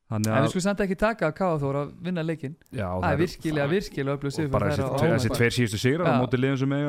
Þannig 0.09 0.29
En 0.29 0.33
við 0.33 0.45
að 0.47 0.51
skulum 0.53 0.63
samt 0.65 0.79
ekki 0.85 0.95
taka 0.99 1.27
að 1.29 1.33
Káa 1.37 1.57
Þór 1.61 1.77
að 1.79 1.89
vinna 2.07 2.23
leikin 2.25 2.55
já, 2.73 2.87
Það 2.89 3.11
er 3.13 3.19
virkilega, 3.21 3.67
virkilega 3.69 4.15
öflug 4.17 4.29
og 4.31 4.35
sigur 4.35 4.51
bara 4.55 4.69
þessi, 4.73 5.29
tveir 5.37 5.53
síðustu 5.57 5.79
sigrar 5.83 6.09
á 6.09 6.13
móti 6.23 6.39
liðin 6.39 6.57
sem 6.63 6.73
er 6.73 6.85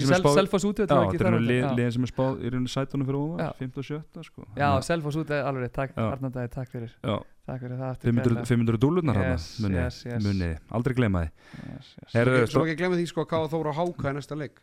Sel- 0.00 0.22
spáð 0.22 0.38
Selfoss 0.40 0.64
úti 0.70 0.80
Já, 0.80 0.86
þetta. 0.88 1.32
Já. 1.60 1.74
liðin 1.76 1.92
sem 1.96 2.06
er 2.08 2.12
spáð 2.14 2.40
í 2.40 2.52
rauninni 2.54 2.72
sætunum 2.72 3.10
fyrir 3.10 3.20
Já. 3.44 3.50
15 3.60 3.82
og 3.82 3.88
17 3.90 4.24
sko. 4.30 4.46
Já, 4.56 4.68
Selfoss 4.88 5.20
út 5.20 5.30
er 5.36 5.44
alveg 5.50 5.72
takk, 5.76 5.92
Já. 5.96 6.06
Arnandæði, 6.16 6.52
takk 6.56 6.72
fyrir 6.72 6.90
Já, 7.04 7.18
Takk 7.50 7.60
fyrir 7.66 7.76
það 7.80 7.90
aftur 7.90 8.08
500, 8.08 8.24
kærlega. 8.30 8.48
500 8.54 8.80
dúlunar 8.80 9.20
munið, 10.24 10.58
aldrei 10.70 10.94
yes. 11.00 11.94
Herru, 12.14 12.46
Svo- 12.46 12.64
ekki 12.64 12.76
glemma 12.78 12.96
því 13.00 13.06
sko 13.10 13.24
að 13.24 13.30
Káða 13.34 13.48
Þóra 13.52 13.72
Háka 13.74 14.12
í 14.12 14.16
næsta 14.16 14.36
leik 14.38 14.60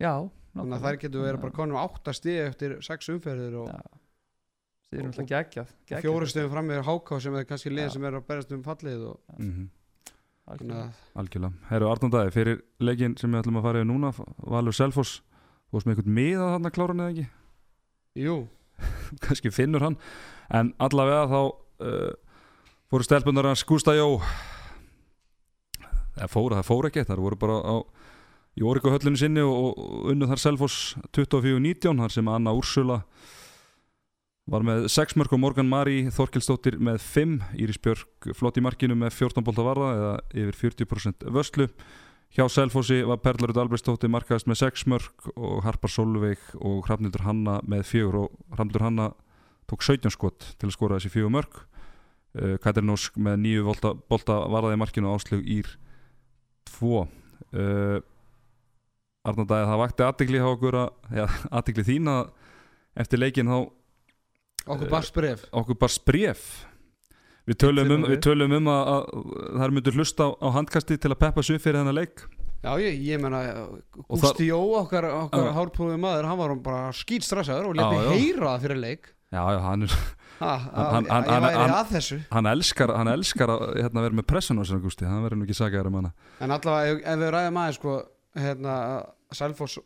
Já, 0.00 0.14
þannig 0.56 0.76
að 0.78 0.84
þær 0.86 0.98
getur 1.04 1.24
verið 1.26 1.40
bara 1.44 1.52
konum 1.52 1.76
átta 1.76 2.14
stíð 2.16 2.38
eftir 2.48 2.76
sex 2.82 3.10
umferðir 3.12 3.58
og, 3.60 3.68
Já. 4.90 4.96
Það 4.96 5.00
er 5.00 5.06
náttúrulega 5.06 5.30
geggjað 5.30 5.68
geggjað. 5.86 6.00
fjóru 6.02 6.26
stíðum 6.30 6.50
fram 6.50 6.66
með 6.66 6.80
Háka 6.88 7.20
sem 7.22 7.34
er 7.38 7.44
kannski 7.46 7.70
lið 7.70 7.90
sem 7.94 8.04
er 8.08 8.16
að 8.18 8.24
berast 8.26 8.52
um 8.56 8.62
fallið 8.66 9.04
og, 9.12 9.20
Mhm, 9.38 9.68
þannig 10.50 10.50
Algjörlega. 10.50 10.92
Algjörlega, 11.22 11.52
herru 11.70 11.90
Arnandæði 11.92 12.32
fyrir 12.34 12.62
leikin 12.80 13.14
sem 13.20 13.30
við 13.30 13.42
ætlum 13.44 13.60
að 13.60 13.62
fara 13.68 13.78
yfir 13.84 13.90
núna 13.92 14.10
Valur 14.50 14.74
Selfoss, 14.74 15.20
þú 15.70 15.76
varst 15.78 15.86
með 15.86 15.94
einhvern 15.94 16.14
miða 16.18 16.48
þarna 16.56 16.72
kláran 16.74 17.00
eða 17.04 17.12
ekki, 17.14 17.26
jú, 18.24 18.48
kannski 19.22 19.52
finnur 19.54 19.80
hann 19.86 19.96
en 20.50 20.74
allavega 20.80 21.28
þá 21.30 21.40
uh, 21.86 22.12
fóru 22.90 23.06
stelpunar 23.06 23.46
hans 23.46 23.62
Gústa 23.62 23.94
Jó 23.94 24.18
það 26.18 26.32
fóru, 26.34 26.56
það 26.58 26.66
fóru 26.66 26.90
ekki 26.90 27.04
það 27.06 27.22
voru 27.24 27.38
bara 27.40 27.58
á 27.62 27.76
í 28.58 28.64
Órika 28.66 28.90
höllinu 28.90 29.16
sinni 29.20 29.42
og, 29.46 29.78
unnu 30.10 30.26
þar 30.26 30.42
Selfoss 30.42 30.96
24-19 31.14 32.00
þar 32.02 32.10
sem 32.16 32.28
Anna 32.32 32.50
Úrsula 32.56 33.04
var 34.50 34.64
með 34.66 34.86
6 34.90 35.16
mörg 35.20 35.34
og 35.36 35.40
Morgan 35.42 35.68
Mari 35.70 36.04
Þorkelsdóttir 36.14 36.78
með 36.82 37.00
5 37.04 37.34
Íris 37.62 37.80
Björk 37.82 38.30
flott 38.36 38.58
í 38.58 38.64
markinu 38.64 38.96
með 38.98 39.14
14 39.16 39.46
bolta 39.46 39.66
varða 39.66 39.90
eða 39.96 40.14
yfir 40.42 40.58
40% 40.64 41.26
vöslu 41.34 41.68
hjá 42.34 42.44
Selfossi 42.50 43.00
var 43.06 43.22
Perlarud 43.22 43.58
Albrechtsdóttir 43.62 44.10
markaðist 44.12 44.50
með 44.50 44.62
6 44.64 44.86
mörg 44.90 45.30
og 45.36 45.62
Harpar 45.66 45.92
Solveig 45.92 46.42
og 46.58 46.82
Hrafnildur 46.86 47.26
Hanna 47.26 47.60
með 47.62 47.86
4 47.92 48.24
og 48.24 48.34
Hrafnildur 48.56 48.86
Hanna 48.86 49.10
tók 49.70 49.86
17 49.86 50.14
skot 50.14 50.52
til 50.58 50.70
að 50.70 50.74
skora 50.74 50.98
þessi 50.98 51.14
4 51.14 51.30
mörg 51.30 51.60
uh, 51.60 52.56
Katrin 52.62 52.90
Ósk 52.90 53.18
með 53.22 53.44
9 53.46 53.68
bolta, 53.70 53.94
bolta 54.10 54.42
varða 54.50 54.74
í 54.74 54.82
markinu 54.82 55.12
og 55.12 55.20
áslug 55.20 55.46
Ír 55.46 55.70
6-2 56.70 57.02
uh, 57.02 58.00
Arnardæði, 59.20 59.66
það 59.68 59.80
vakti 59.82 60.06
aðtikli 61.50 61.84
þín 61.84 62.08
að 62.08 62.30
eftir 63.02 63.20
leikin 63.20 63.50
þá 63.50 63.58
Okkur 64.66 64.90
barst 64.92 65.14
bref 65.16 65.46
okkur 65.52 65.78
bara 65.80 65.92
spref 65.94 66.66
Við 67.48 67.56
tölum 67.64 67.88
um, 67.96 68.02
við 68.06 68.20
tölum 68.22 68.52
um 68.60 68.68
að, 68.70 68.90
að 68.92 69.62
þær 69.62 69.72
myndu 69.74 69.92
hlusta 69.96 70.26
á, 70.28 70.28
á 70.38 70.48
handkasti 70.54 70.98
til 71.00 71.10
að 71.10 71.18
peppa 71.18 71.40
upp 71.40 71.48
fyrir 71.64 71.78
þennan 71.80 71.96
leik. 71.96 72.20
Já, 72.60 72.74
ég, 72.78 72.98
ég 73.08 73.18
menna, 73.22 73.40
Og 74.04 74.20
Gústi 74.20 74.46
Jó, 74.50 74.58
okkar, 74.78 75.06
okkar 75.08 75.46
Já. 75.48 75.54
hárprófið 75.56 75.96
maður, 75.98 76.28
hann 76.28 76.38
var 76.38 76.52
bara 76.62 76.90
skýt 76.94 77.24
stressaður 77.26 77.70
og 77.72 77.78
lefði 77.80 78.18
heyra 78.20 78.52
það 78.52 78.66
fyrir 78.66 78.80
leik. 78.84 79.08
Já, 79.32 79.40
já, 79.56 79.58
hann, 79.64 79.86
er, 79.88 79.94
ha, 80.42 80.52
Hann- 80.60 81.08
hann- 81.08 81.08
Ég 81.08 81.30
hann- 81.32 81.44
væri 81.46 81.58
hann- 81.62 81.74
að 81.80 81.90
þessu. 81.96 82.18
hann 82.30 82.50
elskar 82.52 82.92
hann 83.00 83.08
elskar 83.16 83.48
að 83.56 83.64
hérna, 83.80 84.04
vera 84.04 84.18
með 84.20 84.26
pressun 84.30 84.60
á 84.60 84.64
sér 84.68 84.82
Gústi, 84.84 85.08
hann 85.08 85.24
verður 85.24 85.40
nú 85.40 85.48
ekki 85.48 85.56
sagaður 85.58 85.86
um 85.90 85.98
hana. 86.02 86.12
En 86.40 86.50
allavega, 86.54 86.92
ef, 86.92 87.02
ef 87.14 87.18
við 87.24 87.32
ræðum 87.34 87.58
aðeins 87.64 87.80
sko, 87.80 87.96
hérna, 88.36 88.76
Selfoss 89.32 89.78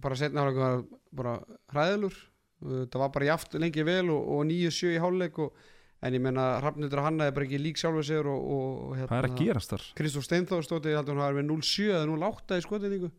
bara 0.00 0.16
setna 0.16 0.48
var 0.48 0.82
bara 1.12 1.36
hræðilur 1.74 2.16
það 2.62 3.00
var 3.02 3.14
bara 3.14 3.30
jaft 3.32 3.56
lengi 3.60 3.84
vel 3.86 4.08
og, 4.14 4.30
og 4.36 4.46
9-7 4.48 4.94
í 4.94 5.00
hálfleik 5.02 5.40
og, 5.44 5.66
en 6.06 6.16
ég 6.16 6.22
menna 6.22 6.46
Hrafnundur 6.60 7.02
Hanna 7.04 7.28
er 7.28 7.36
bara 7.36 7.46
ekki 7.48 7.60
lík 7.60 7.80
sjálfur 7.80 8.04
sér 8.06 8.28
og, 8.30 8.40
og, 8.56 8.66
og 8.86 8.98
Hvað 9.02 9.06
er 9.06 9.28
að 9.28 9.30
hérna, 9.30 9.40
gerast 9.42 9.72
þar? 9.72 9.86
Kristof 9.98 10.26
Steinþór 10.26 10.66
stóti, 10.66 10.92
ég 10.92 11.00
heldur 11.00 11.16
hún 11.16 11.24
hafi 11.24 11.38
verið 11.40 11.50
0-7 11.52 11.88
eða 11.92 12.10
0-8 12.12 12.60
í 12.60 12.66
skotinningu 12.66 13.12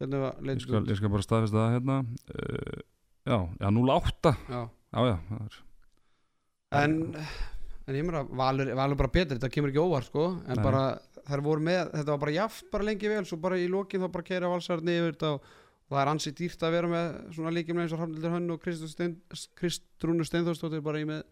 Ég 0.00 0.62
skal, 0.62 0.86
ég 0.88 0.96
skal 0.96 1.10
bara 1.12 1.24
staðfesta 1.26 1.58
það 1.58 1.74
hérna. 1.74 1.96
Uh, 2.32 2.78
Já, 3.28 3.36
já, 3.60 3.68
0-8 3.68 4.32
Já. 4.48 4.62
Já, 4.90 5.00
já, 5.06 5.18
er 6.70 6.84
en, 6.84 6.94
en 7.86 7.94
ég 7.98 8.06
meina 8.06 8.22
Valur, 8.24 8.70
Valur 8.78 8.98
bara 8.98 9.12
betur, 9.12 9.36
þetta 9.36 9.50
kemur 9.52 9.70
ekki 9.70 9.82
óvart 9.82 10.08
sko. 10.08 10.24
En 10.46 10.58
Nei. 10.58 10.64
bara 10.64 10.82
þær 11.28 11.42
voru 11.44 11.64
með 11.66 11.92
þetta 11.92 12.10
var 12.14 12.22
bara 12.24 12.34
jaft 12.34 12.70
bara 12.72 12.86
lengi 12.88 13.10
vel, 13.10 13.22
svo 13.28 13.38
bara 13.42 13.58
í 13.60 13.68
lokin 13.70 14.02
þá 14.02 14.08
bara 14.14 14.26
keira 14.26 14.50
valsarni 14.50 14.96
yfir 14.98 15.14
þetta 15.14 15.32
og, 15.36 15.50
og 15.90 15.96
það 15.96 16.02
er 16.04 16.10
ansi 16.14 16.32
dýrt 16.38 16.62
að 16.62 16.74
vera 16.76 16.88
með 16.92 17.06
svona 17.34 17.52
líkjum 17.56 17.80
eins 17.82 17.92
og 17.96 17.98
Hrafnildur 18.00 18.34
Hönn 18.36 18.54
og 18.54 18.62
Kristrúnu 19.58 20.26
Steinþórsdóttir 20.28 20.84
bara 20.86 21.02
í 21.02 21.08
með 21.10 21.24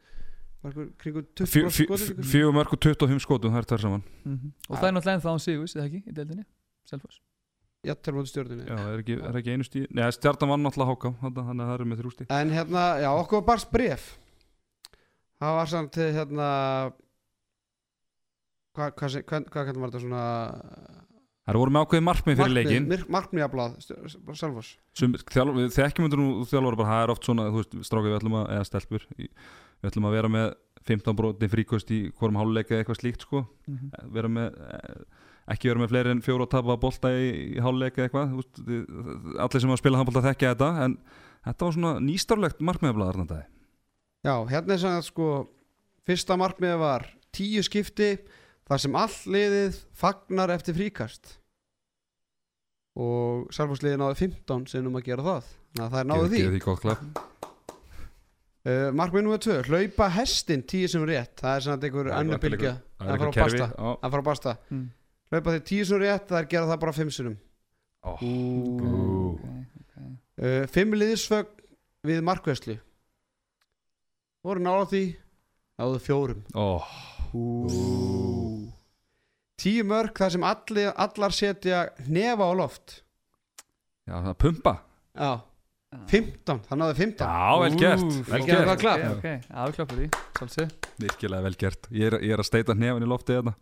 var 0.59 0.73
einhver 0.75 0.91
kringum 0.99 1.27
20 1.39 1.53
Fjö- 1.55 1.71
fjö- 1.71 1.87
skotingu 1.87 2.27
Fjögur 2.27 2.55
mörg 2.59 2.73
og 2.75 2.81
25 2.83 3.23
skotum, 3.23 3.53
það 3.55 3.63
er 3.63 3.69
þær 3.71 3.85
saman. 3.87 4.03
Mhm. 4.27 4.53
Og 4.69 4.77
það 4.77 4.89
er 4.89 4.95
náttúrulega 4.97 5.33
án 5.33 5.41
Sigus, 5.47 5.77
eða 5.79 5.87
ekki, 5.87 6.01
í 6.03 6.13
deildinni? 6.17 6.45
Selfoss? 6.91 7.21
Jættir 7.87 8.15
móti 8.17 8.33
stjórnunni 8.33 8.65
Já, 8.67 8.75
það 8.75 8.89
er 8.91 9.03
ekki, 9.05 9.17
er 9.29 9.37
ekki 9.39 9.53
einu 9.55 9.65
stíð 9.67 9.85
Nei, 9.95 10.09
stjartan 10.11 10.51
vann 10.51 10.65
náttúrulega 10.67 10.91
háká 10.99 11.11
Þannig 11.23 11.63
að 11.63 11.69
það 11.69 11.75
er 11.79 11.85
með 11.87 12.01
þrjú 12.03 12.11
stíð 12.17 12.33
en 12.35 12.51
hérna, 12.51 12.83
já, 13.05 13.11
okkur 13.15 13.39
var 13.39 13.47
barst 13.53 13.71
bref 13.71 14.07
það 15.39 15.55
var 15.61 15.71
samt 15.71 15.93
til 15.95 16.09
hérna 16.17 16.49
hvað 18.75 18.91
hva, 18.99 19.07
hva, 19.07 19.23
hva, 19.23 19.41
hva 19.47 19.63
kallar 19.69 19.79
maður 19.79 19.95
þetta 19.95 20.03
svona 20.03 20.25
Það 21.49 21.59
voru 21.63 21.73
með 21.75 21.85
ákveðið 21.87 22.05
markmið 22.09 22.41
fyrir 22.43 22.55
leikin 22.59 22.89
markmiðablað, 23.15 23.77
Selfoss. 24.37 24.73
Sum- 24.99 25.15
þjálf- 25.17 25.55
Við 25.57 25.71
þekkjum 25.79 26.05
undir 26.09 26.21
nú 26.21 26.45
þjálfur 26.51 26.77
bara 26.77 26.89
Það 26.93 27.05
er 27.07 27.13
oft 27.15 27.25
svona, 27.29 27.47
þú 27.49 27.63
veist, 27.63 27.77
strákið 27.89 28.11
við 28.13 28.19
ætlum 28.19 28.37
að 28.43 28.51
eða 28.57 28.67
stelpur, 28.69 29.07
við 29.17 29.89
ætlum 29.89 30.09
að 30.11 30.17
vera 30.19 30.29
með 30.35 30.49
15 30.89 31.17
broti 31.17 31.49
fríkost 31.53 31.91
í 31.95 32.01
hvorum 32.13 32.37
háluleika 32.41 32.75
eða 32.77 32.85
eitthvað 32.85 33.01
slíkt 33.01 33.25
sko. 33.25 33.47
Mhm. 33.69 33.91
vera 34.13 34.29
með 34.29 34.61
eh, 34.61 35.01
ekki 35.49 35.69
vera 35.73 35.81
með 35.81 35.89
fleiri 35.95 36.11
en 36.13 36.21
fjóru 36.25 36.45
og 36.45 36.51
tapa 36.53 36.77
bolta 36.77 37.09
í, 37.17 37.57
í 37.57 37.61
háluleika 37.65 38.05
eitthvað 38.05 38.33
þú 38.35 38.43
veist, 38.43 38.61
allir 39.41 39.61
sem 39.65 39.71
að 39.73 39.81
spila 39.81 39.99
handbolta 40.03 40.25
þekkja 40.29 40.53
þetta 40.55 40.71
en 40.85 40.99
þetta 41.49 41.65
var 41.65 41.73
svona 41.79 41.93
nýstarlegt 42.05 42.61
markmiðablaðar 42.61 43.17
þarna 43.17 43.31
dag 43.33 43.47
Já, 44.29 44.35
hérna 44.53 44.75
er 44.77 44.83
svona 44.83 45.01
sko 45.07 45.29
fyrsta 46.09 46.37
markmiði 46.37 46.79
var 46.83 47.07
tíu 47.33 47.63
skipti 47.65 48.11
þar 48.69 48.83
sem 48.85 48.97
all 49.01 49.17
liðið 49.37 49.79
fagnar 49.97 50.53
eftir 50.55 50.75
fríkast. 50.77 51.35
Og 52.99 53.47
Salforsliðið 53.55 54.01
náði 54.03 54.17
15 54.25 54.67
sinnum 54.73 54.97
að 54.99 55.05
gera 55.07 55.23
það. 55.27 55.45
Þannig 55.69 55.85
að 55.87 55.93
það 55.95 56.01
er 56.03 56.09
náðu 56.11 56.29
því. 56.33 56.39
Gefið 56.43 56.55
því 56.57 56.63
gott 56.65 56.81
klapp. 56.83 57.03
Uh, 58.69 58.89
Markmið 58.99 59.23
nr. 59.25 59.39
2, 59.41 59.55
hlaupa 59.71 60.09
hestin 60.13 60.63
tíu 60.69 60.89
sem 60.91 61.05
rétt, 61.09 61.37
það 61.39 61.55
er 61.55 61.63
svona 61.65 61.79
einhver 61.87 62.09
Það 62.09 62.13
er 62.13 62.19
önnur 62.19 62.35
eitthvað- 62.35 62.51
bylgja. 62.51 62.73
Það 62.99 63.07
er 63.07 63.07
fara 63.07 63.15
eitthvað 63.15 63.29
á 63.29 63.39
kerfi. 63.39 63.59
basta. 63.59 63.69
á- 63.79 63.99
að 64.03 64.11
fara 64.11 64.23
að 64.23 64.29
basta 64.29 64.53
Mm. 64.71 64.91
hlaupa 65.31 65.51
því 65.55 65.61
tíu 65.71 65.85
sem 65.87 65.99
rétt, 66.03 66.27
það 66.29 66.39
er 66.43 66.47
gera 66.53 66.67
það 66.67 66.81
bara 66.81 66.93
5 66.93 67.11
sinnum. 67.17 67.37
Ó. 68.05 68.11
uh, 68.11 68.19
Ok, 69.33 69.43
ok. 69.81 70.69
Fimm 70.69 70.93
liðsfögn 70.93 71.47
við 72.05 72.21
markvæslu 72.23 72.79
voru 74.45 74.61
náða 74.61 74.85
því 74.91 75.17
náðu 75.79 75.99
fjórum. 76.05 76.43
Ó, 76.55 76.83
Tíu 79.59 79.83
mörg 79.89 80.15
þar 80.15 80.35
sem 80.37 80.45
allir, 80.47 80.91
allar 80.95 81.35
setja 81.35 81.85
hnefa 82.07 82.47
á 82.47 82.53
loft. 82.55 83.01
Já, 84.07 84.15
það 84.21 84.31
er 84.31 84.37
pumpa. 84.45 84.75
Já, 85.19 85.31
15, 86.09 86.61
það 86.69 86.79
náði 86.83 86.97
15 86.99 87.25
Já, 87.25 87.53
vel 87.63 87.77
gert, 87.81 88.03
vel 88.29 88.43
ok, 88.43 88.49
gert. 88.49 88.69
það 88.69 88.81
klapp. 88.83 89.05
Ok, 89.09 89.15
ok, 89.17 89.47
já, 89.49 89.59
við 89.65 89.77
klappum 89.79 89.99
því, 89.99 90.09
svolítið. 90.39 90.75
Virkilega 91.03 91.47
vel 91.49 91.59
gert. 91.63 91.89
Ég 91.91 92.11
er, 92.11 92.17
ég 92.29 92.35
er 92.37 92.43
að 92.43 92.49
steita 92.51 92.77
hnefin 92.77 93.07
í 93.07 93.09
loftið 93.09 93.41
þetta 93.41 93.55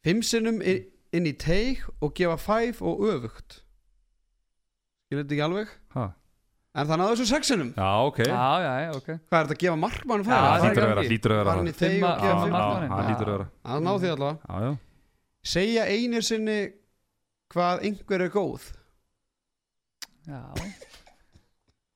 Fimm 0.00 0.22
sinnum 0.24 0.60
inn, 0.64 1.26
í 1.28 1.34
teig 1.36 1.82
og 2.00 2.14
gefa 2.16 2.36
fæf 2.40 2.80
og 2.82 3.04
öfugt. 3.12 3.60
Skilur 5.06 5.24
þetta 5.24 5.36
ekki 5.36 5.44
alveg? 5.44 5.72
Ha. 5.96 6.06
En 6.70 6.86
það 6.86 7.00
náðu 7.02 7.16
þessu 7.16 7.28
sex 7.30 7.50
sinnum. 7.50 7.72
Já, 7.76 7.90
ok. 8.10 8.20
Já, 8.24 8.44
já, 8.64 8.70
já, 8.84 8.90
ok. 8.96 9.08
Hvað 9.10 9.40
er 9.40 9.48
þetta 9.50 9.56
að 9.56 9.64
gefa 9.64 9.80
markmann? 9.86 10.28
Það 10.28 10.66
hlýtur 10.66 10.84
að 10.84 10.92
vera, 10.92 11.00
það 11.00 11.10
hlýtur 11.10 11.34
að 11.34 11.40
vera. 13.34 13.50
Það 13.64 13.84
náðu 13.88 13.98
því 14.04 14.14
allavega. 14.14 14.38
Já, 14.46 14.68
já 14.68 14.89
Segja 15.46 15.86
einir 15.88 16.24
sinni 16.26 16.58
hvað 17.50 17.84
einhver 17.88 18.26
er 18.26 18.32
góð. 18.32 18.68
Já. 20.28 20.42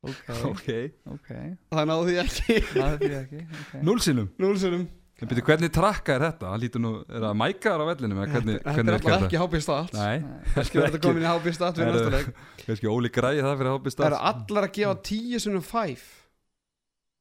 Ok, 0.04 0.26
Ok. 0.50 0.68
Ok. 1.14 1.30
Það 1.72 1.88
náðu 1.90 2.10
því 2.10 2.18
ekki. 2.24 2.58
Það 2.72 2.90
er 2.90 3.00
því 3.00 3.14
ekki 3.20 3.40
okay. 3.46 3.82
Núlsinum 3.86 4.28
Núl 4.42 4.58
sinnum. 4.60 4.84
En 5.22 5.28
byrju, 5.30 5.44
hvernig 5.46 5.70
trakka 5.70 6.16
er 6.16 6.24
þetta? 6.26 6.48
Það 6.50 6.62
lítur 6.64 6.82
nú, 6.82 6.90
er 7.06 7.22
það 7.22 7.36
mækaðar 7.38 7.82
á 7.84 7.86
vellinu? 7.92 8.16
eða 8.18 8.24
Hvernig, 8.32 8.56
Þetta 8.58 8.72
hvernig 8.74 8.90
er 8.90 8.96
alltaf 8.98 9.26
ekki 9.28 9.40
hápið 9.44 9.62
stát 9.62 9.92
Nei, 9.94 10.16
þetta 10.56 11.00
komin 11.04 11.22
í 11.22 11.28
hápið 11.30 11.54
stát 11.54 11.78
við 11.78 11.84
Er- 11.86 11.94
næsta 11.94 12.18
leik. 12.74 12.82
Óli 12.90 13.10
græði 13.14 13.44
það 13.46 13.54
fyrir 13.60 13.76
hápist 13.76 14.00
Það 14.00 14.08
eru 14.10 14.18
allar 14.32 14.66
að 14.66 14.74
gefa 14.80 14.96
tíu 15.06 15.40
sinnum 15.44 15.64
fæf 15.64 16.02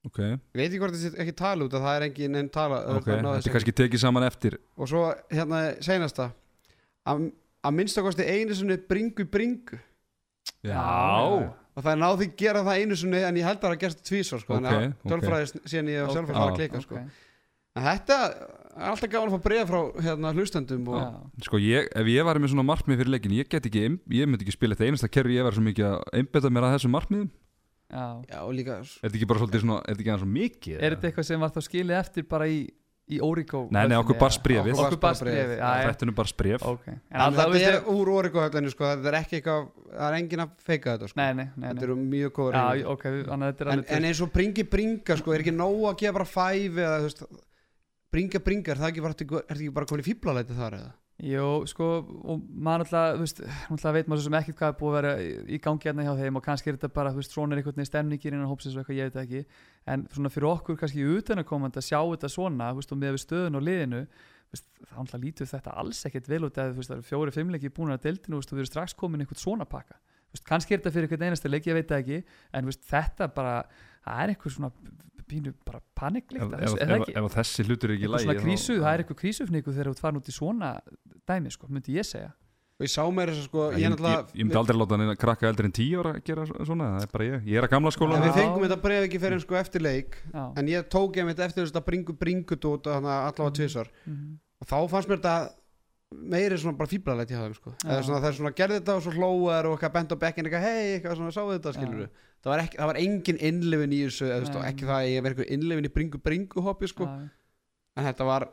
Ok, 0.03 0.17
Ég 0.19 0.59
veit 0.59 0.65
ekki 0.67 0.79
hvort 0.81 0.95
þetta 0.99 1.15
er 1.15 1.23
ekki 1.23 1.35
tala 1.39 1.63
út 1.63 1.73
að 1.77 1.85
það 1.85 1.95
er 1.99 2.05
engin 2.09 2.35
enn 2.41 2.49
tala 2.51 2.81
ok, 2.97 3.05
þetta 3.07 3.33
er 3.39 3.53
kannski 3.55 3.73
tekið 3.79 4.01
saman 4.03 4.25
eftir. 4.27 4.57
Og 4.75 4.89
svo 4.91 5.03
hérna 5.31 5.61
seinasta. 5.85 6.25
Að 7.07 7.29
að 7.63 7.75
minnstakosti 7.77 8.25
einu 8.27 8.55
sinni 8.59 8.75
bringu 8.89 9.23
bringu. 9.31 9.79
Já, 10.63 10.83
Og 11.73 11.81
það 11.81 11.91
er 11.95 11.99
náð 12.03 12.17
því 12.19 12.25
að 12.27 12.35
gera 12.37 12.61
það 12.67 12.79
einu 12.83 12.95
sinni 12.99 13.19
En 13.25 13.37
ég 13.39 13.45
held 13.47 13.57
að 13.57 13.63
það 13.63 13.71
að 13.73 13.79
gerst 13.81 14.01
tvísvar 14.05 14.41
sko, 14.43 14.53
Ok, 14.53 14.59
Þannig 14.59 14.75
að 14.75 14.83
ok. 14.91 15.07
tölfræði 15.13 15.61
síðan 15.71 15.89
ég 15.93 16.03
og 16.03 16.11
sjálfur 16.13 16.35
fara 16.37 16.51
að 16.51 16.57
klika 16.59 16.81
sko. 16.83 16.99
Þetta 17.73 18.17
er 18.27 18.89
alltaf 18.91 19.09
gaman 19.13 19.31
að 19.31 19.33
fá 19.33 19.43
bregða 19.47 19.65
frá 19.71 19.79
hérna, 20.05 20.31
hlustendum 20.37 20.87
og, 20.91 20.99
já. 20.99 21.07
Sko 21.47 21.59
ég, 21.63 21.87
ef 21.97 22.11
ég 22.13 22.27
var 22.27 22.39
með 22.43 22.51
svona 22.53 22.67
markmið 22.67 22.99
fyrir 23.01 23.13
leikin 23.15 23.33
Ég 23.39 23.49
get 23.49 23.65
ekki, 23.71 23.83
ein- 23.87 23.99
ég 24.13 24.29
myndi 24.29 24.45
ekki 24.45 24.53
spila 24.59 24.75
þetta 24.77 24.91
einasta 24.91 25.09
kerfi 25.09 25.37
Ég 25.39 25.47
var 25.47 25.55
svo 25.57 25.63
mikið 25.65 25.87
að 25.89 26.03
einbetta 26.19 26.51
mér 26.53 26.67
að 26.67 26.75
þessum 26.77 26.93
markmiðum 26.99 27.31
Já 27.93 28.05
Já, 28.33 28.39
og 28.43 28.53
líka 28.57 28.79
Er 28.81 28.87
þetta 29.03 29.17
ekki 29.19 29.27
bara 29.29 29.41
svolítið 29.43 29.61
svona, 29.65 29.81
er 29.83 29.93
þetta 29.93 30.01
ekki 30.03 30.11
aðeins 30.13 30.23
svo 30.25 30.31
mikið? 30.37 30.79
Er 30.79 30.95
þetta 30.95 31.09
eitthvað 31.11 31.27
sem 31.29 31.43
var 31.45 31.51
þá 31.53 31.59
skilið 31.67 31.97
eftir 31.99 32.25
bara 32.33 32.47
í, 32.49 32.57
í 33.13 33.19
Origo 33.21 33.61
Nei, 33.69 33.83
nei, 33.91 33.95
okkur 33.99 34.17
barst 34.21 34.41
bréfið 34.45 34.73
Okkur 34.79 34.99
bréfið. 35.03 35.21
brefið, 35.27 35.53
já, 35.59 35.69
já 35.83 35.87
Þetta 35.91 36.07
er 36.07 36.13
bara 36.17 36.31
spref 36.33 36.65
Ok 36.71 36.87
En 36.89 36.97
En 36.97 37.23
alltaf, 37.27 37.53
þetta 37.53 37.71
er 37.75 37.89
úr 37.93 38.11
orikuhöllinu 38.17 38.73
sko, 38.73 38.89
þetta 38.95 39.11
er 39.13 39.19
ekki 39.19 39.39
eitthvað, 39.39 39.69
það 39.93 40.07
er 40.09 40.17
engin 40.21 40.43
að 40.47 40.55
feika 40.71 40.95
þetta 40.97 41.11
sko. 41.11 41.19
Nei, 41.21 41.29
nei, 41.37 41.47
nei, 41.53 41.67
Þetta 41.69 41.87
eru 41.89 41.97
mjög 42.01 42.35
góður 42.39 42.57
Já, 42.59 42.87
ok, 42.95 43.07
þannig 43.29 43.47
að 43.47 43.53
þetta 43.53 43.63
er 43.67 43.71
en, 43.73 43.77
alveg 43.77 43.95
en 43.99 44.09
eins 44.09 44.23
og 44.25 44.33
bringi 44.33 44.67
bringa 44.73 45.19
sko, 45.21 45.35
er 45.37 45.45
ekki 45.45 45.55
nóg 45.55 45.85
að 45.91 45.99
gefa 46.01 46.17
bara 46.17 46.29
fæf 46.33 46.81
eða 46.87 46.97
þú 47.03 47.09
veist, 47.11 47.23
bringa 48.13 48.43
bringa, 48.45 48.73
er 48.73 48.81
það 48.81 48.91
ekki 48.93 49.05
bara, 49.05 49.13
er 49.13 49.25
þetta 49.27 49.59
ekki 49.59 49.73
bara 49.77 49.89
komin 49.89 50.03
í 50.03 50.07
fíblalæti 50.09 50.57
þar 50.57 50.79
eða? 50.79 50.91
Jú, 51.21 51.43
sko, 51.69 51.87
og 52.25 52.39
maður 52.49 52.81
náttúrulega, 52.83 53.13
þú 53.13 53.21
veist, 53.21 53.41
náttúrulega 53.69 53.93
veit 53.95 54.07
maður 54.09 54.21
svo 54.23 54.25
sem 54.31 54.37
ekkert 54.39 54.57
hvað 54.59 54.71
er 54.73 54.77
búið 54.79 54.89
að 54.89 54.95
vera 54.97 55.11
í- 55.53 55.59
gangi 55.61 55.85
hérna 55.87 56.05
hjá 56.07 56.13
þeim 56.19 56.39
og 56.39 56.43
kannski 56.43 56.71
er 56.71 56.77
þetta 56.79 56.89
bara, 56.97 57.11
þú 57.13 57.19
veist, 57.21 57.35
svona 57.35 57.53
er 57.53 57.61
einhvern 57.61 57.77
veginn 57.77 57.89
stemningir 57.91 58.33
innan 58.33 58.49
hópsins 58.49 58.73
og 58.75 58.81
eitthvað, 58.81 58.97
ég 58.97 59.11
veit 59.13 59.19
ekki. 59.21 59.43
En 59.93 60.07
svona 60.09 60.31
fyrir 60.33 60.49
okkur 60.49 60.79
kannski 60.81 61.05
utan 61.05 61.37
að 61.43 61.47
koma 61.51 61.69
að 61.69 61.85
sjá 61.85 61.99
þetta 62.01 62.31
svona, 62.33 62.71
þú 62.73 62.81
veist, 62.81 62.91
og 62.91 62.97
með 63.03 63.13
við 63.13 63.23
stöðun 63.23 63.59
og 63.61 63.63
liðinu 63.69 64.01
þú 64.03 64.57
veist, 64.57 64.67
þá 64.89 64.95
náttúrulega 64.97 65.23
lítur 65.23 65.51
þetta 65.53 65.77
alls 65.83 66.01
ekkert 66.09 66.27
vel 66.33 66.43
út 66.49 66.57
að 66.57 66.73
þú 66.73 66.81
veist, 66.81 66.89
það 66.91 66.97
eru 66.97 67.07
fjóri, 67.13 67.35
fimmleiki 67.37 67.73
búin 67.77 67.93
að 67.93 68.03
deildinu, 68.09 68.33
þú 68.33 68.41
veist, 68.41 68.51
og 68.51 68.57
við 68.57 68.63
erum 68.65 68.71
strax 68.73 68.97
komin 68.97 69.21
einhvern 69.23 69.43
svona 69.45 69.69
pakka. 69.69 69.95
Þú 70.33 70.33
veist, 70.37 70.45
kannski 70.49 70.73
er 70.73 70.81
þetta 70.81 70.93
fyrir 70.97 71.07
einhvern 71.13 71.29
einasta 71.29 71.49
leik, 71.53 71.69
ég 71.69 71.77
veit 71.77 71.91
ekki 71.93 72.19
en 72.57 72.65
veist, 72.65 72.83
þetta 72.89 73.29
bara, 73.33 73.55
það 74.03 74.23
er 74.25 74.33
einhver 74.33 74.53
svona 74.57 74.71
pínu 75.29 75.53
bara 75.65 75.79
paniklikt 75.95 76.43
Ef, 76.43 76.53
ef, 76.53 76.75
það 76.77 76.83
ef, 76.83 77.01
ekki? 77.01 77.15
ef 77.23 77.35
þessi 77.37 77.65
hlutur 77.67 77.89
er 77.89 77.95
ekki 77.97 78.07
þá- 78.13 78.41
krísu, 78.43 78.77
það 78.79 78.93
er 78.93 79.03
eitthvað 79.03 79.19
krísufniku 79.23 79.73
þegar 79.73 79.91
þú 79.93 79.99
farin 80.03 80.19
út 80.21 80.29
í 80.29 80.35
svona 80.35 80.71
dæmi, 81.27 81.51
sko, 81.51 81.67
myndi 81.69 81.95
ég 81.97 82.05
segja 82.05 82.31
og 82.73 82.81
ég 82.87 82.89
sá 82.89 83.03
mér 83.13 83.29
þess 83.29 83.41
að 83.43 83.47
sko, 83.47 83.63
Ég, 83.71 83.77
ég, 83.77 83.83
ég, 83.83 83.89
náttúrulega 83.93 84.19
ég, 84.23 84.31
ég 84.33 84.45
myndi 84.47 84.57
aldrei 84.59 84.77
láta 84.81 84.97
hann 84.97 85.15
krakka 85.21 85.47
eldri 85.47 85.65
en 85.69 85.75
tíu 85.77 85.99
ára 86.01 86.13
að 86.17 86.23
gera 86.25 86.45
svona, 86.49 86.87
það 86.97 87.03
er 87.05 87.11
bara 87.13 87.25
ég 87.29 87.43
Ég 87.53 87.57
er 87.61 87.67
að 87.67 87.73
gamla 87.75 87.91
skóla 87.93 88.21
við 88.23 88.33
fengum 88.39 88.63
þetta 88.65 88.81
bref 88.81 89.03
ekki 89.07 89.19
fyrir 89.21 89.39
sko 89.45 89.55
eftir 89.59 89.81
leik 89.85 90.17
Já. 90.33 90.43
en 90.57 90.65
ég 90.73 90.87
tók 90.89 91.15
ég 91.21 91.25
mitt 91.29 91.39
eftir 91.39 91.63
þess 91.67 91.77
að 91.77 91.85
bringu 91.85 92.13
bringut 92.17 92.65
út 92.65 92.87
allavega 92.89 93.51
tvísvar 93.53 93.87
Mhm. 94.05 94.39
og 94.59 94.67
þá 94.67 94.89
fannst 94.89 95.07
mér 95.09 95.21
þetta 95.21 95.53
meiri 96.13 96.57
svona 96.57 96.77
bara 96.77 96.89
fíblalegt 96.89 97.31
í 97.31 97.37
hafðum 97.37 97.55
sko. 97.57 97.71
Já. 97.83 97.89
eða 97.89 98.03
svona 98.05 98.19
það 98.21 98.27
er 98.29 98.37
svona 98.37 98.53
gerði 98.57 98.79
þetta 98.81 98.95
og 98.97 99.01
svo 99.05 99.13
hlóðar 99.17 99.65
og 99.69 99.79
bent 99.93 100.11
á 100.13 100.15
bekkin 100.17 100.45
eitthvað 100.45 100.61
hei, 100.65 100.99
eitthvað 100.99 101.15
svona 101.17 101.31
sáu 101.33 101.47
þetta 101.53 101.73
skilur 101.77 102.09
það 102.43 102.51
var, 102.51 102.63
ekki, 102.65 102.77
það 102.81 102.89
var 102.91 102.99
engin 103.03 103.39
innlifin 103.49 103.93
í 103.95 104.01
þessu 104.07 104.25
eða, 104.27 104.41
veist, 104.43 104.57
ekki 104.69 104.87
það 104.89 104.97
að 104.99 105.07
ég 105.13 105.23
verið 105.25 105.39
eitthvað 105.39 105.55
innlifin 105.57 105.87
í 105.89 105.93
bringu 105.95 106.19
bringu 106.27 106.63
hoppi 106.65 106.89
sko. 106.91 107.07
En 107.95 108.07
þetta 108.09 108.25
var 108.27 108.47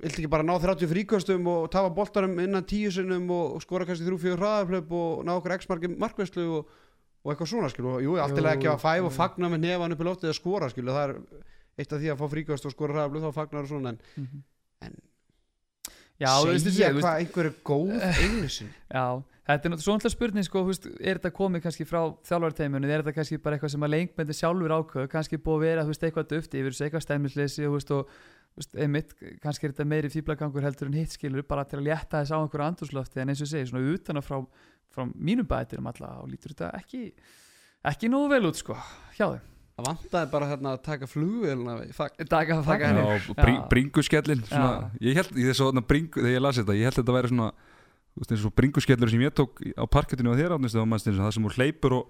viltu 0.00 0.20
ekki 0.22 0.30
bara 0.30 0.46
ná 0.46 0.52
30 0.62 0.86
fríkostum 0.92 1.48
og 1.50 1.64
tafa 1.74 1.90
boltarum 1.90 2.36
innan 2.38 2.62
tíu 2.64 2.92
sinnum 2.94 3.26
og, 3.34 3.56
skora 3.64 3.84
kannski 3.88 4.06
3-4 4.06 4.36
hraðarflöp 4.38 4.92
og 4.94 5.24
ná 5.26 5.32
okkur 5.34 5.56
x-marki 5.58 5.90
markvæslu 5.98 6.44
og, 6.60 6.68
og 7.24 7.32
eitthvað 7.34 7.50
svona 7.50 7.70
skilu 7.72 7.96
og 7.96 8.04
jú, 8.04 8.14
allt 8.22 8.36
Jú, 8.38 8.44
er 8.44 8.52
ekki 8.54 8.70
að 8.70 8.78
fæf 8.84 9.08
og 9.08 9.12
fagna 9.16 9.50
með 9.50 9.64
nefan 9.66 9.92
upp 9.96 10.00
í 10.04 10.06
loftið 10.06 10.30
að 10.30 10.38
skora 10.38 10.68
skilu 10.70 10.94
það 10.94 11.08
er 11.08 11.16
eitt 11.80 11.92
af 11.92 12.00
því 12.04 12.12
að 12.14 12.20
fá 12.22 12.26
fríkost 12.36 12.68
og 12.70 12.72
skora 12.76 12.94
hraðarflöp 12.96 13.26
þá 13.26 13.34
fagnar 13.40 13.66
og 13.66 13.72
svona 13.74 13.92
en 13.96 14.00
Mhm. 14.16 14.28
En- 14.30 14.44
Já, 16.20 16.32
segja 16.60 16.92
hvað 16.94 17.20
einhver 17.24 17.48
er 17.48 17.54
góð 17.64 17.92
einu 17.96 18.48
sinni. 18.52 18.74
Já, 18.96 19.22
þetta 19.48 19.54
er 19.54 19.72
náttúrulega 19.72 19.86
svona 19.86 20.12
spurning 20.12 20.46
sko, 20.46 20.64
veist, 20.68 20.88
er 21.00 21.20
þetta 21.20 21.32
komið 21.36 21.64
kannski 21.64 21.86
frá 21.88 22.00
þjálfarteimunni, 22.28 22.90
er 22.90 23.04
þetta 23.04 23.16
kannski 23.16 23.40
bara 23.40 23.56
eitthvað 23.56 23.74
sem 23.74 23.86
að 23.86 23.94
leikmyndi 23.94 24.36
sjálfur 24.36 24.74
ákveðu, 24.76 25.12
kannski 25.14 25.40
búið 25.40 25.56
að 25.56 25.64
vera 25.66 25.86
veist, 25.88 26.04
eitthvað 26.04 26.28
döfti 26.34 26.60
yfir 26.60 26.76
eitthvað 26.76 27.06
stemmisleysi 27.06 27.70
og, 27.70 27.80
og 27.96 28.12
einmitt, 28.76 29.14
kannski 29.42 29.66
er 29.66 29.74
þetta 29.74 29.86
meiri 29.88 30.10
fýblagangur 30.12 30.64
heldur 30.64 30.90
en 30.90 30.98
hitt 30.98 31.14
skilur 31.14 31.46
bara 31.48 31.64
til 31.68 31.80
að 31.80 31.86
létta 31.88 32.20
þess 32.20 32.34
á 32.34 32.38
einhverju 32.40 32.66
andurslofti 32.66 33.22
en 33.22 33.32
eins 33.32 33.42
og 33.44 33.50
segi, 33.50 33.70
svona 33.70 33.94
utan 33.94 34.20
að 34.20 34.26
frá, 34.26 34.40
frá 34.92 35.06
mínum 35.14 35.48
bætir 35.48 35.80
um 35.80 35.88
alla 35.90 36.16
og 36.20 36.28
lítur 36.32 36.52
þetta 36.54 36.72
ekki 36.80 37.04
ekki 37.90 38.10
nógu 38.12 38.32
vel 38.34 38.50
út 38.50 38.60
sko 38.60 38.76
hjá 39.16 39.30
þeim, 39.30 39.46
það 39.80 39.88
vantaði 39.90 40.30
bara 40.36 40.48
hérna 40.52 40.72
að 40.76 40.82
taka 40.86 41.08
fag- 41.96 42.22
taka 42.68 42.86
henni. 42.92 43.34
Bring, 43.40 43.60
bringuskellin 43.72 44.44
svona, 44.46 44.90
ég 45.00 45.18
held, 45.20 45.32
ég 45.40 45.50
þessu 45.50 45.66
þarna 45.70 45.84
bringu, 45.90 46.20
þegar 46.22 46.36
ég 46.36 46.44
las 46.46 46.60
þetta 46.60 46.76
ég 46.78 46.88
held 46.90 46.98
þetta 47.00 47.16
væri 47.18 47.32
svona 47.32 47.50
þú 48.10 48.22
veist, 48.24 48.32
eins 48.34 48.46
og 48.48 48.54
bringuskellur 48.58 49.10
sem 49.12 49.20
ég 49.26 49.34
tók 49.38 49.60
á 49.78 49.84
parkettinu 49.90 50.32
á 50.34 50.38
þér 50.38 50.56
átnist 50.56 50.76
það 50.76 50.88
það 51.24 51.34
sem 51.36 51.46
hún 51.46 51.54
hleypur 51.56 51.94
og, 52.00 52.08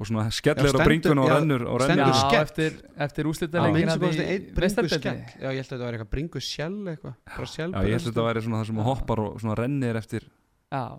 og 0.00 0.06
svona 0.08 0.26
skellir 0.32 0.72
á 0.72 0.80
bringuna 0.86 1.22
og 1.22 1.32
rennur, 1.32 1.64
og 1.68 1.82
stendur 1.82 2.14
skell. 2.20 2.42
eftir, 2.42 2.76
eftir 2.96 3.26
að 3.26 3.58
að 3.60 3.66
því 3.66 3.82
meistaradeildinni. 4.62 5.42
já 5.42 5.48
ég 5.50 5.58
held 5.62 5.72
að 5.72 5.82
þetta 5.82 5.88
bringu 6.14 6.40
sjell 6.40 6.78
eitthvað 6.94 7.14
Já, 7.74 7.82
ég 7.82 7.92
held 7.92 8.06
að 8.06 8.12
þetta 8.12 8.28
væri 8.28 8.44
svona 8.46 8.62
það 8.62 8.66
sem 8.70 8.80
hún 8.80 8.88
hoppar 8.88 9.20
og 9.26 9.40
svona 9.42 9.58
rennir 9.58 9.96
eftir 10.00 10.28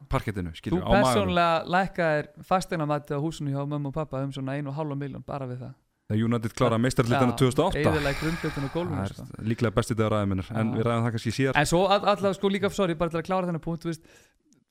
parkettinu, 0.05 0.51
Þú 0.53 0.59
skilur, 0.59 0.83
á 0.85 0.89
maður 0.91 1.07
persónlega 1.07 1.53
lækkaðir 1.73 2.27
fasteinamætti 2.45 3.15
á 3.17 3.19
húsinu 3.23 3.49
hjá 3.55 3.63
mömmu 3.65 3.89
og 3.89 3.95
pappa 3.95 4.21
um 4.21 4.29
svona 4.35 4.53
einu 4.59 4.69
og 4.69 4.75
hálfa 4.77 4.93
miljón 4.99 5.23
bara 5.25 5.47
við 5.49 5.63
það 5.63 5.73
Það 6.13 6.25
United 6.29 6.53
klára 6.59 6.77
meistarlítana 6.81 7.35
2008 7.39 7.81
Eðilega 7.83 8.19
grundflutin 8.21 8.67
og 8.67 8.69
Það 8.69 8.77
gólfinu 8.77 9.01
er 9.07 9.15
sko. 9.17 9.25
líklega 9.49 9.75
besti 9.79 9.97
dagur 9.97 10.17
aðeiminnir 10.19 10.51
en 10.53 10.69
Já. 10.71 10.77
við 10.77 10.87
ræðum 10.89 11.07
það 11.07 11.17
kannski 11.17 11.33
síðar 11.39 11.59
En 11.63 11.69
svo 11.73 11.81
all- 11.87 12.05
allavega 12.05 12.37
sko 12.37 12.53
líka, 12.53 12.69
sorry, 12.71 12.93
bara 12.99 13.09
til 13.13 13.19
að 13.23 13.27
klára 13.31 13.49
þennan 13.49 13.63
punkt 13.65 13.89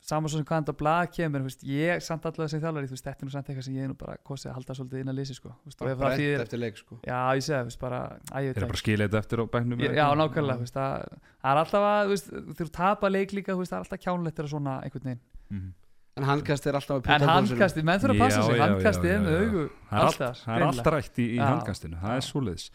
saman 0.03 0.31
svo 0.31 0.41
sem 0.41 0.47
hvaðan 0.49 0.65
þetta 0.67 0.75
blað 0.81 1.11
kemur 1.15 1.43
þú 1.45 1.47
veist, 1.47 1.61
ég 1.69 2.01
samt 2.03 2.25
allavega 2.27 2.51
sem 2.51 2.63
þjálfari 2.63 2.89
þetta 2.91 3.13
er 3.13 3.29
nú 3.29 3.33
samt 3.35 3.51
eitthvað 3.53 3.67
sem 3.69 3.77
ég 3.77 3.85
er 3.87 3.91
nú 3.93 3.97
bara 4.01 4.17
kosið 4.27 4.49
að 4.51 4.57
halda 4.57 4.75
svolítið 4.79 5.03
inn 5.05 5.13
að 5.13 5.19
lýsi 5.21 5.37
sko. 5.37 5.53
Brent 5.79 6.01
þýðir, 6.03 6.43
eftir 6.43 6.59
leik 6.63 6.81
sko 6.81 6.99
já 7.07 7.19
ég 7.39 7.45
þú 7.47 7.69
veist, 7.69 7.79
bara 7.85 8.01
að 8.33 8.49
ég 8.49 8.51
ekki 8.57 8.67
bara 8.67 8.81
skilja 8.83 9.07
þetta 9.07 9.21
eftir 9.23 9.43
á 9.43 9.45
bæknum 9.55 9.85
Já, 9.87 10.07
nákvæmlega, 10.19 10.67
það, 10.75 11.07
er 11.53 11.63
alltaf 11.63 11.87
að, 11.93 12.03
þú 12.03 12.17
veist, 12.17 12.33
þú 12.59 12.69
tapa 12.81 13.13
leik 13.15 13.37
líka, 13.39 13.55
það 13.55 13.77
er 13.79 13.85
alltaf 13.85 14.03
kjánlegt 14.03 14.37
þegar 14.41 14.51
svona 14.57 14.75
einhvern 14.83 15.07
veginn. 15.13 15.73
En 16.21 16.27
handkast 16.29 16.67
er 16.69 16.77
alltaf 16.77 16.99
að 17.01 17.15
En 17.15 17.29
handkastið, 17.31 17.85
menn 17.89 18.01
þurfa 18.03 18.15
að 18.15 18.21
passa 18.21 18.43
sig, 18.45 18.59
já, 18.59 18.65
er 18.67 19.23
með 19.23 19.37
augu 19.39 19.63
Það 19.63 19.97
er 19.97 20.03
allt, 20.03 20.19
alltaf, 20.21 20.43
það 20.43 20.57
er 20.59 20.65
allt 20.67 20.91
rætt 20.95 21.21
í, 21.23 21.29
í 21.33 21.39
handkastinu, 21.41 22.01
það 22.03 22.17
er 22.19 22.27
svoleiðis. 22.27 22.67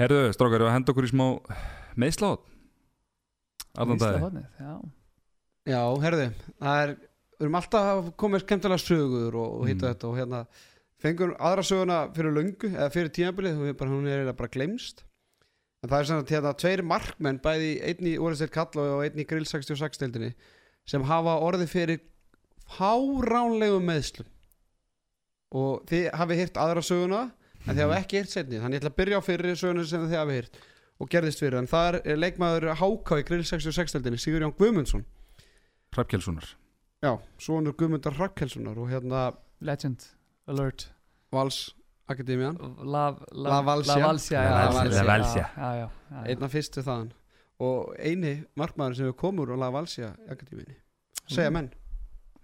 Herðu, 0.00 0.22
strákar, 0.34 0.64
við 0.64 0.70
að 0.70 0.74
henda 0.74 0.92
okkur 0.94 1.06
í 1.06 1.10
smá 1.12 1.26
meðslátt 2.00 2.48
Allan 3.78 4.00
dagi 4.00 4.42
já. 4.58 4.72
já, 5.70 5.82
herði, 6.02 6.26
það 6.58 6.82
er 6.82 6.94
við 6.96 7.46
erum 7.46 7.58
alltaf 7.60 7.90
að 7.92 8.10
koma 8.20 8.40
skemmtilega 8.42 8.82
sögur 8.82 9.38
og, 9.38 9.52
og 9.60 9.68
hitta 9.70 9.86
Mm. 9.86 9.94
þetta 9.94 10.08
og 10.10 10.18
hérna 10.18 10.40
fengum 11.00 11.36
aðra 11.38 11.62
söguna 11.64 12.00
fyrir 12.16 12.34
löngu 12.36 12.68
eða 12.74 12.90
fyrir 12.92 13.12
tímabilið, 13.14 13.60
og 13.62 13.76
bara, 13.78 13.90
hún 13.94 14.06
er 14.08 14.18
eiginlega 14.18 14.36
bara 14.42 14.52
glemst 14.52 15.04
en 15.80 15.88
það 15.88 15.98
er 16.00 16.08
sem 16.10 16.18
að 16.20 16.32
hérna 16.34 16.52
tveir 16.60 16.82
markmenn, 16.84 17.38
bæði 17.40 17.70
einn 17.88 18.10
í 18.10 18.18
Orðisteyr 18.20 18.52
Kall 18.52 18.82
og 18.82 19.04
einn 19.06 19.22
í 19.22 19.24
Grill 19.24 19.46
66 19.48 20.02
deildinni 20.02 20.34
sem 20.84 21.06
hafa 21.08 21.38
orðið 21.40 21.70
fyrir 21.72 22.02
fáránlegum 22.76 23.86
meðslum 23.90 24.28
og 25.60 25.84
þið 25.90 26.10
hafið 26.20 26.42
hýrt 26.44 26.60
aðra 26.62 26.84
söguna 26.86 27.22
en 27.66 27.74
þið 27.74 27.84
hafið 27.84 27.96
ekki 27.98 28.20
hýrt 28.20 28.34
setni 28.34 28.60
þannig 28.62 28.78
ég 28.78 28.84
ætla 28.84 28.92
að 28.92 29.00
byrja 29.00 29.20
á 29.20 29.22
fyrir 29.26 29.58
söguna 29.58 29.86
sem 29.90 30.06
þið 30.06 30.20
hafið 30.20 30.38
hýrt 30.40 30.60
og 31.00 31.08
gerðist 31.08 31.40
fyrir, 31.40 31.56
en 31.56 31.68
það 31.70 32.02
er 32.04 32.18
leikmaður 32.20 32.74
Háká 32.76 33.22
í 33.22 33.24
Grill 33.24 33.44
66 33.48 33.94
deildinni, 33.96 34.20
Sigur 34.20 34.44
Jón 34.44 34.52
Guðmundsson. 34.58 35.06
Hrafkjelssonar 35.96 36.50
já, 37.00 37.14
sonur 37.40 37.74
Guðmundar 37.76 38.16
Rakkelssonar 38.18 38.78
og 38.78 38.90
hérna 38.92 39.30
Legend, 39.60 40.04
alert. 40.46 40.90
Vals 41.32 41.70
Akademian 42.10 42.56
La, 42.82 43.10
Valsia. 43.12 43.48
La 43.48 43.60
Valsia, 43.62 43.96
La 43.96 44.44
já, 44.44 44.72
Valsia. 44.74 45.02
La 45.02 45.12
Valsia. 45.12 45.48
Já, 45.56 45.74
já, 45.74 45.80
já, 45.80 45.90
já. 46.10 46.22
einn 46.26 46.44
af 46.44 46.52
fyrstu 46.52 46.82
þaðan. 46.82 47.10
Og 47.60 47.92
eini 48.00 48.32
markmaður 48.56 48.96
sem 48.98 49.10
við 49.10 49.16
komur 49.20 49.52
og 49.54 49.60
La 49.60 49.70
Valsia 49.70 50.14
Akademiðinni 50.28 50.80
segja 51.30 51.52
menn. 51.54 51.70
Já. 51.70 51.79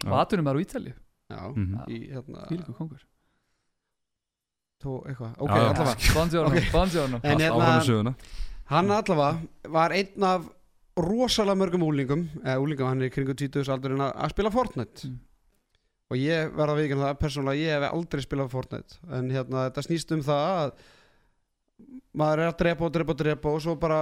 Og 0.06 0.18
atunum 0.20 0.46
er 0.50 0.54
á 0.56 0.60
Ítalju, 0.64 0.92
já, 1.30 1.40
Mhm. 1.56 1.84
í 1.88 1.98
hérna 2.12 2.46
fílíku 2.48 2.74
kongur 2.78 3.00
tó, 4.82 5.02
eitthvað, 5.08 5.32
ok, 5.38 5.50
allavega. 5.50 5.96
Með 7.22 7.40
hérna, 7.40 8.14
hann 8.70 8.90
allavega 8.90 9.70
var 9.72 9.90
einn 9.96 10.22
af 10.26 10.48
rosalega 10.96 11.56
mörgum 11.60 11.82
úlingum 11.86 12.26
eða 12.44 12.58
úlingum, 12.62 12.86
hann 12.88 13.02
er 13.02 13.10
kringu 13.10 13.34
20 13.34 13.68
aldurinn 13.72 14.00
að 14.06 14.30
spila 14.32 14.50
Fortnite. 14.52 15.08
Mm. 15.08 15.18
og 16.10 16.16
ég 16.22 16.52
verða 16.54 16.74
að 16.76 16.80
vikina 16.84 17.02
það, 17.08 17.16
persónulega 17.18 17.62
ég 17.64 17.72
hef 17.82 17.92
aldrei 17.92 18.22
spilað 18.22 18.50
Fortnite. 18.52 18.98
En 19.10 19.30
hérna, 19.34 19.64
þetta 19.66 19.82
snýst 19.82 20.12
um 20.14 20.20
það 20.22 20.44
að 20.60 20.72
maður 22.16 22.38
er 22.44 22.50
að 22.52 22.58
drepa 22.60 22.86
og 22.86 22.92
drepa 22.94 23.10
og 23.10 23.18
drepa 23.18 23.50
og 23.52 23.60
svo 23.64 23.74
bara 23.80 23.98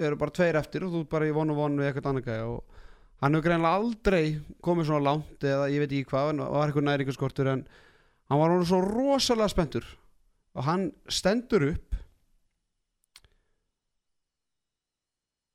eru 0.00 0.16
bara 0.16 0.32
tveir 0.34 0.56
eftir 0.56 0.86
og 0.86 0.94
þú 0.94 1.02
ert 1.04 1.10
bara 1.12 1.28
í 1.28 1.34
von 1.36 1.50
og 1.52 1.56
von 1.60 1.76
við 1.76 1.90
eitthvað 1.90 2.08
annað 2.14 2.46
og 2.48 2.71
hann 3.22 3.36
hefur 3.36 3.46
greinlega 3.46 3.78
aldrei 3.78 4.24
komið 4.64 4.88
svona 4.90 5.06
langt 5.06 5.46
eða 5.46 5.70
ég 5.70 5.84
veit 5.84 5.92
ekki 5.94 6.10
hvað, 6.10 6.32
en 6.32 6.44
var 6.44 6.68
eitthvað 6.68 6.88
næringaskortur 6.88 7.50
en 7.52 7.64
hann 8.30 8.40
var 8.42 8.54
hann 8.54 8.66
svo 8.66 8.80
rosalega 8.84 9.52
spenntur. 9.52 9.86
Og 10.52 10.66
hann 10.66 10.88
stendur 11.08 11.68
upp 11.70 11.96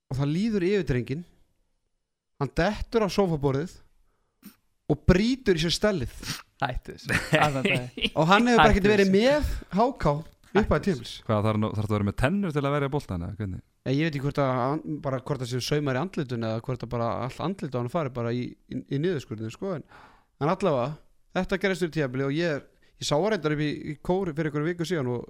og 0.08 0.18
það 0.22 0.32
líður 0.32 0.66
yfir 0.70 0.88
drengin 0.88 1.26
hann 2.42 2.54
dettur 2.58 3.06
á 3.06 3.10
sofaborðið 3.12 3.76
og 4.88 5.02
brýtur 5.10 5.60
í 5.60 5.64
sér 5.66 5.76
stellið 5.76 6.14
og 8.16 8.30
hann 8.32 8.48
hefur 8.48 8.62
bara 8.62 8.72
ekkert 8.72 8.92
verið 8.94 9.12
með 9.14 9.50
háká 9.76 10.14
upp 10.58 10.72
að 10.78 10.86
tímils 10.88 11.18
Hvað 11.28 11.50
þarf 11.50 11.66
þarf 11.66 11.76
það 11.76 11.90
að 11.90 11.96
vera 11.98 12.08
með 12.08 12.20
tennur 12.24 12.56
til 12.56 12.64
að 12.64 12.76
vera 12.78 12.90
í 12.90 12.94
boltan 12.96 13.28
eða 13.88 13.96
hvernig? 13.96 13.98
ég 13.98 14.04
veit 14.08 14.16
ekki 14.18 14.26
hvort 14.28 14.42
að 14.44 15.02
bara 15.02 15.20
hvort 15.24 15.42
það 15.44 15.52
séu 15.54 15.64
saumar 15.64 15.96
í 15.96 16.02
andlitun 16.04 16.44
eða 16.48 16.62
hvort 16.68 16.84
að 16.84 16.92
bara 16.92 17.08
allt 17.24 17.40
andlit 17.48 17.76
á 17.76 17.80
hann 17.80 17.90
fari 17.94 18.10
bara 18.14 18.34
í, 18.36 18.44
í, 18.68 18.82
í 18.92 19.00
niðurskurðinu 19.00 19.52
sko 19.56 19.74
en, 19.78 19.84
en 20.44 20.52
allavega, 20.52 20.98
þetta 21.40 21.60
gerist 21.64 21.88
úr 21.88 21.94
tíabili 21.96 22.28
og 22.28 22.36
ég, 22.36 22.68
ég 23.00 23.08
sá 23.08 23.16
reyndar 23.18 23.56
upp 23.56 23.64
í, 23.64 23.72
í 23.94 23.98
kóri 24.04 24.34
fyrir 24.36 24.52
einhverju 24.52 24.72
viku 24.74 24.88
síðan 24.90 25.12
og 25.16 25.26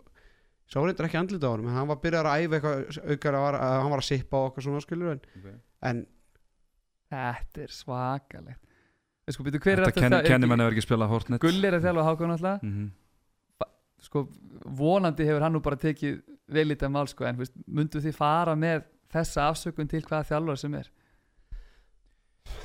sá 0.67 0.81
reyndar 0.83 1.07
ekki 1.07 1.19
andlit 1.21 1.45
á 1.45 1.49
hann 1.53 1.63
en 1.69 1.77
hann 1.77 1.87
var 1.93 2.01
byrjar 2.03 2.27
að 2.27 2.45
æfa 2.47 2.57
eitthvað 2.59 3.01
aukar 3.13 3.37
að, 3.37 3.43
var, 3.47 3.59
að 3.61 3.75
hann 3.83 3.91
var 3.93 4.03
að 4.03 4.07
sippa 4.09 4.37
og 4.41 4.47
eitthvað 4.49 4.67
svona 4.67 4.85
skilur 4.87 5.13
en, 5.15 5.21
en 5.91 6.05
Þetta 7.07 7.61
er 7.63 7.71
svakalegt 7.71 8.63
sko, 9.31 9.43
er 9.47 9.83
Þetta 9.87 10.19
kennir 10.27 10.49
mann 10.51 10.59
hefur 10.63 10.75
ekki 10.75 10.83
spilað 10.83 11.11
Fortnite 11.13 11.39
Gull 11.45 11.67
er 11.69 11.77
að 11.77 11.85
þjálfa 11.87 12.03
hákon 12.09 12.33
alltaf 12.35 12.63
Mhm. 12.67 12.89
Sko, 14.03 14.27
vonandi 14.77 15.25
hefur 15.27 15.45
hann 15.45 15.55
nú 15.57 15.61
bara 15.63 15.79
tekið 15.79 16.19
vel 16.53 16.67
í 16.67 16.75
þetta 16.75 16.89
mál 16.93 17.07
sko, 17.09 17.25
en 17.27 17.39
myndu 17.65 18.01
þið 18.03 18.15
fara 18.15 18.55
með 18.59 18.85
þessa 19.13 19.47
afsökun 19.51 19.89
til 19.89 20.03
hvaða 20.05 20.29
þjálfar 20.31 20.61
sem 20.61 20.77
er? 20.79 20.91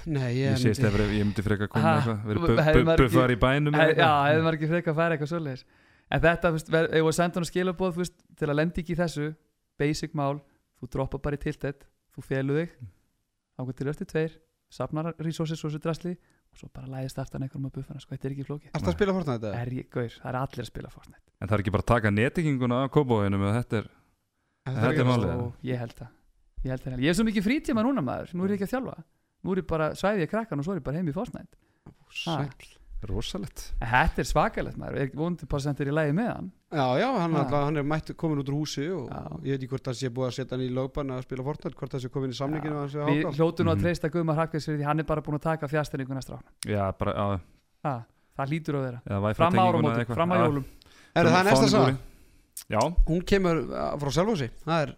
Nei, 0.07 0.29
Ég 0.39 0.53
ég, 0.53 0.59
sé 0.63 0.75
stefri, 0.79 1.07
ég 1.19 1.27
myndi 1.27 1.43
frekar 1.43 1.67
að 1.67 1.73
koma 1.75 1.95
eitthvað 1.99 2.93
buffar 3.03 3.33
í 3.35 3.39
bænum 3.39 3.75
já, 3.75 4.11
hefur 4.29 4.45
maður 4.45 4.59
ekki 4.59 4.71
frekar 4.71 4.95
að 4.95 5.01
fara 5.01 5.17
eitthvað 5.17 5.33
svoleiðis. 5.33 5.65
En 6.13 6.23
þetta, 6.23 6.53
við 6.53 7.09
sendum 7.17 7.41
hann 7.41 7.49
skilabóð 7.49 7.97
þú 7.97 8.03
veist, 8.05 8.17
til 8.39 8.49
að 8.51 8.59
lendi 8.59 8.83
ekki 8.83 8.95
í 8.95 8.99
þessu 9.01 9.29
basic 9.81 10.15
mál, 10.19 10.43
þú 10.79 10.91
droppa 10.93 11.21
bara 11.23 11.39
í 11.39 11.43
tiltett 11.43 11.87
þú 12.13 12.25
felu 12.27 12.59
þig 12.61 12.75
ákveð 13.59 13.79
til 13.79 13.89
eftir 13.93 14.11
tveir, 14.11 14.37
safnar 14.73 15.13
resources 15.23 15.63
og 15.63 15.71
þessu 15.71 15.83
drasli 15.85 16.15
og 16.53 16.59
svo 16.61 16.69
bara 16.75 16.87
læðist 16.93 17.19
aftan 17.23 17.43
einhverjum 17.47 17.69
að 17.71 17.75
buffana, 17.79 18.01
sko, 18.03 18.13
þetta 18.15 18.29
er 18.29 18.35
ekki 18.37 18.45
flóki 18.47 18.69
Ertu 18.73 18.91
að 18.93 18.97
spila 18.99 19.13
Fortnite 19.17 19.49
eða? 19.49 19.61
er 19.63 19.71
ég, 19.79 19.87
gaur, 19.91 20.09
það 20.21 20.29
er 20.33 20.39
allir 20.43 20.63
að 20.65 20.69
spila 20.69 20.91
Fortnite. 20.93 21.23
En 21.41 21.49
það 21.49 21.55
er 21.57 21.63
ekki 21.65 21.73
bara 21.75 21.83
að 21.87 21.91
taka 21.93 22.11
netinginguna 22.13 22.81
af 22.85 22.91
kóbóinum 22.93 23.43
eða 23.49 23.55
þetta 23.63 23.79
er 23.81 23.89
þetta 24.69 24.85
er 24.85 24.93
ekki- 24.93 25.07
málið. 25.09 25.33
og 25.41 25.65
ég 25.73 25.79
held 25.83 25.95
það. 25.99 26.11
Ég 26.63 26.71
held 26.71 26.83
það, 26.85 26.99
ég 27.03 27.09
hef 27.11 27.17
svo 27.19 27.25
mikið 27.27 27.47
frítíma 27.49 27.83
núna 27.83 28.05
maður. 28.07 28.35
Nú 28.39 28.45
er 28.45 28.53
ég 28.53 28.61
ekki 28.61 28.69
að 28.69 28.75
þjálfa, 28.77 28.97
nú 29.43 29.53
er 29.57 29.63
ég 29.63 29.67
bara 29.73 29.89
svæði 29.99 30.23
ég 30.23 30.31
krakkan 30.31 30.59
og 30.61 30.65
svo 30.69 30.73
er 30.77 30.79
ég 30.81 30.85
bara 30.85 30.97
heim 31.01 31.09
í 31.09 31.17
Fortnite. 31.17 31.57
Sæll. 32.13 32.69
rosalegt. 33.09 33.73
En 33.83 33.89
Þetta 33.89 34.21
er 34.23 34.29
svakalegt 34.29 34.77
maður, 34.79 35.01
er 35.03 35.09
vonandi 35.17 35.49
bara 35.51 35.63
sendur 35.65 35.89
í 35.91 35.95
lægi 35.97 36.13
með 36.15 36.29
hann 36.37 36.53
Já, 36.73 36.87
já, 36.99 37.09
hann, 37.21 37.33
Ha. 37.37 37.43
alltaf, 37.45 37.65
hann 37.67 37.77
er 37.77 37.83
mætt 37.85 38.13
komin 38.17 38.39
út 38.41 38.49
úr 38.49 38.57
húsi 38.63 38.87
og 38.89 39.11
Já. 39.11 39.23
ég 39.45 39.51
veit 39.53 39.61
ekki 39.63 39.69
hvort 39.75 39.85
það 39.91 39.97
sé 40.01 40.09
búið 40.09 40.29
að 40.31 40.37
setja 40.39 40.57
hann 40.57 40.65
í 40.65 40.71
lögbann 40.73 41.11
að 41.13 41.23
spila 41.27 41.45
Fortnite, 41.45 41.77
hvort 41.77 41.93
það 41.93 42.01
sé 42.07 42.09
komin 42.15 42.31
í 42.33 42.39
samlinginu 42.39 42.79
hans 42.81 42.95
við 42.95 43.27
hljótu 43.37 43.61
nú 43.67 43.71
að 43.73 43.77
Mhm. 43.77 43.83
treysta 43.85 44.09
Guðmar 44.11 44.49
fyrir 44.49 44.79
því 44.81 44.85
hann 44.85 44.99
er 45.01 45.05
bara 45.05 45.21
búin 45.21 45.37
að 45.37 45.43
taka 45.43 45.69
fjastenninguna 45.69 46.23
strá 46.25 46.39
Já, 46.67 46.93
bara, 46.99 47.13
já, 47.13 47.41
ha, 47.85 48.05
Það 48.33 48.49
hlýtur 48.49 48.75
að 48.75 48.83
vera. 48.89 49.01
Eða 49.07 49.21
Wi-Fi 49.23 49.37
Fram 49.37 49.53
á 49.53 49.57
tenginguna 49.57 49.69
áramóti, 49.69 49.93
eða 49.93 50.01
eitthvað. 50.07 50.15
fram 50.15 50.31
á 50.33 50.37
jólum. 50.41 50.65
Er 51.15 51.25
það 51.27 51.45
næsta 51.45 51.69
saga? 51.69 51.97
Já, 52.71 52.81
Hún 53.07 53.21
kemur 53.29 53.57
uh, 53.69 53.99
frá 54.01 54.11
Selfossi. 54.11 54.49
Það 54.65 54.83
er 54.83 54.97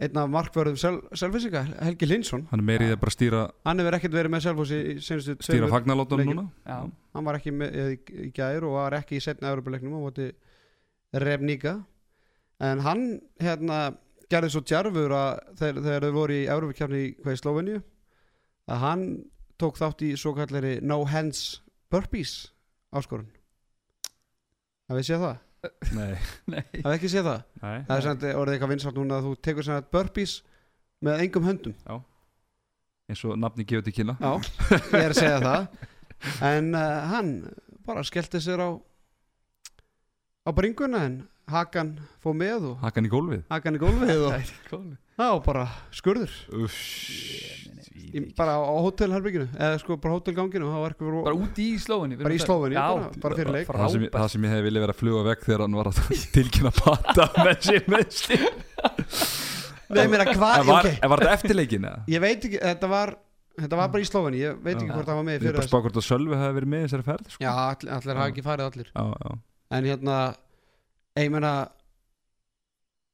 einn 0.00 0.16
af 0.16 0.28
markvörðum 0.30 0.78
Sel 0.78 1.00
Selfossinga, 1.12 1.62
Helgi 1.82 2.06
Linsson 2.06 2.46
hann 2.52 2.60
er 2.60 2.64
meiri 2.64 2.86
í 2.88 2.92
að 2.94 3.00
bara 3.02 3.10
stýra, 3.10 3.50
Hann 3.66 3.78
hefur 3.82 3.96
ekkert 3.98 4.14
verið 4.14 4.30
með 4.30 4.44
Selfossi 4.46 4.78
í 4.78 4.94
senustu 5.02 5.34
stýra 5.42 5.68
fagnalótunum 5.68 6.30
núna? 6.30 6.44
Já, 6.64 6.78
Hann 7.14 7.24
var 7.24 7.34
ekki 7.40 7.50
með 7.52 7.98
í, 7.98 8.30
gær 8.32 8.62
og 8.64 8.72
var 8.78 8.92
ekki 9.02 9.18
í 9.18 9.20
setna 9.20 9.50
Európa-leiknum 9.50 9.98
á 9.98 10.00
móti 10.06 10.32
Rebníka 11.12 11.78
En 12.60 12.82
hann 12.84 13.04
hérna 13.40 13.80
gerði 14.30 14.52
svo 14.52 14.60
djarfur 14.68 15.12
að 15.16 15.38
þegar, 15.58 15.82
þegar 15.86 16.04
þau 16.06 16.16
voru 16.16 16.36
í 16.36 16.48
Európa-kjafni 16.52 17.00
í 17.02 17.12
hvað 17.22 17.36
í 17.36 17.40
Sloveníu 17.40 17.78
að 18.70 18.82
hann 18.84 19.04
tók 19.60 19.80
þátt 19.80 20.04
í 20.06 20.10
svo 20.20 20.34
kallari 20.36 20.74
No 20.84 21.00
Hands 21.08 21.40
Burpees 21.90 22.34
áskorun. 22.94 23.30
Hafið 24.90 25.00
þið 25.00 25.08
séð 25.08 25.24
það? 25.24 25.40
Nei, 25.98 26.12
nei. 26.48 26.62
Hafið 26.76 26.94
ekki 26.94 27.10
séð 27.12 27.26
það? 27.30 27.40
nei. 27.64 27.80
Það 27.88 27.96
er 27.96 28.06
samt 28.06 28.28
orðið 28.30 28.54
eitthvað 28.54 28.72
vinsalt 28.74 29.00
núna 29.00 29.18
að 29.18 29.26
þú 29.26 29.32
tekur 29.48 29.66
svona 29.66 29.88
burpees 29.96 30.36
með 31.04 31.24
engum 31.24 31.48
höndum. 31.48 31.74
Eins 33.10 33.24
og 33.26 33.40
nafni 33.40 33.66
gefur 33.68 33.84
til 33.88 33.96
kynna. 33.96 34.14
Já, 34.20 34.52
ég 34.92 35.00
er 35.00 35.14
að 35.14 35.18
segja 35.18 35.40
það. 35.42 35.88
En 36.44 36.70
uh, 36.76 37.10
hann 37.10 37.34
bara 37.88 38.04
skellti 38.06 38.40
sér 38.44 38.62
á 38.62 38.70
á 40.40 40.50
bringuna 40.56 41.04
en 41.04 41.16
Hakan 41.50 41.96
fóð 42.22 42.36
með 42.38 42.64
og 42.70 42.82
Hakan 42.84 43.06
í 43.08 43.10
gólfið 43.10 43.40
Hakan 43.50 43.76
í 43.76 43.80
gólfið 43.82 44.20
og 44.28 44.34
þá 45.20 45.24
bara 45.44 45.64
skurður 45.92 46.30
Uff, 46.62 46.76
í, 48.14 48.22
bara 48.38 48.54
á 48.56 48.70
hótelherbygginu 48.86 49.48
eða 49.58 49.80
sko 49.82 49.96
bara 50.00 50.14
hótelganginu 50.16 50.68
og 50.68 50.72
það 50.76 50.84
var 50.84 50.94
eitthvað 50.94 51.18
Bara 51.26 51.40
úti 51.42 51.66
í 51.74 51.80
slóinni 51.82 52.16
Bara 52.20 52.36
í 52.36 52.40
Slóveníu, 52.40 52.78
bara- 52.78 53.10
bara 53.24 53.38
fyrir 53.40 53.52
leik. 53.56 53.66
það 53.68 53.92
sem, 53.96 54.06
það 54.14 54.28
sem 54.36 54.46
ég 54.48 54.54
hef 54.54 54.64
viljað 54.68 54.86
vera 54.86 54.94
að 54.96 55.00
fluga 55.02 55.24
vekk 55.28 55.44
þegar 55.48 55.64
hann 55.66 55.76
var 55.80 55.90
að 55.90 56.00
tilkynna 56.38 56.72
pata 56.78 57.26
með 57.42 57.66
sér 57.68 57.90
meðsli 57.96 58.40
Nei, 59.90 60.04
mér 60.06 60.22
að 60.22 60.32
hvað, 60.38 60.56
En 60.62 60.70
var, 60.70 61.24
þetta 61.26 61.34
eftirleikin 61.34 61.88
eða? 61.90 62.00
Ég 62.14 62.22
veit 62.22 62.46
ekki, 62.46 62.62
þetta 62.62 62.90
var 62.94 63.16
þetta 63.60 63.80
var 63.82 63.90
bara 63.92 64.06
í 64.06 64.08
Slóveni, 64.08 64.38
ég 64.46 64.60
veit 64.62 64.76
ekki 64.78 64.86
Já. 64.86 64.94
hvort 64.94 65.10
það 65.10 65.18
var 65.18 65.26
með 65.26 65.34
Ég 65.34 65.40
er 65.40 65.42
fyrir 65.42 65.56
bara 65.58 65.58
að 65.58 65.66
þess 65.66 65.74
spá 65.74 65.82
hvort 65.84 65.98
að 66.00 66.06
Sölvi 66.06 66.38
hafi 66.40 66.56
verið 66.60 66.70
með 66.70 66.80
í 66.80 66.86
þessari 66.86 67.06
ferð 67.10 67.32
sko. 67.34 67.42
Já, 67.42 67.50
allir, 67.66 67.90
allir 67.98 68.20
hafa 68.22 68.30
ekki 68.30 68.44
farið 68.46 68.68
allir 68.70 68.92
já, 68.94 69.02
já. 69.26 69.32
En 69.70 69.86
hérna 69.86 70.16
ég 71.20 71.30
meina 71.32 71.52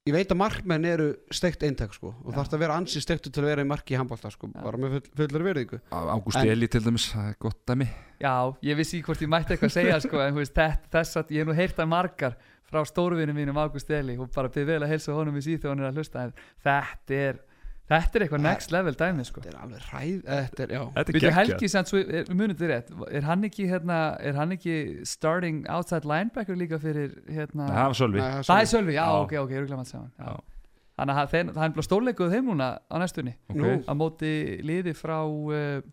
ég 0.06 0.14
veit 0.14 0.30
að 0.30 0.38
markmenn 0.38 0.86
eru 0.86 1.06
steikt 1.34 1.64
eintak 1.66 1.94
sko 1.96 2.12
og 2.12 2.30
Já. 2.30 2.36
þarf 2.38 2.54
að 2.54 2.62
vera 2.62 2.76
ansi 2.78 3.02
steiktu 3.02 3.32
til 3.32 3.42
að 3.42 3.50
vera 3.50 3.64
í 3.64 3.68
marki 3.68 3.96
í 3.96 3.98
handbólta 3.98 4.30
sko, 4.30 4.50
Já. 4.52 4.60
bara 4.62 4.80
með 4.80 4.96
full, 4.96 5.14
fullur 5.20 5.46
verðingu 5.48 5.80
Ágúst 5.90 6.38
Eli 6.42 6.68
til 6.70 6.82
dæmis, 6.84 7.08
það 7.14 7.30
er 7.32 7.38
gott 7.42 7.62
dæmi 7.66 7.88
Já, 8.22 8.34
ég 8.64 8.78
vissi 8.78 9.02
hvort 9.04 9.24
ég 9.24 9.32
mætti 9.32 9.56
eitthvað 9.56 9.72
að 9.72 9.74
segja 9.76 9.98
sko, 10.04 10.20
en 10.22 10.36
þú 10.36 10.44
veist, 10.44 10.54
þess, 10.56 10.86
þess 10.94 11.20
að 11.20 11.34
ég 11.34 11.42
hef 11.42 11.50
nú 11.50 11.56
heyrt 11.58 11.82
að 11.82 11.90
margar 11.90 12.38
frá 12.66 12.80
stórvinum 12.86 13.36
mínum 13.36 13.58
Ágúst 13.60 13.90
Eli 13.94 14.16
og 14.18 14.30
bara 14.34 14.52
byrð 14.52 14.72
vel 14.72 14.80
að 14.86 14.94
helsa 14.94 15.16
honum 15.16 15.36
í 15.38 15.44
síð 15.44 15.60
þegar 15.64 15.74
hann 15.74 15.84
er 15.84 15.90
að 15.90 16.00
hlusta 16.00 16.22
en 16.22 16.32
þetta 16.64 17.20
er, 17.26 17.42
þetta 17.86 18.18
er 18.18 18.24
eitthvað 18.26 18.42
next 18.42 18.72
level 18.74 18.94
dæmi 18.98 19.24
sko. 19.28 19.40
þetta 19.44 19.52
er 19.52 19.62
alveg 19.62 19.84
ræð 19.92 20.24
þetta 20.26 20.64
er, 20.66 20.72
Þetta 20.96 21.20
er. 21.28 21.36
Helgi 21.36 21.68
svo, 21.70 22.00
er, 22.02 22.30
munið 22.34 22.64
rétt 22.72 22.90
er 23.20 23.26
hann 23.28 23.44
ekki 23.46 23.68
hérna, 23.70 23.98
er 24.20 24.34
hann 24.40 24.54
ekki 24.56 24.76
starting 25.06 25.62
outside 25.70 26.08
linebacker 26.08 26.58
líka 26.58 26.80
fyrir 26.82 27.14
hérna, 27.30 27.68
Það 27.70 27.86
var 27.92 27.98
Sölvi 28.00 28.20
Nei, 28.20 28.26
það 28.26 28.38
er 28.42 28.48
það 28.50 28.62
er 28.64 28.70
Sölvi, 28.72 28.96
já, 28.98 29.04
Já. 29.06 29.20
ok, 29.22 29.36
ok, 29.44 29.50
ég 29.54 29.62
er 29.62 29.68
glemast 29.70 29.94
saman 29.94 30.10
já. 30.18 30.36
Þannig 30.96 31.18
að 31.20 31.34
það 31.36 31.64
er 31.66 31.74
bara 31.76 31.84
stórleikuð 31.84 32.30
þeim 32.32 32.46
núna 32.50 32.68
á 32.88 32.94
næstunni 33.02 33.34
Ok. 33.52 33.56
Nú. 33.60 33.72
á 33.84 33.92
móti 33.94 34.32
liði 34.64 34.94
frá 34.96 35.18
uh, 35.28 35.84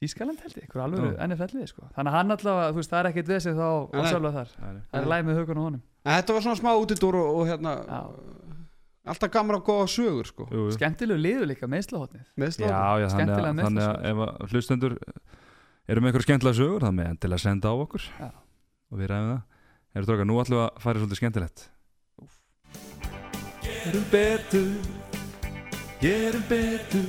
Þískaland 0.00 0.40
held 0.40 0.54
ég, 0.56 0.64
einhver 0.64 0.80
alveg 0.86 1.02
Já. 1.12 1.26
NFL 1.28 1.50
liði 1.58 1.66
sko. 1.68 1.86
þannig 1.92 2.08
að 2.10 2.16
hann 2.16 2.32
allavega, 2.34 2.70
þú 2.72 2.80
veist, 2.80 2.90
það 2.94 3.00
er 3.02 3.08
ekkert 3.10 3.32
vesið 3.34 3.58
þá 3.60 3.66
á 3.68 4.00
Nei. 4.00 4.06
Sölva 4.08 4.30
þar, 4.38 4.52
Nei, 4.64 4.70
nei. 4.78 4.82
það 4.90 5.00
er 5.02 5.10
læg 5.12 5.26
með 5.28 5.40
hugun 5.42 5.60
á 5.60 5.64
honum 5.66 5.82
en 6.00 6.14
þetta 6.16 6.32
var 6.38 6.44
svona 6.46 6.56
smá 6.62 6.70
útidúr 6.80 7.18
og, 7.20 7.28
og 7.36 7.50
hérna 7.50 7.74
Já. 7.84 8.00
Alltaf 9.08 9.32
gamra 9.32 9.60
og 9.60 9.66
góða 9.66 9.88
sögur 9.90 10.28
sko. 10.28 10.46
Jú, 10.50 10.66
jú. 10.68 10.76
skemmtilegu 10.76 11.20
liðu 11.24 11.48
líka 11.50 11.68
meðslahotnið 11.70 12.26
með 12.36 12.60
Já, 12.60 12.68
já, 12.68 13.08
þannig 13.08 13.14
Skemmtilega 13.16 13.50
að, 13.50 13.62
þannig 13.64 13.86
að 13.88 14.08
ef 14.10 14.22
að 14.26 14.54
hlustendur 14.54 14.96
eru 15.90 16.00
með 16.00 16.10
eitthvað 16.10 16.26
skemmtilega 16.28 16.60
sögur 16.60 16.86
það 16.86 16.96
með 17.00 17.12
endilega 17.14 17.44
senda 17.46 17.72
á 17.72 17.74
okkur 17.74 18.06
Já. 18.06 18.30
og 18.90 19.00
við 19.00 19.12
ræðum 19.12 19.30
það. 19.34 19.42
Erum 19.90 20.06
dróka, 20.06 20.26
nú 20.28 20.40
ætlum 20.40 20.60
við 20.60 20.66
að 20.66 20.82
fara 20.84 20.98
í 20.98 21.02
svolítið 21.02 21.20
skemmtilegt. 21.22 21.68
Gerum 23.60 24.04
betur 24.12 25.00
Gerum 26.00 26.42
betur. 26.48 27.08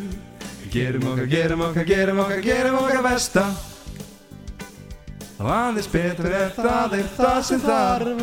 Gerum 0.72 1.06
okkar, 1.08 1.28
gerum 1.32 1.62
okkar, 1.64 1.86
gerum 1.88 2.18
okkar, 2.20 2.42
gerum 2.44 2.76
okkar 2.76 3.06
besta. 3.06 3.44
Og 5.40 5.48
aðeins 5.48 5.88
betur 5.94 6.28
er 6.28 6.52
það 6.58 6.98
er 7.00 7.08
það 7.16 7.40
sem 7.48 7.64
þarf 7.64 8.20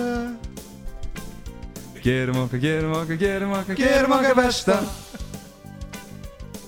Gerum 2.08 2.38
okkar, 2.40 2.60
gerum 2.62 2.92
okkar, 2.96 3.16
gerum 3.20 3.50
okkar, 3.52 3.76
gerum 3.76 4.12
okkar 4.16 4.36
besta. 4.38 4.76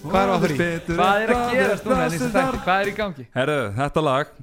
Hvað 0.03 0.19
er 0.21 0.33
að 0.33 0.43
því? 0.43 0.57
hvað 0.91 1.23
er 1.23 1.31
að 1.33 1.53
gerast 1.55 1.87
núna 1.87 2.01
en 2.01 2.11
þessi 2.13 2.27
þætti, 2.35 2.59
hvað 2.67 2.81
er 2.83 2.91
í 2.91 2.93
gangi? 2.99 3.25
Herru, 3.37 3.55
þetta 3.79 4.03
lag 4.05 4.35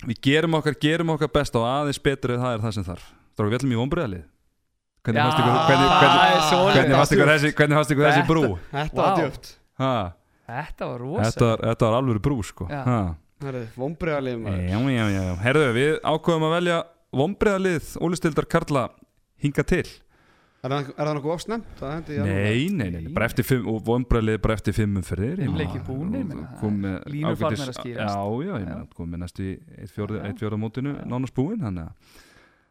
Við 0.00 0.18
gerum 0.26 0.56
okkar, 0.58 0.76
gerum 0.80 1.12
okkar 1.14 1.30
best 1.32 1.56
og 1.56 1.64
aðeins 1.68 2.00
betur 2.04 2.34
ef 2.34 2.42
það 2.42 2.56
er 2.56 2.62
það 2.64 2.74
sem 2.76 2.86
þarf. 2.90 3.06
Stráka, 3.32 3.48
við 3.48 3.58
ætlum 3.60 3.72
í 3.72 3.78
vonbreiðalið 3.80 4.26
Hvernig 5.08 5.22
fannst 6.98 7.12
ykkur, 7.16 8.04
þessi, 8.10 8.26
brú? 8.28 8.44
þetta 8.74 9.00
var 9.00 9.18
djöft 9.22 9.50
þetta 10.50 10.90
var 10.90 11.00
rosa. 11.06 11.30
Þetta, 11.30 11.86
var, 11.86 11.98
alveg 12.02 12.20
brú 12.28 12.38
sko. 12.44 12.68
Er 12.68 13.60
vombriðalið 13.80 14.40
maður. 14.44 15.32
Herru, 15.46 15.64
við 15.78 15.96
ákveðum 16.04 16.48
að 16.50 16.54
velja 16.58 16.78
vonbreiðalið 17.22 17.92
Ólistildar 18.04 18.48
Karla 18.50 18.84
hinga 19.40 19.64
til 19.64 19.86
er 20.62 20.72
það, 20.74 20.88
það 20.96 21.12
nokkuð 21.18 21.34
ofsnemt? 21.34 21.68
Nei, 21.80 22.64
nei, 22.68 22.88
nei, 22.90 23.00
nei, 23.00 23.12
bara 23.16 23.28
eftir 23.30 23.46
fimm 23.48 23.68
og 23.72 23.82
vonbreiðalið 23.86 24.40
bara 24.44 24.56
eftir 24.58 24.76
fimm 24.76 24.96
umferðir 25.00 25.40
Fimm 25.40 25.54
Já, 25.56 25.60
leikir 25.62 25.84
búnir, 25.86 26.24
og 26.24 26.30
meina, 26.30 26.48
það 26.48 26.60
kom 26.60 26.80
er- 26.80 26.86
með 26.86 27.12
línur 27.14 27.30
ágætis- 27.30 27.44
farnar 27.44 27.70
að 27.70 27.78
skýrast. 27.80 28.16
Já, 28.16 28.24
já, 28.44 28.52
ég 28.60 28.66
meina, 28.66 28.88
kom 28.96 29.12
með 29.14 29.22
næstu 29.24 29.46
í 29.46 29.52
eitt 29.80 29.94
fjórða 30.42 30.60
mótinu 30.60 30.96
nánast 31.06 31.34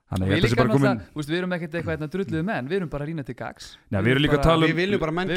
að 0.09 0.25
við 0.25 0.29
ég 0.29 0.33
held 0.33 0.39
að 0.39 0.45
líka 0.45 0.49
sé 0.49 0.57
bara 0.57 0.73
komin 0.73 0.87
náttúrulega, 0.89 1.13
þú 1.13 1.19
veist, 1.19 1.29
við 1.29 1.37
erum 1.37 1.51
ekkert 1.53 1.75
eitthvað 1.77 1.93
hérna 1.93 2.07
drulluð 2.09 2.45
menn, 2.49 2.69
við 2.69 2.77
erum 2.79 2.89
bara 2.89 3.05
að 3.05 3.09
rýna 3.09 3.25
til 3.25 3.35
gags. 3.37 3.65
Já, 3.93 3.99
við 4.01 4.09
erum 4.09 4.23
líka 4.25 4.37
að 4.39 4.45
tala 4.47 4.65
um 4.65 4.71
við 4.71 4.79
viljum 4.79 5.01
bara 5.03 5.11
að 5.11 5.17
menn 5.19 5.29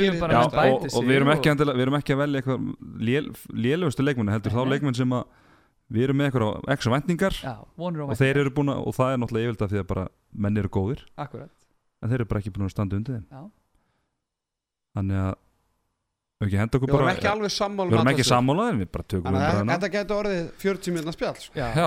og, 0.97 1.05
við 1.05 1.17
erum 1.19 1.33
ekki, 1.35 1.51
endilega, 1.53 1.77
við 1.77 1.85
erum 1.85 1.99
ekki 1.99 2.15
að 2.15 2.21
velja 2.23 2.41
eitthvað 2.41 2.61
lél, 3.09 3.25
lélugustu 3.53 4.07
leikmenni 4.07 4.33
heldur 4.33 4.57
þá 4.57 4.63
leikmenn 4.73 4.97
sem 4.97 5.13
að 5.13 5.25
við 5.93 6.07
erum 6.07 6.17
með 6.23 6.31
eitthvað 6.31 6.53
já, 7.43 7.55
vonur 7.77 8.07
og 8.07 8.15
og 8.15 8.17
þeir 8.17 8.41
eru 8.41 8.55
búin 8.57 8.73
að, 8.73 8.81
og 8.89 8.97
það 8.97 9.13
er 9.13 9.21
náttúrulega 9.21 9.53
yfirlega 9.53 9.73
því 9.75 9.81
að 9.83 9.89
bara 9.93 10.05
menn 10.33 10.57
eru 10.63 10.71
góðir, 10.73 11.05
akkurat, 11.21 11.53
en 12.03 12.11
þeir 12.11 12.19
eru 12.21 12.29
bara 12.33 12.43
ekki 12.43 12.53
búin 12.57 12.67
að 12.69 12.75
standa 12.75 12.99
undir 12.99 13.17
þeim. 13.19 13.27
Já, 13.31 13.43
þannig 14.99 15.23
að 15.23 15.33
við 16.43 16.49
ekki 16.49 16.59
henda 16.63 16.79
okkur 16.79 16.89
við 16.91 16.95
vorum 16.97 17.07
bara 17.09 17.17
ekki 17.17 17.31
alveg 17.33 17.53
sammála 17.55 17.91
við 17.93 17.99
erum 18.01 18.13
ekki 18.13 18.27
sammálaðir, 18.29 18.79
við 18.83 18.89
bara 18.97 19.05
tökum 19.13 19.27
Þannig 19.29 19.43
að 19.43 19.53
umræðuna. 19.53 19.75
þetta 19.77 19.91
getur 19.97 20.17
orðið 20.23 20.47
40 20.65 20.97
minna 20.97 21.13
spjall 21.15 21.37
sko. 21.39 21.55
já, 21.61 21.69
Já, 21.73 21.87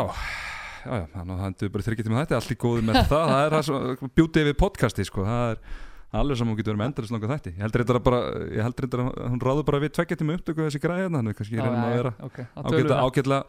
já, 0.85 0.93
já, 1.01 1.05
þannig 1.15 1.33
að 1.35 1.41
það 1.41 1.49
endur 1.51 1.73
bara 1.75 1.85
þryggja 1.89 2.05
tíma 2.07 2.21
þetta, 2.23 2.37
allt 2.39 2.53
í 2.55 2.57
góðu 2.63 2.85
með 2.87 2.99
það, 3.09 3.25
það 3.33 3.41
er 3.45 3.55
það 3.57 3.65
svo 3.67 4.09
bjútið 4.19 4.47
við 4.51 4.55
podcasti, 4.61 5.05
sko, 5.09 5.25
það 5.27 5.49
er 5.51 5.59
það 6.05 6.15
er 6.15 6.21
alveg 6.23 6.37
saman 6.39 6.51
hún 6.53 6.59
getur 6.61 6.71
verið 6.71 6.79
með 6.79 6.89
endurist 6.91 7.11
langa 7.15 7.29
þætti. 7.33 7.51
Ég 7.57 7.63
heldur 7.65 7.81
að 7.97 8.03
bara, 8.05 8.19
ég 8.55 8.61
heldur 8.63 8.85
reyndar 8.85 9.01
að 9.03 9.31
hún 9.33 9.41
ráður 9.43 9.65
bara 9.67 9.79
við 9.83 9.91
tveggja 9.97 10.17
tíma 10.21 10.35
upptöku 10.37 10.61
þessi 10.63 10.79
græði 10.85 11.01
hérna, 11.03 11.17
þannig 11.19 11.33
að 11.33 11.39
kannski 11.41 11.57
reynum 11.59 11.81
að 11.81 11.95
vera 11.97 12.11
ok, 12.29 12.37
þá 12.45 12.61
tölum 12.61 12.69
ágætla, 12.69 12.85
við 12.85 12.91
það. 12.93 13.01
ágætla 13.09 13.39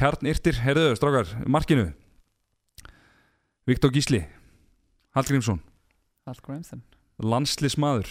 kjarnirtir, 0.00 0.58
heyrðu, 0.64 0.86
strákar, 0.98 1.30
markinu. 1.46 1.84
Viktor 3.68 3.92
Gísli 3.94 4.22
Hallgrímsson 5.14 5.60
Allt 6.30 6.44
Grimson 6.46 6.82
landslismadur 7.18 8.08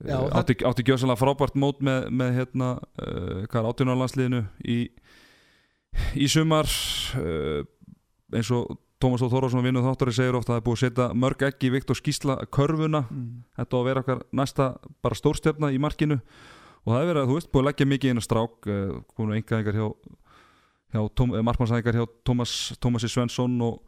Já, 0.00 0.16
það- 0.16 0.36
átti, 0.38 0.54
átti 0.64 0.84
gjössalega 0.88 1.20
frábært 1.20 1.56
mót 1.60 1.82
með, 1.84 2.06
með 2.08 2.30
hérna, 2.38 2.68
uh, 2.96 3.42
hvað 3.44 3.58
er 3.60 3.66
átjónarlandsliðinu 3.68 4.38
í, 4.64 4.78
í 6.16 6.28
sumar. 6.32 6.70
Uh, 7.20 7.66
eins 8.32 8.48
og 8.54 8.78
Tómas 9.00 9.20
Þór 9.20 9.34
Þórðarsson 9.34 9.64
vinnuð 9.64 9.84
þáttari 9.90 10.14
segir 10.16 10.38
ofta 10.38 10.54
að 10.54 10.56
það 10.56 10.60
er 10.60 10.64
búið 10.68 10.78
að 10.78 10.82
setja 10.86 11.08
mörg 11.20 11.44
ekki 11.50 11.68
í 11.68 11.72
Viktor 11.74 12.00
Gísla 12.04 12.38
körfuna. 12.52 13.02
Mm. 13.10 13.28
þetta 13.60 13.76
á 13.76 13.80
að 13.80 13.86
vera 13.90 14.00
okkar 14.04 14.24
næsta 14.40 14.70
bara 15.04 15.20
stórstjarna 15.20 15.70
í 15.72 15.78
markinu. 15.80 16.20
Og 16.86 16.94
það 16.94 17.00
er 17.02 17.08
verið 17.10 17.22
að 17.22 17.28
þú 17.28 17.36
veist 17.36 17.52
búið 17.52 17.60
að 17.60 17.68
leggja 17.68 17.90
mikið 17.92 18.10
inn 18.14 18.20
að 18.22 18.28
strák 18.30 18.70
uh, 18.72 18.98
komu 19.16 19.36
engaðingar 19.36 19.80
hjá, 19.80 19.86
hjá 20.96 21.00
Tóm, 21.12 21.36
markmannsæðingar 21.44 22.00
hjá 22.00 22.06
Tómas, 22.24 22.56
Tómasi 22.80 23.12
Svensson 23.12 23.60
og, 23.68 23.82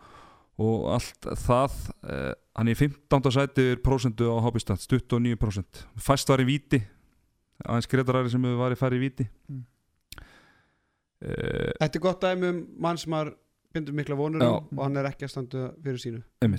og 0.60 0.90
allt 0.92 1.32
það. 1.40 1.80
Uh, 2.04 2.32
hann 2.56 2.68
er 2.68 2.74
í 2.74 2.78
15. 2.78 3.30
sæti 3.32 3.66
er 3.72 3.76
prósentu 3.84 4.28
á 4.28 4.36
Hobbystad, 4.44 4.78
29% 4.84 5.84
fæst 5.96 6.28
var 6.28 6.42
í 6.44 6.48
víti 6.48 6.82
aðeins 7.64 7.88
greitaræri 7.88 8.30
sem 8.32 8.42
hefur 8.44 8.60
varið 8.64 8.80
farið 8.82 8.98
í 9.00 9.04
víti 9.08 9.28
Mm. 9.48 9.64
uh, 11.22 11.70
Þetta 11.80 11.96
er 11.98 12.02
gott 12.04 12.20
dæmi 12.24 12.48
um 12.50 12.60
mann 12.82 12.98
sem 13.00 13.12
maður 13.12 13.34
bindur 13.72 13.94
mikla 13.96 14.16
vonur 14.18 14.42
Já. 14.44 14.48
um 14.52 14.78
og 14.78 14.82
hann 14.84 14.96
er 15.00 15.06
ekki 15.08 15.24
að 15.24 15.30
standa 15.32 15.60
fyrir 15.80 16.00
sínu 16.02 16.18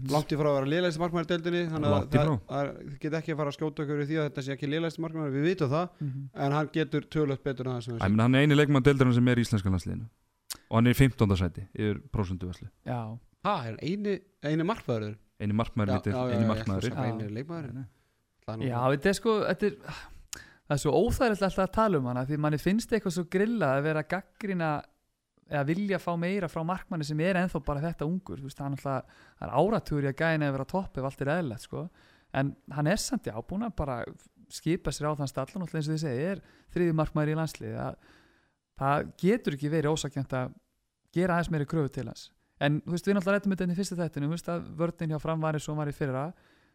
langt 0.10 0.32
í 0.34 0.38
frá 0.40 0.48
að 0.50 0.56
vera 0.58 0.70
liðlægsti 0.72 1.02
markmaður 1.04 1.28
í 1.28 1.32
deildinni 1.34 1.60
þannig 1.70 1.94
að 1.94 2.08
það, 2.16 2.32
það 2.50 2.72
get 3.04 3.18
ekki 3.20 3.34
að 3.36 3.38
fara 3.42 3.52
að 3.54 3.58
skjóta 3.60 3.84
okkur 3.86 4.02
í 4.02 4.08
því 4.10 4.18
að 4.18 4.26
þetta 4.30 4.46
sé 4.48 4.56
ekki 4.56 4.70
liðlægsti 4.72 5.04
markmaður 5.06 5.36
við 5.36 5.46
vitum 5.52 5.70
það, 5.76 5.86
Mhm. 6.02 6.24
en 6.34 6.52
hann 6.58 6.70
getur 6.74 7.06
tölvöld 7.14 7.44
betur 7.44 7.68
en 7.70 7.76
það 7.78 7.84
sem 7.84 8.00
Æ, 8.00 8.22
hann 8.24 8.36
er 8.36 8.42
eini 8.48 8.56
leikmann 8.58 8.84
deildarinn 8.88 9.14
sem 9.14 9.28
er 9.28 9.36
í 9.38 9.46
íslenska 9.46 9.70
landsliðinu 9.70 10.08
og 10.70 10.76
hann 10.80 10.88
er 10.88 10.94
í 10.96 10.98
15. 10.98 11.38
sæti 11.38 11.68
yfir 11.76 12.02
prósundu 12.10 12.50
veslu 12.50 12.68
já, 12.88 12.98
ha, 13.46 13.54
er 13.62 13.76
hann 13.76 13.80
eini, 13.84 14.20
eini 14.44 14.64
markmaður 14.66 15.16
eini 15.42 15.58
markmaður 15.58 15.98
lítil, 15.98 16.16
eini 16.34 16.48
markmaður 16.50 16.90
Já. 16.90 17.04
eini 17.08 17.30
leikmaður 17.34 17.70
já, 18.62 18.80
þetta 18.94 19.12
er 19.12 19.18
sko 19.20 19.36
þetta 19.48 19.70
er, 19.70 20.00
það 20.38 20.76
er 20.76 20.82
svo 20.84 20.96
óþægilegt 21.00 21.46
alltaf 21.48 21.66
að 21.66 21.76
tala 21.78 22.02
um 22.02 22.10
hana 22.12 22.26
því 22.30 22.42
manni 22.46 22.62
finnst 22.62 22.94
eitthvað 22.94 23.18
svo 23.18 23.26
grilla 23.32 23.76
að 23.78 23.86
vera 23.90 24.06
gaggrina 24.16 24.74
eða 25.50 25.64
vilja 25.68 26.00
fá 26.02 26.12
meira 26.20 26.50
frá 26.52 26.64
markmanni 26.66 27.06
sem 27.08 27.20
er 27.24 27.38
ennþá 27.42 27.62
bara 27.66 27.84
þetta 27.84 28.08
ungur 28.08 28.40
þú 28.42 28.50
veist, 28.50 28.62
hann 28.64 28.78
alltaf, 28.78 29.10
það 29.40 29.48
er 29.48 29.56
áratúri 29.60 30.10
að 30.10 30.20
gæna 30.22 30.50
að 30.50 30.56
vera 30.58 30.70
topp 30.74 31.00
ef 31.00 31.08
allt 31.10 31.24
er 31.24 31.34
eðlilegt 31.36 31.68
sko. 31.68 31.84
En 32.34 32.54
hann 32.74 32.90
er 32.90 33.02
samt 33.02 33.28
já, 33.30 33.36
búin 33.46 33.66
að 33.68 33.76
bara 33.78 33.98
skipa 34.54 34.94
sér 34.94 35.12
á 35.14 35.18
þann 35.20 35.30
stallan 35.30 35.66
og 35.66 35.74
eins 35.74 35.90
og 35.90 35.94
þið 35.94 36.02
segi, 36.04 36.30
er 36.32 36.42
þriði 36.74 36.96
markmaður 36.98 37.34
í 37.34 37.38
landslið 37.40 37.76
að, 37.84 38.00
það 38.82 39.12
getur 39.22 39.58
ekki 39.58 39.74
verið 39.74 39.94
ósakjönd 39.94 40.38
að 40.40 40.56
gera 41.14 41.38
aðeins 41.38 41.52
meiri 41.54 41.70
kröfu 41.70 41.94
til 41.94 42.08
hans 42.10 42.26
en 42.66 42.80
þú 42.86 42.96
veist, 42.96 43.08
við 43.08 43.18
náttúrulega 43.18 43.40
rættum 43.40 43.54
þetta 43.56 43.68
inn 43.68 43.74
í 43.74 43.78
fyrsta 43.78 44.00
þættinu 44.00 44.28
þú 44.30 44.36
veist 44.36 44.52
að 44.54 44.68
vörðin 44.82 45.14
hjá 45.14 45.20
fram 45.24 45.44
var 45.44 45.58
eins 45.58 45.68
og 45.68 45.74
hún 45.74 45.82
var 45.84 45.92
í 45.92 45.96
fyrra. 45.98 46.26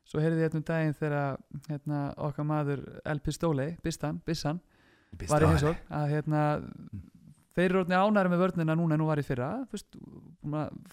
Svo 0.09 0.23
heyrði 0.24 0.40
ég 0.44 0.48
þetta 0.48 0.59
um 0.60 0.66
daginn 0.70 0.97
þegar 0.97 1.39
hérna, 1.69 2.01
okkar 2.28 2.47
maður 2.48 2.82
El 3.05 3.20
Pistole 3.20 3.66
Bistan, 3.85 4.20
Bissan, 4.24 4.60
var 5.28 5.44
í 5.44 5.51
heimsók 5.52 5.82
að 5.98 6.06
hérna 6.15 6.43
þeir 7.59 7.66
eru 7.66 7.82
orðinir 7.82 8.05
ánæri 8.06 8.32
með 8.32 8.43
vörnina 8.44 8.77
núna 8.78 8.97
en 8.97 9.02
nú 9.02 9.09
var 9.10 9.20
í 9.20 9.27
fyrra. 9.27 9.51
Þú 9.69 9.77
veist, 9.77 9.98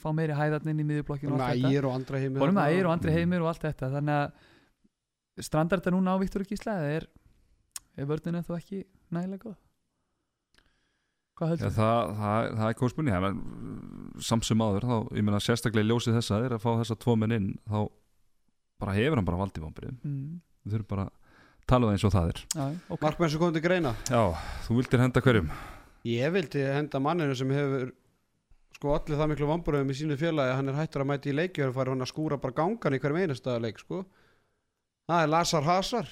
fá 0.02 0.10
meiri 0.18 0.36
hæðarnin 0.36 0.82
í 0.82 0.88
miðjublokkinu 0.90 1.36
og 1.36 1.44
allt 1.46 1.60
þetta. 1.62 1.72
Ægir 1.72 1.88
og 1.88 1.96
andra 1.96 2.22
heimir 2.24 2.48
Ægir 2.66 2.90
og 2.90 2.96
Andri 2.96 3.12
Mm. 3.12 3.18
Heimir 3.20 3.46
og 3.46 3.52
allt 3.52 3.68
þetta. 3.68 3.92
Þannig 3.96 4.18
að 5.36 5.46
strandar 5.46 5.80
þetta 5.80 5.94
núna 5.96 6.16
á 6.16 6.18
Viktor 6.20 6.44
Gísla 6.48 6.80
eða 6.80 6.96
er, 6.98 7.08
er 7.96 8.10
vörnina 8.10 8.42
þá 8.44 8.56
ekki 8.58 8.84
nægilega 9.12 9.46
góð 9.46 9.56
Hvað 11.36 11.52
heldur 11.52 11.68
þú? 11.72 11.76
það, 11.76 12.12
það, 12.22 12.50
það 12.60 12.70
er 12.70 12.78
ja, 13.12 13.32
samsum 14.24 14.64
áður, 14.64 14.88
þá, 14.88 14.98
ég 15.18 15.26
meina 15.28 15.42
sérstaklega 15.44 15.84
í 15.86 15.90
ljósið 15.92 16.18
þessa 16.20 16.40
er 16.46 16.56
að 16.56 16.64
fá 16.64 16.70
þessa 16.80 16.98
tvo 17.02 17.16
menn 17.20 17.36
inn 17.36 17.50
þá 17.68 17.80
bara 18.80 18.96
hefur 18.96 19.20
hann 19.20 19.28
bara 19.28 19.42
valdið 19.44 19.66
vonbrið 19.66 19.92
Mm, 20.06 20.40
við 20.64 20.76
þurfum 20.78 20.90
bara 20.94 21.06
að 21.10 21.68
tala 21.68 21.86
um 21.86 21.90
það 21.90 21.98
eins 21.98 22.08
og 22.08 22.14
það 22.16 22.32
er. 22.32 22.42
Já, 22.56 22.66
ok. 22.96 23.02
markmenn 23.02 23.34
sem 23.34 23.42
komið 23.42 23.58
til 23.58 23.66
greina? 23.66 23.94
Já, 24.08 24.24
þú 24.68 24.80
vildir 24.80 25.04
henda 25.04 25.24
hverjum? 25.26 25.52
Ég 26.06 26.34
vildi 26.36 26.66
henda 26.70 27.02
manninu 27.02 27.36
sem 27.36 27.54
hefur 27.56 27.92
sko 28.76 28.94
allir 28.96 29.20
það 29.20 29.32
miklu 29.32 29.48
vamburöðum 29.50 29.92
í 29.92 29.98
sínu 29.98 30.18
félagi 30.20 30.52
að 30.52 30.60
hann 30.60 30.70
er 30.72 30.80
hættur 30.80 31.04
að 31.04 31.10
mæti 31.12 31.32
í 31.32 31.36
leiki 31.36 31.64
og 31.66 31.76
hann 31.80 32.06
að 32.06 32.12
skúra 32.12 32.38
bara 32.42 32.56
gangan 32.60 32.96
í 32.96 33.00
hverjum 33.02 33.22
einasta 33.24 33.56
leik 33.64 33.80
sko. 33.82 34.04
Það 35.10 35.24
er 35.24 35.32
Lazar 35.32 35.66
Hazar 35.68 36.12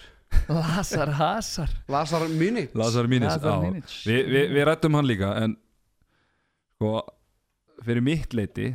Lazar 0.50 1.12
Hazar 1.20 1.70
Lazar 1.90 2.28
Mini 2.30 2.68
Lazar 2.76 3.08
Mínis, 3.08 3.30
Lazar 3.36 3.52
já. 3.52 3.60
Minic. 3.64 3.94
Vi, 4.08 4.18
vi, 4.24 4.42
Við 4.58 4.66
rættum 4.70 4.96
hann 5.00 5.08
líka 5.10 5.34
en 5.44 5.56
sko 6.78 6.96
fyrir 7.84 8.04
mitt 8.06 8.34
leiti 8.38 8.72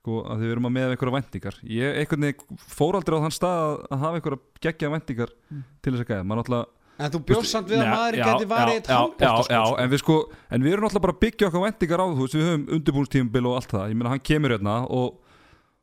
sko 0.00 0.22
að 0.32 0.40
þið 0.42 0.52
erum 0.54 0.68
að 0.70 0.74
meða 0.76 0.92
einhverja 0.94 1.16
væntingar. 1.18 1.56
Ég 1.68 1.98
einhvern 2.00 2.24
veginn 2.24 2.60
fór 2.72 2.96
aldrei 2.96 3.18
á 3.20 3.24
þann 3.26 3.34
stað 3.36 3.64
að- 3.64 3.98
hafa 4.00 4.14
einhverja 4.20 4.40
geggja 4.64 4.92
væntingar 4.94 5.30
Mm. 5.50 5.64
til 5.82 5.92
þess 5.92 6.04
að 6.04 6.08
gæða 6.12 6.24
maður 6.30 6.40
náttúrulega 6.40 6.66
en 7.00 7.10
þú 7.14 7.18
bjóst 7.24 7.50
samt 7.52 7.68
við 7.68 7.80
að 7.80 7.90
maður 7.94 8.16
já, 8.20 8.24
geti 8.28 8.46
varið 8.48 8.72
já, 8.72 8.76
eitt 8.80 8.88
já, 8.88 8.96
handbólta 9.00 9.52
já, 9.54 9.60
já, 9.60 9.78
en 9.84 9.90
við 9.90 9.98
sko 10.02 10.16
en 10.50 10.62
við 10.62 10.72
erum 10.72 10.84
náttúrulega 10.84 11.04
bara 11.06 11.14
að 11.16 11.20
byggja 11.24 11.46
okkar 11.48 11.64
væntingar 11.66 12.00
á 12.00 12.06
þú 12.12 12.20
veist, 12.24 12.34
við 12.36 12.48
höfum 12.48 12.66
undirbúinstímabil 12.76 13.46
og 13.48 13.54
allt 13.56 13.70
það. 13.72 13.88
Ég 13.90 13.96
meina 13.96 14.10
hann 14.12 14.20
kemur 14.30 14.50
hérna 14.56 14.74
og, 14.90 15.20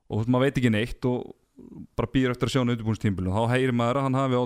og 0.10 0.26
maður 0.28 0.45
veit 0.45 0.58
ekki 0.62 0.72
neitt 0.74 1.06
og 1.10 1.36
bara 1.97 2.09
býr 2.13 2.31
eftir 2.34 2.47
að 2.47 2.53
sjá 2.53 2.59
hann 2.61 2.69
undirbúinstímabil 2.73 3.27
og 3.31 3.35
þá 3.38 3.53
heyrir 3.55 3.73
maður 3.73 3.99
að 3.99 4.05
hann 4.07 4.17
hafi 4.19 4.38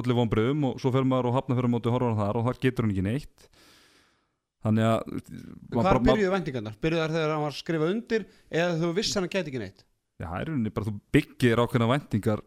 allir 0.00 0.16
vonbröðum 0.18 0.64
og 0.72 0.80
svo 0.82 0.90
fer 0.94 1.06
maður 1.06 1.28
og 1.30 1.36
hafna 1.38 1.56
fyrir 1.58 1.70
móti 1.70 1.92
horfum 1.94 2.14
hann 2.14 2.22
þar 2.22 2.38
og 2.40 2.48
þar 2.48 2.58
getur 2.64 2.84
hann 2.86 2.94
ekki 2.94 3.04
neitt 3.06 3.48
þannig 4.66 4.88
að 4.88 4.98
Hvar 5.78 6.00
byrjuðu 6.02 6.32
væntingarnar? 6.34 6.74
Byrjuðu 6.82 7.02
þar 7.04 7.14
þegar 7.14 7.32
hann 7.36 7.44
var 7.46 7.52
að 7.54 7.60
skrifa 7.62 7.90
undir 7.94 8.24
eða 8.50 8.78
þú 8.82 8.90
vissi 8.98 9.14
hann 9.18 9.28
að 9.28 9.34
gæti 9.36 9.52
ekki 9.52 9.62
neitt? 9.62 9.84
já, 10.18 10.26
það 10.26 10.38
er 10.40 10.48
rauninni 10.50 10.72
bara 10.74 10.88
þú 10.88 10.94
byggir 11.14 11.62
ákveðna 11.64 11.90
væntingar 11.94 12.42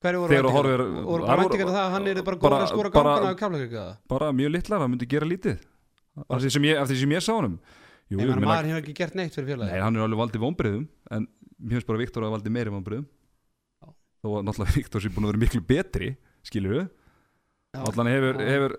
Hverju 0.00 0.20
voru 0.24 0.50
horfir- 0.52 0.80
voru 0.80 1.24
bara 1.24 1.36
voru- 1.36 1.40
væntingarnar 1.40 1.74
það 1.76 1.84
að 1.86 1.94
hann 1.96 2.06
er 2.12 2.22
bara 2.24 2.36
góð 2.36 2.54
að 2.56 2.76
bara- 2.76 2.90
gangana 2.92 3.30
af 3.32 3.36
kafleikriða? 3.40 3.86
bara 4.08 4.28
mjög 4.32 4.52
litlar, 4.54 4.80
það 4.84 4.90
myndi 4.94 5.08
gera 5.08 5.26
lítið 5.28 5.58
af 6.28 6.40
því 6.40 6.50
sem 6.52 6.62
ég, 6.68 6.86
sem 7.00 7.10
ég 7.16 7.24
sá 7.24 7.32
honum 7.36 7.56
Jú, 8.10 8.18
meina- 8.18 8.36
maður 8.42 8.68
hefur 8.68 8.82
ekki 8.84 8.94
gert 9.00 9.14
neitt 9.14 9.32
fyrir 9.36 9.48
félagi 9.54 9.70
Nei, 9.72 9.80
hann 9.80 9.96
er 9.96 10.02
alveg 10.04 10.18
valdið 10.20 10.44
vonbriðum 10.44 10.86
en 11.10 11.26
mér 11.60 11.76
finnst 11.78 11.86
bara 11.86 11.98
að 11.98 12.04
Viktor 12.04 12.22
hafa 12.24 12.36
valdið 12.36 12.52
meiri 12.56 12.72
vonbriðum 12.74 13.06
Já. 13.06 13.19
Þó 14.20 14.30
að 14.38 14.46
náttúrulega 14.48 14.76
Viktor 14.78 15.04
sé 15.04 15.12
búin 15.12 15.26
að 15.28 15.32
vera 15.34 15.42
miklu 15.44 15.62
betri 15.66 16.14
Já. 17.70 17.84
allan 17.86 18.10
hefur, 18.10 18.40
hefur 18.42 18.72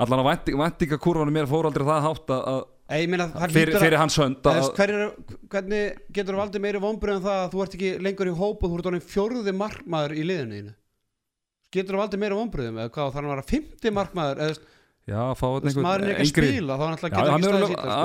allan 0.00 0.20
að 0.20 0.26
vænting, 0.28 0.58
væntingakurvanum 0.60 1.32
mér 1.32 1.48
fór 1.48 1.68
aldrei 1.70 1.86
það 1.88 2.06
hátt 2.08 2.34
að, 2.34 2.42
að 2.52 2.68
Ég 2.90 3.06
meina 3.06 3.28
það 3.30 3.52
fyrir, 3.54 3.76
að 3.78 3.84
fyrir 3.84 4.00
hans 4.00 4.16
hönd 4.18 4.48
að, 4.50 4.56
er, 4.82 5.02
Hvernig 5.52 6.00
getur 6.10 6.34
þú 6.34 6.40
valdið 6.40 6.64
meiri 6.64 6.82
vonbröð 6.82 7.20
en 7.20 7.24
það 7.24 7.38
að 7.44 7.52
þú 7.52 7.62
ert 7.64 7.76
ekki 7.78 7.90
lengur 8.02 8.30
í 8.30 8.34
hóp 8.40 8.64
og 8.66 8.72
þú 8.72 8.80
ert 8.80 8.88
orðin 8.90 9.04
fjórði 9.06 9.54
markmaður 9.56 10.14
í 10.16 10.24
liðinu 10.26 10.58
þínu? 10.58 10.74
Getur 11.70 11.96
þú 11.96 12.00
valdið 12.02 12.22
meiri 12.24 12.38
vonbröðum 12.40 12.80
eða 12.82 12.92
hvað 12.96 13.16
hann 13.16 13.28
að 13.28 13.34
vera 13.36 13.46
fymti 13.52 13.92
markmaður 13.94 14.42
eða 14.48 14.58
já, 15.10 15.22
maður 15.80 16.04
er 16.04 16.12
ekki 16.16 16.24
að 16.26 16.50
spila 16.50 16.76
þá 16.80 16.82
hann 16.82 16.96
alltaf 16.96 17.14
getur 17.14 17.30
hann 17.30 17.46
ekki 17.46 17.70
sýta 17.70 17.84
hann 17.86 18.02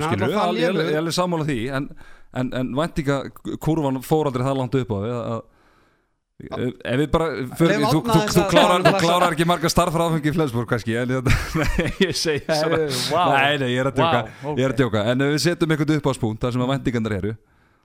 sko. 0.00 0.08
hann 0.08 0.16
við, 0.16 0.32
það 0.32 0.46
Al- 0.46 0.56
ég 0.56 0.96
er 1.02 1.16
sammála 1.18 1.46
því 1.50 1.58
en, 1.76 1.90
en, 2.40 2.50
en 2.60 2.72
væntingakurvan 2.80 4.00
fór 4.06 4.30
aldrei 4.30 4.46
það 4.48 4.58
langt 4.62 4.80
upp 4.80 4.96
á 4.96 4.98
við 5.04 5.14
að 5.20 5.44
ef 6.36 6.98
við 7.00 7.06
bara 7.14 7.26
fyrir, 7.56 7.84
þú, 7.86 8.00
þú, 8.04 8.16
þú, 8.28 8.42
klárar, 8.50 8.82
þú 8.84 8.98
klárar 9.00 9.32
ekki 9.32 9.46
marga 9.48 9.70
starfra 9.72 10.08
áfengi 10.10 10.28
í 10.28 10.34
Flensborg 10.36 10.68
kannski 10.68 10.92
nei, 11.62 11.86
ég 12.04 12.12
segi 12.12 12.42
svona 12.44 12.80
wow. 13.14 13.30
Nei, 13.32 13.54
nei, 13.62 13.70
ég 13.72 13.80
er 13.80 13.88
að 13.88 13.96
djóka, 13.96 14.20
Wow, 14.42 14.50
ok. 14.52 14.58
ég 14.60 14.66
er 14.66 14.74
að 14.74 14.82
djóka 14.82 15.04
En 15.12 15.24
ef 15.24 15.32
við 15.32 15.44
setjum 15.46 15.72
einhvern 15.72 15.96
upp 15.96 16.08
á 16.08 16.12
spún 16.18 16.36
þar 16.42 16.52
sem 16.52 16.64
að 16.66 16.72
vendingarnar 16.74 17.16
eru 17.16 17.32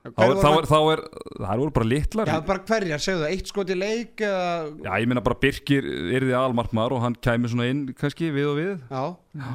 þá, 0.02 0.10
Hverju 0.18 0.38
þá, 0.42 0.46
voru 0.50 0.58
er, 0.58 0.66
þá 0.66 0.78
er, 0.92 1.00
það 1.46 1.52
eru 1.62 1.72
bara 1.76 1.86
litlar 1.86 2.26
Já, 2.26 2.32
Já, 2.34 2.40
bara 2.48 2.62
hverjar, 2.68 3.02
segðu 3.04 3.20
það, 3.22 3.34
eitt 3.36 3.50
skot 3.52 3.70
í 3.70 3.76
leik 3.78 4.22
eða, 4.26 4.98
ég 4.98 5.06
meina 5.12 5.22
bara 5.22 5.36
Birkir 5.44 5.86
er 6.18 6.26
því 6.26 6.34
almarkmaður 6.40 6.94
og 6.96 7.02
hann 7.04 7.16
kæmi 7.22 7.50
svona 7.52 7.68
inn 7.70 7.84
kannski 8.00 8.30
við 8.34 8.48
og 8.50 8.58
við 8.58 8.72
já, 8.90 9.04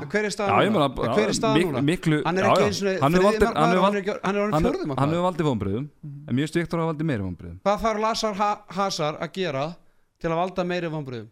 hver 0.08 0.22
er 0.22 0.30
Já, 0.30 0.36
staðan 0.38 0.72
núna? 0.78 0.88
Hver 1.04 1.24
er 1.28 1.36
staðan 1.36 1.66
núna? 1.68 1.84
miklu 1.92 2.22
Hann 2.24 2.40
er 2.40 2.48
já, 2.48 2.52
ekki 2.54 2.64
já. 2.64 2.70
eins 2.72 2.82
og 2.82 3.04
Hann 3.04 3.18
hefur 3.18 3.28
þriði 3.28 3.38
valdið- 3.38 3.58
hann 3.58 3.74
er 3.76 3.82
orðin 3.84 4.70
hefur- 4.72 4.98
hann 5.04 5.12
hefur 5.12 5.28
valdið 5.28 5.50
vonbröðum 5.52 5.90
en 6.08 6.42
finnst 6.42 6.60
Viktor 6.62 6.80
að 6.86 6.92
valdið 6.94 7.10
meiri 7.12 7.28
vonbröðum 7.28 7.60
Hvað 7.68 7.84
þarf 7.84 8.38
ha 8.44 8.52
Hazar 8.80 9.20
að 9.20 9.34
gera 9.36 9.66
til 10.22 10.32
að 10.32 10.40
valda 10.46 10.64
meiri 10.64 10.88
vonbröðum? 10.96 11.28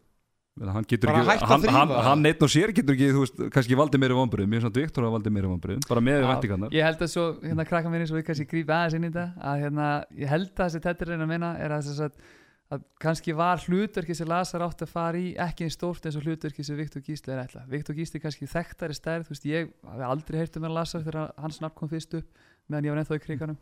Hann 0.55 0.85
getur 0.87 1.11
Bara 1.11 1.23
ekki, 1.33 1.47
hann, 1.49 1.65
hann, 1.75 1.91
hann 2.05 2.27
einn 2.29 2.45
og 2.45 2.51
sér 2.51 2.71
getur 2.75 2.95
ekki, 2.95 3.09
þú 3.11 3.23
veist, 3.25 3.41
kannski 3.51 3.75
valdið 3.75 4.01
meiri 4.05 4.15
vonbröðum 4.15 4.53
mér 4.53 4.63
finnst 4.63 4.71
að 4.71 4.85
Viktor 4.85 5.07
að 5.07 5.15
valdið 5.17 5.35
meiri 5.35 5.51
vonbröðum 5.51 5.83
bara 5.89 6.03
með 6.07 6.21
Já, 6.21 6.27
vendingarnar 6.29 6.77
Ég 6.77 6.87
held 6.87 7.03
að 7.03 7.11
svo, 7.11 7.25
hérna 7.43 7.67
krakka 7.67 7.91
minni 7.91 8.07
svo 8.07 8.15
við 8.15 8.25
kannski 8.29 8.47
grípa 8.53 8.77
aðeins 8.77 8.95
inn 8.95 9.03
í 9.03 9.11
þetta 9.11 9.51
að 9.51 9.65
hérna, 9.65 9.89
ég 10.15 10.31
held 10.31 10.47
að 10.53 10.61
þessi 10.63 10.83
tettir 10.87 11.11
reyna 11.11 11.27
að 11.27 11.31
minna 11.33 11.51
er 11.59 11.75
að, 11.75 11.89
þess 11.89 12.05
að, 12.07 12.31
að 12.71 12.87
kannski 13.03 13.35
var 13.35 13.67
hlutverki 13.67 14.15
sem 14.15 14.31
Lazar 14.31 14.63
átt 14.63 14.87
að 14.87 14.93
fara 14.95 15.19
í 15.19 15.35
ekki 15.43 15.67
eins 15.67 15.75
stórt 15.75 16.07
eins 16.07 16.15
og 16.15 16.23
hlutverki 16.23 16.63
sem 16.63 16.79
Viktor 16.79 17.03
Gísli 17.03 17.35
er 17.35 17.43
ætla 17.43 17.67
Viktor 17.67 17.99
Gísli 17.99 18.21
er 18.21 18.25
kannski 18.29 18.47
þekktari 18.47 18.95
stærð 18.95 19.27
þú 19.27 19.35
veist, 19.35 19.51
ég 19.51 19.69
hafi 19.91 20.07
aldrei 20.07 20.39
heyrt 20.39 20.55
um 20.55 20.69
að 20.71 20.77
Lazar 20.79 21.03
þegar 21.03 21.35
hans 21.43 21.59
nafn 21.59 21.75
kom 21.75 21.91
fyrst 21.91 22.15
upp 22.15 22.43
meðan 22.71 22.87
ég 22.87 22.95
var 22.95 23.03
ennþá 23.03 23.19
í 23.19 23.23
kriganum. 23.27 23.59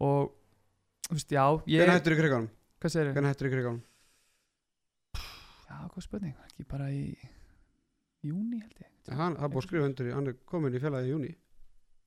Og 0.00 0.30
veist, 1.10 1.28
já, 1.34 1.44
ég 1.66 1.82
Hvernig 1.82 1.98
hættur 1.98 2.16
í 2.16 2.20
kriganum? 2.22 2.50
hvað 2.80 2.94
segir 2.94 3.12
Hvernig 3.12 3.34
hættur 3.34 3.50
í 3.50 3.52
kriganum? 3.52 3.82
Já, 5.70 5.76
hvað 5.94 6.02
spurning, 6.06 6.34
ekki 6.48 6.64
bara 6.68 6.88
í 6.90 7.04
júni 8.26 8.58
held 8.60 8.80
ég. 8.82 8.88
Hann 9.16 9.36
það 9.38 9.46
er 9.46 9.52
búið 9.54 9.62
að 9.62 9.66
skrifa 9.68 9.86
undir, 9.90 10.08
í- 10.10 10.14
hann 10.16 10.26
er 10.32 10.34
komin 10.50 10.74
í 10.76 10.82
félagi 10.82 11.08
í 11.08 11.14
júni 11.14 11.30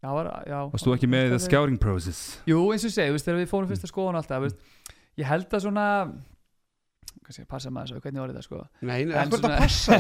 Já, 0.04 0.10
var, 0.12 0.28
já, 0.46 0.58
Varst 0.74 0.84
þú 0.86 0.94
ekki 0.98 1.08
með 1.08 1.30
the 1.32 1.40
scouting 1.40 1.80
process? 1.80 2.20
Jú, 2.50 2.60
eins 2.74 2.84
og 2.84 2.92
segi, 2.92 3.22
þegar 3.24 3.40
við 3.40 3.52
fórum 3.54 3.70
fyrst 3.72 3.86
að 3.88 3.92
skoða 3.94 4.10
hann 4.12 4.20
alltaf, 4.20 4.42
þú 4.44 4.48
veist, 4.50 4.98
ég 5.22 5.30
held 5.30 5.48
að 5.56 5.64
svona 5.64 5.86
hvað 7.24 7.36
sé, 7.38 7.46
passa 7.48 7.70
maður 7.74 7.88
svo, 7.94 8.00
hvernig 8.04 8.22
orðið 8.24 8.38
það 8.40 8.46
sko 8.48 8.60
Nei, 8.82 9.02
En 9.04 9.10
ekkur 9.24 9.40
svona- 9.40 9.58
þetta 9.58 9.64
passa? 9.64 9.94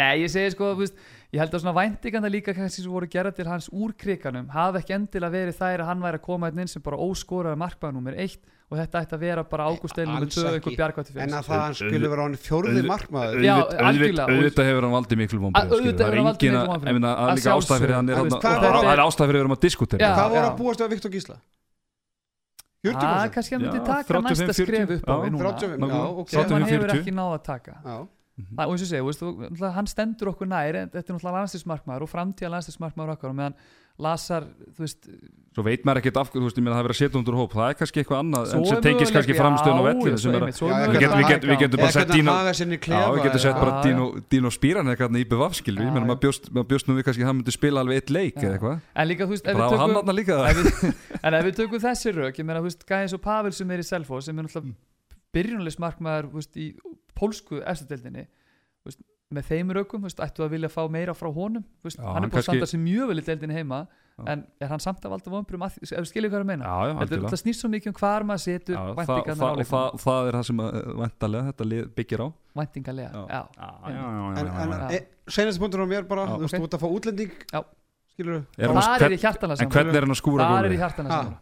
Nei, 0.00 0.14
ég 0.24 0.30
segi 0.34 0.50
sko, 0.56 0.72
þú 0.74 0.82
veist, 0.84 0.94
ég 1.32 1.38
held 1.42 1.52
að 1.56 1.62
svona 1.64 1.76
væntinganda 1.80 2.30
líka 2.32 2.54
kannski 2.56 2.82
sem 2.82 2.92
voru 2.92 3.06
gerða 3.10 3.32
til 3.34 3.46
hans 3.50 3.68
úr 3.72 3.94
kriganum 3.96 4.48
hafa 4.52 4.78
ekki 4.82 4.94
endilega 4.98 5.32
verið 5.32 5.56
þær 5.58 5.80
að 5.80 5.88
hann 5.92 6.04
væri 6.04 6.18
að 6.20 6.26
koma 6.28 6.50
einn 6.50 6.58
inn 6.64 6.68
sem 6.74 6.82
bara 6.82 6.96
óskoraði 6.98 7.56
markmaður 7.62 7.94
nummer 8.00 8.14
eitt 8.18 8.42
og 8.66 8.74
þetta 8.80 8.98
ætti 9.04 9.14
að 9.14 9.20
vera 9.22 9.42
bara 9.46 9.66
ágústeil 9.70 10.06
nummer 10.10 10.24
Alls 10.26 10.34
2 10.34 10.42
ekki. 10.42 10.54
einhver 10.58 10.76
bjargvætti 10.80 11.10
En 11.14 11.14
fyrir 11.14 11.36
að 11.38 11.46
það 11.46 11.60
hann 11.62 11.74
skulle 11.78 12.08
vera 12.10 12.22
hann 12.26 12.34
fjórði 12.34 12.72
Auðvitað- 12.72 12.90
markmaður 12.90 13.44
Já, 13.46 13.54
algjörlega. 13.86 14.26
auðvitað 14.26 14.66
hefur 14.72 14.82
hann 14.88 14.94
valdið 14.96 15.16
miklu 15.22 15.38
Að- 15.38 15.70
auðvitað 15.70 16.02
það 16.02 16.10
er 16.10 16.18
að 16.18 16.34
það 16.34 17.06
Að 18.82 18.90
er 18.90 19.04
ástæð 19.06 19.30
fyrir 21.30 21.46
hann 22.92 23.02
er 23.02 23.06
sjálfsögðu. 23.06 23.26
þarna- 23.26 23.26
Þú 23.26 23.26
veist, 23.26 23.26
hvað 23.26 23.26
það 23.26 23.26
að 23.26 23.26
að 23.26 23.26
að 23.26 23.26
að 23.26 23.26
40%? 23.26 23.34
kannski 23.36 23.52
hann 23.56 23.62
myndi 23.66 23.80
taka 23.86 24.06
35, 24.06 24.26
næsta 24.26 24.46
40. 24.46 24.66
skref 24.66 24.90
upp 24.96 25.06
á 25.06 25.14
Já, 25.16 25.22
við 25.26 25.30
núna 25.36 25.44
35, 25.46 25.76
Nákvæmlega. 25.76 25.96
já, 25.96 26.18
ok 26.20 26.28
sem 26.30 26.40
hann 26.40 26.48
35, 26.48 26.70
hefur 26.76 26.86
40. 26.86 27.00
ekki 27.00 27.12
náð 27.16 27.30
að 27.36 27.42
taka 27.50 27.72
Já, 27.86 27.96
Mhm. 28.36 28.52
Það, 28.58 28.66
og 28.66 28.72
eins 28.76 28.82
og 28.84 28.88
segja, 28.90 29.04
veist, 29.06 29.22
þú- 29.24 29.72
hann 29.72 29.86
stendur 29.88 30.28
okkur 30.34 30.46
nær 30.46 30.76
þetta 30.92 30.98
er 31.08 31.14
náttúrulega 31.16 31.38
landslismarkmaður 31.40 32.02
og 32.04 32.10
framtíða 32.12 32.50
landslismarkmaður 32.52 33.14
okkar. 33.16 33.30
Og 33.32 33.36
meðan 33.38 33.54
Lasar, 33.98 34.44
þú 34.76 34.82
veist 34.84 35.06
Svo 35.56 35.62
veit 35.64 35.86
maður 35.88 36.02
ekkert 36.02 36.18
af 36.20 36.28
hverju, 36.28 36.42
þú 36.42 36.48
veist, 36.50 36.58
ég 36.60 36.64
meina 36.66 36.76
það 36.76 36.82
er 36.82 36.84
verið 36.84 36.96
að 36.96 37.00
setja 37.00 37.16
undir 37.16 37.32
hóp. 37.40 37.52
Það 37.56 37.68
er 37.70 37.76
kannski 37.80 38.00
eitthvað 38.02 38.18
annað 38.20 38.42
svo 38.50 38.58
en 38.60 38.66
sem 38.66 38.80
tengist 38.84 39.00
möguleiki- 39.00 39.14
kannski 39.16 39.36
framstöðun 39.40 39.78
er 39.80 39.86
Já, 40.68 40.76
er 40.76 40.90
við 40.92 41.00
getum- 41.00 41.48
við 41.48 41.56
við 41.56 41.80
bara 41.80 41.92
sett 41.96 42.10
Já, 42.76 42.84
klefa 42.84 43.08
við 43.16 43.22
getum 43.24 43.40
sett 43.40 43.56
bara 43.56 43.82
Dino 44.28 44.50
Spíran 44.52 44.84
eða 44.92 44.96
hvernig 45.00 45.24
í 45.24 45.28
BVF 45.32 45.54
skilur 45.56 45.80
Já, 45.80 45.86
Ég 45.88 45.92
meina, 45.96 46.04
já. 46.04 46.10
maður 46.12 46.20
bjóst, 46.26 46.44
maður 46.52 46.68
bjóst 46.68 46.86
nú 46.86 46.92
við 47.00 47.04
kannski 47.08 47.22
að 47.24 47.28
hann 47.32 47.36
myndi 47.40 47.52
spila 47.56 47.80
alveg 47.80 47.96
eitt 48.02 48.10
leik 48.12 48.36
eða 48.36 48.52
eitthvað. 48.60 48.80
En 48.96 49.08
líka, 49.08 49.24
þú 49.24 49.32
veist, 49.32 49.46
ef 49.48 49.56
við 49.56 49.70
tökum 49.72 49.96
þarna 49.96 50.14
líka. 50.20 50.34
ef 50.50 50.56
við, 50.60 50.94
En 51.24 51.34
ef 51.40 51.44
við 51.48 51.54
tökum 51.56 51.80
þessi 51.80 52.12
rauk, 52.12 52.34
ég 52.36 52.44
meina, 52.44 52.60
þú 52.60 52.68
veist, 52.68 52.84
gæði 52.84 53.00
eins 53.08 53.14
og 53.16 53.22
Pavel 53.22 53.52
sem 53.52 53.70
er 53.70 53.78
í 53.80 53.82
Selfos 53.88 54.24
sem 54.28 54.38
er 54.38 54.42
náttúrulega 54.44 54.74
byrjunalismarkmaður, 55.36 56.32
þú 56.32 56.40
veist, 56.40 56.56
í 56.56 56.66
pólsku 57.16 57.60
eftirdeldinni, 57.62 58.26
þú 58.82 58.96
með 59.34 59.48
þeim 59.50 59.70
raukum, 59.74 60.02
þú 60.02 60.06
veist, 60.06 60.20
ættu 60.22 60.44
að 60.44 60.52
vilja 60.54 60.68
fá 60.70 60.82
meira 60.92 61.14
frá 61.16 61.28
honum, 61.34 61.64
þú 61.80 61.88
veist, 61.88 61.98
Já, 61.98 62.06
hann 62.14 62.26
er 62.26 62.30
búin 62.30 62.42
að 62.42 62.46
standa 62.46 62.68
sér 62.70 62.82
mjög 62.82 63.08
vel 63.10 63.18
í 63.18 63.24
deildinni 63.26 63.56
heima, 63.56 63.80
Já. 64.16 64.22
en 64.32 64.44
er 64.62 64.70
hann 64.70 64.82
samt 64.82 65.02
að 65.02 65.14
valda 65.16 65.32
vonbrum, 65.32 65.64
ef 65.66 65.78
þú 65.82 66.04
skiljið 66.06 66.30
hvað 66.30 66.38
ég 66.38 66.44
að 66.44 66.50
meina? 66.52 66.68
Já, 66.68 66.76
já, 66.86 66.92
Þetta 67.00 67.16
er 67.16 67.24
þetta 67.24 67.40
snýst 67.40 67.64
svo 67.64 67.70
mikið 67.72 67.90
um 67.90 67.96
hvar 67.98 68.26
maður 68.28 68.44
setur 68.44 68.76
það, 68.76 68.92
það, 69.00 69.16
á 69.26 69.48
og 69.50 69.64
það, 69.72 69.88
það 70.04 70.28
er 70.30 70.38
það 70.38 70.46
sem 70.50 70.62
að, 70.66 70.78
væntalega 71.02 71.48
þetta 71.50 71.66
lið 71.72 71.88
byggir 71.98 72.22
á. 72.22 72.26
Væntingarlega, 72.60 73.24
Já. 73.26 73.42
e, 74.94 75.02
senast 75.26 75.60
punktur 75.60 75.82
á 75.82 75.86
mér 75.90 76.06
bara. 76.08 76.28
Þú 76.30 76.46
veist, 76.46 76.56
þú 76.56 76.68
ert 76.70 76.78
að 76.78 76.86
fá 76.86 76.88
útlending. 76.88 77.34
Skilur 78.14 78.46
það 78.56 79.18
hjartana 79.20 79.58
En 79.60 79.74
hvernig 79.74 79.98
er 79.98 80.06
hann 80.06 80.14
að 80.14 80.22
skúra 80.22 80.48
það 80.54 81.34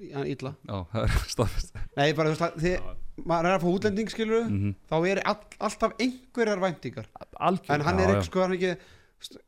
í 0.00 0.10
gólfið? 0.12 0.14
hjartana 0.14 0.18
Ha. 0.18 0.18
saman 0.18 0.26
Já, 0.26 0.30
illa. 0.34 0.52
Já, 0.68 0.86
það 0.92 1.18
staðfest. 1.34 1.74
Nei, 1.96 2.12
bara 2.12 2.28
þú 2.28 2.34
veist 2.34 2.46
að 2.46 2.62
þið 2.64 2.96
Maður 3.26 3.46
er 3.48 3.54
að 3.58 3.62
fá 3.64 3.68
útlending 3.74 4.08
skilur 4.12 4.44
Mhm. 4.46 4.74
Þá 4.88 4.96
er 5.10 5.20
all, 5.26 5.40
alltaf 5.60 5.92
einhverjar 5.98 6.60
væntingar. 6.62 7.06
En 7.18 7.38
algjör, 7.48 7.82
hann 7.82 7.98
Já, 7.98 8.04
er 8.04 8.14
ekki, 8.14 8.26
sko, 8.30 8.40
hann 8.42 8.52
er 8.52 8.56
ekki 8.58 9.40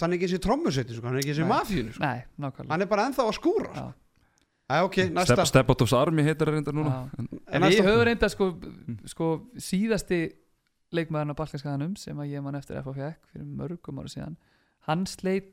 Hann 0.00 0.12
er 0.12 0.16
ekki 0.16 0.28
þessi 0.30 0.40
trommusveiti, 0.40 0.94
sko 0.96 1.06
Hann 1.08 1.16
er 1.18 1.20
ekki 1.24 1.34
þessi 1.34 1.48
mafíun, 1.48 1.88
sko. 1.92 2.00
Nei, 2.04 2.22
nákvæmlega. 2.40 2.70
Hann 2.72 2.80
er 2.82 2.86
bara 2.86 3.06
ennþá 3.10 3.26
að 3.28 3.34
skúra, 3.36 3.72
Já. 3.74 3.82
sko. 3.82 3.98
Æ, 4.72 4.76
ok, 4.86 4.96
næsta. 5.12 5.34
Step, 5.34 5.46
Step 5.50 5.70
out 5.74 5.82
of 5.82 5.92
Army 5.92 6.22
heitir 6.22 6.46
það 6.48 6.54
reyndar 6.54 6.72
núna. 6.78 6.92
En- 7.18 7.28
En 7.52 7.60
næsta- 7.62 7.82
við 7.82 7.88
höfum 7.90 8.04
reynda 8.06 8.28
sko, 8.30 8.46
sko 9.04 9.26
síðasti 9.58 10.20
leikmaðurinn 10.92 11.34
á 11.34 11.40
Balkanskaganum 11.42 11.96
sem 11.98 12.16
að 12.16 12.30
ég 12.32 12.42
man 12.42 12.54
eftir 12.54 12.76
FF 12.78 12.94
fekk 12.96 13.18
fyrir 13.34 13.44
mörgum 13.46 13.98
ára 14.00 14.08
síðan 14.08 14.36
hann 14.86 15.04
sleitt 15.06 15.52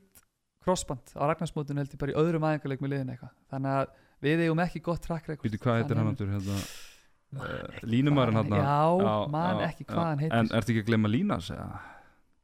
crossband 0.64 1.12
á 1.16 1.22
Ragnarsmótun 1.28 1.76
held 1.76 1.90
ég 1.92 1.98
bara 1.98 2.12
í 2.12 2.14
öðrum 2.16 2.44
aðeingarleik 2.48 2.80
með 2.80 2.90
liðin 2.94 3.10
eitthvað. 3.12 3.34
Þannig 3.50 3.76
að 3.76 3.86
við 4.24 4.44
eigum 4.46 4.60
ekki 4.64 4.80
gott 4.84 5.02
track 5.06 5.28
record. 5.30 5.44
Býtu, 5.46 5.60
hvað 5.62 5.80
heitir 5.82 5.96
hann 6.00 6.06
Hann 6.10 6.14
aftur? 6.14 6.28
Hérna, 6.34 6.60
Línumærin 7.86 8.34
hann 8.40 8.50
Já, 8.50 9.28
man 9.30 9.60
ekki 9.68 9.84
hvað 9.86 10.04
hann 10.08 10.18
heitir. 10.24 10.36
En 10.40 10.48
ertu 10.58 10.72
ekki 10.74 10.82
að 10.84 10.88
glemma 10.90 11.10
Línas? 11.12 11.50
Já, 11.52 11.66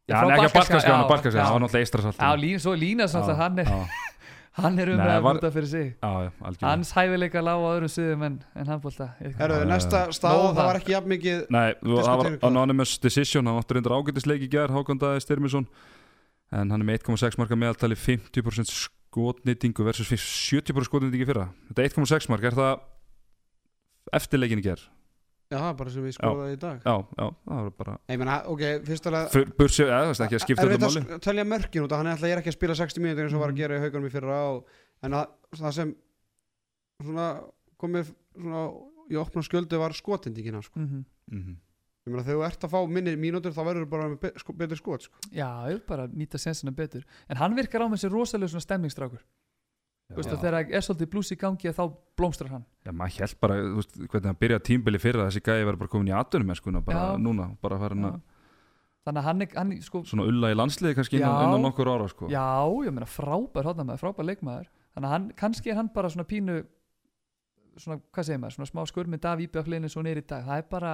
Já, 0.07 0.21
hann 0.21 0.31
er 0.31 0.37
ekki 0.37 0.47
að 0.47 0.53
Balkanskaga, 0.55 0.59
Balkanskagan 0.59 1.01
já, 1.03 1.09
Balkanskagan, 1.11 1.41
já. 1.41 1.47
hann 1.47 1.57
var 1.57 1.65
náttúrulega 1.65 1.87
eistra 1.89 2.03
salt 2.05 2.21
Já, 2.23 2.29
lín, 2.39 2.61
svo 2.63 2.75
Línas 2.79 3.17
alltaf, 3.19 3.41
hann 3.41 3.59
er, 3.59 3.71
hann 4.63 4.79
er 4.79 4.93
umræðan 4.95 5.25
var- 5.27 5.41
var... 5.43 5.51
fyrir 5.57 5.67
sig. 5.73 5.89
Já, 5.99 6.11
já, 6.23 6.31
algjörlega. 6.47 6.71
Hans 6.71 6.93
hæfileika 6.95 7.43
lág 7.43 7.59
á 7.59 7.69
öðrum 7.73 7.91
sviðum 7.97 8.23
en, 8.29 8.37
en 8.55 8.71
handbólta 8.71 9.09
Herðu, 9.19 9.59
Já, 9.59 9.67
næsta 9.73 10.05
já. 10.07 10.15
stað 10.21 10.39
Nóg 10.39 10.55
Það 10.61 10.71
var 10.71 10.79
ekki 10.81 10.95
jafn 10.95 11.11
mikið 11.17 11.43
Nei, 11.51 11.67
það 11.83 12.13
var 12.23 12.31
anonymous 12.53 12.95
decision 13.03 13.51
hann 13.51 13.59
áttur 13.59 13.81
reyndar 13.81 13.97
ágætisleik 13.99 14.47
í 14.47 14.51
gær 14.55 14.71
Hákon 14.79 15.03
Daði 15.03 15.27
Styrmisson 15.27 15.67
en 16.55 16.71
hann 16.71 16.79
er 16.79 16.87
með 16.87 17.03
1,6 17.03 17.41
marka 17.43 17.59
meðaltali 17.59 17.99
50% 17.99 18.71
skotnýtingu 19.17 19.85
versus 19.87 20.13
70% 20.13 20.85
skotnýtingu 20.91 21.25
í 21.25 21.29
fyrra 21.33 21.49
þetta 21.71 21.89
1,6 21.89 22.29
mark, 22.29 22.45
er 22.45 22.57
það 22.59 22.77
eftirleikin 24.21 24.61
í 24.61 24.67
gær? 24.67 24.83
Já, 25.47 25.61
það 25.63 25.69
er 25.71 25.77
bara 25.79 25.91
sem 25.95 26.03
við 26.03 26.15
skoðaði 26.17 26.55
í 26.57 26.59
dag 26.59 26.79
Já, 26.83 26.95
já, 27.17 27.27
það 27.47 27.59
var 27.63 27.75
bara 27.79 27.93
Ég 28.11 28.19
meina, 28.19 28.37
ok, 28.51 28.63
fyrst 28.89 29.05
að 29.07 29.37
Bursi, 29.57 29.85
eða 29.87 29.99
það 30.01 30.09
veist 30.11 30.25
ekki 30.27 30.39
að 30.39 30.43
skipta 30.43 30.65
Er 30.65 30.73
þetta 30.73 30.89
þetta 30.91 31.03
máli 31.07 31.17
að 31.17 31.23
telja 31.27 31.45
mörkin 31.47 31.85
út 31.87 31.93
að 31.95 32.01
hann 32.03 32.11
ætla 32.13 32.31
ég 32.31 32.35
er 32.35 32.41
ekki 32.43 32.51
að 32.51 32.57
spila 32.57 32.77
60 32.81 33.05
mínútur 33.05 33.29
eins 33.29 33.37
og 33.37 33.45
var 33.45 33.53
að 33.55 33.61
gera 33.61 33.77
í 33.79 33.85
haugunum 33.85 34.09
í 34.09 34.15
fyrra 34.17 34.39
og, 34.51 34.73
en 35.07 35.15
að, 35.21 35.29
það 35.61 35.77
sem 35.79 35.93
svona 37.07 37.29
komið 37.79 38.11
svona 38.35 38.65
í 39.07 39.21
opna 39.23 39.45
skjöldu 39.47 39.79
var 39.85 39.95
skotendingina 39.95 40.65
sko. 40.67 40.83
mm 40.83 41.05
Mhm. 41.27 41.55
Ég 42.07 42.13
meina 42.15 42.25
þegar 42.27 42.39
þú 42.39 42.45
ert 42.47 42.67
að 42.67 42.75
fá 42.77 42.79
minni 42.97 43.17
mínútur 43.19 43.55
þá 43.57 43.63
verður 43.67 43.87
þú 43.87 43.91
bara 43.91 44.11
með 44.13 44.21
be 44.23 44.31
sko, 44.39 44.55
betur 44.55 44.79
skot 44.79 45.09
sko. 45.09 45.25
Já, 45.35 45.49
ég 45.67 45.75
vil 45.75 45.83
bara 45.89 46.07
nýta 46.13 46.39
sensina 46.39 46.75
betur 46.75 47.03
En 47.27 47.41
hann 47.41 47.57
virkar 47.59 47.83
á 47.83 47.91
með 47.91 48.05
sér 48.05 48.15
rosalega 48.15 48.53
svona 48.55 48.67
stemningsstrákur 48.67 49.25
Þú 50.07 50.21
veist 50.21 50.31
að 50.31 50.45
þegar 50.45 50.69
er 50.71 50.85
svolítið 50.87 51.09
blús 51.11 51.33
í 51.35 51.37
gangi 51.41 51.73
þá 51.75 51.83
blómstrar 52.19 52.53
hann 52.53 52.65
Já, 52.87 52.93
maður 52.95 53.25
held 53.25 53.41
bara, 53.43 53.57
þú 53.59 53.81
veist, 53.81 53.97
hvernig 54.05 54.31
hann 54.31 54.39
byrjaði 54.39 54.65
tímbili 54.69 55.01
fyrra 55.03 55.27
þessi 55.27 55.43
gæði 55.49 55.67
var 55.67 55.79
bara 55.81 55.91
komin 55.91 56.11
í 56.13 56.15
atunum 56.15 56.55
sko, 56.55 56.75
bara 56.79 57.01
Já. 57.01 57.19
núna, 57.19 57.49
bara 57.59 57.79
farin 57.81 58.07
að. 58.07 58.21
Þannig 59.07 59.21
að 59.21 59.27
hann 59.27 59.43
er, 59.43 59.51
hann, 59.59 59.73
er, 59.75 59.83
sko, 59.87 60.05
svona 60.07 60.29
ulla 60.31 60.53
í 60.55 60.57
landsliði 60.59 60.97
kannski 60.99 61.19
innan, 61.19 61.35
Já. 61.35 61.49
innan 61.49 61.67
nokkur 61.67 61.91
ára 61.91 62.07
sko. 62.11 62.31
Já, 62.31 62.47
ég 62.87 62.95
meina 62.95 63.11
frábær 63.11 63.67
hóðnamaður, 63.67 64.03
frábær 64.05 64.29
leikmaður 64.31 64.71
Þannig 64.95 65.09
að 65.11 65.15
hann, 65.17 65.27
kannski 65.43 65.75
er 65.75 65.79
hann 65.81 65.91
bara 65.95 66.11
svona 66.15 66.27
pínu 66.31 66.61
Svona, 67.77 67.99
hvað 68.15 68.25
segir 68.25 68.41
maður, 68.41 68.55
svona 68.57 68.71
smá 68.71 68.87
skurmynd 68.89 69.27
af 69.29 69.43
íbjöf 69.45 69.67
hliðinu 69.69 69.91
svo 69.93 70.01
neyri 70.07 70.23
í 70.23 70.27
dag 70.31 70.47
Það 70.47 70.63
er 70.63 70.69
bara, 70.71 70.93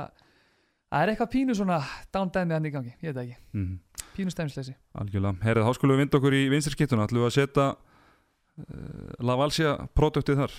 það 0.93 1.05
er 1.07 1.13
eitthvað 1.13 1.31
pínu 1.33 1.57
svona 1.57 1.79
dándæmi 2.13 2.57
hann 2.57 2.69
í 2.69 2.73
gangi, 2.75 2.93
ég 3.01 3.09
veit 3.11 3.17
það 3.17 3.25
ekki. 3.25 3.39
Mhm. 3.57 3.79
Pínu 4.13 4.33
stæmisleysi 4.35 4.75
Algjörlega, 5.01 5.39
herrið, 5.41 5.65
þá 5.65 5.79
skulum 5.79 5.97
við 5.97 6.03
vinda 6.05 6.19
okkur 6.19 6.35
í 6.37 6.43
vinstirskittuna 6.53 7.07
ætlum 7.07 7.23
við 7.23 7.31
að 7.31 7.37
setja 7.39 7.65
uh, 7.73 9.15
Lavalsia 9.25 9.73
produktið 9.97 10.43
þar? 10.43 10.57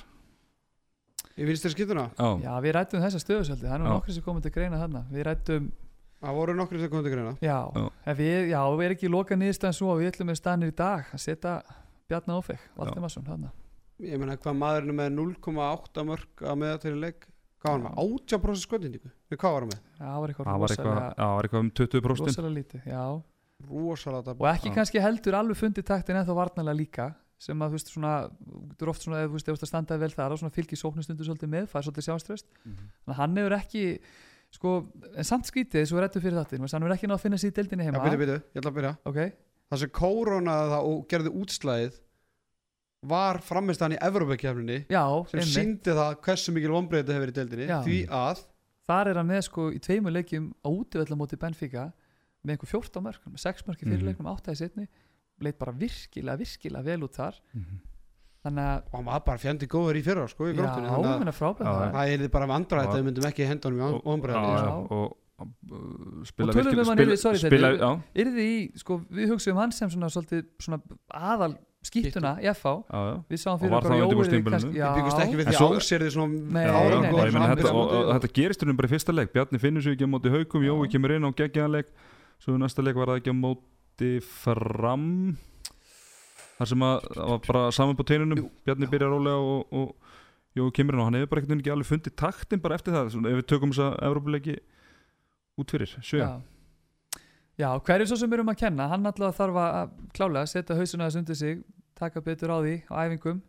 Þér 1.34 1.74
skýtuna 1.74 2.08
Já, 2.14 2.28
Já, 2.44 2.52
við 2.62 2.76
rættum 2.78 3.02
þessa 3.02 3.22
stöðusöldi, 3.22 3.66
það 3.66 3.76
er 3.76 3.82
nú 3.82 3.90
nokkur 3.90 4.14
sem 4.14 4.26
komið 4.26 4.46
til 4.48 4.54
greina 4.54 4.78
þarna. 4.82 5.02
Við 5.10 5.26
rættum, 5.26 5.70
það 6.22 6.38
voru 6.38 6.56
nokkri 6.58 6.82
sem 6.82 6.92
komið 6.92 7.08
til 7.08 7.14
greina. 7.16 7.34
Já, 7.42 7.58
Já. 7.74 7.86
ef 8.12 8.20
við, 8.20 8.38
já, 8.52 8.60
við 8.70 8.86
erum 8.86 8.98
ekki 8.98 9.10
loka 9.14 9.38
niðurstæðan 9.38 9.78
svo. 9.80 9.96
Við 9.98 10.12
ætlum 10.12 10.30
með 10.30 10.40
stannir 10.42 10.74
í 10.74 10.76
dag 10.78 11.10
að 11.10 11.24
setja 11.24 11.56
Bjarnar 12.10 12.42
Ófeg, 12.42 12.68
Valdimarsson 12.78 13.26
þarna. 13.26 13.50
Ég 14.04 14.22
meina 14.22 14.38
hvað 14.38 14.60
maðurinn 14.60 14.94
er 14.94 15.00
með 15.00 15.16
0,8 15.18 16.06
mörg 16.10 16.46
að 16.46 16.62
meða 16.62 16.82
til 16.86 16.96
leik? 17.02 17.28
Hvað 17.64 17.72
var 17.72 17.80
hann 17.80 17.86
með 17.88 18.14
80% 18.28 18.66
skotendingu 18.68 19.12
Nei, 19.34 19.40
hvað 19.42 19.54
var 19.58 19.64
hann 19.66 19.72
með 19.74 19.82
Já, 19.84 20.06
það 20.06 20.20
var 20.24 20.34
eitthvað 20.34 20.48
það 20.50 20.62
var 20.64 20.74
eitthvað, 20.74 20.94
rosalega, 20.94 21.10
já, 21.10 21.24
það 21.24 21.36
var 21.38 21.48
eitthvað 21.50 21.64
um 21.64 21.72
20% 21.80 22.10
rosalega 22.14 22.54
lítið, 22.60 22.88
já. 22.94 23.04
Rosalega 23.64 24.34
og 24.38 24.48
ekki 24.54 24.70
Já. 24.70 24.76
kannski 24.78 25.02
heldur 25.04 25.38
alveg 25.40 25.58
fundið 25.60 25.86
taktin 25.88 26.18
en 26.20 26.26
þá 26.28 26.34
varnalega 26.36 26.76
líka 26.80 27.06
sem 27.44 27.60
að 27.64 27.74
þú 27.74 27.78
veist 27.78 27.90
svona 27.94 28.12
þú 28.78 28.84
er 28.86 28.92
oft 28.94 29.04
svona, 29.04 29.22
þú 29.28 29.34
veist, 29.38 29.48
þú 29.48 29.54
veist 29.56 29.66
að 29.66 29.72
standaði 29.72 30.00
vel 30.04 30.12
þar 30.16 30.36
og 30.36 30.40
svona 30.42 30.54
fylgir 30.56 30.80
sóknustundu 30.80 31.26
svolítið 31.28 31.50
með, 31.54 31.66
fær 31.72 31.84
svolítið 31.88 32.08
sjálfströst 32.08 32.46
Mhm. 32.64 32.86
þannig 33.04 33.14
að 33.14 33.20
hann 33.20 33.36
hefur 33.42 33.56
ekki 33.58 33.84
sko, 34.54 34.72
en 35.18 35.24
samt 35.28 35.48
skrítið, 35.50 35.88
svo 35.90 36.00
rættu 36.04 36.22
fyrir 36.22 36.38
þáttin 36.40 36.60
hann 36.64 36.84
hefur 36.84 36.94
ekki 36.96 37.08
náð 37.10 37.18
að 37.18 37.24
finna 37.26 37.38
sér 37.42 37.52
í 37.52 37.56
deildinni 37.58 37.84
já, 37.84 37.92
heima 37.92 38.04
byrju, 38.06 38.20
byrju, 38.24 38.38
ég 38.54 38.62
ætla 38.62 38.72
að 38.72 38.78
byrja. 38.78 38.94
Ok, 39.10 39.20
það 39.72 39.80
sem 39.84 39.90
kórónaði 39.90 40.72
það 40.74 40.90
og 40.94 41.08
gerði 41.10 41.32
útslæðið 41.44 42.00
var 43.04 43.40
framist 43.44 43.82
hann 43.84 43.92
í 43.98 44.00
Evrópakefninni 44.00 44.78
já, 44.88 45.04
sem 45.28 45.40
einmitt. 45.40 45.56
síndi 45.58 45.92
það 45.98 46.14
hversu 46.24 46.54
mikil 46.56 46.72
vonbreið 46.72 47.04
þetta 47.04 47.16
hefur 47.18 47.32
í 47.34 47.38
deildinni. 47.40 47.68
Já. 47.68 47.80
því 47.84 47.98
að 48.08 48.44
þar 48.88 49.08
er 49.14 49.16
hann 49.22 49.28
með 49.30 49.42
sko 49.48 49.70
í 49.72 49.80
tveimur 49.80 50.12
leikjum 50.12 50.52
á 50.64 50.70
útivölda 50.70 51.16
móti 51.20 51.38
Benfica 51.40 51.92
með 52.44 52.58
einhver 52.58 52.68
14 52.68 53.04
mörg, 53.04 53.20
með 53.32 53.40
6 53.40 53.64
mörg 53.68 53.80
í 53.80 53.86
Mhm. 53.88 53.92
fyrirleiknum, 53.96 54.28
8 54.34 54.52
í 54.52 54.56
setni 54.60 54.88
leit 55.42 55.58
bara 55.58 55.72
virkilega, 55.72 56.38
virkilega 56.38 56.84
vel 56.84 57.02
út 57.08 57.16
þar 57.16 57.40
Mhm. 57.54 57.80
þannig 58.44 58.64
að, 58.68 58.84
og 58.92 58.96
hann 59.00 59.06
var 59.06 59.20
bara 59.22 59.38
fjandi 59.38 59.68
góður 59.68 59.96
í 59.96 60.04
fyrra 60.04 60.28
sko 60.28 60.44
í 60.52 60.54
gróttunni 60.54 60.90
þannig 60.90 61.32
að 61.32 61.94
það 61.94 62.24
er 62.24 62.28
bara 62.30 62.48
vandræði 62.48 62.84
Já. 62.86 62.92
að 62.92 63.00
við 63.00 63.06
myndum 63.08 63.30
ekki 63.32 63.48
henda 63.48 63.70
honum 63.70 63.80
í 63.80 63.84
Já. 64.64 64.74
og 64.92 65.18
uh, 65.40 66.24
spila 66.24 66.50
Og 66.50 66.56
tölum 66.56 66.64
virkilega- 66.64 66.82
um 66.84 66.88
hann 66.88 66.98
spila- 66.98 67.14
yfir- 67.14 67.18
sorry, 67.20 67.38
spila, 67.38 67.68
þetta- 67.72 67.80
já, 67.80 68.02
yrði 68.24 68.44
í, 68.44 68.78
sko, 68.78 68.98
við 69.12 69.28
hugsaum 69.32 69.56
hann 69.58 69.72
sem 69.72 69.90
svona, 69.90 70.10
svolítið, 70.12 70.46
svona 70.60 70.82
aðal 71.12 71.58
skýttuna 71.84 72.32
í 72.42 72.48
FH, 72.54 72.74
við 73.30 73.40
sáum 73.44 73.60
fyrir 73.60 73.74
okkur 73.78 73.92
undirbúningstímabilinu? 74.00 74.54
kannski- 74.56 74.74
við 74.80 74.96
byggust 74.98 75.20
ekki 75.24 75.36
við 75.40 75.46
En 75.46 75.52
því 75.52 75.58
svo- 75.60 75.72
ásérði 75.78 76.10
þetta, 78.14 78.34
gerist 78.40 78.64
hún 78.64 78.78
bara 78.80 78.88
í 78.88 78.94
fyrsta 78.94 79.14
leik. 79.16 79.34
Bjarni 79.34 79.60
finnur 79.60 79.82
sig 79.84 79.94
ekki 79.98 80.06
á 80.08 80.12
móti 80.14 80.32
haugum. 80.32 80.64
Jói 80.64 80.88
kemur 80.92 81.12
inn 81.16 81.28
á 81.28 81.32
geggjaðanleik 81.36 81.88
svo 82.40 82.56
í 82.56 82.62
næsta 82.64 82.84
leik 82.84 82.96
var 82.96 83.08
það 83.12 83.20
ekki 83.22 83.32
á 83.32 83.38
móti 83.44 84.12
fram 84.24 85.38
þar 86.58 86.68
sem 86.70 86.80
að 86.80 87.08
það 87.14 87.28
var 87.34 87.40
bara 87.48 87.72
saman 87.72 87.96
på 88.00 88.06
teinunum. 88.08 88.50
Bjarni 88.66 88.88
byrjar 88.88 89.12
rólega 89.12 89.40
og, 89.42 89.68
og 89.74 89.96
Jói 90.56 90.70
kemur 90.72 90.94
inn 90.94 91.00
og 91.02 91.06
hann 91.10 91.16
hefur 91.18 91.30
bara 91.34 91.42
ekkert 91.42 91.60
ekki 91.60 91.72
alveg 91.74 91.88
fundið 91.90 92.16
taktin 92.16 92.62
bara 92.62 92.76
eftir 92.78 92.94
það, 92.94 93.08
ef 93.26 93.38
við 93.42 93.48
tökum 93.50 93.72
þess 93.74 93.82
að 93.88 94.04
Evrópuleiki 94.06 94.60
út 95.58 95.72
fyrir, 95.74 95.90
sjö 96.00 96.22
Já. 97.60 97.70
Hverju 97.86 98.10
svo 98.10 98.18
sem 98.18 98.34
erum 98.34 98.50
að 98.50 98.62
kenna 98.64 98.90
hann 98.90 99.06
alltaf 99.06 99.38
þarf 99.38 99.60
að 99.62 99.96
klálega 100.16 100.50
setja 100.50 100.78
hausuna 100.78 101.10
þess 101.10 101.20
undir 101.22 101.38
sig, 101.38 101.64
taka 101.98 102.22
betur 102.26 102.54
á 102.54 102.58
því 102.64 102.76
á 102.90 102.94
æfingum 103.06 103.42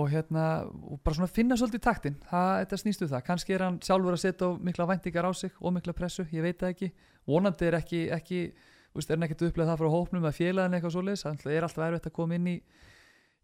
og 0.00 0.06
hérna 0.08 0.44
og 0.64 1.00
bara 1.04 1.18
svona 1.18 1.28
finna 1.28 1.58
svolítið 1.58 1.82
taktin. 1.84 2.16
Það, 2.30 2.50
þetta 2.62 2.80
snýst 2.80 3.04
um 3.04 3.10
það, 3.10 3.24
kannski 3.26 3.56
er 3.56 3.64
hann 3.66 3.80
sjálfur 3.84 4.16
að 4.16 4.22
setja 4.24 4.50
mikla 4.70 4.86
væntingar 4.88 5.28
á 5.28 5.32
sig 5.34 5.52
og 5.60 5.74
mikla 5.76 5.96
pressu 5.96 6.24
ég 6.30 6.46
veit 6.46 6.60
það 6.62 6.76
ekki, 6.76 6.92
vonandi 7.26 7.68
er 7.68 7.76
ekki, 7.80 8.04
ekki 8.14 8.40
veist, 8.94 9.10
er 9.10 9.18
hann 9.18 9.26
ekkert 9.26 9.50
upplegað 9.50 9.74
það 9.74 9.82
frá 9.82 9.92
hópnum 9.96 10.30
að 10.30 10.38
félagin 10.38 10.78
eitthvað 10.78 10.96
svoleiðis, 10.96 11.26
það 11.26 11.52
er 11.52 11.66
alltaf 11.66 11.86
erfitt 11.88 12.08
að 12.08 12.16
koma 12.16 12.38
inn 12.38 12.48
í 12.54 12.56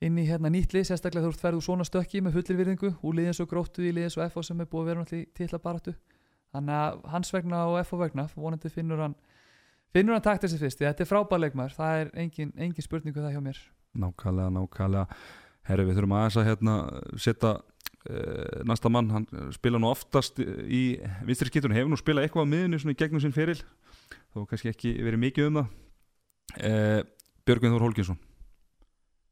inn 0.04 0.18
í 0.20 0.26
hérna 0.28 0.50
nýtli, 0.52 0.82
sérstaklega 0.84 1.24
þú 1.24 1.32
ert 1.32 1.42
ferðu 1.42 1.62
svona 1.64 1.84
stökki 1.88 2.20
með 2.20 2.36
fullir 2.36 2.58
virðingu 2.60 2.90
úr 3.00 3.16
liðin 3.16 3.36
svo 3.36 3.46
gróttu 3.48 3.84
í 3.86 3.94
liðin 3.96 4.12
svo 4.12 4.26
FO 4.32 4.42
sem 4.44 4.60
er 4.60 4.68
búið 4.68 4.82
að 4.82 4.90
vera 4.90 5.02
náttúrulega 5.02 5.24
í 5.24 5.30
titla 5.38 5.60
baráttu. 5.62 5.94
Þannig 6.52 6.76
að 6.80 6.98
hans 7.14 7.32
vegna 7.32 7.62
og 7.70 7.78
FO 7.88 8.00
vegna 8.02 8.26
vonandi 8.34 8.72
finnur 8.72 9.00
hann 9.00 9.16
finnur 9.96 10.16
hann 10.16 10.26
takt 10.26 10.44
þessi 10.44 10.60
fyrst, 10.60 10.82
þetta 10.82 11.04
er 11.04 11.08
frábær 11.10 11.42
leikmaður. 11.42 11.76
Það 11.78 12.02
er 12.02 12.12
engin, 12.24 12.52
engin 12.54 12.84
spurningu 12.84 13.22
það 13.22 13.34
hjá 13.36 13.42
mér. 13.44 13.62
Nákvæmlega, 13.96 14.52
nákvæmlega. 14.58 15.22
Herri, 15.66 15.88
við 15.88 15.98
þurfum 15.98 16.14
aðeins 16.18 16.38
að 16.38 16.46
hérna 16.50 16.74
setja 17.18 17.52
uh, 17.56 18.60
næsta 18.68 18.92
mann, 18.92 19.10
hann 19.14 19.26
spila 19.56 19.80
nú 19.82 19.90
oftast 19.90 20.38
í 20.38 20.82
vinstri 21.26 21.50
skiptunum, 21.50 21.74
hefur 21.74 21.90
nú 21.90 21.98
spilað 21.98 22.28
eitthvað 22.28 22.46
á 22.46 22.52
miðinu 22.52 22.80
svona 22.82 22.94
í 22.94 23.00
gegnum 23.00 23.22
sinn 23.24 23.34
feril 23.34 23.58
þó 24.36 24.44
kannski 24.46 24.70
ekki 24.70 24.94
verið 25.02 25.22
mikið 25.24 25.50
um 25.50 25.60
það. 25.60 25.74
Uh, 26.56 27.00
Björgvin 27.46 27.74
Þór 27.74 27.84
Holginsson 27.86 28.18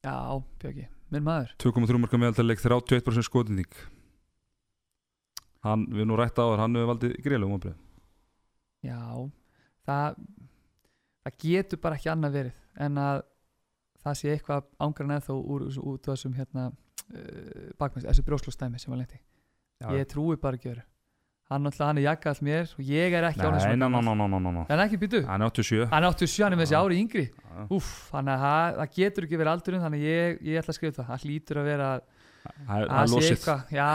Já, 0.05 0.43
Björki, 0.61 0.89
minn 1.15 1.24
maður. 1.24 1.55
2,3 1.62 2.01
marka 2.03 2.19
meðaltaleg 2.20 2.61
31% 2.61 3.27
skotindík 3.27 3.78
hann, 5.65 5.86
við 5.95 6.09
nú 6.11 6.19
rætt 6.19 6.36
á 6.36 6.45
þar, 6.45 6.65
hann 6.65 6.77
hefur 6.77 6.91
valdið 6.93 7.15
greiðlegum 7.24 7.57
ombrið 7.57 7.78
Já, 8.85 8.99
það 9.89 10.19
það 11.24 11.38
getur 11.44 11.82
bara 11.84 11.98
ekki 11.98 12.12
annað 12.12 12.38
verið 12.38 12.62
en 12.86 13.02
að 13.05 13.20
það 14.05 14.18
sé 14.20 14.32
eitthvað 14.34 14.66
ángrann 14.84 15.14
eða 15.16 15.26
þó 15.28 15.34
úr, 15.40 15.68
úr, 15.68 15.78
úr 15.94 16.01
þessum 16.05 16.34
hérna 16.36 16.70
uh, 16.70 17.70
bakmæst, 17.80 18.09
þessu 18.09 18.26
brjóslustæmi 18.26 18.80
sem 18.82 18.92
var 18.92 19.01
lendi 19.05 19.22
ég 19.94 20.09
trúi 20.10 20.36
bara 20.40 20.60
ekki 20.60 20.74
öru 20.74 20.84
hann 21.52 21.68
hann 21.68 21.98
er 22.01 22.06
jakka 22.06 22.32
all 22.32 22.40
mér 22.44 22.70
og 22.72 22.84
ég 22.88 23.14
er 23.14 23.26
ekki 23.28 23.44
ná, 23.44 23.88
ná, 23.88 24.01
ná, 24.01 24.14
ná, 24.16 24.26
ná, 24.26 24.38
ná 24.40 24.62
en 24.64 24.82
ekki 24.86 24.98
býtu, 25.01 25.20
Hann 25.28 25.44
er 25.44 25.52
87 25.52 25.88
hann 25.92 26.06
áttu 26.09 26.28
sjöni 26.30 26.56
með 26.56 26.64
þessi 26.70 26.78
ári 26.78 27.01
yngri. 27.02 27.24
Úff, 27.74 27.90
þannig 28.10 28.34
að 28.34 28.44
það, 28.44 28.78
það 28.78 28.94
getur 28.98 29.26
ekki 29.26 29.40
verið 29.40 29.52
aldurinn 29.52 29.84
þannig 29.84 30.01
að 30.05 30.09
ég, 30.09 30.38
ég 30.48 30.60
ætla 30.62 30.72
að 30.72 30.78
skrifa 30.78 30.96
það 30.96 31.10
það 31.10 31.26
hlýtur 31.26 31.60
að 31.60 31.68
vera 31.68 31.88
er- 31.94 32.88
að 32.88 33.02
er 33.02 33.10
sé 33.12 33.14
losið. 33.14 33.36
eitthvað. 33.36 33.60
Já, 33.76 33.90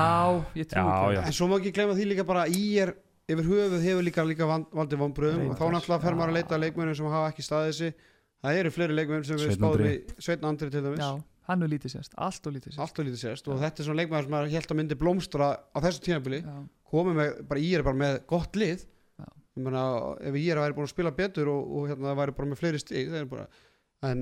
ég 0.62 0.70
trúi 0.70 0.94
ekki. 0.94 1.26
En 1.26 1.38
svo 1.40 1.50
má 1.50 1.56
ekki 1.60 1.74
gleyma 1.80 1.98
því 1.98 2.08
líka 2.12 2.28
bara 2.30 2.46
í 2.48 2.64
er 2.86 2.94
yfir 3.30 3.48
höfuð 3.50 3.84
hefur 3.86 4.06
líka, 4.08 4.26
líka 4.28 4.48
valdið 4.50 5.02
vonbröðum. 5.04 5.50
Og 5.52 5.58
þá 5.60 5.66
náttúrulega 5.76 6.04
fer 6.06 6.18
maður 6.20 6.34
að 6.34 6.38
leita 6.40 6.56
að 6.58 6.64
leikmennum 6.66 6.96
sem 7.00 7.10
hafa 7.14 7.32
ekki 7.34 7.46
staðið 7.46 7.76
sig. 7.80 7.94
Það 8.40 8.60
eru 8.62 8.72
fleiri 8.76 8.96
leikmenn 8.98 9.26
sem 9.28 9.40
við 9.42 9.56
spáðum 9.58 9.90
í 9.90 9.96
Sveitn 10.24 10.48
Andri 10.50 10.70
til 10.74 10.84
dæmis. 10.86 11.02
Já, 11.04 11.10
hann 11.50 11.64
er 11.66 11.72
lítið 11.74 11.92
sérst, 11.96 12.14
allt 12.16 12.48
og 12.48 12.54
lítið 12.56 12.72
sérst. 12.72 12.80
Allt 12.86 13.00
og 13.02 13.08
lítið 13.10 13.22
sérst 13.26 13.50
og 13.52 13.60
þetta 13.64 13.82
er 13.84 13.88
svona 13.90 14.00
leikmenn 14.02 14.24
sem 14.26 14.32
maður 14.36 14.54
held 14.56 14.72
að 14.74 14.80
myndi 14.80 14.98
blómstra 15.02 15.50
á 15.60 15.78
þessu 15.84 16.04
tímabili. 16.06 16.40
Já, 16.46 16.58
komið 16.94 17.18
með, 17.20 17.34
bara 17.52 17.60
í 17.66 17.70
er 17.76 17.84
bara 17.84 18.00
með 18.00 18.20
gott 18.32 18.56
lið. 18.60 18.86
Já. 19.20 19.26
ég 19.60 19.64
meina 19.66 19.84
ef 20.24 20.36
í 20.40 20.44
er 20.50 20.62
væri 20.64 20.78
búin 20.78 20.88
að 20.88 20.94
spila 20.94 21.12
betur 21.20 21.50
og, 21.52 21.72
og 21.76 21.90
hérna 21.92 22.16
væri 22.16 22.36
bara 22.38 22.48
með 22.54 22.62
fleiri 22.62 23.10
er 23.20 23.26
bara 23.28 23.48
en, 24.08 24.22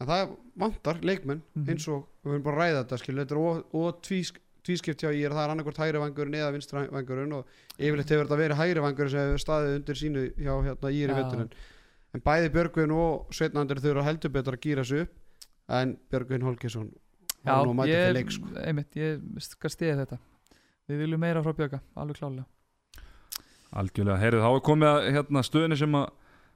en 0.00 0.08
það 0.08 0.32
vantar 0.56 1.00
leikmenn 1.04 1.42
Mhm. 1.54 1.68
eins 1.68 1.88
og 1.92 2.06
við 2.24 2.32
höfum 2.32 2.44
bara 2.46 2.56
að 2.56 2.62
ræða 2.62 2.80
þetta 2.84 2.98
skilur, 3.02 3.24
þetta 3.26 3.36
er 3.36 3.42
og, 3.44 3.74
og 3.74 4.00
tvísk, 4.08 4.40
tvískipt 4.68 5.02
hjá 5.02 5.10
í 5.10 5.24
er 5.24 5.34
það 5.34 5.46
er 5.46 5.54
annarkvort 5.54 5.82
hægri 5.82 6.04
vangurinn 6.04 6.38
eða 6.38 6.52
vinstra 6.54 6.84
vangurinn 6.92 7.34
og 7.40 7.58
yfirleitt 7.78 8.14
hefur 8.14 8.28
þetta 8.28 8.40
verið 8.42 8.60
hægri 8.60 8.84
vangurinn 8.84 9.14
sem 9.14 9.26
hefur 9.26 9.44
staðið 9.44 9.76
undir 9.80 10.00
sínu 10.02 10.24
hjá 10.36 10.54
hérna 10.68 10.92
í 10.92 11.02
er 11.02 11.14
í 11.14 11.18
vetturinn 11.18 11.52
en 12.14 12.24
bæði 12.24 12.52
Björgvin 12.54 12.94
og 12.96 13.34
Sveitnandur 13.36 13.82
þau 13.82 13.90
eru 13.92 14.06
heldur 14.06 14.32
betur 14.32 14.56
að 14.56 14.64
gýra 14.64 14.84
sig 14.86 15.04
upp 15.04 15.74
en 15.78 15.96
Björgvin 16.10 16.46
Holgesson 16.46 16.92
já 17.44 17.54
ég, 17.88 18.12
leik 18.16 18.30
sko. 18.32 18.52
einmitt, 18.60 18.96
ég 18.98 19.20
skal 19.44 19.72
stiða 19.72 20.04
þetta. 20.04 20.18
Við 20.88 21.02
viljum 21.04 21.20
meira 21.20 21.42
frá 21.44 21.52
Björka, 21.56 21.82
alveg 21.96 22.18
klálega 22.18 22.46
Algjörlega, 23.78 24.16
heyrðu, 24.22 24.40
þá 24.40 24.48
er 24.54 24.64
komið 24.64 24.88
að 24.88 25.10
hérna, 25.12 25.42
stöðinni 25.44 25.76
sem 25.76 25.98
að 25.98 26.06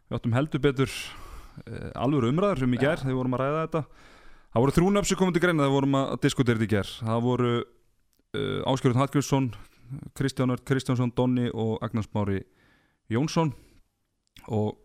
við 0.08 0.16
áttum 0.16 0.36
heldur 0.36 0.62
betur 0.64 0.94
uh, 0.94 1.90
alvöru 2.00 2.30
umræður 2.32 2.62
sem 2.62 2.72
í 2.72 2.78
Já. 2.78 2.84
ger 2.86 3.02
þegar 3.02 3.10
við 3.10 3.18
vorum 3.20 3.36
að 3.36 3.42
ræða 3.42 3.66
þetta. 3.66 3.82
Það 4.52 4.64
voru 4.64 5.16
komið 5.20 5.36
til 5.36 5.42
greina 5.44 5.60
þegar 5.60 5.68
við 5.68 5.76
vorum 5.76 5.98
að 6.00 6.14
diskutera 6.24 6.60
þetta 6.60 6.68
í 6.68 6.72
ger 6.72 6.92
Það 7.02 7.20
voru 7.26 7.52
uh, 8.36 8.70
Áskjörðun 8.70 9.00
Hallgrímsson 9.02 9.50
Kristján 10.16 10.50
Örd 10.50 10.64
Kristjánsson, 10.64 11.12
Donni 11.16 11.50
og 11.52 11.82
Agnars 11.84 12.08
Mári 12.14 12.42
Jónsson. 13.12 13.52
Og 14.48 14.78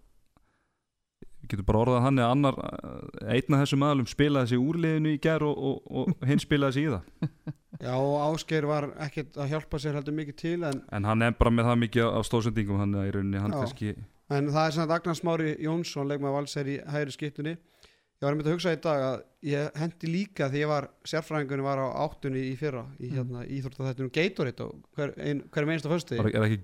við 1.42 1.54
getum 1.54 1.68
bara 1.70 1.84
orðað 1.86 2.04
hann 2.04 2.20
eða 2.20 2.34
annar 2.36 2.58
uh, 2.60 3.30
einn 3.32 3.56
af 3.56 3.64
þessum 3.64 3.86
aðalum 3.88 4.10
spilaði 4.10 4.52
sig 4.52 4.64
úr 4.64 4.82
liðinu 4.84 5.16
í 5.16 5.22
ger 5.24 5.46
og, 5.48 5.56
og, 5.56 5.80
og 5.88 6.28
hinn 6.28 6.44
spilaði 6.44 6.78
sig 6.78 6.90
í 6.90 6.92
það. 6.96 7.32
Já 7.78 7.94
og 7.94 8.16
Ásgeir 8.26 8.66
var 8.66 8.90
ekkert 9.06 9.36
að 9.38 9.52
hjálpa 9.54 9.80
sér 9.80 9.98
heldur 10.00 10.16
mikið 10.18 10.38
til 10.42 10.60
en 10.66 10.80
en 10.90 11.06
hann 11.06 11.22
er 11.22 11.36
bara 11.38 11.52
með 11.54 11.68
það 11.70 11.82
mikið 11.84 12.08
af 12.10 12.24
stóðsendingum 12.26 12.80
hann 12.82 12.96
er 12.98 13.10
í 13.10 13.12
rauninni, 13.14 13.42
hann 13.44 13.54
Já. 13.54 13.60
kannski 13.62 13.92
En 14.34 14.50
það 14.52 14.64
er 14.64 14.74
svona 14.76 14.96
Agnars 14.98 15.22
Mári 15.24 15.52
Jónsson 15.64 16.10
leikmaður 16.10 16.40
valsær 16.40 16.68
í 16.68 16.80
hægri 16.90 17.14
skiptunni 17.14 17.54
Ég 18.18 18.26
var 18.26 18.34
einmitt 18.34 18.48
að 18.50 18.56
hugsa 18.56 18.72
í 18.74 18.78
dag 18.82 19.04
að 19.08 19.18
ég 19.46 19.76
hendi 19.78 20.08
líka 20.10 20.48
því 20.50 20.62
ég 20.64 20.70
var 20.72 20.88
sérfræðingunni 21.06 21.66
var 21.68 21.78
á 21.78 21.88
áttunni 22.08 22.42
í 22.50 22.56
fyrra 22.58 22.82
í 22.98 23.12
Mm. 23.12 23.18
hérna 23.20 23.44
íþróttaþættinu 23.46 24.10
Gatorade 24.16 24.64
og 24.66 24.80
hver, 24.98 25.12
ein, 25.22 25.44
hverjum 25.54 25.70
einsta 25.76 25.92
föstu 25.92 26.18
er 26.18 26.24
það 26.26 26.48
ekki 26.48 26.58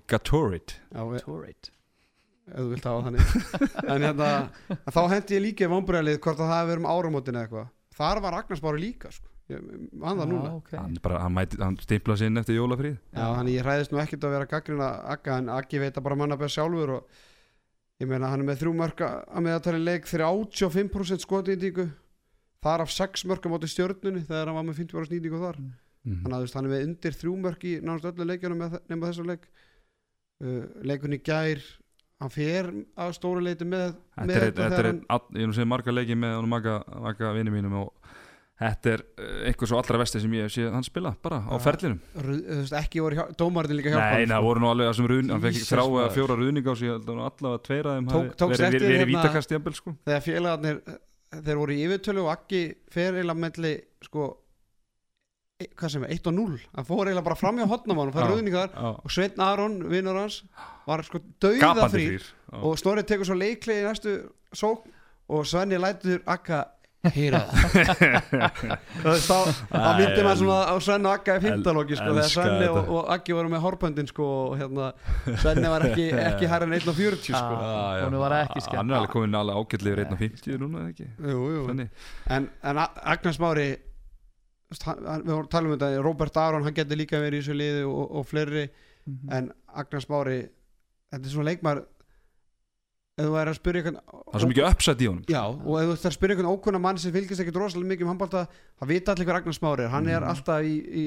við- 1.14 1.22
Torreit 1.28 1.70
ef 2.44 2.58
þú 2.58 2.66
vilt 2.74 2.84
hafa 2.90 3.04
þannig. 3.06 3.36
En 3.94 4.02
hérna, 4.02 4.30
að 4.74 4.96
þá 4.98 5.02
hendi 5.14 5.36
ég 5.38 5.44
líka 5.46 5.64
í 5.64 5.70
vonbregalið 5.72 6.18
hvort 6.18 6.40
að 6.42 6.50
það 6.50 6.58
hefði 6.58 6.72
verið 6.74 6.82
um 6.82 6.90
áramótin 6.92 7.38
eða 7.38 7.44
eitthvað. 7.46 7.70
Þar 7.94 8.20
var 8.26 8.36
Agnars 8.40 8.62
Mári 8.66 8.80
líka 8.82 9.12
sko. 9.14 9.30
ég, 9.48 9.62
Man 9.94 10.18
það 10.18 10.28
núna. 10.34 10.50
okay. 10.58 10.78
hann, 10.80 10.98
bara, 11.06 11.20
hann, 11.22 11.32
mæti, 11.38 11.60
hann 11.62 11.78
stimplaði 11.78 12.18
sig 12.18 12.26
inn 12.32 12.40
eftir 12.42 12.58
jólafríð 12.58 12.98
Já, 13.14 13.24
þannig 13.38 13.54
ég 13.60 13.64
hræðist 13.68 13.92
nú 13.94 14.02
ekkert 14.02 14.26
að 14.26 14.34
vera 14.34 14.46
gaggrina 14.50 14.90
Agga 15.14 15.38
en 15.38 15.48
Aggi 15.54 15.78
veit 15.82 15.94
að 16.00 16.02
bara 16.08 16.16
manna 16.18 16.36
beð 16.40 16.50
sjálfur 16.56 16.92
og 16.98 17.08
ég 18.02 18.10
meina 18.10 18.30
hann 18.32 18.42
er 18.42 18.48
með 18.48 18.62
þrjú 18.62 18.72
mörg 18.78 19.04
að 19.04 19.44
meðatali 19.46 19.82
leik 19.82 20.08
35% 20.10 21.24
skotindíku 21.24 21.86
þar 22.64 22.84
af 22.84 22.92
6 22.94 23.26
mörg 23.30 23.46
á 23.46 23.52
móti 23.52 23.70
stjörnunni 23.70 24.24
þegar 24.24 24.50
hann 24.50 24.58
var 24.58 24.66
með 24.66 24.80
50% 24.82 25.14
nýtingu 25.14 25.40
þar. 25.42 25.60
Mm. 26.04 26.18
þannig 26.20 26.36
að 26.36 26.42
veist, 26.44 26.56
hann 26.58 26.66
er 26.66 26.72
með 26.74 26.82
undir 26.84 27.14
þrjú 27.16 27.34
mörg 27.40 27.62
í 27.64 27.70
nánast 27.80 28.10
öllu 28.10 28.26
leikjunum 28.28 28.60
með, 28.60 28.74
nema 28.92 29.08
þessa 29.08 29.24
leik. 29.30 29.46
Uh, 30.44 30.64
leikunni 30.84 31.20
gær 31.24 31.62
hann 32.20 32.32
fer 32.32 32.68
að 33.00 33.14
stóru 33.16 33.42
leiti 33.44 33.66
með, 33.68 33.94
þetta 34.16 34.24
er, 34.24 34.44
þetta 34.44 34.44
þetta 34.44 34.64
er 34.64 34.74
þegar 34.74 34.88
ein, 34.90 35.00
all, 35.14 35.22
ég 35.30 35.44
er 35.44 35.48
nú 35.50 35.56
segið 35.56 35.70
marga 35.72 35.94
leiki 35.94 36.16
með 36.18 36.48
marga, 36.50 36.74
marga 37.06 37.32
vini 37.36 37.54
mínum 37.54 37.78
og 37.80 38.03
þetta 38.60 38.90
er 38.94 39.00
uh, 39.02 39.38
einhver 39.48 39.66
svo 39.70 39.78
allra 39.80 39.98
vesti 39.98 40.20
sem 40.22 40.34
ég 40.38 40.52
sé 40.54 40.66
hann 40.70 40.84
spila 40.86 41.10
bara 41.24 41.40
á 41.42 41.54
ferlinum 41.62 41.98
þú 42.14 42.36
veist, 42.60 42.76
ekki 42.78 43.02
voru 43.02 43.18
hjá, 43.18 43.24
dómarinn 43.40 43.78
líka 43.80 43.90
hjálpa 43.90 44.20
Nei, 44.20 44.28
það 44.30 44.36
sko. 44.38 44.46
voru 44.46 44.62
nú 44.62 44.68
alveg 44.70 44.86
það 44.90 44.98
sem 45.00 45.08
rún, 45.10 45.32
hann 45.34 45.42
fekk 45.42 45.64
þrá 45.70 45.82
eða 45.88 46.12
fjóra 46.14 46.36
ruðning 46.38 46.70
á 46.70 46.74
sig 46.78 46.92
að 46.94 47.10
allavega 47.14 47.64
tveira 47.66 47.96
þeim 47.96 48.06
Tók- 48.12 48.28
hafi 48.28 48.38
tókst 48.44 48.54
verið, 48.54 48.68
eftir 48.68 48.78
verið, 48.78 48.94
verið 48.94 49.02
hérna- 49.02 49.24
vítakast 49.24 49.80
sko 49.80 49.96
þegar 50.06 50.24
félagarnir 50.28 50.80
þeir 51.34 51.60
voru 51.64 51.74
í 51.74 51.82
yfirtölu 51.88 52.22
og 52.24 52.30
Aggi 52.36 52.62
fer 52.94 53.18
eiginlega 53.18 53.42
melli 53.42 53.72
sko 54.06 54.28
e, 55.58 55.66
hvað 55.74 55.90
sem 55.96 56.04
er, 56.06 56.14
1 56.14 56.30
og 56.30 56.36
0 56.38 56.60
hann 56.78 56.86
fór 56.86 57.02
eiginlega 57.08 57.26
bara 57.26 57.38
fram 57.40 57.58
hjá 57.58 57.66
hotnamann 57.74 58.12
og 58.12 58.14
fær 58.14 58.28
Já. 58.28 58.30
rauðningar 58.30 58.70
Já. 58.70 58.92
og 59.02 59.10
Sveinn 59.10 59.42
Aron, 59.42 59.76
vinnur 59.90 60.20
hans 60.20 60.44
var 60.86 61.02
sko 61.02 61.18
dauða 61.42 61.88
frýr 61.90 62.22
og 62.62 62.78
Snorri 62.78 63.02
tekur 63.02 63.26
svo 63.26 63.34
leikli 63.38 63.80
í 63.80 63.84
næstu 63.88 64.14
sók 64.54 64.86
og 65.26 65.42
Svenni 65.48 65.78
lætur 65.82 66.22
Agga 66.30 66.62
heyra 67.14 67.40
það 69.04 69.20
þá 69.24 69.38
myndi 69.98 70.24
maður 70.24 70.38
svona 70.40 70.58
á 70.70 70.74
Svenni 70.84 71.08
og 71.08 71.14
Agga 71.18 71.36
í 71.38 71.42
fymtalóki 71.44 71.98
sko, 71.98 72.10
þegar 72.16 72.30
Svenni 72.32 72.68
og, 72.70 72.90
og 72.98 73.10
Aggi 73.14 73.36
voru 73.36 73.50
með 73.52 73.62
horpöndin 73.66 74.08
sko, 74.10 74.28
og 74.48 74.54
hérna, 74.60 74.90
Svenni 75.42 75.70
var 75.72 75.86
ekki, 75.90 76.06
ekki 76.30 76.48
hærri 76.50 76.68
en 76.68 76.76
1.40 76.78 77.28
sko. 77.28 77.58
Ah, 77.58 78.02
honum 78.04 78.22
var 78.24 78.36
ekki 78.42 78.64
skemmt. 78.64 78.78
hann 78.80 78.92
er 78.94 78.98
alveg 79.00 79.12
komin 79.14 79.38
alveg 79.40 79.60
ágætlega 79.60 80.06
yfir 80.06 80.16
1.50 80.16 80.62
núna 80.64 80.84
eða 80.84 80.94
ekki 80.94 81.08
jú, 81.34 81.44
jú. 81.58 81.64
En, 82.38 82.48
en 82.70 82.82
A- 82.84 82.90
Agnar 83.14 83.36
Smári 83.36 83.68
þú 83.74 84.74
veist, 84.74 84.86
hann, 84.88 85.04
hann- 85.10 85.24
við 85.26 85.34
vorum 85.36 85.46
að 85.48 85.52
tala 85.54 85.68
um 85.70 85.76
þetta 85.76 86.04
Robert 86.08 86.40
Aron, 86.46 86.64
hann 86.66 86.76
getur 86.80 87.00
líka 87.00 87.20
verið 87.22 87.40
í 87.40 87.44
þessu 87.44 87.58
liði 87.60 87.84
og, 87.90 88.04
og 88.20 88.28
fleiri, 88.30 88.66
Mhm. 89.04 89.28
en 89.36 89.48
Agnar 89.76 90.00
Smári 90.00 90.36
þetta 91.12 91.26
er 91.28 91.32
svona 91.34 91.50
leikmar 91.50 91.82
ef 93.14 93.26
þú 93.28 93.34
er 93.38 93.48
að 93.52 93.54
spyrja 93.60 93.80
einhvern 93.84 93.98
það 94.02 94.34
er 94.34 94.42
svo 94.42 94.48
mikið 94.50 94.66
uppsætt 94.68 95.02
í 95.04 95.06
honum 95.06 95.26
já, 95.30 95.42
og 95.46 95.76
ef 95.78 95.86
þú 95.86 95.92
ert 95.94 96.06
að 96.08 96.14
spyrja 96.16 96.34
einhvern 96.34 96.50
ókunna 96.54 96.80
mann 96.82 96.98
sem 96.98 97.12
fylgist 97.14 97.40
ekkert 97.44 97.58
rosalega 97.62 97.90
mikið 97.92 98.02
um 98.06 98.10
handbólta 98.10 98.40
það 98.80 98.90
vita 98.90 99.12
allir 99.14 99.28
hver 99.28 99.38
Agnar 99.38 99.54
Smári 99.54 99.84
er, 99.84 99.92
hann 99.92 100.08
er 100.08 100.20
Mhm. 100.20 100.28
alltaf 100.32 100.62
í, 100.66 100.74
í 100.82 101.04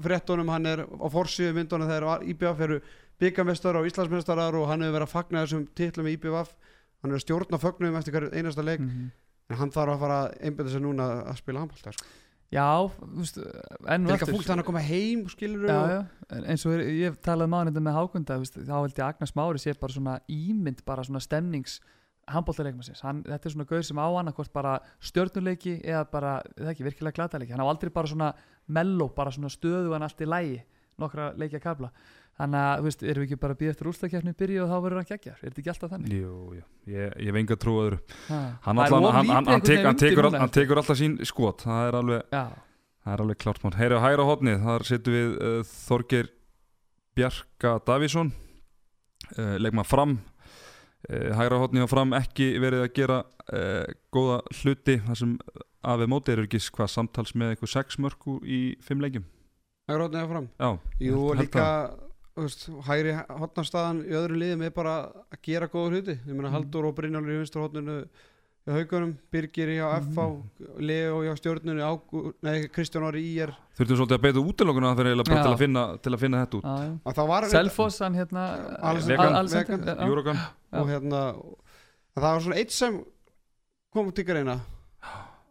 fréttunum, 0.00 0.48
hann 0.48 0.66
er 0.66 0.78
á 0.88 1.06
forsíðu 1.12 1.52
myndunum 1.58 1.88
þegar 1.90 2.24
IBF 2.32 2.60
eru 2.60 2.80
byggamestar 3.20 3.76
og 3.76 3.84
Íslandsmestarar 3.90 4.54
og 4.56 4.68
hann 4.68 4.80
hefur 4.80 4.96
verið 4.96 5.08
að 5.08 5.12
fagna 5.12 5.44
þessum 5.44 5.66
titlum 5.76 6.06
í 6.08 6.16
IBF 6.16 6.54
hann 7.02 7.10
er 7.12 7.16
að 7.18 7.24
stjórna 7.26 7.60
fögnum 7.60 7.96
eftir 8.00 8.30
einasta 8.32 8.64
leik 8.64 8.80
Mhm. 8.80 9.10
en 9.50 9.56
hann 9.56 9.70
þarf 9.70 9.92
að 9.96 9.98
fara 10.00 10.18
að 10.24 10.40
einbyrða 10.40 10.70
sig 10.72 10.80
núna 10.80 11.24
að 11.28 11.36
spila 11.36 11.60
handbólta 11.60 11.92
sko. 11.92 12.06
Já, 12.50 12.66
þú 12.98 13.20
veist 13.20 13.36
enn 13.38 13.46
Það 13.46 13.90
og 13.90 13.94
er 13.94 14.00
líka 14.10 14.26
aftur. 14.26 14.34
fúlt 14.34 14.46
að 14.48 14.52
hann 14.54 14.62
að 14.64 14.68
koma 14.70 14.82
heim 14.82 15.24
skilur 15.30 15.68
já, 15.70 15.78
já. 15.94 16.00
En 16.34 16.44
eins 16.50 16.66
og 16.66 16.72
er- 16.74 16.84
ég 16.90 17.04
hef 17.10 17.20
talað 17.22 17.50
mánenda 17.52 17.80
með 17.82 17.96
Hákunda 17.98 18.38
þú 18.40 18.64
þá 18.66 18.74
held 18.80 18.94
ég 18.94 19.04
að 19.04 19.08
Agnars 19.14 19.34
Mári 19.38 19.58
sé 19.62 19.74
bara 19.78 19.92
svona 19.92 20.18
ímynd 20.28 20.84
bara 20.84 21.02
svona 21.06 21.20
stemnings 21.22 21.80
handbóltaleikmassins, 22.30 23.00
þetta 23.02 23.46
er 23.48 23.50
svona 23.54 23.66
gauð 23.66 23.84
sem 23.88 23.98
á 23.98 24.06
hann 24.06 24.30
hvort 24.32 24.52
bara 24.54 24.76
stjörnuleiki 25.02 25.80
eða 25.82 26.04
bara, 26.12 26.34
það 26.54 26.68
ekki, 26.74 26.84
virkilega 26.86 27.16
glataleiki 27.16 27.50
hann 27.56 27.64
á 27.64 27.70
aldrei 27.70 27.90
bara 27.90 28.06
svona 28.06 28.28
melló, 28.68 29.08
bara 29.14 29.30
svona 29.34 29.50
stöðu 29.50 29.90
hann 29.96 30.02
allt 30.06 30.20
í 30.22 30.28
lægi, 30.28 30.60
nokkra 31.00 31.32
leikja 31.40 31.58
kabla 31.64 31.90
þannig 32.40 32.60
að, 32.60 32.72
þú 32.80 32.86
veist, 32.88 33.04
erum 33.04 33.24
við 33.24 33.28
ekki 33.28 33.38
bara 33.42 33.54
að 33.56 33.60
býða 33.60 33.74
eftir 33.74 33.90
úrstakefni 33.90 34.34
byrju 34.40 34.62
og 34.64 34.70
þá 34.70 34.76
verður 34.84 35.00
hann 35.00 35.08
geggjar, 35.10 35.36
er 35.38 35.46
þetta 35.50 35.62
ekki 35.62 35.72
alltaf 35.74 35.92
þannig? 35.92 36.16
Jú, 36.16 36.34
jú, 36.56 36.64
ég, 36.94 37.14
ég 37.20 37.30
hef 37.30 37.38
enga 37.40 37.58
trú 37.60 37.76
að 37.76 37.86
öðru. 37.86 38.00
Ha. 38.30 38.40
hann, 38.66 38.82
allan, 38.86 39.08
hann, 39.18 39.32
hann, 39.50 39.64
tek, 39.66 39.88
tekur, 40.00 40.30
hann 40.34 40.54
tekur 40.54 40.82
alltaf 40.82 41.00
sín 41.00 41.16
skot. 41.28 41.64
Það 41.68 41.88
er 41.88 41.98
alveg, 42.00 42.34
Já, 42.34 42.44
það 43.04 43.14
er 43.14 43.24
alveg 43.26 43.40
klart 43.44 43.64
mál. 43.64 43.74
Heyri 43.78 44.00
á 44.00 44.04
hægra 44.06 44.28
hodnið, 44.30 44.60
þar 44.66 44.86
setjum 44.88 45.18
við 45.18 45.36
uh, 45.36 45.60
Þorgeir 45.70 46.30
Bjarka 47.18 47.76
Davísson 47.86 48.32
uh, 49.36 49.56
leikma 49.60 49.84
fram. 49.84 50.18
Uh, 51.08 51.32
hægra 51.36 51.58
hotni 51.62 51.82
á 51.84 51.88
fram 51.90 52.14
ekki 52.16 52.52
verið 52.60 52.84
að 52.86 52.94
gera 52.96 53.18
uh, 53.52 53.84
góða 54.14 54.40
hluti. 54.60 55.00
Þar 55.06 55.20
sem 55.22 55.34
af 55.80 56.00
við 56.00 56.10
móti 56.12 56.34
eru 56.34 56.46
ekki 56.46 56.60
hvað 56.76 56.92
samtals 56.92 57.34
með 57.34 57.54
eitthvað 57.54 57.74
sex 57.74 58.00
mörku 58.02 58.38
í 58.44 58.60
fimm 58.84 59.02
leikjum. 59.04 59.26
Er 59.90 59.98
rótnið 59.98 60.22
að 60.22 60.32
fram? 60.34 60.48
Já, 60.60 60.70
Jú, 61.02 61.18
og 61.18 61.34
held 61.34 61.46
líka 61.48 61.66
veist, 62.46 62.66
hægri 62.88 63.12
hotnarstaðan 63.40 64.02
í 64.06 64.12
öðru 64.18 64.36
liðum 64.40 64.62
er 64.66 64.70
bara 64.74 64.94
að 65.30 65.40
gera 65.46 65.68
góða 65.68 65.90
hluti 65.94 66.14
ég 66.18 66.34
meina 66.34 66.48
Mm. 66.50 66.54
Haldur 66.58 66.86
og 66.90 66.94
Brynjálfur 66.98 67.32
í 67.34 67.38
vinstur 67.40 67.62
hotninu 67.64 67.96
hjá 68.60 68.74
haugunum, 68.76 69.12
Birgir 69.32 69.70
hjá 69.72 69.86
FH 70.02 70.26
Leo 70.84 71.22
hjá 71.24 71.32
stjórnunni 71.40 71.80
Ágú, 71.82 72.32
nei, 72.44 72.68
Kristján 72.68 73.06
Ári 73.08 73.22
í 73.24 73.38
er 73.40 73.54
þurftum 73.78 73.96
svolítið 74.02 74.18
að 74.18 74.24
beita 74.26 74.42
útilokuna 74.44 74.90
fyrir 74.98 75.12
eiginlega 75.14 75.30
bara 75.32 75.44
til 75.46 75.54
að 75.54 75.62
finna, 75.64 75.84
til 76.04 76.12
að 76.12 76.20
finna 76.20 76.42
þetta 76.44 76.58
út 76.60 76.68
var 77.30 77.48
Selfoss, 77.54 77.98
hann 78.04 78.14
hérna 78.20 78.44
Alexander- 78.82 79.16
Vegan. 79.16 79.32
Al- 79.34 79.40
Alexander, 79.40 79.78
Vegan. 79.78 79.96
já. 79.96 80.10
Júrogan 80.10 80.38
og 80.72 80.86
hérna 80.92 81.22
að 81.30 82.20
það 82.20 82.28
var 82.34 82.40
svona 82.44 82.60
eitt 82.60 82.70
sem 82.76 83.00
kom 83.92 84.12
til 84.12 84.24
greina 84.28 84.60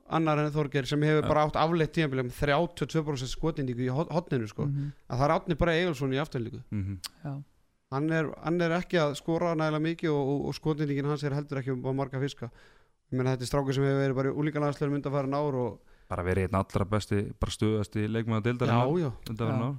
annar 0.10 0.42
en 0.42 0.52
Þorger 0.54 0.88
sem 0.90 1.02
hefur 1.06 1.28
bara 1.28 1.46
átt 1.48 1.60
afleitt 1.60 2.00
með 2.10 2.34
32% 2.40 3.32
skotindíku 3.34 3.86
í 3.86 3.90
hot- 3.94 4.12
hotninu 4.14 4.48
sko. 4.50 4.66
Mhm. 4.66 4.92
að 5.10 5.18
það 5.22 5.26
er 5.28 5.36
átni 5.38 5.58
bara 5.58 5.76
Egilson 5.78 6.14
í 6.14 6.22
afturlíku 6.22 6.62
mm 6.72 6.98
Já. 7.26 7.44
hann 7.92 8.12
er, 8.12 8.30
hann 8.44 8.62
er 8.62 8.72
ekki 8.80 8.98
að 9.02 9.16
skora 9.18 9.56
nægilega 9.56 9.86
mikið 9.86 10.10
og, 10.14 10.28
og, 10.34 10.46
og 10.50 10.54
skotindíkin 10.58 11.06
hans 11.10 11.24
er 11.24 11.34
heldur 11.38 11.62
ekki 11.62 11.74
á 11.78 11.92
marga 11.94 12.20
fiska 12.20 12.50
ég 12.50 13.18
meina 13.18 13.36
þetta 13.36 13.46
er 13.48 13.52
strákur 13.52 13.74
sem 13.74 13.84
hefur 13.84 14.04
verið 14.04 14.16
bara 14.20 14.30
í 14.30 14.38
úlíkanlandslegur 14.38 14.94
mynda 14.94 15.10
að 15.10 15.18
fara 15.18 15.28
nár 15.28 15.56
og 15.58 15.80
bara 16.10 16.26
verið 16.26 16.50
einn 16.50 16.58
allra 16.60 16.86
besti 16.90 17.22
bara 17.40 17.54
stuðasti 17.54 18.08
leikmaða 18.10 18.44
deildar 18.50 18.68
já, 18.74 18.82
já, 18.98 19.12
já. 19.30 19.76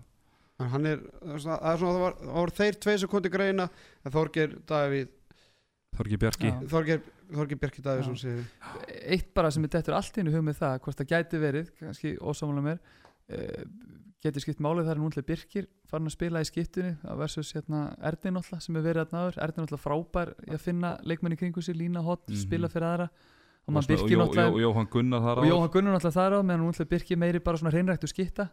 en 0.60 0.68
hann 0.74 0.86
er 0.86 0.98
það 1.00 1.34
er 1.34 1.40
svona, 1.44 1.58
það 1.62 1.72
er 1.72 1.78
var, 2.04 2.16
það 2.20 2.36
var 2.40 2.52
þeir 2.58 2.78
tvei 2.84 2.96
til 3.24 3.32
greina 3.32 3.66
en 4.04 4.12
Þorger 4.14 4.56
Davíð 4.68 5.08
Þorgi 6.00 6.18
Bjarki. 6.20 6.50
Þorger 6.72 7.60
Bjarki 7.60 7.84
Davíðsson 7.84 8.18
segir. 8.18 8.44
Eitt 9.04 9.32
bara 9.36 9.50
sem 9.52 9.64
er 9.66 9.72
dettur 9.76 9.96
allt 9.98 10.16
í 10.16 10.24
einu 10.24 10.32
hug 10.34 10.44
með 10.46 10.60
það 10.62 10.78
hvort 10.86 11.00
það 11.02 11.10
gæti 11.12 11.40
verið, 11.42 11.72
kannski 11.80 12.14
ósámála 12.18 12.64
mér 12.64 12.78
uh, 12.80 13.64
geti 14.20 14.42
skipt 14.44 14.60
málið 14.60 14.88
þar 14.90 14.96
er 14.98 15.00
núntlega 15.00 15.28
Birkir 15.30 15.66
farin 15.88 16.08
að 16.10 16.14
spila 16.16 16.42
í 16.42 16.48
skiptunni 16.48 16.90
versus 17.20 17.52
hérna 17.56 17.82
Erdin 18.10 18.36
alltaf 18.40 18.64
sem 18.64 18.76
er 18.76 18.84
verið 18.84 19.06
að 19.06 19.14
náður 19.16 19.38
Erdin 19.46 19.64
alltaf 19.64 19.84
frábær 19.86 20.32
í 20.44 20.52
að 20.56 20.64
finna 20.64 20.90
leikmenni 21.08 21.38
kringu 21.40 21.62
sér, 21.64 21.78
lína 21.78 22.02
hot, 22.04 22.26
Mhm. 22.28 22.40
spila 22.42 22.68
fyrir 22.68 22.88
aðra. 22.90 23.08
Og 23.68 23.76
og, 23.76 23.86
Birkir 23.86 24.18
þar 24.18 25.38
og. 25.38 25.46
Jóhann 25.46 25.70
Gunnar 25.70 25.94
náttúrulega 25.94 26.16
þar 26.16 26.32
á 26.36 26.40
meðan 26.42 26.64
núntlega 26.66 26.88
Birkir 26.90 27.16
meiri 27.16 27.38
bara 27.44 27.56
svona 27.56 27.70
hreinræktu 27.72 28.08
skitta. 28.08 28.48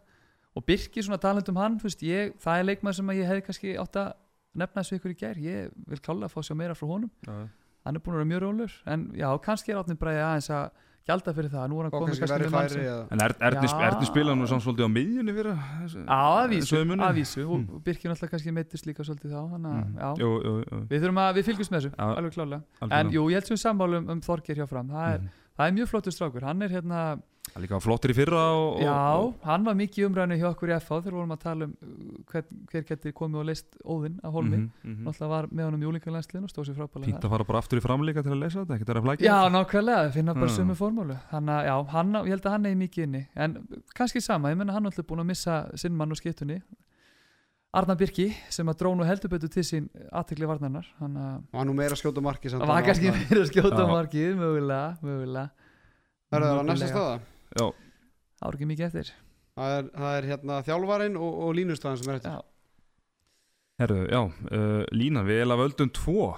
Og 0.56 0.64
Birkir 0.64 1.02
svona 1.02 1.18
talandi 1.20 1.50
um 1.50 1.56
hann 1.56 1.78
veist, 1.78 2.00
ég, 2.02 2.32
það 2.38 2.58
er 2.60 2.64
leikmenn 2.64 2.94
sem 2.94 3.06
að 3.08 3.18
ég 3.20 3.26
hefði 3.28 3.44
kannski 3.44 3.76
átt 3.76 3.96
að 3.96 4.12
nefna 4.58 4.82
þessu 4.82 4.98
ykkur 4.98 5.14
í 5.14 5.18
gær, 5.22 5.38
ég 5.40 5.70
vil 5.88 6.00
klálega 6.04 6.28
fá 6.32 6.42
sjá 6.42 6.54
meira 6.58 6.74
frá 6.78 6.86
honum. 6.90 7.10
Já, 7.26 7.38
hann 7.86 7.96
er 7.96 8.02
búin 8.04 8.14
að 8.14 8.20
vera 8.20 8.30
mjög 8.34 8.44
rólur 8.44 8.72
en 8.86 9.08
já, 9.16 9.28
kannski 9.40 9.72
er 9.72 9.80
átni 9.80 9.96
bræði 9.96 10.20
aðeins 10.26 10.50
að 10.52 10.70
gjalda 11.08 11.32
fyrir 11.32 11.48
það, 11.48 11.68
nú 11.72 11.76
er 11.80 11.86
hann 11.86 11.92
komið 11.94 12.18
kannski 12.20 12.50
færi 12.52 12.68
sem 12.74 12.82
eða 12.84 13.04
En 13.14 13.22
er, 13.24 13.32
Erni, 13.48 13.68
Já. 13.70 13.78
Erni 13.88 14.06
spila 14.10 14.34
nú 14.36 14.48
samt 14.50 14.60
svolítið 14.66 14.84
á 14.84 14.90
miðjunni 14.92 15.32
fyrir 15.38 15.54
aðvísu, 16.12 16.82
aðvísu 17.06 17.44
og 17.48 17.56
Mm. 17.58 17.80
Birkir 17.86 18.10
náttúrulega 18.10 18.30
kannski 18.34 18.52
meittist 18.52 18.84
líka 18.86 19.04
svolítið 19.06 19.32
þá 19.32 19.40
þannig 19.54 19.72
að, 19.72 19.86
já, 20.02 20.10
Jú, 20.20 20.28
jú, 20.44 20.52
jú, 20.68 20.80
við 20.90 21.00
þurfum 21.02 21.20
að, 21.22 21.32
við 21.38 21.44
fylgjumst 21.48 21.72
með 21.72 21.80
þessu 21.80 21.90
Já. 21.96 22.04
alveg 22.18 22.32
klálega, 22.36 22.62
en 22.98 23.10
jú, 23.14 23.22
ég 23.30 23.34
held 23.40 23.46
sem 23.48 23.56
sammálum 23.64 24.10
um 24.12 24.20
Þorgir 24.20 24.56
hjá 24.60 24.66
fram, 24.68 24.88
það 24.92 25.14
er, 25.14 25.18
Mhm. 25.20 25.28
það 25.58 25.66
er 25.68 25.72
mjög 25.78 25.88
flottur 25.88 26.12
strákur, 26.12 26.42
hann 26.44 26.62
er 26.62 26.68
hérna 26.68 27.22
Það 27.52 27.62
líka 27.64 27.78
flottir 27.82 28.12
í 28.12 28.14
fyrra 28.18 28.42
og, 28.54 28.66
og, 28.76 28.82
já, 28.84 28.94
og 29.18 29.46
hann 29.48 29.64
var 29.66 29.74
mikið 29.78 30.06
umræðinu 30.08 30.36
hjá 30.40 30.46
okkur 30.50 30.70
í 30.70 30.74
FH 30.78 30.98
þegar 31.04 31.16
vorum 31.18 31.34
að 31.34 31.40
tala 31.42 31.64
um 31.68 31.72
uh, 31.72 32.18
hver, 32.32 32.44
hver 32.72 32.84
geti 32.90 33.12
komið 33.16 33.40
og 33.42 33.46
leist 33.48 33.78
óðinn 33.84 34.18
af 34.22 34.32
Holmi 34.36 34.56
Mhm, 34.58 34.70
mhm. 34.84 35.04
náttúrulega 35.08 35.28
var 35.32 35.46
með 35.50 35.64
honum 35.68 35.82
í 35.82 35.88
úlingarlænsliðin 35.92 36.44
og 36.48 36.52
stóð 36.52 36.68
sér 36.68 36.78
frábælega 36.78 37.08
Fínt 37.08 37.18
þar. 37.20 37.28
að 37.30 37.34
fara 37.36 37.44
bara 37.52 37.58
aftur 37.64 37.78
í 37.80 37.84
framleika 37.84 38.22
til 38.22 38.32
að 38.34 38.42
lesa 38.44 38.64
þetta, 38.64 38.90
er 38.94 39.00
að 39.00 39.06
flækja 39.08 39.28
Já, 39.28 39.38
nákvæmlega, 39.56 40.12
finna 40.18 40.34
bara 40.34 40.50
Mm. 40.50 40.56
sömu 40.58 40.76
formúlu 40.78 41.16
Þannig 41.32 41.54
að 41.58 41.64
já, 41.70 41.76
hann, 41.94 42.12
á- 42.16 42.24
ég 42.24 42.28
held 42.36 42.44
að 42.46 42.50
hann 42.56 42.66
er 42.66 42.74
mikið 42.84 43.02
inni 43.08 43.22
En 43.36 43.56
kannski 43.94 44.20
sama, 44.22 44.50
ég 44.50 44.56
menna 44.58 44.72
hann 44.72 44.84
er 44.86 44.90
alltaf 44.92 45.06
búin 45.06 45.20
að 45.24 45.30
missa 45.32 45.56
sinn 45.74 45.96
mann 45.96 46.10
og 46.12 46.16
skiptunni 46.20 46.60
Arna 47.74 47.94
Birki, 48.00 48.30
sem 48.48 48.64
að 48.66 48.78
drónu 48.80 49.04
heldur 49.04 49.28
betur 49.28 49.50
til 49.52 49.62
sín 49.62 49.88
aðtekli 50.10 50.46
varnarnar 50.48 50.86
Hann 50.98 51.16
að 51.20 51.42
hann 51.58 51.68
nú 51.68 51.74
meira 51.76 51.92
að 51.92 52.00
skjóta 52.00 52.22
marki 52.24 52.48
samt 52.48 52.62
það 52.64 52.70
var 52.72 52.82
kannski 52.86 53.10
Arnar. 53.12 53.42
að 53.42 53.50
skjóta 53.52 53.82
Já. 53.82 53.88
markið, 53.92 54.30
mögulega, 54.40 54.86
mögulega 55.04 55.50
Það 56.28 56.38
er 56.38 56.46
það 56.46 56.62
næsta 56.64 56.72
Mögulega. 56.72 56.88
staða 56.94 57.20
Já, 57.56 57.70
Það 58.38 58.46
var 58.46 58.54
ekki 58.58 58.68
mikið 58.70 58.86
eftir. 58.86 59.08
Það 59.58 59.72
er, 59.78 59.86
það 59.98 60.16
er 60.18 60.26
hérna 60.30 60.56
þjálfarinn 60.68 61.16
og, 61.18 61.38
og 61.46 61.56
línustæðan 61.58 61.96
sem 61.98 62.10
er 62.12 62.18
eftir. 62.20 62.36
Já, 62.36 62.44
herru, 63.82 63.96
já 64.06 64.20
uh, 64.22 64.84
Lína, 64.94 65.24
við 65.26 65.40
erum 65.42 65.62
völdum 65.64 65.90
tvo. 65.96 66.28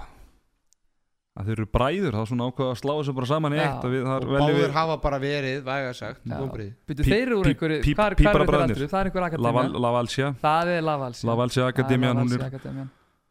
Að 1.31 1.47
þeir 1.47 1.59
eru 1.61 1.67
bræður, 1.71 2.15
það 2.17 2.23
er 2.25 2.29
svona 2.31 2.47
ákveða 2.49 2.71
að 2.73 2.79
slá 2.81 2.91
þessu 2.91 3.13
bara 3.15 3.27
saman 3.29 3.53
í 3.55 3.59
eitt 3.61 3.85
við, 3.87 4.01
og 4.01 4.09
þar 4.09 4.25
veljum 4.27 4.41
báður 4.41 4.57
við 4.57 4.73
hafa 4.75 4.95
bara 5.05 5.19
verið 5.21 5.61
væga 5.69 5.93
sagt. 5.95 6.25
Byrju, 6.27 7.05
þeir 7.07 7.21
eru 7.21 7.37
úr 7.39 7.49
einhverju, 7.53 7.77
hvað 7.85 7.87
er- 7.87 7.95
hvað 7.95 8.15
pípara 8.19 8.41
er 8.43 8.51
þeir 8.51 8.65
aldrei? 8.65 8.89
Það 8.91 8.99
er 8.99 9.09
einhver 9.11 9.23
Laval, 9.45 9.61
akademía 9.63 9.83
Lavalsja 9.85 10.31
Það 10.41 10.71
er 10.73 10.83
Lavalsja 10.89 11.29
Lavalsja 11.29 11.69
Akademian, 11.71 12.19
hún 12.19 12.35
er, 12.35 12.43
Akademian 12.49 12.89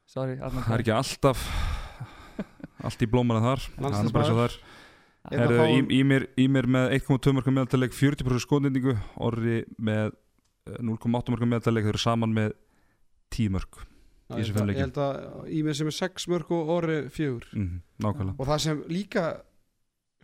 Sorry, 0.08 0.38
það 0.40 0.72
er 0.72 0.84
ekki 0.86 0.94
alltaf 0.96 1.44
allt 2.88 3.04
í 3.04 3.10
blómana 3.12 3.42
þar. 3.44 3.66
Það 3.76 4.00
er 4.00 4.14
bara 4.16 4.30
svo 4.30 4.38
þar 4.40 4.56
Einn 5.28 5.36
að 5.36 5.44
Herru, 5.44 5.58
fá- 5.60 5.68
í, 5.68 5.80
í, 5.98 6.00
mér, 6.08 6.24
í 6.40 6.46
mér 6.48 6.66
með 6.66 6.94
1,2 6.96 7.34
mörgum 7.36 7.54
meðaltaleg 7.58 7.92
40% 7.92 8.40
skotendingu 8.46 8.94
Orri 9.20 9.58
með 9.76 10.14
eh, 10.66 10.78
0,8 10.80 11.34
mörgum 11.34 11.50
meðaltaleg 11.52 11.84
þau 11.84 11.92
eru 11.92 12.00
saman 12.00 12.32
með 12.32 12.54
10 13.36 13.52
mörg 13.52 13.82
í 14.30 14.40
að- 14.40 14.52
fimm 14.54 14.70
ég 14.70 14.80
held 14.80 14.98
að 15.02 15.50
í 15.50 15.60
mér 15.66 15.74
sem 15.76 15.86
er 15.90 15.96
6 15.98 16.26
mörg 16.30 16.50
og 16.56 16.68
orri 16.78 16.98
4 17.10 17.52
mm, 17.52 17.80
nákvæmlega 18.00 18.38
og 18.40 18.46
það 18.48 18.60
sem 18.64 18.82
líka 18.88 19.24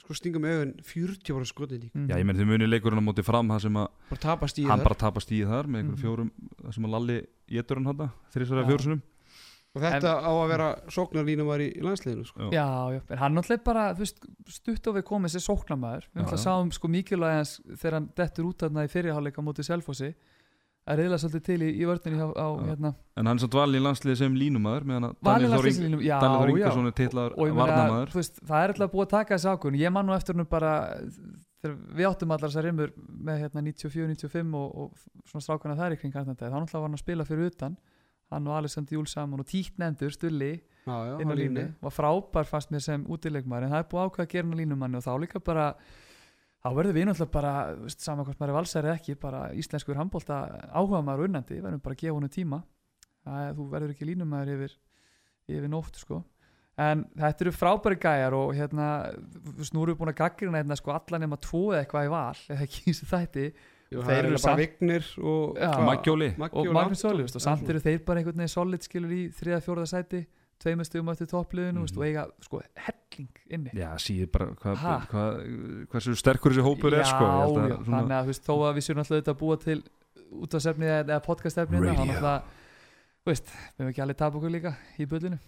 sko 0.01 0.15
stinga 0.15 0.39
með 0.39 0.55
augun 0.57 0.73
40 0.87 1.33
voru 1.35 1.47
skotin 1.49 1.83
í 1.83 1.91
Mhm. 1.93 2.09
Já, 2.11 2.17
ég 2.21 2.25
meni 2.29 2.39
þau 2.39 2.47
muni 2.47 2.67
leikurinn 2.69 3.01
á 3.01 3.05
móti 3.05 3.25
fram 3.25 3.49
það 3.49 3.61
sem 3.67 3.75
að 3.77 3.89
hann 4.69 4.79
það 4.81 4.85
bara 4.85 5.01
tapast 5.03 5.31
í 5.33 5.41
þar 5.45 5.67
með 5.67 5.81
einhverjum 5.83 5.97
Mhm. 5.97 6.03
fjórum 6.05 6.31
það 6.63 6.75
sem 6.75 6.85
að 6.85 6.91
Lalli 6.97 7.19
getur 7.51 7.77
hann 7.77 7.87
Já. 8.65 8.69
fjórusunum 8.71 9.03
og 9.77 9.83
þetta 9.85 10.13
á 10.25 10.31
að 10.33 10.47
vera 10.55 10.69
sóknarlínum 10.97 11.51
var 11.51 11.63
í, 11.65 11.67
í 11.77 11.83
landsliðinu 11.85 12.25
sko. 12.29 12.47
Já, 12.55 12.65
já, 12.95 13.01
en 13.13 13.21
hann 13.21 13.37
náttúrulega 13.37 13.67
bara 13.67 13.83
veist, 13.99 14.23
stutt 14.57 14.89
og 14.89 14.97
við 14.97 15.05
komið 15.11 15.35
sér 15.37 15.45
sóknarmæður 15.51 16.07
við 16.09 16.23
náttúrulega 16.23 16.45
sáum 16.47 16.73
sko 16.73 16.91
mikilvæg 16.95 17.37
hans 17.37 17.53
þegar 17.75 17.99
hann 17.99 18.09
dettur 18.17 18.49
út 18.49 18.65
þarna 18.65 18.87
í 18.87 18.91
fyrirháleika 18.93 19.45
móti 19.45 19.67
Selfossi. 19.67 20.15
Að 20.87 21.01
reyðla 21.01 21.17
svolítið 21.19 21.43
til 21.49 21.59
í, 21.67 21.69
í 21.83 21.87
vörðinni 21.89 22.23
á, 22.23 22.29
á 22.31 22.49
hérna. 22.63 22.93
En 23.19 23.27
hann 23.27 23.41
samt 23.43 23.57
valin 23.59 23.81
í 23.81 23.83
landsliði 23.83 24.21
sem 24.21 24.37
línumæður 24.39 24.85
meðan 24.87 25.09
að 25.09 25.17
Daniel 25.27 25.49
Þór 25.51 25.57
Ing- 25.57 25.65
landslýslínum, 25.67 26.05
já, 26.07 26.15
Daniel 26.23 26.39
Þór 26.39 26.47
já. 26.47 26.55
Ingarsson 26.61 26.91
er 26.93 27.35
meina, 27.41 27.57
varnamæður 27.59 28.13
veist, 28.15 28.39
það 28.47 28.63
er 28.63 28.75
alltaf 28.77 28.93
búið 28.93 29.03
að 29.09 29.11
taka 29.17 29.35
þessi 29.35 29.51
ákvörn 29.51 29.79
ég 29.81 29.95
man 29.97 30.07
nú 30.07 30.15
eftir 30.15 30.37
húnum 30.39 30.47
bara 30.47 30.71
þegar 31.67 31.77
við 31.99 32.09
áttum 32.11 32.35
allar 32.37 32.53
þessar 32.53 32.67
rimur 32.69 32.95
með 33.27 33.43
hérna 33.43 33.65
94-95 33.67 34.55
og, 34.61 34.79
og 34.85 35.27
svona 35.27 35.45
strákana 35.49 35.79
þær 35.81 35.97
í 35.97 36.01
kring 36.01 36.15
hann 36.17 36.31
þá 36.31 36.47
náttúrulega 36.47 36.79
var 36.79 36.87
hann 36.87 36.99
að 36.99 37.03
spila 37.03 37.27
fyrir 37.27 37.51
utan 37.51 37.77
hann 38.33 38.49
og 38.51 38.59
Alexander 38.59 38.97
Júl 38.97 39.07
saman 39.11 39.43
og 39.43 39.47
títt 39.51 39.79
nefndur 39.79 40.15
Stulli 40.15 40.55
já, 40.57 40.97
já, 41.11 41.15
inn 41.23 41.31
á 41.31 41.37
línu 41.37 41.69
var 41.83 41.95
frábær 41.95 42.49
fannst 42.49 42.73
mér 42.75 42.83
sem 42.83 43.07
útileikmaður 43.07 43.69
en 43.69 43.77
það 43.77 43.85
er 43.85 43.89
búið 43.93 44.03
að 44.03 44.11
ákveða 44.11 44.27
að 44.27 44.33
gera 44.35 44.47
hann 44.47 44.57
á 44.57 44.61
línumanni 44.61 45.01
og 45.01 45.07
þá 45.07 45.13
líka 45.23 45.43
bara 45.47 45.67
þá 46.67 46.75
verður 46.75 46.97
við 46.97 47.07
náttúrulega 47.07 47.35
bara 47.35 47.53
þú 47.71 47.85
veist, 47.87 48.03
sama 48.03 48.25
hvort 48.27 48.41
maður 48.41 48.53
er 48.53 48.59
valsæri 48.59 48.93
ekki 48.93 49.17
bara 49.23 49.43
íslenskur 49.59 49.99
handbólta 50.01 50.39
áhuga 50.73 51.03
maður 51.07 51.29
unnandi 51.29 51.61
verðum 51.61 51.83
bara 51.85 51.97
að 51.97 52.03
gefa 52.03 52.17
honum 52.17 52.33
tíma. 52.33 52.63
Það 53.27 53.51
þú 53.59 53.67
verður 53.75 53.93
ekki 53.95 54.09
línumæður 54.09 54.53
yfir, 54.57 54.75
yfir 55.51 55.71
nótt 55.71 56.01
sko. 56.01 56.21
En 56.83 57.07
þetta 57.17 57.47
eru 57.47 57.55
frábæri 57.57 57.99
gæjar 58.03 58.37
og 58.37 58.53
hérna 58.57 58.89
við 59.57 59.95
búin 59.97 60.13
að 60.13 60.19
gaggrina 60.19 60.61
hérna 60.61 60.77
sko 60.77 60.93
alla 60.93 61.23
nema 61.23 61.39
tvo 61.41 61.71
eða 61.71 61.85
eitthvað 61.85 62.09
í 62.09 62.13
val 62.13 62.43
eða 62.53 62.67
ekki 62.67 62.83
í 62.83 62.91
þessu 62.91 63.09
þætti 63.13 63.47
Jú, 63.93 64.01
Þeir 64.03 64.17
er 64.19 64.27
eru 64.27 64.39
bara 64.43 64.57
Vignir 64.59 65.05
og 65.23 65.59
Já. 65.63 65.69
Maggi 65.87 66.11
og 66.59 66.73
Anton. 66.81 66.97
Sólust 66.99 67.37
og 67.39 67.43
samt 67.45 67.69
eru 67.71 67.79
þeir 67.85 68.01
bara 68.05 68.19
einhvern 68.23 68.41
veginn 68.41 68.51
solid 68.51 68.83
skilur 68.83 69.13
í 69.15 69.21
þriða 69.31 69.61
fjórða 69.63 69.87
sæti 69.93 70.25
tveimur 70.59 70.89
stugum 70.89 71.11
eftir 71.13 71.29
toppliðinu 71.31 71.85
mm 71.85 71.99
og 72.01 72.05
eiga 72.07 72.25
sko 72.43 72.63
helling 72.87 73.29
inni. 73.53 73.71
Já, 73.77 73.91
síður 74.01 74.31
bara 74.33 74.47
hvað, 74.57 74.77
Ha? 74.83 74.95
hvað, 75.11 75.39
hversu 75.93 76.15
sterkur 76.19 76.51
þessi 76.55 76.65
hópur 76.67 76.97
er 76.97 77.05
sko? 77.05 77.25
Ég 77.29 77.37
held 77.45 77.57
já, 77.57 77.63
að 77.63 77.69
já, 77.71 77.77
svona- 77.77 78.01
þannig 78.01 78.17
að 78.17 78.23
þú 78.25 78.33
veist, 78.33 78.47
þó 78.49 78.55
að 78.57 78.75
við 78.79 78.87
séum 78.89 78.99
alltaf 79.03 79.17
þetta 79.21 79.35
að 79.35 79.41
búa 79.43 79.57
til 79.63 79.83
útastefni 80.47 80.87
eða, 80.91 81.03
eða 81.07 81.21
podcastefni 81.29 81.79
þá 81.79 81.93
náttúrulega, 81.93 82.35
þú 83.23 83.31
veist, 83.31 83.47
við 83.53 83.79
hefum 83.79 83.93
ekki 83.93 84.03
alveg 84.07 84.17
tapa 84.17 84.37
okkur 84.41 84.51
líka 84.57 84.75
í 84.99 85.07
bullinu. 85.07 85.39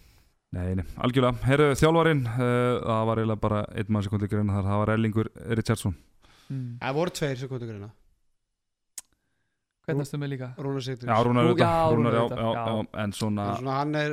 Nei, 0.51 0.73
nei, 0.79 0.85
algjörlega, 0.97 1.43
herru 1.45 1.67
þjálfarinn 1.77 2.23
uh, 2.25 2.79
það 2.87 3.03
var 3.09 3.17
eiginlega 3.21 3.41
bara 3.43 3.59
einn 3.75 3.91
mann 3.93 4.01
sem 4.05 4.09
kom 4.13 4.19
til 4.23 4.29
greina 4.31 4.55
þar, 4.55 4.69
það 4.71 4.79
var 4.85 4.93
Erlingur 4.95 5.29
Richardson. 5.59 5.95
Mm. 6.49 6.77
það 6.81 6.95
voru 6.97 7.11
tveir 7.19 7.37
sem 7.37 7.49
stum 10.09 10.21
við 10.23 10.29
líka? 10.33 10.47
Rúnar 10.57 10.83
Sigturs 10.85 11.09
Já, 11.09 11.17
Rúnar 11.25 11.43
Rú- 11.43 11.49
auðvitað, 11.49 11.69
já, 11.69 11.89
Rúnar, 11.89 11.89
já, 11.89 11.95
Rúnar 11.95 12.13
já, 12.13 12.21
auðvitað, 12.21 12.39
já, 12.39 12.65
já. 12.69 13.03
en 13.03 13.11
svona 13.19 13.45
svona 13.59 13.75
hann 13.79 13.95
er 13.95 14.11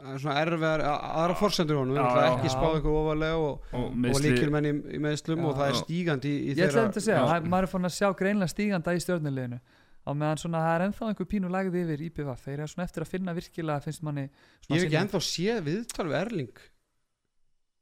er 0.00 0.18
svona 0.22 0.36
erfiðar 0.44 0.80
aðra 0.90 1.34
forsendur 1.40 1.76
í 1.76 1.80
honum. 1.80 1.96
Hann 2.00 2.18
er 2.20 2.28
ekki 2.38 2.50
spáð 2.54 2.74
eitthvað 2.78 2.98
ofalega 3.00 3.36
og, 3.36 3.66
og 3.72 3.84
og 3.84 3.96
meðsli 4.04 4.30
líkil 4.34 4.50
menn 4.54 4.64
í, 4.70 4.72
í 4.96 5.02
meðslum 5.04 5.38
Já. 5.42 5.46
og 5.50 5.54
það 5.60 5.68
er 5.70 5.78
stígandi 5.82 6.30
í, 6.30 6.40
í 6.40 6.54
ég 6.56 6.64
ætlaði 6.70 6.88
að 6.88 7.04
segja, 7.06 7.26
það- 7.30 7.48
maður 7.52 7.68
er 7.68 7.72
fann 7.74 7.88
að 7.90 7.96
sjá 7.98 8.08
greinlega 8.22 8.54
stíganda 8.54 8.94
í 8.96 9.02
stjórnuleginu 9.04 9.60
á 10.00 10.10
meðan 10.16 10.40
svona 10.40 10.62
það 10.64 10.74
er 10.80 10.84
ennþá 10.88 11.08
einhver 11.10 11.28
pínu 11.28 11.50
lagði 11.52 11.82
yfir 11.84 12.00
IPVF 12.08 12.40
þeir 12.46 12.58
eru 12.64 12.70
svona 12.72 12.86
eftir 12.88 13.04
að 13.04 13.10
finna 13.12 13.34
virkilega 13.36 13.82
finnst 13.84 14.02
manni 14.02 14.24
Ég 14.24 14.76
hef 14.80 14.86
ekki 14.88 15.00
ennþá 15.02 15.20
séð 15.20 15.60
viðtal 15.68 16.06
við 16.08 16.16
Erling. 16.24 16.56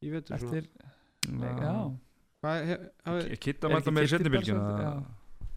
Ég 0.02 0.10
veit 0.12 0.26
það 0.26 0.42
svona. 0.42 0.58
Eftir, 0.58 0.68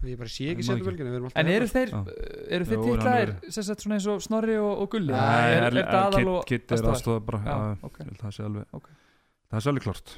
Er 0.01 0.07
ekki? 0.07 0.11
Ég 0.11 0.17
bara 0.17 0.29
sé 0.33 0.47
ekki 0.49 0.63
ekki. 0.65 1.05
Við 1.11 1.17
alltaf 1.21 1.37
en 1.41 1.47
eru 1.47 1.67
þeir, 1.69 1.93
eru 2.57 2.65
þeir 2.65 2.81
hann 3.01 3.07
er- 3.21 3.35
sagt 3.51 3.81
svona 3.85 3.95
eins 3.99 4.07
og 4.09 4.21
Snorri 4.25 4.57
og, 4.57 4.81
og 4.81 4.89
Gulli 4.91 5.13
er, 5.13 5.71
það 5.71 5.95
aðal 6.01 6.27
og 6.35 6.45
Kitt 6.49 6.71
er 6.71 6.77
aðstoðar? 6.77 6.95
aðstofa 6.95 7.25
bara 7.25 7.39
Það 8.21 8.31
sé 8.35 8.43
alveg. 8.49 8.65
Það 9.51 9.59
sé 9.61 9.69
alveg 9.69 9.83
klart 9.83 10.15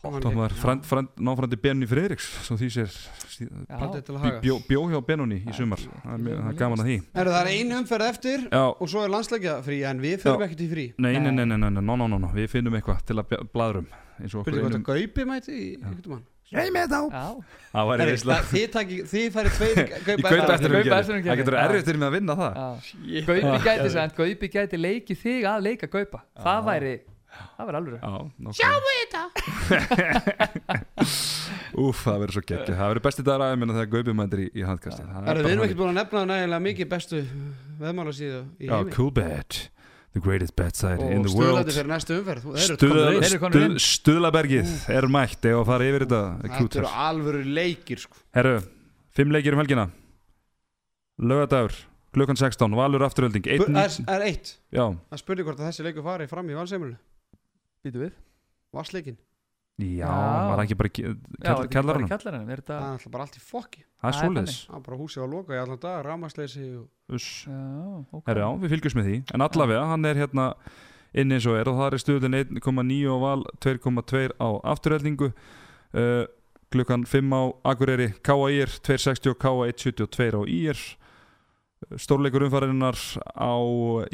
Hann- 0.00 0.22
Já. 0.24 0.48
frend, 0.56 0.84
frend, 0.88 1.08
náfrandi 1.20 1.56
Benny 1.60 1.84
Friðriks 1.84 2.24
sem 2.46 2.56
því 2.56 2.68
sér 2.72 2.88
Já. 2.88 3.76
Platið 3.76 4.04
til 4.06 4.14
að 4.14 4.20
bjó, 4.20 4.22
haga. 4.24 4.40
bjó, 4.40 4.54
bjó 4.68 4.80
hjá 4.88 5.00
Benoni 5.06 5.40
í 5.44 5.52
sumar 5.52 5.76
ekki- 5.76 6.00
Það 6.06 6.30
er 6.30 6.38
ekki 6.40 6.56
gaman 6.56 6.78
að 6.80 6.88
því 6.88 6.96
það 7.12 7.40
er 7.40 7.50
ein 7.50 7.72
umferð 7.76 8.06
eftir 8.08 8.46
og 8.80 8.88
svo 8.88 9.02
er 9.04 9.10
landsleikja 9.12 9.58
frí 9.62 9.82
en 9.84 10.00
við 10.00 10.22
fyrir 10.24 10.40
ekkert 10.46 10.60
í 10.64 10.68
frí 10.72 10.86
nei, 10.96 11.12
nei, 11.12 11.20
Nei. 11.20 11.30
nei, 11.30 11.44
nei, 11.44 11.56
nei, 11.58 11.68
nei, 11.70 11.82
no, 11.84 11.96
no, 11.96 12.06
no, 12.08 12.16
no. 12.18 12.28
við 12.32 12.48
finnum 12.48 12.72
eitthvað 12.80 13.04
til 13.04 13.16
að 13.20 13.28
bja- 13.28 13.44
blaðrum 13.52 13.86
eins 14.20 14.34
og 14.34 14.40
okkur 14.40 14.52
Spurði 14.54 14.62
hvort 14.64 14.72
einum 14.72 14.84
að 14.84 14.88
Gaupi 14.88 15.24
mæti 15.28 15.52
í 15.52 15.76
einhvern 15.84 16.08
mann 16.16 16.24
Nei, 16.50 16.66
með 16.74 16.86
þá. 16.90 17.00
Þið 17.70 19.28
færið 19.34 19.52
tveir 19.54 19.76
Í 19.80 19.84
Gaupa 20.06 20.32
kaupa 20.32 20.34
eftir- 20.34 20.54
eftir 20.56 20.70
umgjörð. 20.74 21.10
Það 21.30 21.38
getur 21.42 21.56
erfitt 21.60 21.86
fyrir 21.86 22.00
mig 22.02 22.08
að 22.10 22.16
vinna 22.16 22.34
það. 22.40 22.52
Gaupi 23.28 23.62
gæti 23.68 23.88
samt, 23.94 24.16
Gaupi 24.18 24.50
gæti 24.56 24.80
leikið 24.80 25.20
þig 25.22 25.46
að 25.52 25.58
leika 25.68 25.86
Gaupa. 25.92 26.22
Það 26.42 26.60
væri, 26.66 26.94
það 27.56 27.64
væri 27.70 27.76
alveg 27.80 27.98
Já, 28.02 28.10
Sjáum 28.58 28.82
við 28.88 28.96
þetta. 29.04 29.22
Úf, 31.80 32.00
það 32.02 32.16
verður 32.24 32.34
svo 32.34 32.42
geggja 32.50 32.74
Það 32.76 32.88
verður 32.90 33.04
besti 33.06 33.22
dagar 33.24 33.42
aðeins 33.46 33.70
þegar 33.76 33.90
Gaupi 33.94 34.14
mætir 34.18 34.40
í, 34.42 34.46
í 34.58 34.64
handkasti 34.66 35.04
Það 35.06 35.20
er 35.20 35.28
Herru, 35.30 35.44
við 35.46 35.52
erum 35.54 35.64
ekkert 35.68 35.78
búin 35.80 35.92
að 35.92 35.98
nefna 36.00 36.24
nægilega 36.32 36.64
mikið 36.66 36.88
bestu 36.90 37.20
veðmála 37.80 38.12
síðu 38.18 38.40
í 38.58 38.66
Já, 38.66 38.74
heimi. 38.74 38.92
cool 38.96 39.12
bet 39.16 39.60
The 40.12 40.18
greatest 40.20 40.56
bet 40.58 40.74
site 40.74 40.98
in 41.06 41.20
og 41.22 41.26
the 41.28 41.36
world. 41.38 41.68
stöðlandi 41.68 41.74
fyrir 41.76 41.90
næstu 41.92 42.16
umferð. 42.18 43.78
Stuðlabergið 43.84 44.72
er 44.90 45.06
mætt 45.06 45.44
ef 45.46 45.60
að 45.60 45.68
fara 45.68 45.86
yfir 45.86 46.04
þetta 46.06 46.22
Þetta 46.42 46.80
eru 46.82 46.90
alvöru 47.06 47.42
leikir 47.46 48.02
sko. 48.02 48.18
Herru, 48.34 48.56
fimm 49.14 49.30
leikir 49.34 49.54
um 49.54 49.62
helgina. 49.62 49.84
Lögadagur, 51.20 51.76
klukkan 52.16 52.36
16 52.40 52.74
Valur 52.74 53.04
afturölding 53.06 53.46
er- 53.46 53.62
það 53.70 54.02
er 54.16 54.26
eitt? 54.26 54.54
Það 54.74 55.20
spurði 55.22 55.44
hvort 55.46 55.60
að 55.60 55.68
þessi 55.70 55.86
leikur 55.86 56.02
fari 56.02 56.26
fram 56.26 56.48
í 56.50 56.54
valseimilinu 56.58 56.98
Býtu 57.84 57.98
við. 58.02 58.12
Vassleikin 58.74 59.16
já, 59.82 60.10
var 60.10 60.60
það 60.60 60.64
ekki 60.64 60.76
bara 60.80 60.90
Já, 60.90 60.90
er 60.90 61.00
kell, 61.00 61.16
þetta 61.40 61.50
ekki 61.50 61.56
bara 61.56 61.66
í 61.66 61.74
Kjallaranum 61.74 62.10
kjallaranum 62.10 62.52
Er 62.54 62.62
Það 62.66 62.76
er 62.76 62.86
alltaf 62.90 63.12
bara 63.14 63.26
allt 63.26 63.38
í 63.38 63.42
fokki 63.44 63.82
Það 63.82 63.88
er 63.90 64.00
Það 64.00 64.10
er 64.10 64.18
svoleiðis. 64.20 64.58
Það 64.66 64.78
er 64.78 64.84
bara 64.86 65.00
húsið 65.00 65.24
á 65.24 65.26
loka 65.34 65.56
í 65.56 65.60
allan 65.60 65.80
dag 65.82 66.04
Rámasleysi 66.06 66.66
og 66.80 67.14
Uss. 67.16 67.28
já, 67.46 67.58
ok. 68.10 68.22
Herru, 68.28 68.44
já, 68.44 68.48
við 68.62 68.74
fylgjumst 68.74 68.98
með 69.00 69.08
því. 69.10 69.16
En 69.34 69.44
allavega, 69.44 69.86
hann 69.90 70.08
er 70.08 70.20
hérna 70.22 70.46
inn 71.10 71.34
eins 71.34 71.46
og 71.50 71.58
er 71.58 71.70
og 71.70 71.80
það 71.80 71.96
er 71.96 72.02
stuðlun 72.04 72.38
1,9 72.38 73.00
á 73.10 73.16
val 73.18 73.42
2,2 73.64 74.22
á 74.38 74.48
afturöldingu 74.72 75.32
uh, 75.32 76.24
klukkan 76.70 77.04
5 77.04 77.34
á 77.34 77.42
Akureyri 77.72 78.12
K.A.I.R 78.22 78.70
260 78.86 79.34
og 79.34 79.40
K.A. 79.42 79.70
172 79.74 80.38
á 80.38 80.42
I.R 80.46 80.80
stórleikur 81.98 82.44
umfæriðinnar 82.46 82.98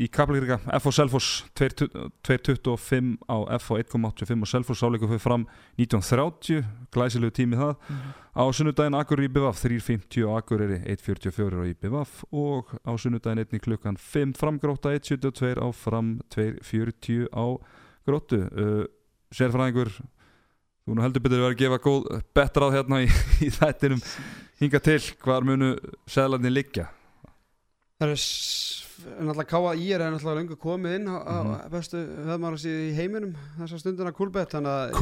í 0.00 0.06
Kaplakrika 0.08 0.56
F.O. 0.78 0.92
Selfoss 0.96 1.42
225 1.56 3.18
á 3.28 3.36
F.O. 3.58 3.76
1,85 3.82 4.42
og 4.44 4.48
Selfoss 4.48 4.80
sáleikur 4.80 5.10
fyrir 5.10 5.22
fram 5.22 5.44
1930 5.76 6.64
glæsilegu 6.94 7.34
tími 7.36 7.58
það 7.60 7.74
Mhm. 7.76 8.14
á 8.36 8.44
sunnudaginn 8.52 8.94
Akureyri 8.98 9.28
IBVF 9.28 9.60
3.50 9.64 10.24
á 10.24 10.30
Akureyri 10.40 10.78
1.44 10.96 11.60
á 11.60 11.64
IBVF 11.72 12.24
og 12.32 12.64
á 12.84 12.92
sunnudaginn 12.96 13.44
einnig 13.44 13.62
klukkan 13.62 13.96
5 13.96 14.34
framgróta 14.36 14.94
1.72 14.96 15.60
á 15.60 15.68
fram 15.74 16.20
2.40 16.32 17.28
á 17.32 17.44
gróttu 18.06 18.40
uh, 18.40 18.84
sérfræðingur 19.34 19.90
þú 20.86 20.94
nú 20.94 21.02
heldur 21.02 21.20
betur 21.24 21.40
verið 21.42 21.56
að 21.56 21.60
gefa 21.64 21.78
góð 21.82 22.22
betra 22.34 22.68
á 22.70 22.74
hérna 22.76 23.00
í, 23.02 23.08
í 23.42 23.50
þættinum 23.50 24.00
hinga 24.60 24.78
til 24.80 25.00
hvar 25.24 25.42
munu 25.44 25.74
seðlarnir 26.06 26.52
liggja 26.54 26.86
Það 27.96 28.10
er 28.12 29.24
náttúrulega 29.24 29.46
K.A.I. 29.48 29.86
er 29.96 30.02
náttúrulega 30.04 30.36
lengur 30.40 30.58
komið 30.60 30.96
inn 30.98 31.06
á, 31.08 31.16
á 31.16 31.36
Mhm. 31.44 31.70
bestu 31.72 31.96
veðmála 32.28 32.58
síðu 32.60 32.82
í 32.90 32.94
heiminum 32.96 33.32
þessa 33.58 33.78
stundina 33.80 34.12
kúlbett 34.12 34.52
þannig 34.52 34.72
að 34.72 34.92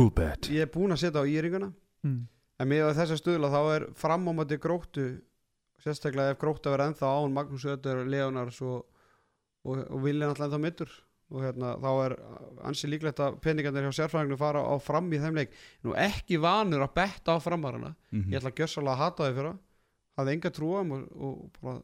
ég 0.55 0.61
er 0.62 0.71
búinn 0.71 0.93
að 0.95 1.01
setja 1.03 1.19
á 1.23 1.27
íringuna 1.27 1.73
Mm. 2.05 2.27
en 2.61 2.69
með 2.69 2.95
þessa 2.95 3.16
stuðla 3.19 3.51
þá 3.51 3.61
er 3.77 3.87
fram 3.95 4.29
á 4.29 4.33
mati 4.35 4.57
gróttu 4.59 5.21
sérstaklega 5.83 6.31
ef 6.35 6.39
gróttu 6.39 6.71
verið 6.71 6.93
ennþá 6.95 7.07
án 7.11 7.33
Magnús 7.33 7.65
Öður, 7.65 8.07
Leonars 8.09 8.61
og, 8.62 8.85
og, 9.65 9.91
og 9.91 10.03
Vilja 10.05 10.29
náttúrulega 10.29 10.47
ennþá 10.55 10.61
mittur 10.61 10.91
og 11.33 11.41
hérna, 11.43 11.75
þá 11.81 11.91
er 12.05 12.16
ansi 12.69 12.87
líklegt 12.87 13.19
að 13.19 13.41
peningarnir 13.41 13.89
hjá 13.91 14.05
sérfræðinginu 14.07 14.39
fara 14.39 14.61
á 14.62 14.75
fram 14.79 15.11
í 15.11 15.19
þeim 15.19 15.35
leik 15.35 15.51
nú 15.83 15.95
ekki 15.97 16.39
vanur 16.39 16.85
að 16.87 16.95
betta 16.95 17.35
á 17.35 17.39
framarana 17.43 17.95
Mhm. 18.12 18.31
ég 18.31 18.39
ætla 18.39 18.53
að 18.53 18.59
gjössalega 18.61 18.93
að 18.95 19.03
hata 19.03 19.25
þau 19.25 19.35
fyrir 19.35 19.59
hafði 20.19 20.33
enga 20.37 20.51
trúa 20.51 20.79
og, 20.93 21.09
og 21.19 21.51
bara 21.62 21.81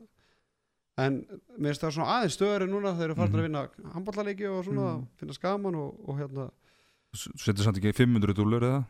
en 0.99 1.25
mér 1.59 1.71
finnst 1.73 1.83
það 1.85 1.95
svona 1.97 2.15
aðeins 2.19 2.37
stöður 2.39 2.67
núna 2.69 2.95
þeir 2.97 3.05
eru 3.11 3.15
farin 3.15 3.31
Mhm. 3.33 3.41
að 3.41 3.47
vinna 3.49 3.93
handballaleiki 3.95 4.47
og 4.51 4.65
svona 4.65 4.89
Mhm. 4.97 5.07
finna 5.19 5.33
skaman 5.33 5.75
og, 5.75 6.09
og 6.09 6.19
hérna 6.19 6.51
setur 7.15 7.63
samt 7.65 7.79
ekki 7.79 7.93
500 7.95 8.35
dúlur 8.35 8.61
eða? 8.63 8.85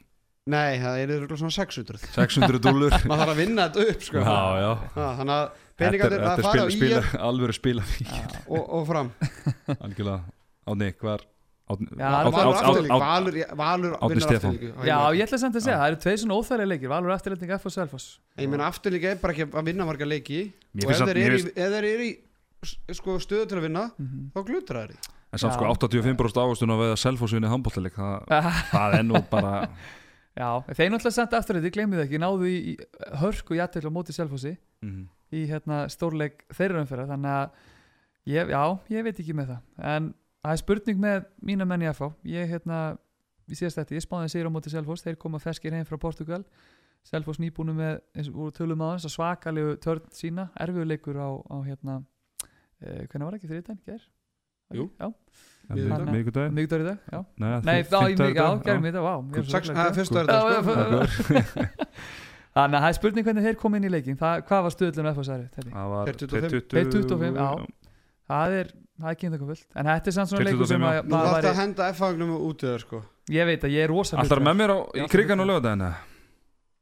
Nei, 0.47 0.79
það 0.81 0.99
er 0.99 1.09
örugglega 1.09 1.39
svona 1.39 1.53
600 1.53 1.99
600 2.17 2.59
dúlur 2.59 2.91
maður 2.91 3.21
þarf 3.21 3.35
að 3.35 3.37
vinna 3.37 3.69
þetta 3.69 3.91
upp 3.91 4.03
sko. 4.03 4.19
já 4.19 4.61
já. 4.61 4.75
Ha, 4.95 5.17
þannig 5.21 5.37
að 5.37 5.51
peningarnir 5.77 6.19
er, 6.21 6.27
þetta 6.27 6.43
fara 6.43 6.61
á 6.61 6.67
er 6.67 6.71
spila, 6.71 7.01
ír 7.01 7.53
spila, 7.61 7.83
og, 8.49 8.71
og 8.71 8.87
fram. 8.89 9.13
Algjörlega. 9.85 10.21
Átni, 10.67 10.93
hvar 11.01 11.21
Átni, 14.01 14.25
Stefán. 14.25 14.57
Já, 14.87 14.97
ég 15.15 15.23
ætla 15.27 15.39
samt 15.43 15.57
að 15.59 15.65
segja, 15.67 15.79
það 15.81 15.87
eru 15.93 16.01
tveir 16.05 16.19
svona 16.23 16.39
óþægilega 16.41 16.71
leikir 16.73 16.91
Valur 16.93 17.15
eftirlending 17.15 17.55
F 17.57 17.67
og 17.71 17.75
Selfoss 17.75 18.09
ég 18.41 18.51
meina 18.51 18.67
afturlík 18.71 19.05
er 19.11 19.21
bara 19.23 19.35
ekki 19.37 19.47
að 19.51 19.65
vinna 19.71 19.87
marga 19.89 20.09
leiki. 20.09 20.41
Og 20.85 20.91
ef 20.91 21.01
þeir 21.07 21.87
eru 21.95 22.05
í, 22.09 22.11
sko, 22.97 23.17
stöðu 23.23 23.47
til 23.51 23.59
að 23.61 23.67
vinna 23.69 23.87
Mhm. 23.99 24.31
þá 24.35 24.41
glutra 24.51 24.85
þeir 24.89 24.97
En 25.33 25.39
samt 25.39 25.55
sko 25.55 25.65
85% 25.71 26.41
ávastun 26.43 26.73
að 26.75 26.81
veða 26.83 26.97
selfosvinni 26.99 27.47
handbóltileik 27.53 27.95
það, 27.95 28.25
það 28.75 28.95
er 28.99 29.03
nú 29.07 29.21
bara 29.31 29.69
Já, 30.37 30.49
þeir 30.75 30.91
náttúrulega 30.91 31.13
samt 31.15 31.33
afturlendi, 31.35 31.71
glemir 31.75 31.99
það 32.01 32.07
ekki 32.09 32.19
náðu 32.23 32.47
í, 32.51 32.57
í 32.73 32.75
hörku 33.21 33.55
jættil 33.59 33.87
á 33.87 33.91
móti 33.95 34.15
Selfossi 34.15 34.57
mm, 34.83 35.05
í 35.35 35.45
hérna 35.51 35.85
stórleik 35.91 36.45
þeirra 36.55 36.83
umferðar 36.83 37.11
þannig 37.13 37.35
að 37.35 37.51
ég, 38.31 38.51
já, 38.51 38.63
ég 38.95 39.05
veit 39.07 39.21
ekki 39.23 39.35
með 39.39 39.53
það 39.55 39.87
en 39.95 40.11
það 40.45 40.53
er 40.55 40.61
spurning 40.63 41.01
með 41.03 41.25
mína 41.51 41.67
menn 41.69 41.85
í 41.85 41.89
FH 41.93 42.11
ég 42.33 42.53
hérna, 42.55 42.81
ég 43.51 43.61
síðast 43.61 43.81
þetta, 43.81 43.97
ég 43.99 44.05
spáði 44.07 44.31
sér 44.35 44.49
á 44.49 44.55
móti 44.55 44.73
Selfoss, 44.73 45.05
þeir 45.07 45.19
koma 45.21 45.41
feskir 45.43 45.75
heim 45.77 45.87
frá 45.89 45.99
Portugal. 46.01 46.43
Selfoss 47.07 47.41
nýbúinu 47.41 47.73
með 47.77 48.01
eins 48.15 48.29
og 48.29 48.53
tölum 48.57 48.83
á 48.85 48.93
þess 48.95 49.09
að 49.09 49.15
svakalegu 49.17 49.77
törn 49.81 50.09
sína, 50.13 50.51
erfiðuleikur 50.61 51.17
á, 51.17 51.29
á 51.49 51.57
hérna 51.65 52.01
eh, 52.85 53.07
hvernig 53.09 53.25
var 53.25 53.33
það 53.33 53.39
ekki? 53.39 53.53
Þriðdæn, 53.55 53.79
ger? 53.89 54.03
Jú. 54.77 54.85
Já, 55.01 55.09
Miðvikudag. 55.71 56.11
miðgudag 56.11 56.53
miðgdagur 56.55 56.83
í 56.83 56.87
dag, 56.89 56.99
já. 57.11 57.21
Nei, 57.41 57.49
Nei, 57.67 57.77
þá 57.87 57.97
í 58.11 58.17
mig, 58.19 58.37
já, 58.37 58.47
gerum 58.67 58.85
við 58.85 58.91
þetta, 58.91 59.03
vá 59.07 59.15
já, 59.31 59.43
sko. 60.07 61.41
Þannig 62.55 62.77
að 62.77 62.83
það 62.83 62.89
er 62.89 62.97
spurning 62.97 63.27
hvernig 63.27 63.47
þeir 63.47 63.59
kom 63.61 63.77
inn 63.79 63.87
í 63.87 63.91
leikin 63.93 64.19
það, 64.19 64.41
Hvað 64.49 64.65
var 64.67 64.75
stöðlun 64.75 65.11
FH 65.13 65.27
særi? 65.29 65.45
það 65.71 65.93
var 65.95 66.11
225. 66.23 66.65
225, 66.71 67.39
já. 67.39 67.51
Það 68.31 68.57
er, 68.61 68.73
það 69.01 69.11
er 69.11 69.17
ekki 69.17 69.29
eitthvað 69.31 69.51
fullt 69.53 69.81
En 69.81 69.91
þetta 69.91 70.11
er 70.11 70.17
samt 70.17 70.31
svona 70.31 70.47
leikur 70.47 70.67
225, 70.67 70.71
sem 70.71 70.87
að 70.87 71.11
maður 71.11 71.27
þarf 71.27 71.37
væri, 71.37 71.51
að 71.51 71.61
henda 71.61 71.89
F-fagnum 71.95 72.33
út 72.37 72.65
í 72.65 72.69
það 72.69 72.79
sko. 72.85 73.03
Ég 73.31 73.51
veit 73.51 73.67
að 73.67 73.75
ég 73.77 73.87
er 73.87 73.93
rosa 73.93 74.21
Alltaf 74.21 74.43
með 74.45 74.59
mér 74.61 74.75
á, 74.75 74.79
í 74.97 75.07
krigan 75.11 75.45
og 75.45 75.51
lögadagina 75.51 75.91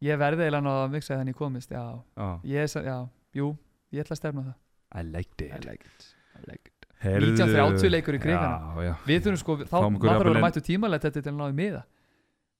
Ég 0.05 0.19
verði 0.21 0.47
eiginlega 0.47 0.63
náða 0.63 0.83
að 0.87 0.93
miksa 0.95 1.19
þannig 1.19 1.39
komist 1.39 1.73
Já, 1.75 1.83
Já, 2.15 2.29
ég 2.47 2.63
er, 2.63 2.71
sa- 2.71 2.85
já, 2.87 2.97
jú, 3.35 3.51
ég 3.91 4.05
ætla 4.05 4.15
að 4.15 4.21
stefna 4.21 4.43
á 4.43 4.47
það. 4.49 4.57
I 4.95 5.03
liked 5.05 5.43
it. 5.43 5.67
Like 5.67 5.85
it, 5.85 6.07
I 6.39 6.45
like 6.47 6.71
it. 6.71 6.87
Heyrðu- 7.03 7.35
1930 7.35 7.91
leikur 7.93 8.15
í 8.15 8.21
kriganum. 8.23 8.79
Já, 8.79 8.87
já. 8.89 8.95
Við 9.07 9.21
þurfum 9.27 9.41
sko, 9.43 9.57
þá 9.65 9.75
Fáum 9.75 9.97
maður 9.97 10.09
jafnvel 10.09 10.23
verður 10.23 10.39
inn. 10.39 10.47
mættu 10.47 10.63
tímalegt 10.67 11.05
þetta 11.07 11.23
til 11.23 11.33
að 11.33 11.39
náðu 11.39 11.57
miða. 11.59 11.83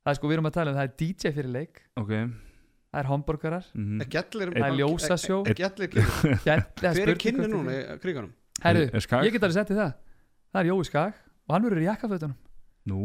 Það 0.03 0.13
er 0.13 0.19
sko, 0.19 0.29
við 0.29 0.37
erum 0.39 0.51
að 0.51 0.57
tala 0.59 0.71
um 0.71 0.79
það 0.79 0.89
er 0.89 0.93
DJ 0.99 1.33
fyrir 1.39 1.53
leik. 1.55 1.81
Ok. 1.99 2.13
Það 2.89 3.01
er 3.03 3.09
hamburgarar 3.11 3.65
mhm. 3.75 4.05
Gellir 4.09 4.53
Það 4.55 4.67
er 4.69 4.77
ljósasjó. 4.79 5.39
Gellir 5.59 5.91
Hver 6.81 7.09
er 7.13 7.19
kynni 7.21 7.49
núna 7.53 7.75
í 7.75 7.99
kriganum? 8.03 8.33
Herru, 8.65 8.85
Er 8.89 9.01
ég 9.29 9.33
get 9.33 9.43
alveg 9.47 9.57
sett 9.59 9.71
í 9.71 9.77
það. 9.79 9.93
Það 10.53 10.61
er 10.63 10.71
Jói 10.73 10.85
Skag 10.89 11.13
og 11.49 11.55
hann 11.55 11.67
verður 11.69 11.83
í 11.83 11.89
jakkafötunum. 11.89 12.37
Nú, 12.89 13.03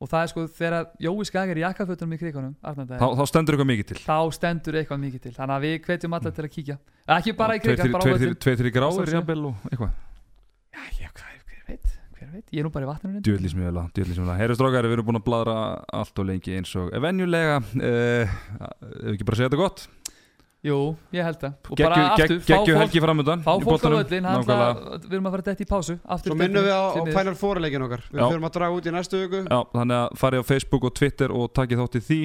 og 0.00 0.08
það 0.08 0.22
er 0.24 0.30
sko 0.32 0.44
þegar 0.60 0.86
Jói 1.00 1.24
Skag 1.28 1.50
er 1.54 1.60
í 1.60 1.64
jakkafötunum 1.64 2.14
í 2.16 2.20
krigunum 2.20 2.54
þá, 2.60 3.06
þá 3.18 3.24
stendur 3.30 3.56
eitthvað 3.56 3.70
mikið 3.72 3.88
til. 3.90 3.98
þá 4.04 4.18
stendur 4.36 4.78
eitthvað 4.80 5.00
mikið 5.06 5.24
til. 5.26 5.32
Þannig 5.36 5.56
að 5.56 5.64
við 5.66 5.74
hvetjum 5.88 6.16
alla 6.18 6.30
til 6.36 6.44
að 6.46 6.52
kíkja. 6.54 6.76
Ekki 7.16 7.34
bara 7.40 7.56
í 7.56 7.62
krigan, 7.64 7.84
þrír- 7.86 7.92
bara 7.96 8.00
á 8.00 8.06
tveir, 8.06 8.14
völlin 8.18 8.30
þrír- 8.30 8.40
tveir, 8.44 8.60
þrír 8.60 8.74
gráður 8.76 9.00
Sjálfsögðu. 9.00 9.18
jafnvel 9.18 9.44
og 9.50 9.66
eitthvað. 9.70 9.90
Já, 10.70 10.82
já, 11.00 11.08
hver, 11.10 11.36
hver 11.50 11.64
veit, 11.68 11.86
hver 12.16 12.30
veit. 12.36 12.46
Ég 12.54 12.60
er 12.60 12.64
nú 12.68 12.72
bara 12.72 12.86
í 12.86 12.90
vatninu 12.92 13.12
vel 13.16 13.22
Herri 14.40 14.54
strókari, 14.56 14.88
við 14.88 14.96
erum 14.98 15.08
búin 15.10 15.20
að 15.20 15.26
bladra 15.26 15.56
allt 16.00 16.18
og 16.22 16.26
lengi 16.30 16.56
eins 16.56 16.72
og 16.76 16.92
venjulega. 17.02 17.58
Uh, 17.74 18.24
Ef 18.24 19.04
við 19.04 19.14
ekki 19.16 19.26
bara 19.28 19.40
segja 19.40 19.50
þetta 19.50 19.60
gott 19.64 19.88
Jú, 20.60 20.76
ég 21.16 21.24
held 21.24 21.38
það. 21.40 21.52
Og 21.72 21.78
Geggju, 21.78 21.86
bara 21.88 22.08
aftur, 22.12 22.40
fá 22.44 22.48
geggju 22.50 22.74
fólk, 22.74 22.82
helgi 22.82 23.00
framöndan 23.00 23.44
fá 23.46 23.52
fólk 23.64 23.80
á 23.80 23.90
völlin 23.94 24.26
Við 24.28 25.14
erum 25.16 25.28
að 25.30 25.36
fara 25.36 25.44
þetta 25.46 25.64
í 25.64 25.68
pásu. 25.70 25.96
Aftur 26.04 26.34
Svo 26.34 26.36
minnum 26.36 26.66
við 26.66 26.74
á, 26.76 27.32
Four 27.40 27.60
leikin 27.64 27.84
okkar. 27.86 28.02
Við 28.10 28.20
förum 28.26 28.44
að 28.44 28.52
draga 28.58 28.76
út 28.76 28.88
í 28.90 28.92
næstu 28.92 29.22
viku. 29.22 29.40
Já, 29.46 29.58
þannig 29.72 29.96
að 29.96 30.18
farið 30.20 30.44
á 30.44 30.48
Facebook 30.50 30.84
og 30.84 30.92
Twitter 31.00 31.32
og 31.32 31.48
takið 31.56 31.80
þátt 31.80 31.96
í 31.96 32.02
því. 32.10 32.20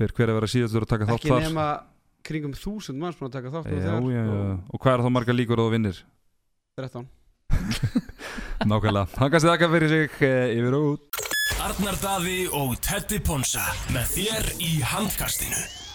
Fyrir 0.00 0.16
hver 0.16 0.32
að 0.32 0.38
vera 0.38 0.50
síðastur 0.54 0.86
að 0.86 0.92
taka 0.94 1.08
þátt 1.10 1.18
Ekki 1.18 1.32
þar. 1.34 1.44
nema 1.44 1.66
kringum 2.28 2.54
þúsund 2.56 3.00
manns 3.02 3.18
búin 3.18 3.28
að 3.28 3.36
taka 3.36 3.52
þátt 3.52 3.72
já, 3.72 3.78
já, 3.84 4.22
já. 4.24 4.56
og 4.72 4.82
hvað 4.82 4.94
er 4.94 5.04
þá 5.04 5.10
marga 5.16 5.36
líkur 5.36 5.60
að 5.60 5.68
þú 5.68 5.74
vinnir? 5.76 6.00
13 6.78 7.08
nákvæmlega, 8.70 9.08
hann 9.18 9.32
kannski 9.32 9.50
þakka 9.50 9.70
fyrir 9.72 9.92
sig 9.92 10.22
eh, 10.28 10.54
yfir 10.58 10.76
og 10.78 10.88
út. 10.92 11.20
Arnar 11.64 11.98
Daði 12.02 12.38
og 12.54 12.76
Teddy 12.84 13.18
Ponsa 13.24 13.64
með 13.94 14.14
þér 14.14 14.50
í 14.62 14.72
handkastinu 14.92 15.87